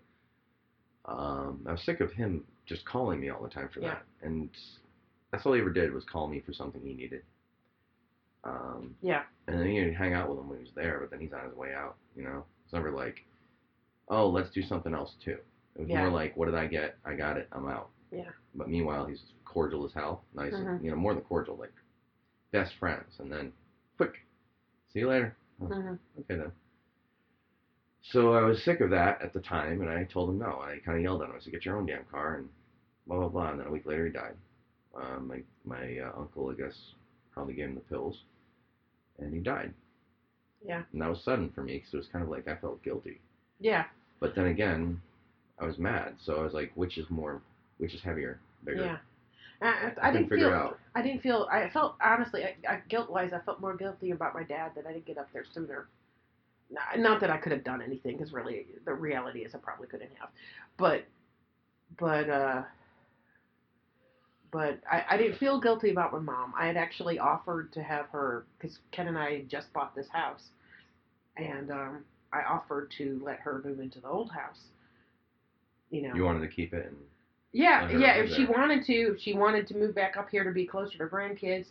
Um, 1.07 1.63
I 1.67 1.73
was 1.73 1.83
sick 1.83 2.01
of 2.01 2.13
him 2.13 2.45
just 2.67 2.85
calling 2.87 3.21
me 3.21 3.29
all 3.29 3.43
the 3.43 3.49
time 3.49 3.69
for 3.69 3.81
Yeah. 3.81 3.95
that, 3.95 4.05
and 4.23 4.49
that's 5.31 5.45
all 5.45 5.53
he 5.53 5.61
ever 5.61 5.71
did 5.71 5.93
was 5.93 6.05
call 6.05 6.29
me 6.29 6.41
for 6.41 6.53
something 6.53 6.81
he 6.81 6.95
needed. 6.95 7.23
Um, 8.45 8.97
Yeah. 9.03 9.25
and 9.49 9.59
then 9.61 9.71
you'd 9.71 9.95
hang 9.95 10.13
out 10.15 10.29
with 10.29 10.39
him 10.39 10.49
when 10.49 10.59
he 10.59 10.65
was 10.65 10.73
there, 10.75 10.99
but 11.01 11.11
then 11.11 11.21
he's 11.21 11.33
on 11.33 11.45
his 11.45 11.55
way 11.57 11.75
out. 11.75 11.97
You 12.17 12.23
know, 12.25 12.45
it's 12.65 12.73
never 12.73 12.91
like, 12.91 13.25
oh, 14.09 14.29
let's 14.29 14.51
do 14.51 14.63
something 14.63 14.95
else 14.95 15.15
too. 15.25 15.39
It 15.77 15.81
was 15.81 15.89
Yeah. 15.89 16.01
more 16.01 16.11
like, 16.11 16.37
what 16.37 16.47
did 16.47 16.55
I 16.55 16.67
get? 16.67 16.97
I 17.05 17.15
got 17.15 17.37
it. 17.37 17.49
I'm 17.53 17.67
out. 17.69 17.91
Yeah. 18.11 18.31
But 18.55 18.69
meanwhile, 18.69 19.07
he's 19.07 19.23
cordial 19.45 19.85
as 19.85 19.93
hell, 19.93 20.25
nice, 20.35 20.53
and, 20.53 20.67
Mhm. 20.67 20.85
you 20.85 20.91
know, 20.91 20.97
more 20.97 21.15
than 21.15 21.23
cordial, 21.25 21.57
like 21.57 21.73
best 22.53 22.75
friends. 22.77 23.19
And 23.19 23.31
then, 23.31 23.53
quick, 23.97 24.15
see 24.93 25.01
you 25.01 25.09
later. 25.09 25.37
Oh, 25.61 25.67
hmm 25.67 25.95
Okay 26.21 26.37
then. 26.37 26.53
So 28.03 28.35
I 28.35 28.43
was 28.43 28.63
sick 28.63 28.81
of 28.81 28.91
that 28.91 29.21
at 29.23 29.33
the 29.33 29.41
time, 29.41 29.81
and 29.81 29.91
I 29.91 30.05
told 30.05 30.29
him 30.29 30.39
no. 30.39 30.61
I 30.61 30.79
kind 30.85 30.99
of 30.99 31.03
yelled 31.03 31.23
at 31.23 31.31
him. 31.31 31.37
I 31.37 31.39
said, 31.41 31.53
"Get 31.53 31.65
your 31.65 31.77
own 31.77 31.87
damn 31.87 32.05
car," 32.05 32.37
and 32.37 32.49
blah 33.07 33.19
blah 33.19 33.29
blah. 33.29 33.51
And 33.51 33.61
then 33.61 33.67
a 33.67 33.71
week 33.71 33.87
later, 33.87 34.07
he 34.07 34.13
died. 34.13 34.37
Um, 34.95 35.27
my 35.29 35.43
my 35.65 35.99
uh, 35.99 36.13
uncle, 36.17 36.51
I 36.51 36.55
guess, 36.55 36.95
probably 37.33 37.55
gave 37.55 37.69
him 37.71 37.75
the 37.75 37.81
pills, 37.81 38.25
and 39.19 39.33
he 39.35 39.41
died. 39.41 39.75
Yeah. 40.65 40.83
And 40.93 41.01
that 41.01 41.09
was 41.11 41.23
sudden 41.23 41.51
for 41.51 41.63
me 41.63 41.79
because 41.79 41.95
it 41.95 41.97
was 41.99 42.09
kind 42.09 42.23
of 42.23 42.31
like 42.31 42.47
I 42.49 42.57
felt 42.57 42.83
guilty. 42.83 43.21
Yeah. 43.65 43.85
But 44.21 44.35
then 44.35 44.47
again, 44.47 45.01
I 45.59 45.65
was 45.65 45.79
mad. 45.79 46.17
So 46.23 46.37
I 46.37 46.43
was 46.43 46.53
like, 46.53 46.71
which 46.75 46.99
is 46.99 47.07
more, 47.09 47.41
which 47.79 47.95
is 47.95 48.03
heavier, 48.03 48.39
bigger? 48.63 48.85
Yeah. 48.85 48.99
I, 49.63 49.93
I, 50.03 50.09
I 50.09 50.13
didn't 50.13 50.29
figure 50.29 50.51
feel. 50.51 50.55
out. 50.55 50.79
I 50.95 51.01
didn't 51.01 51.23
feel. 51.23 51.49
I 51.51 51.71
felt 51.71 51.97
honestly, 52.05 52.45
I, 52.45 52.57
I, 52.69 52.83
guilt 52.91 53.09
wise, 53.09 53.33
I 53.33 53.39
felt 53.39 53.63
more 53.63 53.75
guilty 53.75 54.11
about 54.11 54.35
my 54.35 54.43
dad 54.43 54.73
that 54.77 54.87
I 54.87 54.93
didn't 54.93 55.07
get 55.07 55.17
up 55.17 55.29
there 55.33 55.47
sooner. 55.55 55.89
Not, 56.71 56.99
not 56.99 57.21
that 57.23 57.31
I 57.31 57.39
could 57.39 57.53
have 57.53 57.65
done 57.65 57.81
anything, 57.81 58.19
because 58.19 58.35
really, 58.35 58.67
the 58.85 58.93
reality 58.93 59.41
is 59.41 59.55
I 59.55 59.59
probably 59.59 59.87
couldn't 59.87 60.11
have. 60.21 60.29
But, 60.77 61.07
but, 61.99 62.29
uh, 62.29 62.63
but 64.51 64.79
I, 64.91 65.05
I 65.09 65.17
didn't 65.17 65.39
feel 65.39 65.59
guilty 65.59 65.91
about 65.91 66.13
my 66.13 66.19
mom. 66.19 66.53
I 66.59 66.67
had 66.67 66.77
actually 66.77 67.19
offered 67.19 67.73
to 67.73 67.83
have 67.83 68.07
her, 68.11 68.45
because 68.59 68.79
Ken 68.93 69.09
and 69.09 69.17
I 69.17 69.39
had 69.39 69.49
just 69.49 69.73
bought 69.73 69.95
this 69.95 70.09
house, 70.09 70.51
and 71.39 71.71
um, 71.71 72.05
I 72.35 72.43
offered 72.43 72.93
to 72.99 73.21
let 73.25 73.39
her 73.41 73.63
move 73.65 73.79
into 73.81 74.01
the 74.01 74.09
old 74.09 74.31
house. 74.33 74.61
You 75.91 76.09
know. 76.09 76.15
You 76.15 76.25
wanted 76.25 76.41
to 76.41 76.49
keep 76.49 76.75
it, 76.75 76.87
and 76.87 76.97
Yeah, 77.53 77.89
yeah. 77.91 78.15
If 78.17 78.31
she 78.31 78.47
wanted 78.47 78.85
to, 78.87 79.15
if 79.15 79.21
she 79.21 79.35
wanted 79.35 79.67
to 79.69 79.77
move 79.77 79.95
back 79.95 80.17
up 80.17 80.29
here 80.31 80.43
to 80.43 80.51
be 80.51 80.67
closer 80.67 80.99
to 80.99 80.99
her 80.99 81.09
grandkids, 81.09 81.67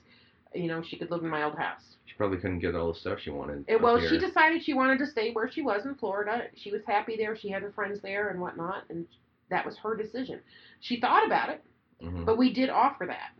you 0.53 0.67
know, 0.67 0.81
she 0.81 0.97
could 0.97 1.11
live 1.11 1.23
in 1.23 1.29
my 1.29 1.43
old 1.43 1.57
house. 1.57 1.81
she 2.05 2.13
probably 2.13 2.37
couldn't 2.37 2.59
get 2.59 2.75
all 2.75 2.93
the 2.93 2.99
stuff 2.99 3.19
she 3.19 3.31
wanted. 3.31 3.65
It, 3.67 3.81
well, 3.81 3.97
here. 3.99 4.09
she 4.09 4.19
decided 4.19 4.63
she 4.63 4.73
wanted 4.73 4.99
to 4.99 5.07
stay 5.07 5.31
where 5.31 5.51
she 5.51 5.61
was 5.61 5.85
in 5.85 5.95
Florida. 5.95 6.43
She 6.55 6.71
was 6.71 6.81
happy 6.85 7.17
there. 7.17 7.35
She 7.35 7.49
had 7.49 7.61
her 7.63 7.71
friends 7.71 7.99
there 8.01 8.29
and 8.29 8.39
whatnot, 8.39 8.83
and 8.89 9.05
that 9.49 9.65
was 9.65 9.75
her 9.77 9.95
decision. 9.95 10.39
She 10.79 10.99
thought 10.99 11.25
about 11.25 11.49
it, 11.49 11.63
Mhm. 12.01 12.25
but 12.25 12.37
we 12.37 12.53
did 12.53 12.69
offer 12.69 13.05
that 13.07 13.31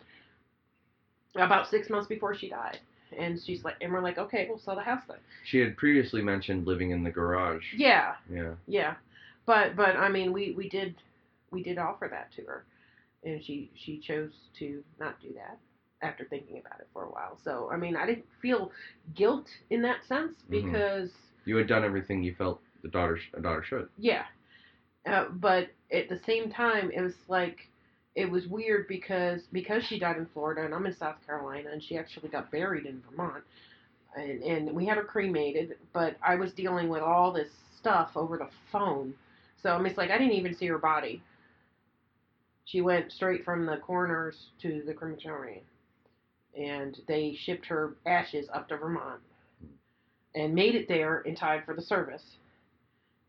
about 1.35 1.67
six 1.67 1.89
months 1.89 2.07
before 2.07 2.35
she 2.35 2.49
died. 2.49 2.79
And 3.19 3.40
she's 3.41 3.64
like, 3.64 3.76
and 3.81 3.91
we're 3.91 4.02
like, 4.02 4.18
okay, 4.18 4.45
we'll 4.49 4.60
sell 4.60 4.76
the 4.76 4.81
house 4.81 5.03
then. 5.07 5.18
She 5.45 5.60
had 5.60 5.77
previously 5.77 6.22
mentioned 6.22 6.65
living 6.68 6.91
in 6.91 7.03
the 7.03 7.11
garage. 7.11 7.64
Yeah, 7.76 8.15
Yeah. 8.30 8.53
yeah, 8.68 8.95
but 9.45 9.76
but 9.76 9.95
I 9.95 10.10
mean, 10.10 10.34
we 10.34 10.52
we 10.52 10.69
did 10.69 10.95
we 11.52 11.64
did 11.64 11.77
offer 11.77 12.07
that 12.10 12.31
to 12.38 12.44
her, 12.45 12.65
and 13.23 13.44
she 13.44 13.69
she 13.76 13.99
chose 13.99 14.31
to 14.60 14.84
not 14.99 15.19
do 15.22 15.30
that 15.35 15.57
after 16.02 16.26
thinking 16.26 16.60
about 16.60 16.80
it 16.80 16.88
for 16.94 17.03
a 17.03 17.10
while. 17.10 17.38
So 17.44 17.69
I 17.72 17.77
mean, 17.77 17.95
I 17.95 18.06
didn't 18.06 18.26
feel 18.41 18.72
guilt 19.15 19.48
in 19.69 19.81
that 19.84 20.03
sense 20.06 20.34
Mhm. 20.49 20.49
because 20.49 21.11
You 21.45 21.57
had 21.57 21.68
done 21.68 21.84
everything 21.84 22.23
you 22.23 22.35
felt 22.35 22.61
the 22.81 22.90
daughter 22.90 23.19
a 23.34 23.41
daughter 23.41 23.64
should. 23.64 23.90
yeah, 23.98 24.26
uh, 25.06 25.26
but 25.30 25.69
at 25.91 26.10
the 26.10 26.19
same 26.26 26.49
time, 26.49 26.91
it 26.91 27.02
was 27.02 27.15
like 27.27 27.69
it 28.15 28.30
was 28.30 28.48
weird 28.48 28.88
because 28.88 29.41
because 29.52 29.84
she 29.84 29.99
died 29.99 30.18
in 30.18 30.27
Florida 30.34 30.64
and 30.64 30.73
I'm 30.73 30.85
in 30.85 30.95
South 30.95 31.15
Carolina 31.26 31.69
and 31.72 31.84
she 31.84 31.98
actually 31.98 32.30
got 32.30 32.52
buried 32.52 32.85
in 32.85 33.02
Vermont. 33.10 33.44
And, 34.15 34.44
and 34.44 34.72
we 34.76 34.85
had 34.85 34.98
her 34.98 35.03
cremated, 35.03 35.76
but 35.91 36.15
I 36.23 36.35
was 36.35 36.53
dealing 36.53 36.90
with 36.90 37.02
all 37.02 37.31
this 37.31 37.49
stuff 37.80 38.11
over 38.15 38.38
the 38.38 38.49
phone. 38.72 39.15
So 39.61 39.72
I 39.72 39.77
mean, 39.77 39.88
it's 39.88 39.98
like 39.98 40.11
I 40.11 40.18
didn't 40.18 40.34
even 40.34 40.56
see 40.56 40.68
her 40.68 40.77
body. 40.77 41.22
She 42.65 42.81
went 42.81 43.11
straight 43.11 43.44
from 43.44 43.65
the 43.65 43.77
coroner's 43.77 44.38
to 44.61 44.84
the 44.85 44.94
crematorium, 44.94 45.64
and 46.57 46.98
they 47.07 47.35
shipped 47.38 47.65
her 47.65 47.95
ashes 48.06 48.48
up 48.53 48.69
to 48.69 48.77
Vermont, 48.77 49.19
and 50.35 50.53
made 50.53 50.76
it 50.76 50.88
there 50.88 51.22
in 51.22 51.35
time 51.35 51.64
for 51.65 51.76
the 51.76 51.81
service. 51.81 52.23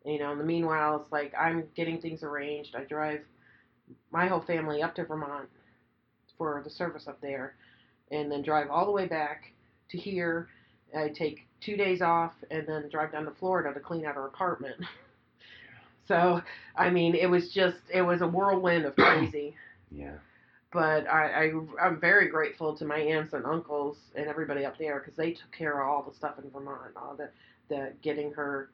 You 0.05 0.19
know, 0.19 0.33
in 0.33 0.39
the 0.39 0.45
meanwhile, 0.45 1.01
it's 1.01 1.11
like 1.11 1.33
I'm 1.39 1.65
getting 1.75 2.01
things 2.01 2.23
arranged. 2.23 2.77
I 2.77 2.85
drive 2.85 3.23
my 4.13 4.27
whole 4.27 4.41
family 4.41 4.83
up 4.83 4.95
to 4.97 5.05
Vermont 5.05 5.49
for 6.39 6.61
the 6.65 6.71
service 6.71 7.07
up 7.09 7.21
there, 7.21 7.55
and 8.11 8.31
then 8.31 8.43
drive 8.43 8.71
all 8.71 8.85
the 8.87 8.93
way 8.93 9.07
back 9.07 9.53
to 9.91 9.99
here. 9.99 10.49
I 10.97 11.09
take 11.09 11.47
two 11.61 11.77
days 11.77 12.03
off 12.03 12.33
and 12.51 12.67
then 12.67 12.89
drive 12.91 13.13
down 13.13 13.25
to 13.25 13.33
Florida 13.33 13.73
to 13.75 13.81
clean 13.81 14.05
out 14.05 14.15
her 14.15 14.27
apartment. 14.27 14.77
so, 16.09 16.41
I 16.77 16.91
mean, 16.91 17.15
it 17.15 17.27
was 17.27 17.53
just 17.53 17.79
it 17.93 18.03
was 18.03 18.21
a 18.21 18.27
whirlwind 18.29 18.85
of 18.85 18.97
crazy. 18.97 19.55
Yeah. 19.97 20.15
but 20.73 21.07
I, 21.09 21.45
I 21.47 21.53
I'm 21.81 22.01
very 22.01 22.27
grateful 22.29 22.77
to 22.77 22.85
my 22.85 22.99
aunts 22.99 23.33
and 23.33 23.45
uncles 23.47 23.97
and 24.17 24.27
everybody 24.27 24.65
up 24.65 24.77
there 24.77 24.99
because 24.99 25.15
they 25.17 25.31
took 25.33 25.53
care 25.53 25.81
of 25.81 25.89
all 25.89 26.03
the 26.03 26.13
stuff 26.17 26.35
in 26.43 26.51
Vermont, 26.51 26.97
all 26.97 27.15
the 27.17 27.31
the 27.69 27.93
getting 28.03 28.33
her 28.33 28.71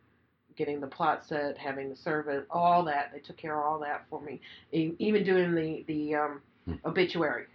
getting 0.56 0.80
the 0.80 0.86
plot 0.86 1.24
set, 1.26 1.56
having 1.58 1.88
the 1.90 1.96
servant, 1.96 2.46
all 2.50 2.84
that. 2.84 3.10
They 3.12 3.20
took 3.20 3.36
care 3.36 3.58
of 3.58 3.64
all 3.66 3.78
that 3.80 4.04
for 4.10 4.20
me. 4.20 4.40
Even 4.72 5.24
doing 5.24 5.54
the 5.54 5.84
the 5.86 6.14
um, 6.14 6.40
Hmm. 6.66 6.74
obituary, 6.84 7.46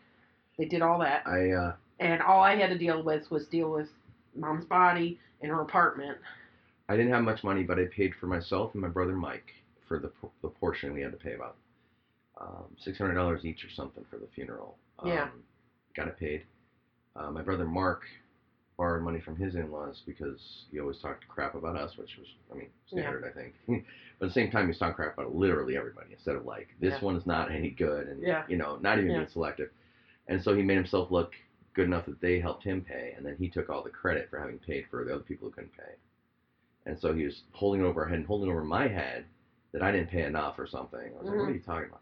they 0.58 0.66
did 0.66 0.82
all 0.82 0.98
that. 1.00 1.28
I 1.28 1.52
uh, 1.52 1.76
And 2.00 2.22
all 2.24 2.42
I 2.42 2.56
had 2.56 2.70
to 2.72 2.78
deal 2.78 3.04
with 3.04 3.30
was 3.30 3.46
deal 3.48 3.72
with 3.72 3.88
mom's 4.36 4.66
body 4.66 5.20
in 5.42 5.50
her 5.50 5.62
apartment. 5.62 6.18
I 6.90 6.96
didn't 6.98 7.12
have 7.14 7.24
much 7.24 7.44
money, 7.44 7.64
but 7.64 7.78
I 7.80 7.86
paid 7.86 8.14
for 8.20 8.26
myself 8.28 8.74
and 8.74 8.82
my 8.82 8.88
brother 8.90 9.16
Mike 9.16 9.54
for 9.88 10.00
the 10.00 10.12
the 10.42 10.50
portion 10.50 10.94
we 10.94 11.02
had 11.02 11.12
to 11.12 11.18
pay 11.18 11.34
about 11.34 11.56
um, 12.42 12.66
six 12.84 12.98
hundred 12.98 13.14
dollars 13.16 13.46
each 13.46 13.64
or 13.64 13.70
something 13.70 14.04
for 14.10 14.18
the 14.18 14.28
funeral. 14.34 14.78
Um, 15.00 15.10
Yeah. 15.10 15.28
Got 15.96 16.08
it 16.08 16.18
paid. 16.18 16.44
Uh, 17.16 17.30
my 17.32 17.42
brother 17.42 17.66
Mark 17.66 18.02
borrowed 18.78 19.04
money 19.04 19.20
from 19.20 19.36
his 19.38 19.56
in-laws 19.56 20.02
because 20.06 20.66
he 20.72 20.80
always 20.80 21.00
talked 21.00 21.28
crap 21.28 21.56
about 21.56 21.76
us, 21.78 21.98
which 21.98 22.18
was, 22.18 22.28
I 22.52 22.56
mean, 22.56 22.68
standard, 22.88 23.24
I 23.24 23.30
think. 23.30 23.54
but 23.68 24.26
at 24.26 24.30
the 24.30 24.34
same 24.34 24.50
time, 24.52 24.64
he 24.66 24.68
was 24.70 24.78
talking 24.78 24.96
crap 24.96 25.18
about 25.18 25.34
literally 25.36 25.78
everybody 25.78 26.12
instead 26.12 26.36
of 26.36 26.46
like 26.46 26.68
this 26.80 26.94
Yeah. 26.94 27.06
one's 27.06 27.26
not 27.26 27.52
any 27.52 27.70
good, 27.70 28.08
and 28.08 28.22
Yeah. 28.22 28.44
you 28.48 28.58
know, 28.58 28.78
not 28.82 28.98
even 28.98 29.12
Yeah. 29.12 29.18
being 29.20 29.28
selective. 29.28 29.70
And 30.28 30.42
so 30.42 30.54
he 30.54 30.64
made 30.64 30.76
himself 30.76 31.12
look 31.12 31.34
good 31.74 31.88
enough 31.88 32.06
that 32.06 32.20
they 32.22 32.40
helped 32.40 32.64
him 32.64 32.82
pay, 32.82 33.14
and 33.16 33.26
then 33.26 33.36
he 33.36 33.48
took 33.48 33.70
all 33.70 33.82
the 33.82 33.90
credit 33.90 34.30
for 34.30 34.40
having 34.40 34.58
paid 34.60 34.86
for 34.88 35.04
the 35.04 35.14
other 35.14 35.24
people 35.24 35.48
who 35.48 35.52
couldn't 35.52 35.74
pay. 35.78 35.94
And 36.86 36.98
so 36.98 37.14
he 37.14 37.24
was 37.24 37.44
holding 37.52 37.82
it 37.82 37.86
over 37.86 38.02
our 38.02 38.08
head 38.08 38.20
and 38.20 38.26
holding 38.26 38.48
it 38.48 38.52
over 38.52 38.64
my 38.64 38.88
head 38.88 39.26
that 39.72 39.82
I 39.82 39.92
didn't 39.92 40.10
pay 40.10 40.24
enough 40.24 40.58
or 40.58 40.66
something. 40.66 41.00
I 41.16 41.20
was 41.20 41.28
like, 41.28 41.38
what 41.38 41.50
are 41.50 41.54
you 41.54 41.60
talking 41.60 41.88
about? 41.90 42.02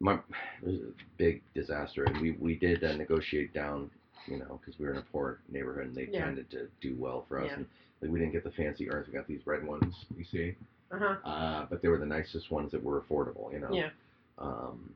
My, 0.00 0.14
it 0.62 0.66
was 0.66 0.76
a 0.76 0.92
big 1.16 1.40
disaster, 1.54 2.04
and 2.04 2.20
we, 2.20 2.30
we 2.32 2.54
did 2.54 2.84
uh, 2.84 2.92
negotiate 2.94 3.52
down, 3.52 3.90
you 4.30 4.38
know, 4.38 4.58
because 4.60 4.78
we 4.78 4.86
were 4.86 4.92
in 4.92 4.98
a 4.98 5.02
poor 5.12 5.38
neighborhood 5.50 5.86
and 5.86 5.94
they 5.96 6.08
Yeah. 6.10 6.24
tended 6.24 6.50
to 6.50 6.68
do 6.80 6.94
well 6.98 7.24
for 7.28 7.40
us. 7.40 7.48
Yeah. 7.48 7.56
And 7.56 7.66
like, 8.02 8.10
we 8.10 8.18
didn't 8.18 8.32
get 8.32 8.44
the 8.44 8.50
fancy 8.50 8.90
urns, 8.90 9.06
we 9.06 9.12
got 9.12 9.26
these 9.26 9.46
red 9.46 9.64
ones, 9.66 9.94
you 10.16 10.24
see. 10.24 10.54
Uh 10.90 10.98
huh. 10.98 11.16
Uh, 11.28 11.66
but 11.68 11.82
they 11.82 11.88
were 11.88 11.98
the 11.98 12.06
nicest 12.06 12.50
ones 12.50 12.70
that 12.72 12.82
were 12.82 13.00
affordable, 13.00 13.52
you 13.52 13.58
know. 13.60 13.72
Yeah. 13.72 13.90
Um, 14.38 14.90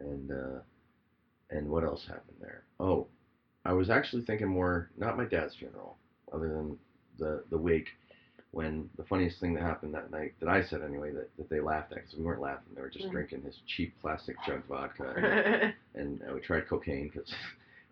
and 0.00 0.30
uh, 0.30 0.60
and 1.50 1.68
what 1.68 1.84
else 1.84 2.04
happened 2.06 2.36
there? 2.40 2.62
Oh, 2.80 3.06
I 3.64 3.72
was 3.72 3.90
actually 3.90 4.22
thinking 4.22 4.48
more 4.48 4.88
not 4.96 5.16
my 5.16 5.24
dad's 5.24 5.54
funeral, 5.54 5.96
other 6.32 6.48
than 6.48 6.78
the 7.18 7.42
the 7.50 7.58
wake. 7.58 7.88
When 8.50 8.88
the 8.96 9.04
funniest 9.04 9.40
thing 9.40 9.52
that 9.54 9.62
happened 9.62 9.92
that 9.92 10.10
night, 10.10 10.32
that 10.40 10.48
I 10.48 10.62
said 10.62 10.80
anyway, 10.82 11.12
that, 11.12 11.28
that 11.36 11.50
they 11.50 11.60
laughed 11.60 11.92
at, 11.92 11.98
because 11.98 12.14
we 12.16 12.24
weren't 12.24 12.40
laughing, 12.40 12.72
they 12.74 12.80
were 12.80 12.88
just 12.88 13.06
Mm. 13.08 13.12
drinking 13.12 13.42
his 13.42 13.60
cheap 13.66 13.92
plastic 14.00 14.36
jug 14.46 14.64
vodka, 14.66 15.12
and, 15.94 16.02
and 16.22 16.22
uh, 16.22 16.32
we 16.32 16.40
tried 16.40 16.66
cocaine 16.66 17.10
because 17.12 17.30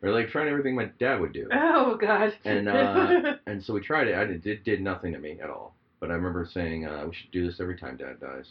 we 0.01 0.09
are 0.09 0.13
like 0.13 0.29
trying 0.29 0.49
everything 0.49 0.75
my 0.75 0.91
dad 0.99 1.21
would 1.21 1.33
do. 1.33 1.49
oh 1.53 1.97
God. 1.97 2.33
And 2.45 2.69
uh, 2.69 3.35
and 3.47 3.63
so 3.63 3.73
we 3.75 3.81
tried 3.81 4.09
it. 4.09 4.15
I 4.15 4.25
did, 4.25 4.47
it 4.47 4.65
did 4.65 4.81
nothing 4.81 5.13
to 5.13 5.19
me 5.19 5.39
at 5.43 5.51
all. 5.51 5.75
But 6.01 6.11
I 6.11 6.15
remember 6.15 6.47
saying 6.53 6.87
uh, 6.87 7.05
we 7.09 7.15
should 7.15 7.31
do 7.33 7.47
this 7.47 7.59
every 7.61 7.77
time 7.79 7.97
Dad 7.97 8.21
dies. 8.21 8.47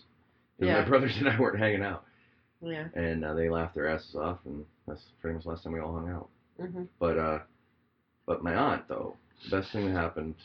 And 0.60 0.68
Yeah. 0.70 0.82
my 0.82 0.88
brothers 0.88 1.16
and 1.20 1.30
I 1.30 1.40
weren't 1.40 1.60
hanging 1.60 1.84
out, 1.84 2.04
yeah. 2.62 2.88
and 2.96 3.24
uh, 3.24 3.34
they 3.36 3.50
laughed 3.50 3.76
their 3.76 3.88
asses 3.88 4.16
off, 4.16 4.40
and 4.46 4.66
that's 4.88 5.02
pretty 5.22 5.36
much 5.36 5.44
the 5.44 5.50
last 5.50 5.64
time 5.64 5.74
we 5.74 5.80
all 5.80 5.94
hung 5.94 6.10
out. 6.10 6.30
Mm-hmm. 6.60 6.84
But 7.00 7.18
uh, 7.20 7.40
but 8.26 8.44
my 8.44 8.56
aunt 8.56 8.88
though, 8.88 9.16
the 9.50 9.58
best 9.58 9.72
thing 9.72 9.86
that 9.86 9.92
happened 10.00 10.36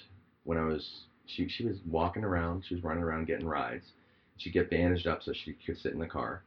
when 0.45 0.59
I 0.59 0.65
was 0.65 1.05
she 1.27 1.49
she 1.49 1.65
was 1.65 1.77
walking 1.89 2.25
around, 2.25 2.65
she 2.69 2.75
was 2.75 2.85
running 2.85 3.03
around 3.05 3.27
getting 3.27 3.47
rides. 3.47 3.85
She'd 4.37 4.53
get 4.53 4.71
bandaged 4.71 5.07
up 5.07 5.23
so 5.23 5.33
she 5.33 5.55
could 5.65 5.79
sit 5.79 5.93
in 5.93 5.99
the 6.01 6.07
car, 6.07 6.43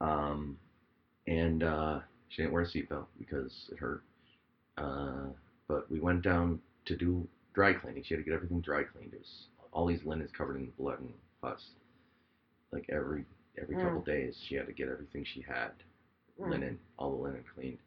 um, 0.00 0.58
and 1.26 1.62
uh, 1.62 2.00
she 2.28 2.42
didn't 2.42 2.52
wear 2.52 2.62
a 2.62 2.66
seatbelt 2.66 3.06
because 3.18 3.68
it 3.72 3.78
hurt. 3.78 4.02
Uh, 4.78 5.28
but 5.68 5.90
we 5.90 6.00
went 6.00 6.22
down 6.22 6.60
to 6.86 6.96
do 6.96 7.26
dry 7.54 7.72
cleaning. 7.72 8.02
She 8.02 8.14
had 8.14 8.18
to 8.18 8.24
get 8.24 8.34
everything 8.34 8.60
dry 8.60 8.82
cleaned. 8.84 9.12
It 9.14 9.20
was 9.20 9.46
all 9.72 9.86
these 9.86 10.04
linens 10.04 10.30
covered 10.36 10.56
in 10.56 10.70
blood 10.78 11.00
and 11.00 11.12
pus. 11.40 11.60
Like 12.72 12.86
every 12.90 13.24
every 13.60 13.76
Mm. 13.76 13.82
couple 13.82 14.02
days, 14.02 14.36
she 14.48 14.54
had 14.54 14.66
to 14.66 14.72
get 14.72 14.88
everything 14.88 15.24
she 15.24 15.40
had 15.40 15.70
Mm. 16.40 16.50
linen, 16.50 16.78
all 16.98 17.10
the 17.10 17.22
linen 17.22 17.44
cleaned. 17.54 17.78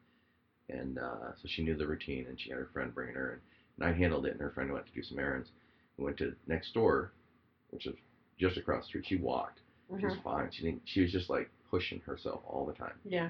And 0.70 0.98
uh, 0.98 1.32
so 1.42 1.48
she 1.48 1.64
knew 1.64 1.76
the 1.76 1.88
routine, 1.88 2.26
and 2.28 2.40
she 2.40 2.50
had 2.50 2.58
her 2.60 2.70
friend 2.74 2.94
bringing 2.94 3.16
her 3.16 3.34
in. 3.34 3.40
And 3.78 3.88
I 3.90 3.98
handled 3.98 4.26
it, 4.26 4.32
and 4.34 4.42
her 4.42 4.50
friend 4.52 4.72
went 4.72 4.86
to 4.86 4.94
do 4.94 5.04
some 5.04 5.20
errands. 5.20 5.50
We 5.98 6.06
went 6.06 6.18
to 6.18 6.36
next 6.48 6.74
door, 6.74 7.12
which 7.72 7.86
is 7.88 7.96
just 8.40 8.58
across 8.58 8.84
the 8.84 8.88
street. 8.88 9.06
She 9.08 9.16
walked. 9.16 9.60
She 10.00 10.06
was 10.06 10.16
Mhm. 10.16 10.24
fine. 10.24 10.50
She 10.52 10.64
didn't. 10.64 10.82
She 10.86 11.02
was 11.02 11.12
just 11.12 11.30
like 11.30 11.50
pushing 11.70 12.00
herself 12.02 12.42
all 12.46 12.66
the 12.66 12.74
time. 12.74 12.96
Yeah. 13.06 13.30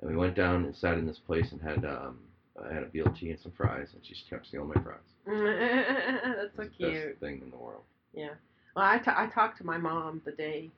And 0.00 0.10
we 0.10 0.16
went 0.16 0.34
down 0.34 0.64
and 0.64 0.76
sat 0.76 0.98
in 0.98 1.06
this 1.06 1.18
place 1.18 1.52
and 1.52 1.60
had 1.60 1.84
um, 1.84 2.18
I 2.62 2.72
had 2.72 2.82
a 2.82 2.86
BLT 2.86 3.30
and 3.30 3.38
some 3.40 3.52
fries, 3.52 3.88
and 3.94 4.04
she 4.04 4.14
just 4.14 4.28
kept 4.28 4.46
stealing 4.46 4.68
my 4.74 4.82
fries. 4.82 4.98
That's 5.26 6.56
so 6.56 6.62
It's 6.62 6.70
the 6.78 6.84
cute. 6.84 7.08
best 7.10 7.20
thing 7.20 7.40
in 7.42 7.50
the 7.50 7.56
world. 7.56 7.82
Yeah. 8.14 8.30
Well, 8.74 8.84
I, 8.84 8.98
t- 8.98 9.10
I 9.14 9.26
talked 9.26 9.58
to 9.58 9.64
my 9.66 9.78
mom 9.78 10.22
the 10.24 10.32
day 10.32 10.70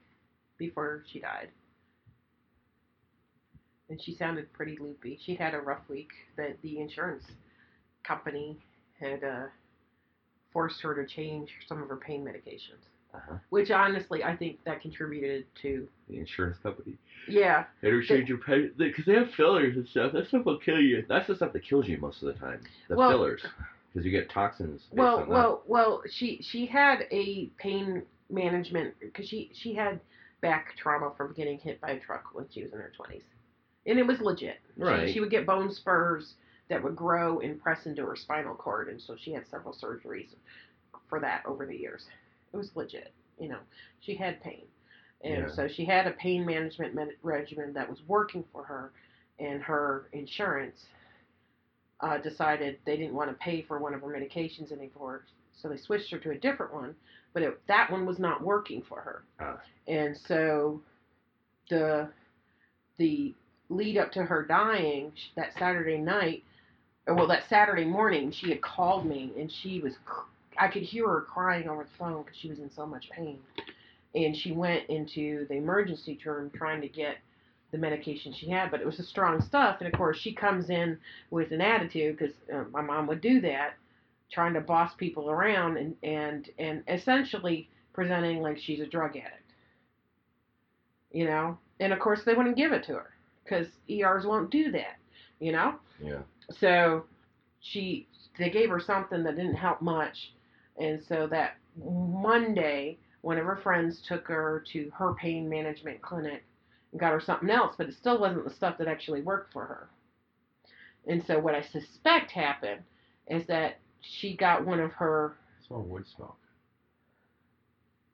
before 0.56 1.02
she 1.10 1.20
died. 1.20 1.48
And 3.90 4.00
she 4.02 4.14
sounded 4.14 4.52
pretty 4.52 4.76
loopy. 4.78 5.18
She'd 5.24 5.38
had 5.38 5.54
a 5.54 5.60
rough 5.60 5.88
week. 5.88 6.10
That 6.36 6.60
the 6.62 6.78
insurance 6.80 7.24
company 8.04 8.58
had 9.00 9.24
uh, 9.24 9.46
forced 10.52 10.80
her 10.82 10.94
to 10.94 11.06
change 11.06 11.50
some 11.66 11.82
of 11.82 11.88
her 11.88 11.96
pain 11.96 12.24
medications. 12.24 12.84
Uh-huh. 13.18 13.38
Which 13.50 13.70
honestly, 13.70 14.22
I 14.24 14.36
think 14.36 14.58
that 14.64 14.80
contributed 14.80 15.44
to. 15.62 15.88
The 16.08 16.18
insurance 16.18 16.56
company. 16.62 16.96
Yeah. 17.28 17.64
Don't 17.82 18.02
change 18.04 18.28
your 18.28 18.38
pay 18.38 18.68
because 18.76 19.04
they 19.04 19.14
have 19.14 19.30
fillers 19.36 19.76
and 19.76 19.86
stuff. 19.88 20.12
That 20.12 20.28
stuff 20.28 20.44
will 20.46 20.58
kill 20.58 20.80
you. 20.80 21.04
That's 21.08 21.26
the 21.26 21.36
stuff 21.36 21.52
that 21.52 21.64
kills 21.64 21.86
you 21.86 21.98
most 21.98 22.22
of 22.22 22.32
the 22.32 22.40
time. 22.40 22.60
The 22.88 22.96
Well- 22.96 23.10
fillers, 23.10 23.44
because 23.92 24.06
you 24.06 24.10
get 24.12 24.30
toxins. 24.30 24.86
Well, 24.92 25.26
well, 25.26 25.62
well. 25.66 26.02
She 26.10 26.40
she 26.42 26.64
had 26.66 27.06
a 27.10 27.46
pain 27.58 28.02
management 28.30 28.94
because 29.00 29.28
she 29.28 29.50
she 29.52 29.74
had 29.74 30.00
back 30.40 30.74
trauma 30.76 31.12
from 31.16 31.34
getting 31.34 31.58
hit 31.58 31.80
by 31.80 31.90
a 31.90 32.00
truck 32.00 32.24
when 32.32 32.46
she 32.50 32.62
was 32.62 32.72
in 32.72 32.78
her 32.78 32.92
twenties, 32.96 33.24
and 33.86 33.98
it 33.98 34.06
was 34.06 34.20
legit. 34.20 34.58
She- 34.76 34.82
Right. 34.82 35.12
She, 35.12 35.20
would 35.20 35.30
get 35.30 35.44
bone 35.44 35.72
spurs 35.72 36.34
that 36.70 36.82
would 36.82 36.94
grow 36.96 37.40
and 37.40 37.60
press 37.60 37.84
into 37.86 38.06
her 38.06 38.14
spinal 38.16 38.54
cord, 38.54 38.88
and 38.88 39.00
so 39.00 39.16
she 39.16 39.32
had 39.32 39.46
several 39.48 39.74
surgeries 39.74 40.28
for 41.08 41.18
that 41.20 41.44
over 41.46 41.66
the 41.66 41.76
years. 41.76 42.06
It 42.52 42.56
was 42.56 42.70
legit. 42.74 43.12
You 43.38 43.48
know, 43.48 43.58
she 44.00 44.14
had 44.14 44.42
pain, 44.42 44.66
and 45.22 45.42
Yeah. 45.42 45.48
so 45.48 45.68
she 45.68 45.84
had 45.84 46.06
a 46.06 46.12
pain 46.12 46.44
management 46.44 46.94
med- 46.94 47.16
regimen 47.22 47.72
that 47.74 47.88
was 47.88 48.02
working 48.08 48.44
for 48.52 48.64
her, 48.64 48.92
and 49.38 49.62
her 49.62 50.08
insurance 50.12 50.86
uh, 52.00 52.18
decided 52.18 52.78
they 52.84 52.96
didn't 52.96 53.14
want 53.14 53.28
to 53.30 53.36
pay 53.36 53.62
for 53.62 53.78
one 53.78 53.92
of 53.94 54.00
her 54.02 54.08
medications 54.08 54.70
anymore, 54.72 55.24
so 55.52 55.68
they 55.68 55.76
switched 55.76 56.10
her 56.12 56.18
to 56.18 56.30
a 56.30 56.38
different 56.38 56.72
one. 56.72 56.94
But 57.32 57.42
it, 57.42 57.60
that 57.66 57.90
one 57.90 58.06
was 58.06 58.18
not 58.18 58.42
working 58.42 58.82
for 58.82 59.00
her, 59.00 59.22
Ah. 59.40 59.60
and 59.86 60.16
so 60.16 60.80
the 61.68 62.08
the 62.96 63.34
lead 63.68 63.98
up 63.98 64.10
to 64.12 64.24
her 64.24 64.44
dying 64.44 65.12
that 65.36 65.52
Saturday 65.58 65.98
night, 65.98 66.42
or 67.06 67.14
well 67.14 67.26
that 67.28 67.48
Saturday 67.48 67.84
morning, 67.84 68.30
she 68.32 68.48
had 68.50 68.60
called 68.62 69.04
me 69.06 69.32
and 69.38 69.50
she 69.52 69.80
was 69.80 69.94
I 70.59 70.68
could 70.68 70.82
hear 70.82 71.09
her 71.09 71.20
crying 71.22 71.68
over 71.68 71.85
the 71.85 71.90
phone 71.98 72.22
because 72.22 72.39
she 72.39 72.48
was 72.48 72.59
in 72.59 72.70
so 72.70 72.86
much 72.86 73.10
pain, 73.10 73.39
and 74.14 74.36
she 74.36 74.52
went 74.52 74.89
into 74.89 75.47
the 75.48 75.55
emergency 75.55 76.18
room 76.24 76.51
trying 76.55 76.80
to 76.80 76.89
get 76.89 77.16
the 77.70 77.78
medication 77.78 78.32
she 78.32 78.48
had, 78.48 78.70
but 78.70 78.80
it 78.80 78.86
was 78.86 78.97
the 78.97 79.02
strong 79.02 79.40
stuff. 79.43 79.76
And 79.80 79.93
of 79.93 79.98
course, 79.98 80.18
she 80.18 80.32
comes 80.32 80.70
in 80.70 80.98
with 81.30 81.52
an 81.52 81.60
attitude 81.60 82.16
because 82.18 82.35
uh, 82.52 82.64
my 82.70 82.80
mom 82.80 83.06
would 83.09 83.20
do 83.20 83.40
that, 83.43 83.74
trying 84.30 84.55
to 84.55 84.60
boss 84.60 84.94
people 84.97 85.30
around 85.30 85.76
and 85.76 85.94
and 86.02 86.48
and 86.59 86.82
essentially 86.89 87.68
presenting 87.93 88.40
like 88.40 88.59
she's 88.59 88.80
a 88.80 88.86
drug 88.86 89.16
addict. 89.16 89.52
You 91.12 91.26
know, 91.26 91.59
and 91.80 91.93
of 91.93 91.98
course 92.01 92.20
they 92.24 92.35
wouldn't 92.35 92.56
give 92.56 92.72
it 92.72 92.85
to 92.85 92.94
her 92.94 93.10
because 93.44 93.66
ERs 93.90 94.24
won't 94.24 94.51
do 94.51 94.70
that. 94.72 94.97
You 95.40 95.52
know, 95.52 95.74
yeah. 96.02 96.20
so 96.51 97.05
she 97.60 98.06
they 98.39 98.51
gave 98.51 98.70
her 98.70 98.80
something 98.80 99.22
that 99.24 99.36
didn't 99.36 99.55
help 99.55 99.82
much, 99.82 100.32
and 100.78 101.02
so 101.02 101.26
that 101.28 101.56
Monday, 101.84 102.98
one 103.22 103.38
of 103.38 103.44
her 103.44 103.56
friends 103.56 104.00
took 104.06 104.26
her 104.28 104.64
to 104.72 104.90
her 104.94 105.14
pain 105.14 105.48
management 105.48 106.00
clinic 106.02 106.44
and 106.92 107.00
got 107.00 107.12
her 107.12 107.20
something 107.20 107.50
else, 107.50 107.74
but 107.76 107.88
it 107.88 107.94
still 107.94 108.18
wasn't 108.18 108.44
the 108.44 108.55
stuff 108.55 108.78
that 108.78 108.88
actually 108.88 109.22
worked 109.22 109.52
for 109.52 109.64
her. 109.66 109.88
And 111.06 111.24
so 111.26 111.38
what 111.38 111.55
I 111.55 111.62
suspect 111.62 112.30
happened 112.30 112.82
is 113.28 113.46
that 113.46 113.78
she 114.00 114.36
got 114.36 114.64
one 114.66 114.80
of 114.80 114.92
her. 114.92 115.36
Smell 115.66 115.82
wood 115.82 116.05
smoke. 116.16 116.36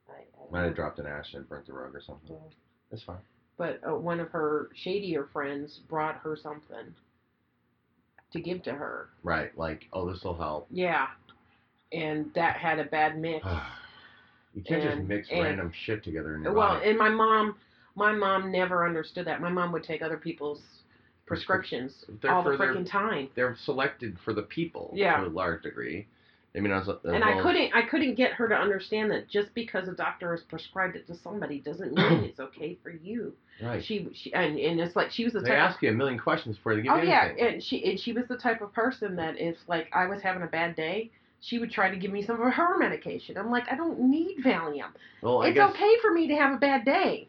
I, 0.09 0.13
I 0.21 0.51
Might 0.51 0.65
have 0.65 0.75
dropped 0.75 0.99
an 0.99 1.05
ash 1.05 1.33
and 1.33 1.47
burnt 1.47 1.67
the 1.67 1.73
rug 1.73 1.95
or 1.95 2.01
something. 2.01 2.31
Yeah. 2.31 2.49
That's 2.91 3.03
fine. 3.03 3.17
but 3.57 3.79
uh, 3.87 3.95
one 3.95 4.19
of 4.19 4.29
her 4.29 4.69
shadier 4.75 5.27
friends 5.33 5.79
brought 5.89 6.17
her 6.17 6.35
something 6.35 6.93
to 8.31 8.39
give 8.39 8.61
to 8.63 8.71
her. 8.73 9.09
Right, 9.23 9.57
like, 9.57 9.85
oh, 9.93 10.09
this 10.11 10.23
will 10.23 10.37
help. 10.37 10.67
Yeah, 10.71 11.07
and 11.91 12.31
that 12.35 12.57
had 12.57 12.79
a 12.79 12.85
bad 12.85 13.17
mix. 13.17 13.45
you 14.55 14.61
can't 14.63 14.83
just 14.83 15.01
mix 15.03 15.27
and- 15.31 15.41
random 15.43 15.71
shit 15.85 16.03
together 16.03 16.35
in 16.35 16.43
your 16.43 16.53
well, 16.53 16.75
body. 16.75 16.89
and 16.89 16.97
my 16.97 17.09
mom, 17.09 17.55
my 17.95 18.11
mom 18.11 18.51
never 18.51 18.85
understood 18.85 19.25
that. 19.27 19.41
My 19.41 19.49
mom 19.49 19.71
would 19.71 19.83
take 19.83 20.01
other 20.01 20.17
people's 20.17 20.61
prescriptions 21.25 22.05
They're 22.21 22.31
all 22.31 22.43
the 22.43 22.51
freaking 22.51 22.89
time. 22.89 23.29
They're 23.35 23.57
selected 23.63 24.17
for 24.23 24.33
the 24.33 24.43
people 24.43 24.91
Yeah. 24.93 25.17
to 25.17 25.27
a 25.27 25.29
large 25.29 25.63
degree. 25.63 26.07
I 26.55 26.61
mean, 26.61 26.71
as, 26.71 26.87
as 26.87 26.95
and 27.03 27.21
I 27.21 27.41
couldn't 27.41 27.73
I 27.73 27.81
couldn't 27.81 28.15
get 28.15 28.31
her 28.33 28.47
to 28.47 28.55
understand 28.55 29.11
that 29.11 29.27
just 29.27 29.53
because 29.53 29.89
a 29.89 29.91
doctor 29.91 30.31
has 30.31 30.41
prescribed 30.43 30.95
it 30.95 31.05
to 31.07 31.15
somebody 31.15 31.59
doesn't 31.59 31.93
mean 31.95 32.23
it's 32.23 32.39
okay 32.39 32.77
for 32.81 32.91
you. 32.91 33.33
Right. 33.61 33.83
She 33.83 34.07
she 34.13 34.33
and, 34.33 34.57
and 34.57 34.79
it's 34.79 34.95
like 34.95 35.11
she 35.11 35.25
was 35.25 35.33
the 35.33 35.41
they 35.41 35.49
type 35.49 35.57
of 35.57 35.71
ask 35.71 35.81
you 35.81 35.89
a 35.89 35.93
million 35.93 36.17
questions 36.17 36.55
before 36.55 36.75
they 36.75 36.81
give 36.83 36.93
Oh 36.93 37.01
you 37.01 37.09
yeah, 37.09 37.25
and 37.25 37.61
she 37.61 37.83
and 37.83 37.99
she 37.99 38.13
was 38.13 38.23
the 38.29 38.37
type 38.37 38.61
of 38.61 38.71
person 38.71 39.17
that 39.17 39.37
if 39.37 39.57
like 39.67 39.89
I 39.93 40.05
was 40.05 40.21
having 40.21 40.43
a 40.43 40.47
bad 40.47 40.77
day, 40.77 41.11
she 41.45 41.59
would 41.59 41.71
try 41.71 41.89
to 41.89 41.95
give 41.95 42.11
me 42.11 42.23
some 42.23 42.41
of 42.41 42.53
her 42.53 42.77
medication. 42.77 43.37
I'm 43.37 43.51
like, 43.51 43.65
I 43.71 43.75
don't 43.75 43.99
need 43.99 44.37
Valium. 44.43 44.91
well, 45.21 45.43
it's 45.43 45.55
guess 45.55 45.69
okay 45.71 45.93
for 46.01 46.11
me 46.11 46.27
to 46.27 46.35
have 46.35 46.53
a 46.53 46.57
bad 46.57 46.85
day. 46.85 47.27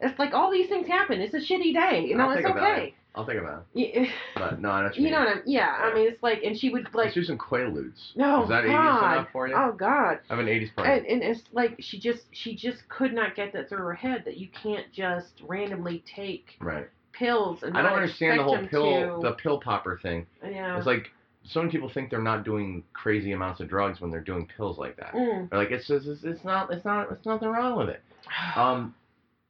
It's 0.00 0.18
like 0.18 0.34
all 0.34 0.50
these 0.50 0.68
things 0.68 0.88
happen. 0.88 1.20
It's 1.20 1.34
a 1.34 1.38
shitty 1.38 1.72
day. 1.72 2.04
You 2.04 2.16
know, 2.16 2.28
I'll 2.28 2.36
it's 2.36 2.44
okay. 2.44 2.94
I'll 3.14 3.26
think 3.26 3.40
about 3.40 3.66
it. 3.74 4.08
But 4.34 4.60
no, 4.60 4.70
I 4.70 4.82
don't. 4.82 4.96
you, 4.96 5.04
you 5.04 5.10
know 5.12 5.20
what 5.20 5.28
I'm? 5.28 5.42
Yeah, 5.44 5.68
I 5.68 5.94
mean, 5.94 6.08
it's 6.08 6.22
like, 6.22 6.42
and 6.42 6.58
she 6.58 6.70
would 6.70 6.84
like. 6.94 7.06
Let's 7.06 7.14
do 7.14 7.22
some 7.22 7.38
Quaaludes. 7.38 8.16
no, 8.16 8.42
Is 8.42 8.48
that 8.48 8.64
80s 8.64 8.72
God, 8.72 9.12
enough 9.12 9.28
for 9.32 9.46
you? 9.46 9.54
oh 9.54 9.72
God, 9.72 10.18
I 10.28 10.34
have 10.34 10.38
an 10.38 10.46
80s 10.46 10.74
party. 10.74 10.90
and, 10.90 11.06
and 11.06 11.22
it's 11.22 11.42
like 11.52 11.76
she 11.78 12.00
just 12.00 12.22
she 12.32 12.56
just 12.56 12.88
could 12.88 13.12
not 13.12 13.36
get 13.36 13.52
that 13.52 13.68
through 13.68 13.84
her 13.84 13.94
head 13.94 14.22
that 14.24 14.38
you 14.38 14.48
can't 14.62 14.90
just 14.92 15.42
randomly 15.46 16.02
take 16.16 16.56
right. 16.60 16.88
pills 17.12 17.62
and 17.62 17.76
I 17.76 17.82
don't 17.82 17.92
understand 17.92 18.40
the 18.40 18.44
whole 18.44 18.66
pill, 18.66 19.20
them 19.20 19.20
the 19.20 19.32
pill 19.32 19.60
popper 19.60 20.00
thing. 20.02 20.26
yeah. 20.42 20.76
It's 20.78 20.86
like 20.86 21.10
so 21.44 21.60
many 21.60 21.70
people 21.72 21.90
think 21.92 22.10
they're 22.10 22.22
not 22.22 22.44
doing 22.44 22.84
crazy 22.92 23.32
amounts 23.32 23.60
of 23.60 23.68
drugs 23.68 24.00
when 24.00 24.10
they're 24.10 24.20
doing 24.20 24.48
pills 24.56 24.78
like 24.78 24.96
that. 24.96 25.12
Mm. 25.12 25.50
They're 25.50 25.58
like 25.58 25.70
it's 25.70 25.86
just 25.88 26.06
it's, 26.06 26.22
it's 26.24 26.44
not 26.44 26.72
it's 26.72 26.84
not 26.84 27.10
it's 27.10 27.26
nothing 27.26 27.48
wrong 27.48 27.76
with 27.78 27.88
it. 27.88 28.00
Um, 28.56 28.94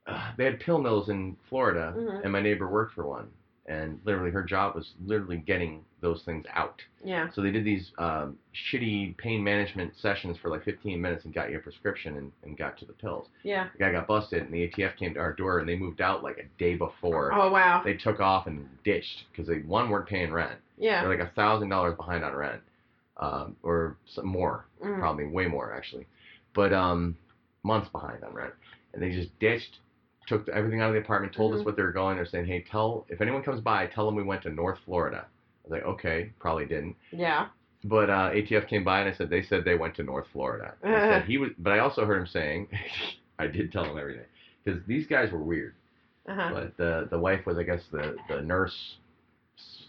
uh, 0.07 0.33
they 0.37 0.45
had 0.45 0.59
pill 0.59 0.79
mills 0.81 1.09
in 1.09 1.37
Florida, 1.49 1.95
Mhm. 1.97 2.23
and 2.25 2.33
my 2.33 2.41
neighbor 2.41 2.67
worked 2.69 2.95
for 2.95 3.07
one, 3.07 3.29
and 3.67 4.01
literally 4.05 4.33
her 4.33 4.43
job 4.43 4.75
was 4.75 4.95
literally 5.07 5.37
getting 5.37 5.85
those 6.01 6.23
things 6.25 6.45
out. 6.55 6.83
yeah. 7.05 7.29
So 7.31 7.41
they 7.43 7.53
did 7.53 7.65
these 7.65 7.93
um, 7.99 8.37
shitty 8.53 9.17
pain 9.19 9.45
management 9.45 9.93
sessions 10.01 10.37
for 10.39 10.49
like 10.51 10.65
15 10.65 11.01
minutes 11.01 11.25
and 11.25 11.33
got 11.33 11.51
you 11.51 11.59
a 11.59 11.61
prescription 11.61 12.17
and, 12.17 12.33
and 12.43 12.57
got 12.59 12.77
to 12.79 12.85
the 12.85 12.93
pills. 12.93 13.29
Yeah. 13.45 13.69
The 13.73 13.79
guy 13.79 13.93
got 13.93 14.09
busted, 14.09 14.43
and 14.43 14.53
the 14.53 14.67
ATF 14.69 14.97
came 14.97 15.15
to 15.15 15.21
our 15.21 15.33
door, 15.33 15.61
and 15.61 15.69
they 15.69 15.77
moved 15.77 16.01
out 16.01 16.25
like 16.25 16.39
a 16.39 16.59
day 16.59 16.75
before. 16.75 17.33
Oh 17.33 17.53
wow. 17.53 17.83
They 17.85 17.95
took 17.95 18.19
off 18.19 18.49
and 18.49 18.67
ditched 18.83 19.27
because 19.31 19.47
they 19.47 19.59
one 19.61 19.89
weren't 19.91 20.09
paying 20.09 20.33
rent. 20.33 20.59
Yeah. 20.83 21.01
They're 21.03 21.17
like 21.17 21.27
a 21.29 21.33
thousand 21.35 21.69
dollars 21.69 21.97
behind 21.97 22.25
on 22.25 22.35
rent, 22.35 22.61
um, 23.19 23.57
or 23.63 23.97
some 24.07 24.27
more, 24.27 24.67
Mm. 24.83 24.99
probably 24.99 25.27
way 25.27 25.47
more 25.47 25.73
actually, 25.73 26.07
but 26.55 26.73
um, 26.73 27.17
months 27.63 27.89
behind 27.91 28.25
on 28.25 28.33
rent, 28.35 28.53
and 28.93 29.01
they 29.03 29.11
just 29.13 29.31
ditched, 29.39 29.79
took 30.27 30.49
everything 30.49 30.81
out 30.81 30.89
of 30.89 30.95
the 30.95 31.01
apartment, 31.01 31.33
told 31.33 31.55
us 31.55 31.61
Mhm. 31.61 31.65
what 31.67 31.77
they 31.77 31.83
were 31.83 31.93
going. 31.93 32.17
They're 32.17 32.27
saying, 32.27 32.47
hey, 32.47 32.63
tell 32.69 33.07
if 33.09 33.21
anyone 33.21 33.43
comes 33.45 33.61
by, 33.61 33.87
tell 33.87 34.07
them 34.07 34.17
we 34.17 34.25
went 34.25 34.43
to 34.43 34.51
North 34.51 34.79
Florida. 34.85 35.25
I 35.25 35.69
was 35.69 35.71
like, 35.71 35.85
okay, 35.85 36.33
probably 36.41 36.67
didn't. 36.67 36.97
Yeah. 37.13 37.47
But 37.85 38.11
uh, 38.11 38.31
ATF 38.33 38.67
came 38.69 38.83
by 38.85 39.01
and 39.01 39.09
I 39.09 39.13
said 39.13 39.31
they 39.31 39.43
said 39.43 39.65
they 39.65 39.77
went 39.77 39.95
to 39.97 40.03
North 40.03 40.27
Florida. 40.33 40.75
I 40.83 40.89
Uh-huh. 40.89 41.09
said 41.11 41.25
he 41.33 41.39
was, 41.39 41.51
but 41.59 41.73
I 41.73 41.79
also 41.79 42.05
heard 42.05 42.19
him 42.19 42.27
saying, 42.27 42.69
I 43.39 43.47
did 43.47 43.71
tell 43.73 43.85
him 43.85 43.99
everything 43.99 44.27
because 44.65 44.81
these 44.87 45.07
guys 45.07 45.31
were 45.31 45.43
weird. 45.43 45.75
Uh 46.29 46.35
huh. 46.35 46.51
But 46.53 46.77
the 46.77 47.07
the 47.11 47.19
wife 47.19 47.47
was, 47.47 47.57
I 47.59 47.63
guess, 47.65 47.83
the 47.93 48.17
the 48.29 48.41
nurse, 48.43 48.97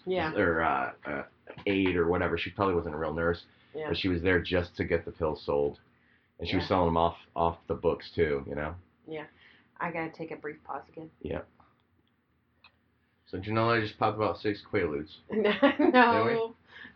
Yeah. 0.06 0.34
or 0.34 0.62
uh, 0.64 0.92
uh, 1.06 1.24
aide 1.66 1.96
or 1.96 2.08
whatever. 2.08 2.38
She 2.38 2.50
probably 2.50 2.76
wasn't 2.76 2.96
a 2.96 2.98
real 2.98 3.14
nurse, 3.14 3.44
Yeah. 3.74 3.86
but 3.88 3.98
she 3.98 4.08
was 4.10 4.22
there 4.22 4.42
just 4.42 4.76
to 4.78 4.84
get 4.84 5.06
the 5.06 5.12
pills 5.12 5.42
sold, 5.46 5.80
and 6.40 6.48
she 6.50 6.56
was 6.58 6.68
selling 6.68 6.88
them 6.88 6.98
off 6.98 7.16
off 7.36 7.58
the 7.68 7.74
books 7.76 8.10
too. 8.16 8.44
You 8.48 8.56
know. 8.56 8.76
Yeah, 9.08 9.26
I 9.80 9.92
gotta 9.92 10.12
take 10.12 10.32
a 10.32 10.36
brief 10.36 10.58
pause 10.64 10.84
again. 10.92 11.10
Yeah. 11.22 11.42
So 13.28 13.38
Janelle, 13.40 13.78
I 13.78 13.82
just 13.82 13.98
popped 13.98 14.18
about 14.18 14.38
six 14.40 14.62
Quaaludes. 14.72 15.10
no. 15.32 16.54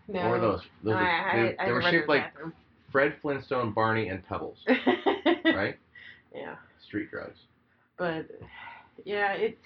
No. 0.07 0.21
What 0.21 0.29
were 0.31 0.39
those? 0.39 0.61
Those 0.83 0.91
No, 0.91 0.93
are- 0.93 1.29
I, 1.29 1.35
they, 1.41 1.57
I, 1.57 1.63
I 1.63 1.65
they 1.65 1.71
were 1.71 1.81
shaped 1.81 2.07
like 2.07 2.33
bathroom. 2.33 2.53
Fred 2.91 3.15
Flintstone, 3.21 3.73
Barney, 3.73 4.07
and 4.09 4.25
Pebbles, 4.25 4.57
right? 5.45 5.75
Yeah. 6.33 6.55
Street 6.87 7.09
drugs. 7.11 7.37
but 7.97 8.25
yeah, 9.03 9.33
it, 9.33 9.57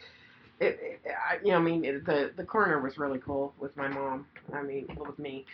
it, 0.62 0.80
it 0.82 1.02
I, 1.08 1.44
you 1.44 1.52
know, 1.52 1.58
I 1.58 1.62
mean, 1.62 1.84
it, 1.84 2.06
the 2.06 2.32
the 2.38 2.44
coroner 2.44 2.80
was 2.80 2.98
really 2.98 3.20
cool 3.20 3.54
with 3.60 3.76
my 3.76 3.88
mom. 3.88 4.26
I 4.54 4.62
mean, 4.62 4.88
with 4.98 5.20
me, 5.20 5.46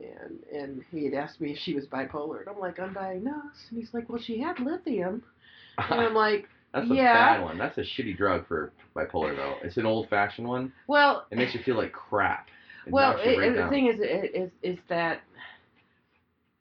and 0.00 0.38
and 0.52 0.84
he 0.90 1.04
had 1.04 1.14
asked 1.14 1.40
me 1.40 1.52
if 1.52 1.58
she 1.58 1.74
was 1.74 1.86
bipolar, 1.86 2.40
and 2.40 2.48
I'm 2.48 2.58
like, 2.60 2.76
undiagnosed, 2.76 3.70
and 3.70 3.78
he's 3.78 3.92
like, 3.92 4.08
well, 4.08 4.20
she 4.22 4.40
had 4.40 4.58
lithium, 4.60 5.22
and 5.78 6.00
I'm 6.00 6.14
like, 6.26 6.48
That's 6.72 6.90
a 6.90 6.94
Yeah. 6.94 7.12
bad 7.36 7.42
one. 7.42 7.58
That's 7.58 7.76
a 7.78 7.82
shitty 7.82 8.16
drug 8.16 8.46
for 8.46 8.72
bipolar, 8.94 9.34
though. 9.36 9.56
It's 9.62 9.76
an 9.76 9.86
old-fashioned 9.86 10.46
one. 10.46 10.72
well, 10.86 11.26
It 11.30 11.38
makes 11.38 11.54
you 11.54 11.62
feel 11.62 11.76
like 11.76 11.92
crap. 11.92 12.46
It 12.86 12.92
well, 12.92 13.16
it, 13.18 13.36
right 13.38 13.52
it- 13.52 13.56
the 13.64 13.68
thing 13.68 13.86
is, 13.88 14.00
is, 14.00 14.30
is, 14.34 14.50
is 14.62 14.78
that. 14.88 15.20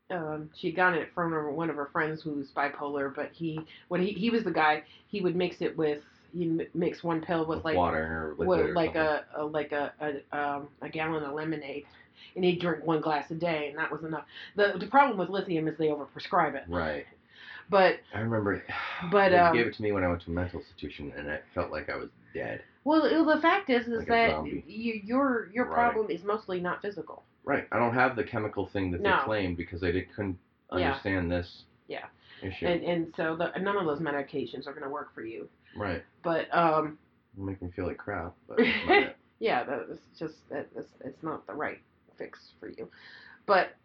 Um, 0.09 0.49
she 0.57 0.71
got 0.71 0.93
it 0.93 1.09
from 1.13 1.33
one 1.53 1.69
of 1.69 1.75
her 1.75 1.89
friends 1.91 2.21
who's 2.21 2.47
bipolar, 2.55 3.13
but 3.13 3.29
he 3.33 3.59
when 3.89 4.01
he, 4.01 4.13
he 4.13 4.29
was 4.29 4.45
the 4.45 4.51
guy 4.51 4.83
he 5.09 5.19
would 5.19 5.35
mix 5.35 5.57
it 5.59 5.75
with 5.77 6.01
he 6.37 6.67
mix 6.73 7.03
one 7.03 7.21
pill 7.21 7.45
with, 7.45 7.57
with 7.57 7.65
like 7.65 7.75
water 7.75 8.35
or 8.39 8.45
with 8.45 8.75
like 8.75 8.95
a, 8.95 9.25
a 9.35 9.43
like 9.43 9.71
a, 9.71 9.91
a 10.31 10.37
um 10.37 10.67
a 10.81 10.89
gallon 10.89 11.23
of 11.23 11.33
lemonade, 11.33 11.85
and 12.35 12.43
he'd 12.45 12.59
drink 12.61 12.85
one 12.85 13.01
glass 13.01 13.29
a 13.31 13.35
day, 13.35 13.67
and 13.69 13.77
that 13.77 13.91
was 13.91 14.03
enough. 14.03 14.25
the 14.55 14.73
The 14.79 14.87
problem 14.87 15.17
with 15.17 15.29
lithium 15.29 15.67
is 15.67 15.77
they 15.77 15.87
overprescribe 15.87 16.55
it, 16.55 16.63
Right. 16.67 17.05
but 17.69 17.99
I 18.13 18.19
remember. 18.19 18.53
it- 18.55 18.63
But, 19.11 19.29
they 19.29 19.37
um, 19.37 19.55
gave 19.55 19.67
it 19.67 19.75
to 19.75 19.81
me 19.81 19.91
when 19.91 20.03
I 20.03 20.07
went 20.07 20.21
to 20.23 20.31
a 20.31 20.33
mental 20.33 20.59
institution, 20.59 21.13
and 21.17 21.29
I 21.29 21.39
felt 21.53 21.71
like 21.71 21.89
I 21.89 21.95
was 21.95 22.09
dead. 22.33 22.61
well, 22.83 23.01
well, 23.03 23.35
the 23.35 23.41
fact 23.41 23.69
is 23.69 23.87
is 23.87 23.99
Like 23.99 24.07
that 24.07 24.31
zombie. 24.31 24.63
you, 24.67 25.01
your 25.03 25.49
your 25.53 25.65
Right. 25.65 25.73
problem 25.73 26.09
is 26.09 26.23
mostly 26.23 26.59
not 26.59 26.81
physical. 26.81 27.23
Right. 27.45 27.67
I 27.71 27.79
don't 27.79 27.93
have 27.93 28.15
the 28.15 28.23
chemical 28.23 28.67
thing 28.67 28.91
that 28.91 29.01
No. 29.01 29.17
they 29.19 29.23
claim 29.25 29.55
because 29.55 29.83
I 29.83 29.91
didn't 29.91 30.13
couldn't 30.15 30.37
Yeah. 30.71 30.87
understand 30.89 31.31
this 31.31 31.63
Yeah. 31.87 32.05
issue. 32.41 32.65
And 32.65 32.83
and 32.83 33.13
so 33.15 33.35
the, 33.37 33.51
none 33.59 33.77
of 33.77 33.85
those 33.85 33.99
medications 33.99 34.67
are 34.67 34.71
going 34.73 34.83
to 34.83 34.89
work 34.89 35.13
for 35.15 35.21
you. 35.23 35.47
Right. 35.77 36.03
But 36.23 36.47
um, 36.51 36.97
It'll 37.33 37.45
make 37.45 37.61
me 37.61 37.69
feel 37.75 37.87
like 37.87 37.97
crap. 37.97 38.35
But 38.47 38.57
that's 38.57 38.87
not 38.87 39.03
it. 39.03 39.17
yeah, 39.39 39.63
that's 39.63 39.99
just 40.17 40.35
that 40.49 40.67
it's, 40.75 40.89
it's 41.03 41.23
not 41.23 41.45
the 41.47 41.53
right 41.53 41.79
fix 42.17 42.39
for 42.59 42.69
you. 42.69 42.89
But 43.45 43.75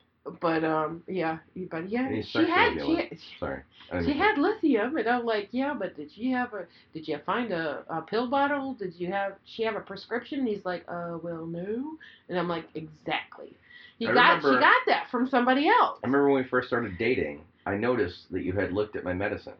but 0.40 0.64
um, 0.64 1.02
yeah, 1.08 1.38
but 1.70 1.90
yeah, 1.90 2.08
she 2.22 2.38
had 2.38 2.74
she 2.74 2.96
had, 2.96 3.18
Sorry. 3.40 3.62
She 4.04 4.16
had 4.16 4.38
lithium, 4.38 4.96
and 4.96 5.08
I'm 5.08 5.24
like, 5.24 5.48
yeah, 5.50 5.74
but 5.74 5.96
did 5.96 6.10
she 6.14 6.30
have 6.30 6.54
a? 6.54 6.64
Did 6.94 7.08
you 7.08 7.18
find 7.26 7.52
a, 7.52 7.84
a 7.88 8.02
pill 8.02 8.30
bottle? 8.30 8.74
Did 8.74 8.94
you 8.94 9.10
have? 9.10 9.32
She 9.44 9.64
have 9.64 9.74
a 9.74 9.80
prescription? 9.80 10.40
And 10.40 10.48
he's 10.48 10.64
like, 10.64 10.84
uh, 10.88 11.18
well, 11.22 11.44
no. 11.44 11.96
And 12.28 12.38
I'm 12.38 12.48
like, 12.48 12.66
exactly. 12.74 13.56
He 13.98 14.06
I 14.06 14.14
got 14.14 14.42
she 14.42 14.48
got 14.48 14.82
that 14.86 15.08
from 15.10 15.28
somebody 15.28 15.68
else. 15.68 15.98
I 16.02 16.06
remember 16.06 16.30
when 16.30 16.42
we 16.42 16.48
first 16.48 16.68
started 16.68 16.96
dating, 16.98 17.42
I 17.66 17.76
noticed 17.76 18.30
that 18.30 18.42
you 18.44 18.52
had 18.52 18.72
looked 18.72 18.96
at 18.96 19.04
my 19.04 19.12
medicine. 19.12 19.54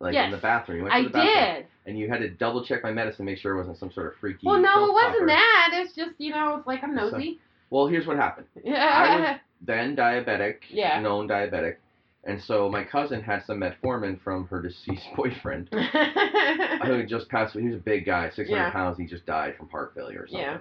Like 0.00 0.14
in 0.14 0.30
the 0.30 0.36
bathroom. 0.36 0.78
You 0.78 0.84
went 0.84 0.92
to 0.92 0.98
I 0.98 1.02
the 1.04 1.08
bathroom 1.10 1.54
did. 1.54 1.66
and 1.86 1.98
you 1.98 2.08
had 2.08 2.18
to 2.20 2.28
double 2.30 2.64
check 2.64 2.82
my 2.84 2.92
medicine, 2.92 3.24
make 3.24 3.38
sure 3.38 3.54
it 3.54 3.58
wasn't 3.58 3.78
some 3.78 3.90
sort 3.90 4.06
of 4.06 4.12
freaky. 4.20 4.46
Well, 4.46 4.60
no, 4.60 4.86
it 4.86 4.92
wasn't 4.92 5.14
popper. 5.14 5.26
that. 5.26 5.70
It's 5.74 5.94
just 5.96 6.12
you 6.18 6.30
know, 6.32 6.56
it's 6.56 6.66
like 6.66 6.82
I'm 6.84 6.96
So- 6.96 7.10
nosy. 7.10 7.40
Well, 7.70 7.86
here's 7.86 8.06
what 8.06 8.16
happened. 8.16 8.46
Yeah. 8.64 8.76
I 8.86 9.20
was 9.20 9.38
then 9.66 9.94
diabetic, 9.96 10.58
Yeah. 10.70 11.00
known 11.00 11.28
diabetic, 11.28 11.76
and 12.24 12.40
so 12.40 12.68
my 12.70 12.82
cousin 12.84 13.20
had 13.20 13.44
some 13.44 13.60
metformin 13.60 14.20
from 14.22 14.46
her 14.46 14.62
deceased 14.62 15.04
boyfriend, 15.16 15.68
who 16.84 17.04
just 17.04 17.28
passed 17.28 17.54
away. 17.54 17.64
He 17.64 17.68
was 17.70 17.76
a 17.78 17.82
big 17.82 18.06
guy, 18.06 18.30
600 18.30 18.48
Yeah. 18.56 18.70
pounds. 18.70 18.96
He 18.98 19.04
just 19.06 19.26
died 19.26 19.56
from 19.56 19.68
heart 19.68 19.92
failure 19.94 20.20
or 20.22 20.26
something. 20.28 20.40
Yeah. 20.40 20.58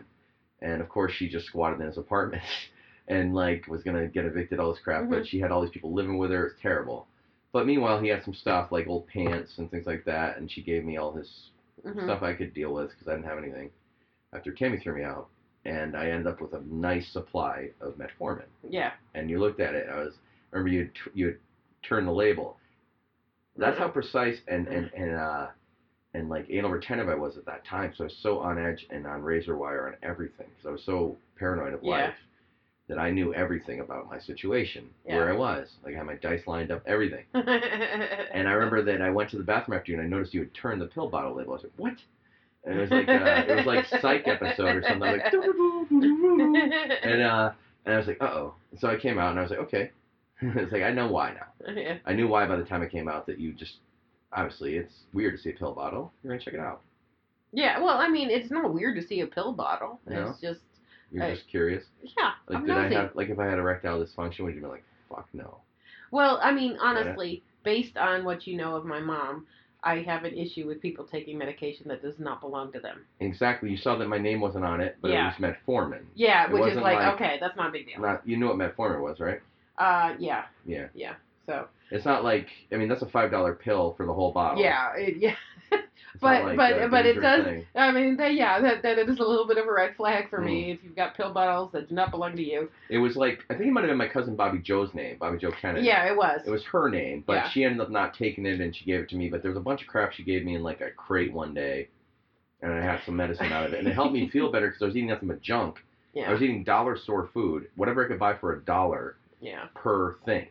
And 0.61 0.81
of 0.81 0.89
course, 0.89 1.13
she 1.13 1.29
just 1.29 1.45
squatted 1.45 1.79
in 1.79 1.85
his 1.85 1.97
apartment 1.97 2.41
and 3.07 3.33
like 3.35 3.67
was 3.67 3.83
gonna 3.83 4.07
get 4.07 4.25
evicted, 4.25 4.59
all 4.59 4.71
this 4.73 4.81
crap. 4.83 5.03
Mm-hmm. 5.03 5.11
But 5.13 5.27
she 5.27 5.39
had 5.39 5.51
all 5.51 5.61
these 5.61 5.69
people 5.71 5.93
living 5.93 6.17
with 6.17 6.31
her. 6.31 6.47
It's 6.47 6.61
terrible. 6.61 7.07
But 7.57 7.65
meanwhile, 7.65 7.99
he 7.99 8.07
had 8.09 8.23
some 8.23 8.35
stuff 8.35 8.71
like 8.71 8.85
old 8.85 9.07
pants 9.07 9.57
and 9.57 9.71
things 9.71 9.87
like 9.87 10.05
that, 10.05 10.37
and 10.37 10.49
she 10.51 10.61
gave 10.61 10.85
me 10.85 10.97
all 10.97 11.11
his 11.11 11.49
Mhm. 11.83 12.03
stuff 12.03 12.21
I 12.21 12.35
could 12.35 12.53
deal 12.53 12.71
with 12.71 12.91
because 12.91 13.07
I 13.07 13.13
didn't 13.15 13.25
have 13.25 13.39
anything. 13.39 13.71
After 14.31 14.51
Tammy 14.53 14.77
threw 14.77 14.93
me 14.93 15.01
out, 15.01 15.27
and 15.65 15.97
I 15.97 16.11
ended 16.11 16.27
up 16.27 16.39
with 16.39 16.53
a 16.53 16.61
nice 16.61 17.07
supply 17.07 17.71
of 17.81 17.97
metformin. 17.97 18.45
Yeah. 18.61 18.93
And 19.15 19.27
you 19.27 19.39
looked 19.39 19.59
at 19.59 19.73
it. 19.73 19.89
I 19.89 19.97
was 19.97 20.19
remember 20.51 20.69
you 20.69 20.91
you 21.15 21.35
turned 21.81 22.07
the 22.07 22.11
label. 22.11 22.59
That's 23.55 23.79
how 23.79 23.87
precise 23.87 24.39
and 24.47 24.67
and 24.67 24.91
and 24.93 25.15
uh 25.15 25.47
and 26.13 26.29
like 26.29 26.51
anal 26.51 26.69
retentive 26.69 27.09
I 27.09 27.15
was 27.15 27.37
at 27.37 27.45
that 27.45 27.65
time. 27.65 27.91
So 27.95 28.03
I 28.03 28.05
was 28.05 28.17
so 28.17 28.37
on 28.37 28.59
edge 28.59 28.85
and 28.91 29.07
on 29.07 29.23
razor 29.23 29.57
wire 29.57 29.87
on 29.87 29.95
everything. 30.03 30.45
because 30.49 30.67
I 30.67 30.71
was 30.71 30.83
so 30.83 31.17
paranoid 31.37 31.73
of 31.73 31.81
Yeah. 31.81 31.89
life 31.89 32.15
that 32.87 32.97
I 32.97 33.11
knew 33.11 33.33
everything 33.33 33.81
about 33.81 34.09
my 34.09 34.17
situation, 34.19 34.89
Yeah. 35.05 35.17
where 35.17 35.29
I 35.33 35.35
was. 35.35 35.67
Like 35.83 35.95
I 35.95 35.97
had 35.97 36.05
my 36.05 36.15
dice 36.15 36.47
lined 36.47 36.71
up, 36.71 36.83
everything. 36.85 37.25
And 37.33 38.47
I 38.47 38.51
remember 38.53 38.81
that 38.83 39.01
I 39.01 39.09
went 39.09 39.29
to 39.31 39.37
the 39.37 39.43
bathroom 39.43 39.77
after 39.77 39.91
you 39.91 39.97
and 39.97 40.05
I 40.05 40.09
noticed 40.09 40.33
you 40.33 40.41
had 40.41 40.53
turned 40.53 40.81
the 40.81 40.87
pill 40.87 41.09
bottle 41.09 41.35
label. 41.35 41.51
I 41.51 41.55
was 41.55 41.63
like, 41.63 41.73
what? 41.77 41.95
And 42.65 42.77
it 42.77 42.81
was 42.81 42.91
like 42.91 43.07
uh, 43.07 43.43
it 43.47 43.55
was 43.55 43.65
like 43.65 43.85
psych 44.01 44.27
episode 44.27 44.75
or 44.75 44.81
something. 44.83 44.99
Like, 44.99 45.21
and 45.31 47.21
uh, 47.21 47.51
and 47.85 47.93
I 47.93 47.97
was 47.97 48.07
like, 48.07 48.21
uh 48.21 48.25
oh. 48.25 48.53
So 48.79 48.89
I 48.89 48.97
came 48.97 49.17
out 49.17 49.31
and 49.31 49.39
I 49.39 49.41
was 49.43 49.51
like, 49.51 49.59
okay. 49.61 49.91
it's 50.41 50.71
like 50.71 50.83
I 50.83 50.91
know 50.91 51.07
why 51.07 51.33
now. 51.33 51.73
yeah. 51.73 51.97
I 52.05 52.13
knew 52.13 52.27
why 52.27 52.45
by 52.45 52.57
the 52.57 52.63
time 52.63 52.83
it 52.83 52.91
came 52.91 53.07
out 53.07 53.25
that 53.27 53.39
you 53.39 53.53
just 53.53 53.75
obviously 54.33 54.75
it's 54.75 54.93
weird 55.13 55.35
to 55.35 55.41
see 55.41 55.49
a 55.49 55.53
pill 55.53 55.73
bottle. 55.73 56.11
You're 56.23 56.33
gonna 56.33 56.43
check 56.43 56.53
it 56.53 56.59
out. 56.59 56.81
Yeah, 57.53 57.81
well, 57.81 57.97
I 57.97 58.09
mean, 58.09 58.29
it's 58.29 58.51
not 58.51 58.73
weird 58.73 58.95
to 58.97 59.07
see 59.07 59.21
a 59.21 59.27
pill 59.27 59.53
bottle. 59.53 59.99
No. 60.05 60.29
It's 60.29 60.41
just 60.41 60.59
You're 61.11 61.23
I- 61.23 61.33
just 61.35 61.47
curious. 61.47 61.83
Yeah, 62.01 62.31
Like, 62.47 62.57
I'm 62.59 62.65
did 62.65 62.77
I 62.77 62.89
have 62.93 63.15
like 63.15 63.29
if 63.29 63.39
I 63.39 63.45
had 63.45 63.59
erectile 63.59 64.03
dysfunction, 64.03 64.41
would 64.41 64.55
you 64.55 64.61
be 64.61 64.67
like, 64.67 64.83
fuck 65.09 65.27
no? 65.33 65.59
Well, 66.11 66.39
I 66.41 66.51
mean, 66.53 66.77
honestly, 66.81 67.43
based 67.63 67.97
on 67.97 68.23
what 68.23 68.47
you 68.47 68.55
know 68.57 68.75
of 68.75 68.85
my 68.85 68.99
mom, 68.99 69.45
I 69.83 69.99
have 70.03 70.23
an 70.23 70.33
issue 70.37 70.65
with 70.67 70.81
people 70.81 71.05
taking 71.05 71.37
medication 71.37 71.87
that 71.89 72.01
does 72.01 72.17
not 72.17 72.41
belong 72.41 72.71
to 72.73 72.79
them. 72.79 73.05
Exactly. 73.19 73.69
You 73.69 73.77
saw 73.77 73.95
that 73.97 74.07
my 74.07 74.17
name 74.17 74.41
wasn't 74.41 74.65
on 74.65 74.81
it, 74.81 74.97
but 75.01 75.11
Yeah. 75.11 75.31
it 75.33 75.39
was 75.41 75.53
metformin. 75.55 76.03
Yeah, 76.15 76.45
It 76.45 76.51
which 76.53 76.71
is 76.71 76.77
like, 76.77 76.97
like- 76.99 77.13
okay, 77.15 77.37
that's 77.39 77.55
not 77.55 77.69
a 77.69 77.71
big 77.71 77.87
deal. 77.87 78.01
Not 78.01 78.27
you 78.27 78.37
knew 78.37 78.47
what 78.47 78.57
metformin 78.57 79.01
was, 79.01 79.19
right? 79.19 79.39
Uh, 79.77 80.15
yeah, 80.17 80.45
Yeah. 80.65 80.87
yeah. 80.93 81.15
So 81.45 81.67
It's 81.91 82.03
not 82.05 82.23
like 82.23 82.47
I 82.71 82.75
mean 82.77 82.89
that's 82.89 83.01
a 83.03 83.09
five 83.09 83.31
dollar 83.31 83.53
pill 83.53 83.93
for 83.95 84.05
the 84.05 84.13
whole 84.13 84.31
bottle. 84.31 84.61
yeah, 84.61 84.93
it, 84.95 85.17
yeah. 85.17 85.35
But- 86.19 86.45
like 86.45 86.57
but- 86.57 86.89
but 86.89 87.05
it 87.05 87.21
does- 87.21 87.43
thing. 87.45 87.65
I 87.75 87.91
mean, 87.91 88.17
that, 88.17 88.33
yeah, 88.33 88.59
that 88.59 88.81
that 88.81 88.97
is 88.97 89.19
a 89.19 89.23
little 89.23 89.45
bit 89.45 89.59
of 89.59 89.67
a 89.67 89.71
red 89.71 89.95
flag 89.95 90.29
for 90.31 90.39
Mm. 90.39 90.45
me 90.45 90.71
if 90.71 90.83
you've 90.83 90.95
got 90.95 91.15
pill 91.15 91.31
bottles 91.31 91.71
that 91.73 91.89
do 91.89 91.93
not 91.95 92.09
belong 92.09 92.35
to 92.35 92.41
you. 92.43 92.71
It 92.89 92.97
was 92.97 93.15
like 93.15 93.45
I 93.51 93.53
think 93.53 93.67
it 93.67 93.71
might 93.71 93.81
have 93.81 93.89
been 93.91 93.97
my 93.99 94.07
cousin 94.07 94.35
Bobby 94.35 94.57
Joe's 94.57 94.93
name, 94.95 95.17
Bobby 95.19 95.37
Joe 95.37 95.51
Kennedy. 95.51 95.85
Yeah, 95.85 96.09
it 96.11 96.17
was. 96.17 96.41
It 96.45 96.49
was 96.49 96.63
her 96.65 96.89
name, 96.89 97.23
but 97.27 97.33
Yeah. 97.33 97.49
she 97.49 97.63
ended 97.63 97.81
up 97.81 97.91
not 97.91 98.15
taking 98.15 98.45
it 98.47 98.59
and 98.59 98.75
she 98.75 98.83
gave 98.85 99.01
it 99.01 99.09
to 99.09 99.15
me. 99.15 99.29
But 99.29 99.43
there 99.43 99.51
was 99.51 99.57
a 99.59 99.63
bunch 99.63 99.81
of 99.83 99.87
crap 99.87 100.11
she 100.13 100.23
gave 100.23 100.43
me 100.43 100.55
in 100.55 100.63
like 100.63 100.81
a 100.81 100.89
crate 100.89 101.31
one 101.31 101.53
day, 101.53 101.89
and 102.63 102.73
I 102.73 102.81
had 102.81 103.01
some 103.05 103.15
medicine 103.15 103.51
out 103.51 103.67
of 103.67 103.73
it, 103.73 103.79
and 103.79 103.87
it 103.87 103.93
helped 103.93 104.13
me 104.13 104.27
feel 104.29 104.51
better 104.51 104.67
because 104.69 104.81
I 104.81 104.85
was 104.85 104.95
eating 104.95 105.09
nothing 105.09 105.27
but 105.27 105.41
junk. 105.41 105.83
I 106.25 106.31
was 106.33 106.41
eating 106.41 106.63
dollar 106.63 106.97
store 106.97 107.27
food, 107.31 107.67
whatever 107.75 108.03
I 108.03 108.07
could 108.07 108.17
buy 108.17 108.33
for 108.33 108.53
a 108.53 108.59
dollar 108.61 109.17
yeah, 109.39 109.65
per 109.75 110.15
thing. 110.25 110.47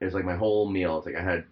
It 0.00 0.06
was 0.06 0.14
like 0.14 0.24
my 0.24 0.34
whole 0.34 0.66
meal. 0.66 0.96
It's 0.96 1.04
like 1.06 1.14
I 1.16 1.22
had 1.22 1.44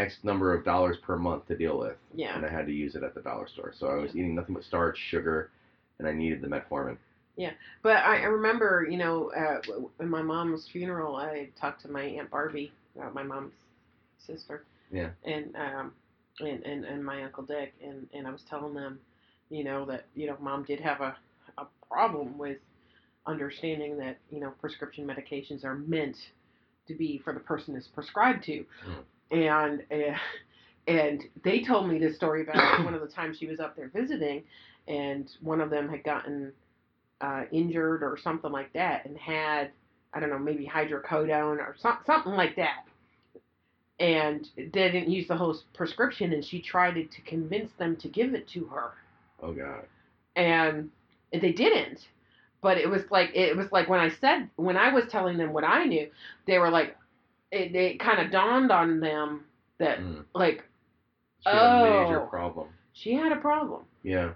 X 0.00 0.18
number 0.22 0.54
of 0.54 0.64
dollars 0.64 0.96
per 1.02 1.16
month 1.16 1.46
to 1.48 1.56
deal 1.56 1.78
with, 1.78 1.96
yeah. 2.14 2.36
and 2.36 2.44
I 2.44 2.50
had 2.50 2.66
to 2.66 2.72
use 2.72 2.94
it 2.94 3.02
at 3.02 3.14
the 3.14 3.20
dollar 3.20 3.46
store. 3.48 3.72
So 3.78 3.88
I 3.88 3.94
was 3.94 4.10
eating 4.10 4.34
nothing 4.34 4.54
but 4.54 4.64
starch, 4.64 4.98
sugar, 5.10 5.50
and 5.98 6.08
I 6.08 6.12
needed 6.12 6.40
the 6.40 6.48
metformin. 6.48 6.96
Yeah. 7.36 7.52
But 7.82 7.96
I, 7.98 8.22
I 8.22 8.24
remember, 8.24 8.86
you 8.88 8.98
know, 8.98 9.32
uh, 9.32 10.04
my 10.04 10.22
mom's 10.22 10.68
funeral, 10.70 11.16
I 11.16 11.48
talked 11.60 11.82
to 11.82 11.88
my 11.88 12.02
aunt 12.02 12.30
Barbie, 12.30 12.72
uh, 13.00 13.10
my 13.10 13.22
mom's 13.22 13.52
sister. 14.26 14.64
Yeah. 14.92 15.10
And 15.24 15.54
um, 15.56 15.92
and, 16.40 16.64
and 16.64 16.84
and 16.84 17.04
my 17.04 17.22
uncle 17.22 17.44
Dick, 17.44 17.74
and 17.82 18.08
and 18.12 18.26
I 18.26 18.30
was 18.30 18.42
telling 18.48 18.74
them, 18.74 18.98
you 19.50 19.64
know, 19.64 19.84
that 19.86 20.06
you 20.14 20.26
know, 20.26 20.36
mom 20.40 20.64
did 20.64 20.80
have 20.80 21.00
a 21.00 21.16
a 21.58 21.66
problem 21.88 22.38
with 22.38 22.58
understanding 23.26 23.98
that 23.98 24.18
you 24.30 24.40
know 24.40 24.50
prescription 24.60 25.06
medications 25.06 25.64
are 25.64 25.76
meant 25.76 26.16
to 26.88 26.94
be 26.94 27.20
for 27.22 27.32
the 27.32 27.40
person 27.40 27.76
it's 27.76 27.86
prescribed 27.86 28.44
to, 28.44 28.64
and. 29.30 29.82
Uh, 29.90 30.14
and 30.86 31.22
they 31.44 31.60
told 31.62 31.88
me 31.88 31.98
this 31.98 32.16
story 32.16 32.42
about 32.42 32.84
one 32.84 32.94
of 32.94 33.00
the 33.00 33.06
times 33.06 33.36
she 33.38 33.46
was 33.46 33.60
up 33.60 33.76
there 33.76 33.88
visiting, 33.94 34.42
and 34.88 35.30
one 35.40 35.60
of 35.60 35.70
them 35.70 35.88
had 35.88 36.02
gotten 36.02 36.52
uh, 37.20 37.42
injured 37.52 38.02
or 38.02 38.18
something 38.20 38.50
like 38.50 38.72
that 38.72 39.04
and 39.04 39.16
had 39.16 39.70
I 40.12 40.18
don't 40.20 40.30
know 40.30 40.38
maybe 40.38 40.66
hydrocodone 40.66 41.58
or 41.58 41.76
some, 41.78 41.98
something 42.06 42.32
like 42.32 42.56
that, 42.56 42.84
and 44.00 44.48
they 44.56 44.64
didn't 44.90 45.10
use 45.10 45.28
the 45.28 45.36
whole 45.36 45.56
prescription, 45.74 46.32
and 46.32 46.44
she 46.44 46.60
tried 46.60 46.94
to, 46.94 47.04
to 47.04 47.20
convince 47.22 47.70
them 47.78 47.96
to 47.96 48.08
give 48.08 48.34
it 48.34 48.48
to 48.48 48.64
her, 48.66 48.92
Oh 49.42 49.52
god. 49.52 49.84
and 50.34 50.90
they 51.32 51.52
didn't. 51.52 52.00
But 52.62 52.78
it 52.78 52.88
was 52.90 53.02
like 53.10 53.30
it 53.34 53.56
was 53.56 53.70
like 53.70 53.88
when 53.88 54.00
I 54.00 54.10
said 54.20 54.50
when 54.56 54.76
I 54.76 54.92
was 54.92 55.04
telling 55.10 55.38
them 55.38 55.52
what 55.52 55.64
I 55.64 55.84
knew, 55.84 56.08
they 56.46 56.58
were 56.58 56.70
like, 56.70 56.96
it, 57.50 57.74
it 57.74 58.00
kind 58.00 58.20
of 58.20 58.30
dawned 58.30 58.70
on 58.70 59.00
them 59.00 59.44
that 59.78 59.98
Mm. 59.98 60.24
like 60.34 60.64
She 61.42 61.48
had 61.50 61.56
a 61.86 62.02
major 62.04 62.20
Oh. 62.22 62.26
problem. 62.26 62.68
she 62.92 63.14
had 63.14 63.32
a 63.32 63.36
problem, 63.36 63.84
Yeah. 64.02 64.34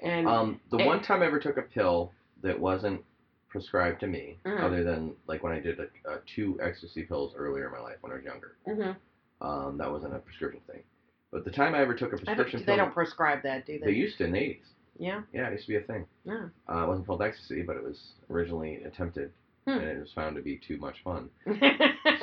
and 0.00 0.26
Um, 0.26 0.60
the 0.70 0.78
and- 0.78 0.86
one 0.86 1.00
time 1.02 1.22
I 1.22 1.26
ever 1.26 1.38
took 1.38 1.56
a 1.56 1.62
pill 1.62 2.12
that 2.42 2.58
wasn't 2.58 3.04
prescribed 3.48 4.00
to 4.00 4.06
me, 4.08 4.38
Mhm. 4.44 4.60
other 4.60 4.82
than 4.82 5.14
like 5.28 5.42
when 5.44 5.52
I 5.52 5.60
did 5.60 5.78
uh, 5.78 5.84
uh, 6.08 6.18
two 6.26 6.58
ecstasy 6.60 7.04
pills 7.04 7.34
earlier 7.36 7.66
in 7.66 7.72
my 7.72 7.78
life 7.80 7.98
when 8.02 8.10
I 8.12 8.16
was 8.16 8.24
younger, 8.24 8.56
Mhm. 8.66 8.96
um, 9.40 9.78
that 9.78 9.90
wasn't 9.90 10.14
a 10.14 10.18
prescription 10.18 10.60
thing. 10.66 10.82
But 11.30 11.44
the 11.44 11.50
time 11.52 11.74
I 11.74 11.78
ever 11.80 11.94
took 11.94 12.12
a 12.12 12.16
I 12.16 12.18
don't, 12.18 12.24
prescription 12.36 12.64
they 12.66 12.76
don't 12.76 12.92
prescribe 12.92 13.42
that, 13.42 13.64
do 13.66 13.78
they 13.78 13.86
they? 13.86 13.92
used 13.92 14.18
to 14.18 14.24
in 14.24 14.32
the 14.32 14.40
80s. 14.40 14.74
yeah. 14.96 15.22
Yeah, 15.32 15.48
it 15.48 15.52
used 15.52 15.66
to 15.66 15.72
be 15.72 15.76
a 15.76 15.80
thing. 15.82 16.06
Yeah. 16.24 16.48
Uh, 16.68 16.82
it 16.84 16.88
wasn't 16.88 17.06
called 17.06 17.22
ecstasy, 17.22 17.62
but 17.62 17.76
it 17.76 17.82
was 17.84 18.14
originally 18.28 18.82
attempted, 18.84 19.32
Hmm. 19.64 19.70
and 19.78 19.82
it 19.88 19.98
was 20.00 20.12
found 20.14 20.36
to 20.36 20.42
be 20.42 20.58
too 20.58 20.76
much 20.76 20.96
fun. 21.02 21.30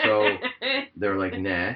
So, 0.03 0.37
they're 0.95 1.17
like, 1.17 1.37
nah, 1.39 1.73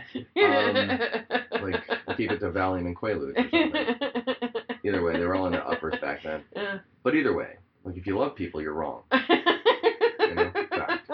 like 1.62 1.84
keep 2.18 2.32
it 2.32 2.40
to 2.40 2.52
Valium 2.52 2.86
and 2.86 2.96
Quaaludes 2.96 3.36
or 3.38 3.50
something. 3.50 4.54
Either 4.84 5.02
way, 5.04 5.14
they 5.14 5.26
were 5.26 5.36
all 5.36 5.48
in 5.48 5.54
the 5.54 5.66
uppers 5.68 5.96
back 6.02 6.22
then. 6.24 6.44
Yeah. 6.56 6.80
But 7.04 7.16
either 7.16 7.34
way, 7.36 7.56
like 7.84 7.98
if 7.98 8.06
you 8.08 8.18
love 8.18 8.36
people, 8.36 8.62
you're 8.62 8.74
wrong. 8.74 9.02
know, 9.12 10.52
fact. 10.70 11.12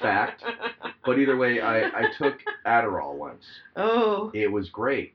Fact. 0.00 0.44
But 1.04 1.18
either 1.18 1.36
way, 1.36 1.60
I, 1.60 1.84
I 1.86 2.04
took 2.18 2.38
Adderall 2.66 3.14
once. 3.14 3.44
Oh, 3.76 4.30
It 4.34 4.50
was 4.50 4.68
great. 4.70 5.14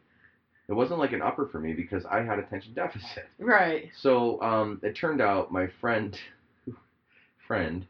It 0.70 0.74
wasn't 0.74 1.00
like 1.00 1.12
an 1.14 1.22
upper 1.22 1.48
for 1.48 1.60
me 1.60 1.74
because 1.74 2.06
I 2.06 2.22
had 2.24 2.40
attention 2.40 2.74
deficit. 2.74 3.28
right. 3.40 3.90
So 4.02 4.42
um, 4.42 4.80
it 4.84 4.94
turned 4.94 5.22
out 5.22 5.52
my 5.52 5.68
friend, 5.82 6.18
friend, 7.48 7.86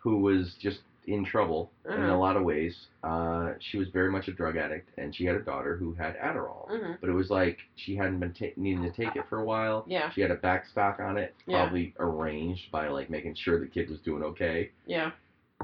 who 0.00 0.18
was 0.18 0.54
just 0.60 0.80
in 1.06 1.24
trouble 1.24 1.70
in 1.86 1.92
Uh-huh. 1.92 2.14
a 2.14 2.18
lot 2.18 2.36
of 2.36 2.42
ways. 2.44 2.74
Uh, 3.02 3.52
she 3.58 3.78
was 3.78 3.88
very 3.88 4.10
much 4.10 4.28
a 4.28 4.32
drug 4.32 4.56
addict, 4.56 4.90
and 4.98 5.14
she 5.14 5.24
had 5.24 5.34
a 5.36 5.40
daughter 5.40 5.74
who 5.76 5.92
had 5.94 6.16
Adderall. 6.18 6.68
hmm 6.68 6.92
But 7.00 7.08
it 7.08 7.12
was 7.14 7.30
like 7.30 7.58
she 7.76 7.96
hadn't 7.96 8.20
been 8.20 8.32
ta- 8.32 8.52
needing 8.56 8.82
to 8.82 8.90
take 8.92 9.16
it 9.16 9.24
for 9.28 9.38
a 9.38 9.44
while. 9.44 9.84
Yeah. 9.86 10.10
She 10.10 10.20
had 10.20 10.30
a 10.30 10.36
backstock 10.36 11.00
on 11.00 11.16
it, 11.16 11.34
Yeah. 11.46 11.62
probably 11.62 11.94
arranged 11.98 12.70
by 12.70 12.88
like 12.88 13.08
making 13.10 13.34
sure 13.34 13.58
the 13.58 13.66
kid 13.66 13.88
was 13.88 13.98
doing 14.00 14.22
okay. 14.24 14.70
Yeah. 14.86 15.12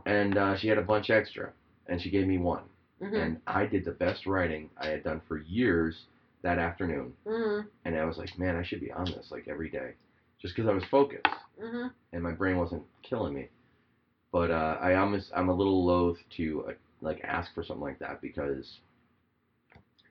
And 0.06 0.36
uh, 0.36 0.56
she 0.56 0.68
had 0.68 0.78
a 0.78 0.82
bunch 0.82 1.10
extra, 1.10 1.52
and 1.86 2.00
she 2.00 2.10
gave 2.10 2.26
me 2.26 2.38
one. 2.38 2.64
hmm 3.00 3.14
And 3.14 3.40
I 3.46 3.66
did 3.66 3.84
the 3.84 3.92
best 3.92 4.26
writing 4.26 4.70
I 4.78 4.86
had 4.88 5.04
done 5.04 5.20
for 5.28 5.38
years 5.38 5.94
that 6.42 6.58
afternoon. 6.58 7.12
hmm 7.26 7.60
And 7.84 7.96
I 7.96 8.04
was 8.04 8.16
like, 8.18 8.38
man, 8.38 8.56
I 8.56 8.62
should 8.62 8.80
be 8.80 8.90
on 8.92 9.04
this 9.06 9.30
like 9.30 9.48
every 9.48 9.70
day, 9.70 9.92
just 10.40 10.54
because 10.56 10.68
I 10.68 10.74
was 10.74 10.84
focused 10.90 11.26
hmm 11.60 11.88
and 12.12 12.22
my 12.22 12.32
brain 12.32 12.56
wasn't 12.56 12.82
killing 13.02 13.34
me. 13.34 13.48
But 14.36 14.50
uh, 14.50 14.76
I 14.82 14.96
almost 14.96 15.30
I'm 15.34 15.48
a 15.48 15.54
little 15.54 15.82
loath 15.86 16.18
to 16.36 16.66
uh, 16.68 16.72
like 17.00 17.22
ask 17.24 17.54
for 17.54 17.64
something 17.64 17.82
like 17.82 17.98
that 18.00 18.20
because 18.20 18.80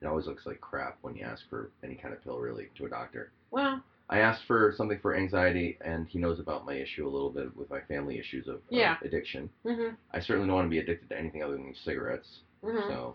it 0.02 0.06
always 0.06 0.26
looks 0.26 0.46
like 0.46 0.60
crap 0.60 0.98
when 1.02 1.14
you 1.14 1.24
ask 1.24 1.48
for 1.48 1.70
any 1.84 1.94
kind 1.94 2.12
of 2.12 2.24
pill 2.24 2.40
really 2.40 2.66
to 2.76 2.86
a 2.86 2.88
doctor. 2.88 3.30
Well, 3.52 3.80
I 4.10 4.18
asked 4.18 4.42
for 4.48 4.74
something 4.76 4.98
for 4.98 5.14
anxiety, 5.14 5.78
and 5.80 6.08
he 6.08 6.18
knows 6.18 6.40
about 6.40 6.66
my 6.66 6.74
issue 6.74 7.06
a 7.06 7.08
little 7.08 7.30
bit 7.30 7.56
with 7.56 7.70
my 7.70 7.80
family 7.82 8.18
issues 8.18 8.48
of, 8.48 8.62
Yeah. 8.68 8.96
addiction. 9.04 9.48
hmm 9.64 9.90
I 10.12 10.18
certainly 10.18 10.48
don't 10.48 10.56
want 10.56 10.66
to 10.66 10.70
be 10.70 10.78
addicted 10.80 11.08
to 11.10 11.16
anything 11.16 11.44
other 11.44 11.54
than 11.54 11.72
cigarettes, 11.84 12.40
hmm 12.64 12.80
so 12.88 13.14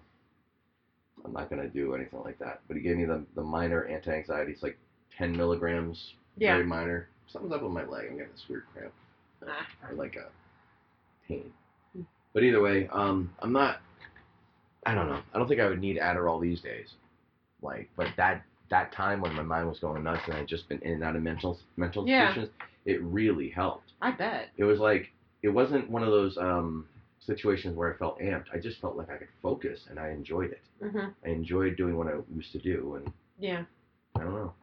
I'm 1.26 1.34
not 1.34 1.50
gonna 1.50 1.68
do 1.68 1.94
anything 1.94 2.22
like 2.24 2.40
that. 2.40 2.62
But 2.70 2.78
he 2.78 2.84
gave 2.84 2.96
me 2.96 3.04
the 3.04 3.26
the 3.36 3.44
minor 3.44 3.84
anti-anxiety. 3.84 4.54
It's 4.54 4.64
like 4.64 4.78
10 5.18 5.36
milligrams, 5.36 6.14
yeah. 6.38 6.54
very 6.54 6.66
minor. 6.66 7.10
Something's 7.28 7.54
up 7.54 7.64
with 7.64 7.74
my 7.74 7.84
leg. 7.84 8.08
I'm 8.10 8.16
getting 8.16 8.32
this 8.32 8.46
weird 8.48 8.64
cramp 8.74 8.94
Ah. 9.46 9.68
or 9.90 9.94
like 9.96 10.16
a. 10.16 10.30
But 12.34 12.44
either 12.44 12.62
way, 12.62 12.88
um, 12.92 13.34
I'm 13.40 13.52
not. 13.54 13.82
I 14.86 14.96
don't 14.96 15.08
know. 15.10 15.22
I 15.34 15.38
don't 15.38 15.48
think 15.48 15.62
I 15.62 15.68
would 15.68 15.80
need 15.82 15.98
Adderall 15.98 16.42
these 16.42 16.62
days. 16.62 16.88
Like, 17.62 17.90
but 17.96 18.08
that 18.18 18.44
that 18.70 18.92
time 18.94 19.22
when 19.22 19.34
my 19.34 19.44
mind 19.44 19.68
was 19.68 19.80
going 19.80 20.02
nuts 20.04 20.22
and 20.26 20.36
I 20.36 20.38
had 20.40 20.48
just 20.48 20.68
been 20.70 20.80
in 20.80 20.94
and 20.94 21.04
out 21.04 21.16
of 21.16 21.22
mental 21.22 21.60
mental 21.78 22.08
Yeah. 22.08 22.30
institutions, 22.30 22.56
it 22.86 23.02
really 23.02 23.50
helped. 23.50 23.92
I 24.02 24.12
bet. 24.12 24.50
It 24.58 24.64
was 24.64 24.80
like 24.80 25.12
it 25.44 25.50
wasn't 25.50 25.90
one 25.90 26.04
of 26.04 26.10
those 26.10 26.38
um, 26.38 26.88
situations 27.20 27.76
where 27.76 27.94
I 27.94 27.98
felt 27.98 28.20
amped. 28.20 28.46
I 28.54 28.58
just 28.60 28.80
felt 28.80 28.96
like 28.96 29.10
I 29.10 29.18
could 29.18 29.28
focus 29.42 29.82
and 29.90 30.00
I 30.00 30.10
enjoyed 30.10 30.52
it. 30.52 30.62
hmm 30.82 31.10
I 31.26 31.30
enjoyed 31.30 31.76
doing 31.78 31.98
what 31.98 32.08
I 32.08 32.14
used 32.34 32.52
to 32.54 32.60
do, 32.60 32.96
and 32.96 33.12
Yeah. 33.38 33.66
I 34.16 34.20
don't 34.24 34.34
know. 34.34 34.54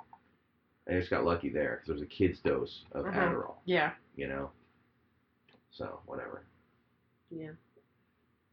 I 0.88 0.92
just 0.92 1.10
got 1.10 1.24
lucky 1.24 1.50
there 1.50 1.76
because 1.76 1.86
there 1.88 1.94
was 1.94 2.02
a 2.02 2.06
kid's 2.06 2.40
dose 2.40 2.82
of 2.92 3.04
Mhm. 3.04 3.14
Adderall. 3.14 3.56
Yeah. 3.66 3.92
You 4.16 4.28
know. 4.28 4.50
So 5.70 6.00
whatever. 6.06 6.42
Yeah. 7.30 7.50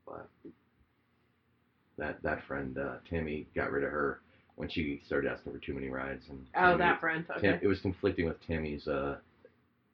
but 0.06 0.27
that 1.97 2.22
that 2.23 2.43
friend 2.47 2.77
uh, 2.77 2.95
Tammy 3.10 3.45
got 3.56 3.72
rid 3.72 3.84
of 3.84 3.91
her 3.91 4.19
when 4.56 4.69
she 4.69 5.02
started 5.06 5.30
asking 5.30 5.52
for 5.53 5.60
too 5.60 5.73
many 5.73 5.89
rides, 5.89 6.23
and 6.30 6.45
Oh, 6.56 6.61
Tammy- 6.61 6.77
that 6.80 6.99
friend. 6.99 7.26
Tam- 7.39 7.60
it 7.61 7.68
was 7.68 7.80
conflicting 7.81 8.26
with 8.26 8.35
Tammy's, 8.47 8.88
uh, 8.88 9.18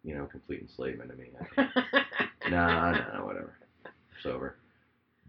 you 0.03 0.15
know, 0.15 0.25
complete 0.25 0.61
enslavement 0.61 1.09
of 1.11 1.17
me. 1.17 1.29
nah, 2.49 2.91
nah, 2.91 3.23
whatever, 3.25 3.53
sober. 4.23 4.55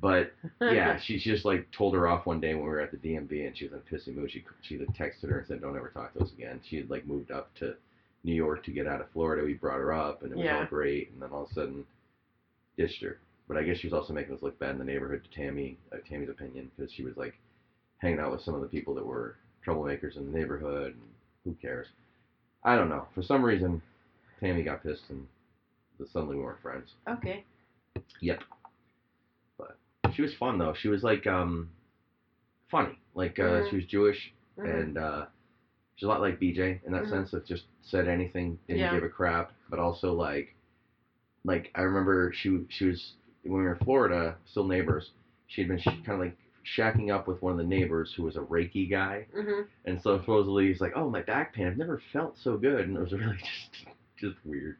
But 0.00 0.32
yeah, 0.60 0.98
she 1.04 1.18
just 1.18 1.44
like 1.44 1.70
told 1.70 1.94
her 1.94 2.06
off 2.08 2.26
one 2.26 2.40
day 2.40 2.54
when 2.54 2.64
we 2.64 2.68
were 2.70 2.80
at 2.80 2.90
the 2.90 2.96
DMV, 2.96 3.46
and 3.46 3.56
she 3.56 3.64
was 3.66 3.72
in 3.72 3.78
a 3.78 3.94
pissy 3.94 4.14
mood. 4.14 4.30
She 4.30 4.42
she 4.62 4.76
like, 4.78 4.88
texted 4.96 5.28
her 5.28 5.38
and 5.38 5.46
said, 5.46 5.60
"Don't 5.60 5.76
ever 5.76 5.88
talk 5.88 6.12
to 6.14 6.20
us 6.20 6.30
again." 6.32 6.60
She 6.68 6.76
had 6.76 6.90
like 6.90 7.06
moved 7.06 7.30
up 7.30 7.48
to 7.60 7.74
New 8.24 8.34
York 8.34 8.62
to 8.64 8.70
get 8.72 8.86
out 8.86 9.00
of 9.00 9.06
Florida. 9.12 9.42
We 9.44 9.54
brought 9.54 9.78
her 9.78 9.92
up, 9.92 10.22
and 10.22 10.32
it 10.32 10.36
was 10.36 10.44
Yeah. 10.44 10.58
all 10.60 10.64
great, 10.66 11.10
and 11.12 11.22
then 11.22 11.30
all 11.30 11.42
of 11.44 11.50
a 11.50 11.54
sudden, 11.54 11.84
ditched 12.76 13.02
her. 13.02 13.16
But 13.48 13.56
I 13.56 13.64
guess 13.64 13.78
she 13.78 13.86
was 13.86 13.94
also 13.94 14.12
making 14.12 14.34
us 14.34 14.42
look 14.42 14.58
bad 14.58 14.70
in 14.70 14.78
the 14.78 14.84
neighborhood 14.84 15.22
to 15.24 15.30
Tammy, 15.30 15.76
uh, 15.92 15.96
Tammy's 16.08 16.28
opinion, 16.28 16.70
because 16.76 16.92
she 16.92 17.02
was 17.02 17.16
like 17.16 17.34
hanging 17.98 18.20
out 18.20 18.30
with 18.32 18.42
some 18.42 18.54
of 18.54 18.60
the 18.60 18.66
people 18.66 18.94
that 18.94 19.04
were 19.04 19.34
troublemakers 19.66 20.16
in 20.16 20.24
the 20.30 20.36
neighborhood. 20.36 20.94
And 20.94 21.02
who 21.44 21.54
cares? 21.60 21.86
I 22.64 22.76
don't 22.76 22.88
know. 22.88 23.06
For 23.14 23.22
some 23.22 23.42
reason, 23.44 23.82
Tammy 24.40 24.62
got 24.62 24.82
pissed 24.82 25.02
and 25.10 25.26
suddenly 26.12 26.36
we 26.36 26.42
weren't 26.42 26.60
friends. 26.60 26.88
Okay. 27.08 27.44
Yep. 28.20 28.42
But 29.58 29.76
she 30.12 30.22
was 30.22 30.34
fun 30.34 30.58
though. 30.58 30.72
She 30.74 30.88
was 30.88 31.02
like 31.02 31.26
um, 31.26 31.68
funny. 32.70 32.98
Like 33.14 33.38
uh, 33.38 33.42
Mhm. 33.62 33.70
she 33.70 33.76
was 33.76 33.84
Jewish 33.86 34.32
Mhm. 34.58 34.82
and 34.82 34.98
uh, 34.98 35.26
she's 35.96 36.06
a 36.06 36.08
lot 36.08 36.20
like 36.20 36.38
BJ 36.40 36.80
in 36.84 36.92
that 36.92 37.04
Mhm. 37.04 37.10
sense 37.10 37.32
of 37.32 37.44
just 37.44 37.64
said 37.82 38.08
anything, 38.08 38.58
didn't 38.66 38.80
Yeah. 38.80 38.94
give 38.94 39.02
a 39.04 39.08
crap, 39.08 39.52
but 39.68 39.78
also 39.78 40.12
like, 40.12 40.54
like 41.44 41.70
I 41.74 41.82
remember 41.82 42.32
she 42.32 42.64
she 42.68 42.86
was 42.86 43.14
when 43.44 43.58
we 43.58 43.62
were 43.62 43.74
in 43.74 43.84
Florida, 43.84 44.36
still 44.46 44.64
neighbors. 44.66 45.10
She'd 45.48 45.68
been 45.68 45.78
sh- 45.78 45.84
kind 46.04 46.10
of 46.12 46.20
like 46.20 46.36
shacking 46.76 47.12
up 47.12 47.26
with 47.26 47.42
one 47.42 47.52
of 47.52 47.58
the 47.58 47.64
neighbors 47.64 48.12
who 48.16 48.22
was 48.22 48.36
a 48.36 48.40
Reiki 48.40 48.88
guy, 48.88 49.26
Mhm. 49.36 49.66
and 49.84 50.00
so 50.00 50.18
supposedly 50.18 50.68
he's 50.68 50.80
like, 50.80 50.92
"Oh, 50.94 51.10
my 51.10 51.22
back 51.22 51.52
pain, 51.52 51.66
I've 51.66 51.76
never 51.76 51.98
felt 52.12 52.38
so 52.38 52.56
good," 52.56 52.86
and 52.88 52.96
it 52.96 53.00
was 53.00 53.12
really 53.12 53.36
just 53.38 53.86
just 54.16 54.36
weird, 54.46 54.76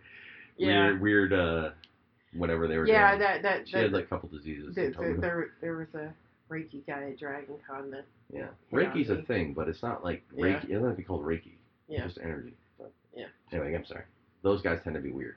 Yeah. 0.56 0.86
weird, 0.86 1.00
weird, 1.00 1.32
uh, 1.32 1.70
whatever 2.34 2.68
they 2.68 2.78
were 2.78 2.86
Yeah, 2.86 3.10
doing. 3.10 3.20
that 3.20 3.42
that, 3.42 3.68
she 3.68 3.72
that 3.74 3.82
had 3.84 3.92
like 3.92 4.04
a 4.04 4.06
couple 4.06 4.28
diseases. 4.28 4.74
told 4.94 5.06
me. 5.08 5.12
there 5.14 5.50
there 5.60 5.76
was 5.76 5.92
a 5.94 6.14
Reiki 6.48 6.86
guy 6.86 7.10
at 7.10 7.18
Dragon 7.18 7.56
Con 7.66 7.90
that 7.90 8.04
Yeah, 8.30 8.48
Yeah, 8.70 8.78
Reiki's 8.78 9.10
a 9.10 9.22
thing, 9.22 9.52
but 9.52 9.68
it's 9.68 9.82
not 9.82 10.04
like 10.04 10.22
Yeah. 10.34 10.44
Reiki. 10.44 10.64
It 10.64 10.68
doesn't 10.72 10.84
have 10.84 10.92
to 10.92 10.96
be 10.96 11.02
called 11.02 11.24
Reiki. 11.24 11.56
Yeah. 11.88 12.04
It's 12.04 12.14
just 12.14 12.24
energy. 12.24 12.54
But 12.78 12.92
Yeah. 13.14 13.26
Anyway, 13.50 13.74
I'm 13.74 13.84
sorry. 13.84 14.04
Those 14.42 14.62
guys 14.62 14.80
tend 14.82 14.94
to 14.94 15.02
be 15.02 15.10
weird. 15.10 15.36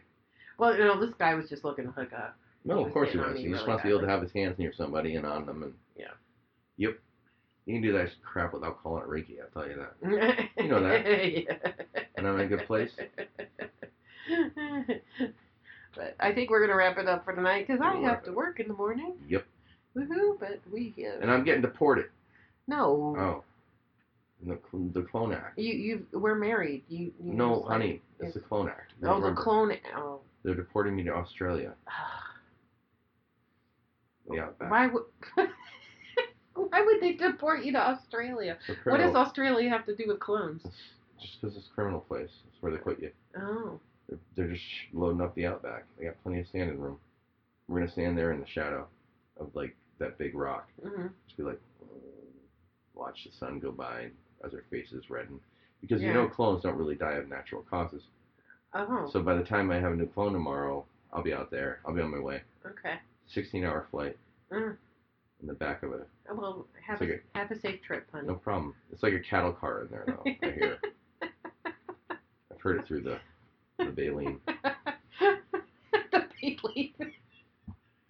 well, 0.57 0.77
you 0.77 0.85
know, 0.85 0.97
this 0.99 1.13
guy 1.15 1.33
was 1.35 1.49
just 1.49 1.65
looking 1.65 1.83
to 1.85 1.91
hook 1.91 2.13
up. 2.13 2.37
No, 2.65 2.83
of 2.83 2.91
course 2.91 3.11
he 3.11 3.17
was. 3.17 3.37
He 3.37 3.47
just 3.49 3.67
wants 3.67 3.83
to 3.83 3.87
be 3.87 3.93
able 3.93 4.01
to 4.01 4.09
have 4.09 4.21
his 4.23 4.31
hands 4.31 4.57
near 4.57 4.73
somebody 4.75 5.15
and 5.15 5.25
on 5.25 5.45
them, 5.45 5.63
and 5.63 5.73
Yeah. 5.97 6.11
Yep. 6.77 6.99
You 7.65 7.73
can 7.75 7.81
do 7.81 7.93
that 7.93 8.09
crap 8.23 8.53
without 8.53 8.81
calling 8.83 9.03
it 9.03 9.09
Reiki. 9.09 9.37
I'll 9.41 9.49
tell 9.53 9.69
you 9.69 9.77
that. 9.77 10.49
you 10.57 10.67
know 10.67 10.81
that. 10.83 11.05
yeah. 11.33 11.57
And 12.15 12.27
I'm 12.27 12.35
in 12.39 12.45
a 12.45 12.47
good 12.47 12.65
place. 12.67 12.91
but 15.95 16.15
I 16.19 16.33
think 16.33 16.49
we're 16.49 16.65
gonna 16.65 16.77
wrap 16.77 16.97
it 16.97 17.07
up 17.07 17.23
for 17.25 17.33
tonight 17.35 17.67
because 17.67 17.81
I 17.83 17.95
have 18.01 18.23
to 18.25 18.31
work 18.31 18.59
in 18.59 18.67
the 18.67 18.73
morning. 18.73 19.13
Yep. 19.29 19.45
Woohoo! 19.95 20.39
But 20.39 20.59
we 20.71 20.93
uh, 20.99 21.21
And 21.21 21.31
I'm 21.31 21.43
getting 21.43 21.61
deported. 21.61 22.05
no. 22.67 23.15
Oh. 23.17 23.43
The, 24.45 24.59
the 24.93 25.01
Clone 25.01 25.33
Act. 25.33 25.57
You 25.57 25.73
you 25.73 26.05
we're 26.19 26.35
married. 26.35 26.83
You, 26.89 27.11
you 27.23 27.33
No, 27.33 27.63
honey. 27.67 28.01
like, 28.19 28.27
It's 28.27 28.33
the 28.35 28.41
Clone 28.41 28.67
Act. 28.67 28.91
Oh, 29.03 29.19
the 29.21 29.31
clone. 29.31 29.71
Oh. 29.95 30.19
They're 30.43 30.53
deporting 30.53 30.95
me 30.95 31.03
to 31.03 31.13
Australia. 31.13 31.73
Yeah, 34.31 34.47
back. 34.59 34.71
Why 34.71 34.87
would 34.87 35.03
Why 36.55 36.81
would 36.81 37.01
they 37.01 37.13
deport 37.13 37.63
you 37.63 37.71
to 37.73 37.79
Australia? 37.79 38.57
What 38.85 38.97
does 38.99 39.13
Australia 39.15 39.69
have 39.69 39.85
to 39.85 39.95
do 39.95 40.05
with 40.07 40.19
clones? 40.19 40.61
Just 41.21 41.41
because 41.41 41.57
it's 41.57 41.67
a 41.67 41.75
criminal 41.75 41.99
place. 41.99 42.29
That's 42.45 42.61
where 42.61 42.71
they 42.71 42.77
put 42.77 43.01
you. 43.01 43.11
Oh. 43.37 43.79
They're, 44.07 44.19
they're 44.35 44.53
just 44.53 44.63
loading 44.93 45.21
up 45.21 45.35
the 45.35 45.45
outback. 45.45 45.85
They 45.97 46.05
got 46.05 46.21
plenty 46.23 46.39
of 46.39 46.47
standing 46.47 46.79
room. 46.79 46.97
We're 47.67 47.79
gonna 47.79 47.91
stand 47.91 48.17
there 48.17 48.31
in 48.31 48.39
the 48.39 48.47
shadow 48.47 48.87
of 49.37 49.49
like 49.53 49.75
that 49.99 50.17
big 50.17 50.35
rock. 50.35 50.69
hmm 50.81 51.07
Just 51.27 51.37
be 51.37 51.43
like, 51.43 51.59
watch 52.93 53.25
the 53.25 53.31
sun 53.37 53.59
go 53.59 53.71
by 53.71 54.07
as 54.45 54.53
our 54.53 54.63
faces 54.71 55.09
redden. 55.09 55.39
Because 55.81 56.01
you 56.01 56.13
know 56.13 56.27
clones 56.27 56.63
don't 56.63 56.77
really 56.77 56.95
die 56.95 57.13
of 57.13 57.27
natural 57.29 57.63
causes. 57.69 58.03
Oh. 58.73 59.09
So 59.11 59.21
by 59.21 59.35
the 59.35 59.43
time 59.43 59.71
I 59.71 59.79
have 59.79 59.91
a 59.91 59.95
new 59.95 60.07
clone 60.07 60.33
tomorrow, 60.33 60.85
I'll 61.13 61.23
be 61.23 61.33
out 61.33 61.51
there. 61.51 61.79
I'll 61.85 61.93
be 61.93 62.01
on 62.01 62.11
my 62.11 62.19
way. 62.19 62.41
okay. 62.65 62.95
16 63.27 63.63
hour 63.65 63.87
flight 63.91 64.17
Mm. 64.51 64.77
in 65.41 65.47
the 65.47 65.53
back 65.53 65.83
of 65.83 65.91
it. 65.93 66.07
Well, 66.33 66.67
have 66.85 67.01
It's 67.01 67.09
a, 67.09 67.13
like 67.13 67.23
have 67.35 67.51
a 67.51 67.59
safe 67.59 67.81
trip, 67.81 68.07
honey. 68.11 68.27
No 68.27 68.35
problem. 68.35 68.75
It's 68.91 69.03
like 69.03 69.13
a 69.13 69.19
cattle 69.19 69.51
car 69.53 69.81
in 69.81 69.87
there 69.89 70.03
though. 70.07 70.23
I 70.47 70.51
hear. 70.53 70.77
I've 72.51 72.61
heard 72.61 72.79
it 72.79 72.87
through 72.87 73.01
the 73.01 73.19
the 73.79 73.91
baleen. 73.91 74.39
the 75.19 76.27
Bailey. 76.41 76.95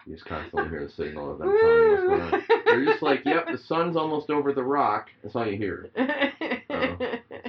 You 0.05 0.13
just 0.13 0.25
constantly 0.25 0.69
hear 0.69 0.85
the 0.85 0.91
signal 0.91 1.31
of 1.31 1.39
them 1.39 1.47
telling 1.61 1.83
you 1.83 1.89
what's 1.91 2.03
going 2.03 2.21
on. 2.21 2.43
They're 2.65 2.85
just 2.85 3.01
like, 3.01 3.21
yep, 3.25 3.47
the 3.51 3.57
sun's 3.57 3.95
almost 3.97 4.29
over 4.29 4.53
the 4.53 4.63
rock. 4.63 5.07
That's 5.23 5.35
all 5.35 5.47
you 5.47 5.57
hear. 5.57 5.89
Oh. 5.97 6.97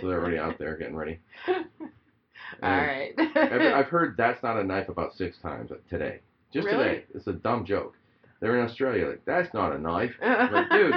So 0.01 0.09
they're 0.09 0.21
already 0.21 0.39
out 0.39 0.59
there 0.59 0.77
getting 0.79 0.97
ready. 0.97 1.19
All 1.49 1.57
right. 2.63 3.13
I've, 3.19 3.61
I've 3.75 3.87
heard 3.89 4.17
that's 4.17 4.43
not 4.43 4.57
a 4.57 4.65
knife 4.65 4.89
about 4.89 5.15
six 5.17 5.37
times 5.43 5.71
today. 5.91 6.21
Just 6.52 6.66
Really? 6.66 6.85
today. 6.85 7.05
It's 7.14 7.27
a 7.27 7.32
dumb 7.32 7.64
joke. 7.64 7.94
They're 8.40 8.59
in 8.59 8.64
Australia. 8.64 9.06
Like, 9.09 9.24
that's 9.24 9.52
not 9.55 9.73
a 9.74 9.78
knife. 9.78 10.12
like, 10.23 10.70
dude, 10.70 10.94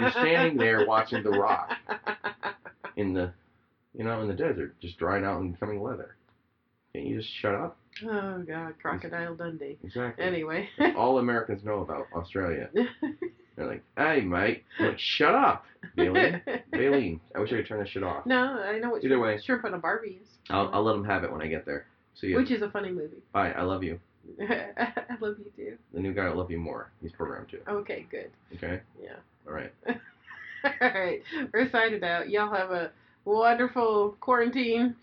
You're 0.00 0.10
standing 0.10 0.56
there 0.56 0.86
watching 0.86 1.22
the 1.22 1.30
rock 1.30 1.70
in 2.96 3.12
the, 3.12 3.32
you 3.96 4.04
know, 4.04 4.20
in 4.22 4.28
the 4.28 4.34
desert, 4.34 4.78
just 4.80 4.98
drying 4.98 5.24
out 5.24 5.40
and 5.40 5.52
becoming 5.52 5.82
leather. 5.82 6.16
Can't 6.94 7.06
you 7.06 7.18
just 7.20 7.32
shut 7.34 7.54
up? 7.54 7.76
Oh 8.04 8.42
God, 8.46 8.74
Crocodile 8.80 9.34
Dundee. 9.34 9.78
Exactly. 9.84 10.24
Anyway. 10.24 10.68
All 10.96 11.18
Americans 11.18 11.62
know 11.62 11.80
about 11.80 12.06
Australia. 12.14 12.70
They're 13.56 13.66
like, 13.66 13.82
hey, 13.98 14.22
mate. 14.22 14.64
Like, 14.80 14.98
shut 14.98 15.34
up, 15.34 15.66
Baleen. 15.94 16.40
Baleen. 16.72 17.20
I 17.34 17.40
wish 17.40 17.52
I 17.52 17.56
could 17.56 17.66
turn 17.66 17.80
this 17.80 17.90
shit 17.90 18.02
off. 18.02 18.24
No, 18.24 18.36
I 18.62 18.78
know 18.78 18.88
what 18.90 19.04
Either 19.04 19.08
shrimp, 19.16 19.22
way. 19.22 19.40
shrimp 19.44 19.64
on 19.66 19.74
a 19.74 19.78
Barbie 19.78 20.20
is. 20.22 20.28
I'll, 20.48 20.70
I'll 20.72 20.82
let 20.82 20.92
them 20.94 21.04
have 21.04 21.22
it 21.22 21.30
when 21.30 21.42
I 21.42 21.48
get 21.48 21.66
there. 21.66 21.86
See 22.14 22.28
ya. 22.28 22.38
Which 22.38 22.50
is 22.50 22.62
a 22.62 22.70
funny 22.70 22.90
movie. 22.90 23.18
Bye. 23.32 23.52
I 23.52 23.62
love 23.62 23.82
you. 23.82 24.00
I 24.40 25.16
love 25.20 25.36
you 25.38 25.50
too. 25.56 25.78
The 25.92 26.00
new 26.00 26.12
guy 26.12 26.28
will 26.28 26.36
love 26.36 26.50
you 26.50 26.58
more. 26.58 26.90
He's 27.00 27.12
programmed 27.12 27.48
to. 27.50 27.70
Okay, 27.70 28.06
good. 28.10 28.30
Okay? 28.56 28.80
Yeah. 29.02 29.16
All 29.46 29.52
right. 29.52 29.72
All 30.64 30.72
right, 30.80 31.22
we're 31.52 31.68
signing 31.70 32.04
out. 32.04 32.30
Y'all 32.30 32.54
have 32.54 32.70
a 32.70 32.92
wonderful 33.24 34.16
quarantine. 34.20 34.94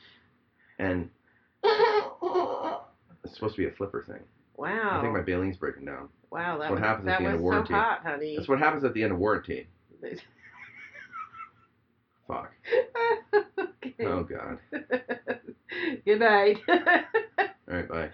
And 0.77 1.09
it's 1.63 3.33
supposed 3.33 3.55
to 3.55 3.61
be 3.61 3.67
a 3.67 3.71
flipper 3.71 4.03
thing. 4.07 4.21
Wow. 4.55 4.99
I 4.99 5.01
think 5.01 5.13
my 5.13 5.21
baleen's 5.21 5.57
breaking 5.57 5.85
down. 5.85 6.09
wow, 6.31 6.57
that 6.57 6.69
what 6.69 6.79
was, 6.79 6.79
happens 6.79 7.07
at 7.07 7.11
that 7.11 7.19
the 7.19 7.25
end 7.25 7.35
of 7.35 7.41
warranty. 7.41 7.73
so 7.73 7.75
hot, 7.75 8.01
honey. 8.03 8.35
That's 8.37 8.47
what 8.47 8.59
happens 8.59 8.83
at 8.83 8.93
the 8.93 9.03
end 9.03 9.11
of 9.11 9.19
warranty. 9.19 9.67
Fuck. 12.27 12.51
okay. 13.33 14.05
Oh, 14.05 14.23
God. 14.23 14.59
Good 16.05 16.19
night. 16.19 16.59
All 16.67 16.77
right, 17.67 17.89
bye. 17.89 18.09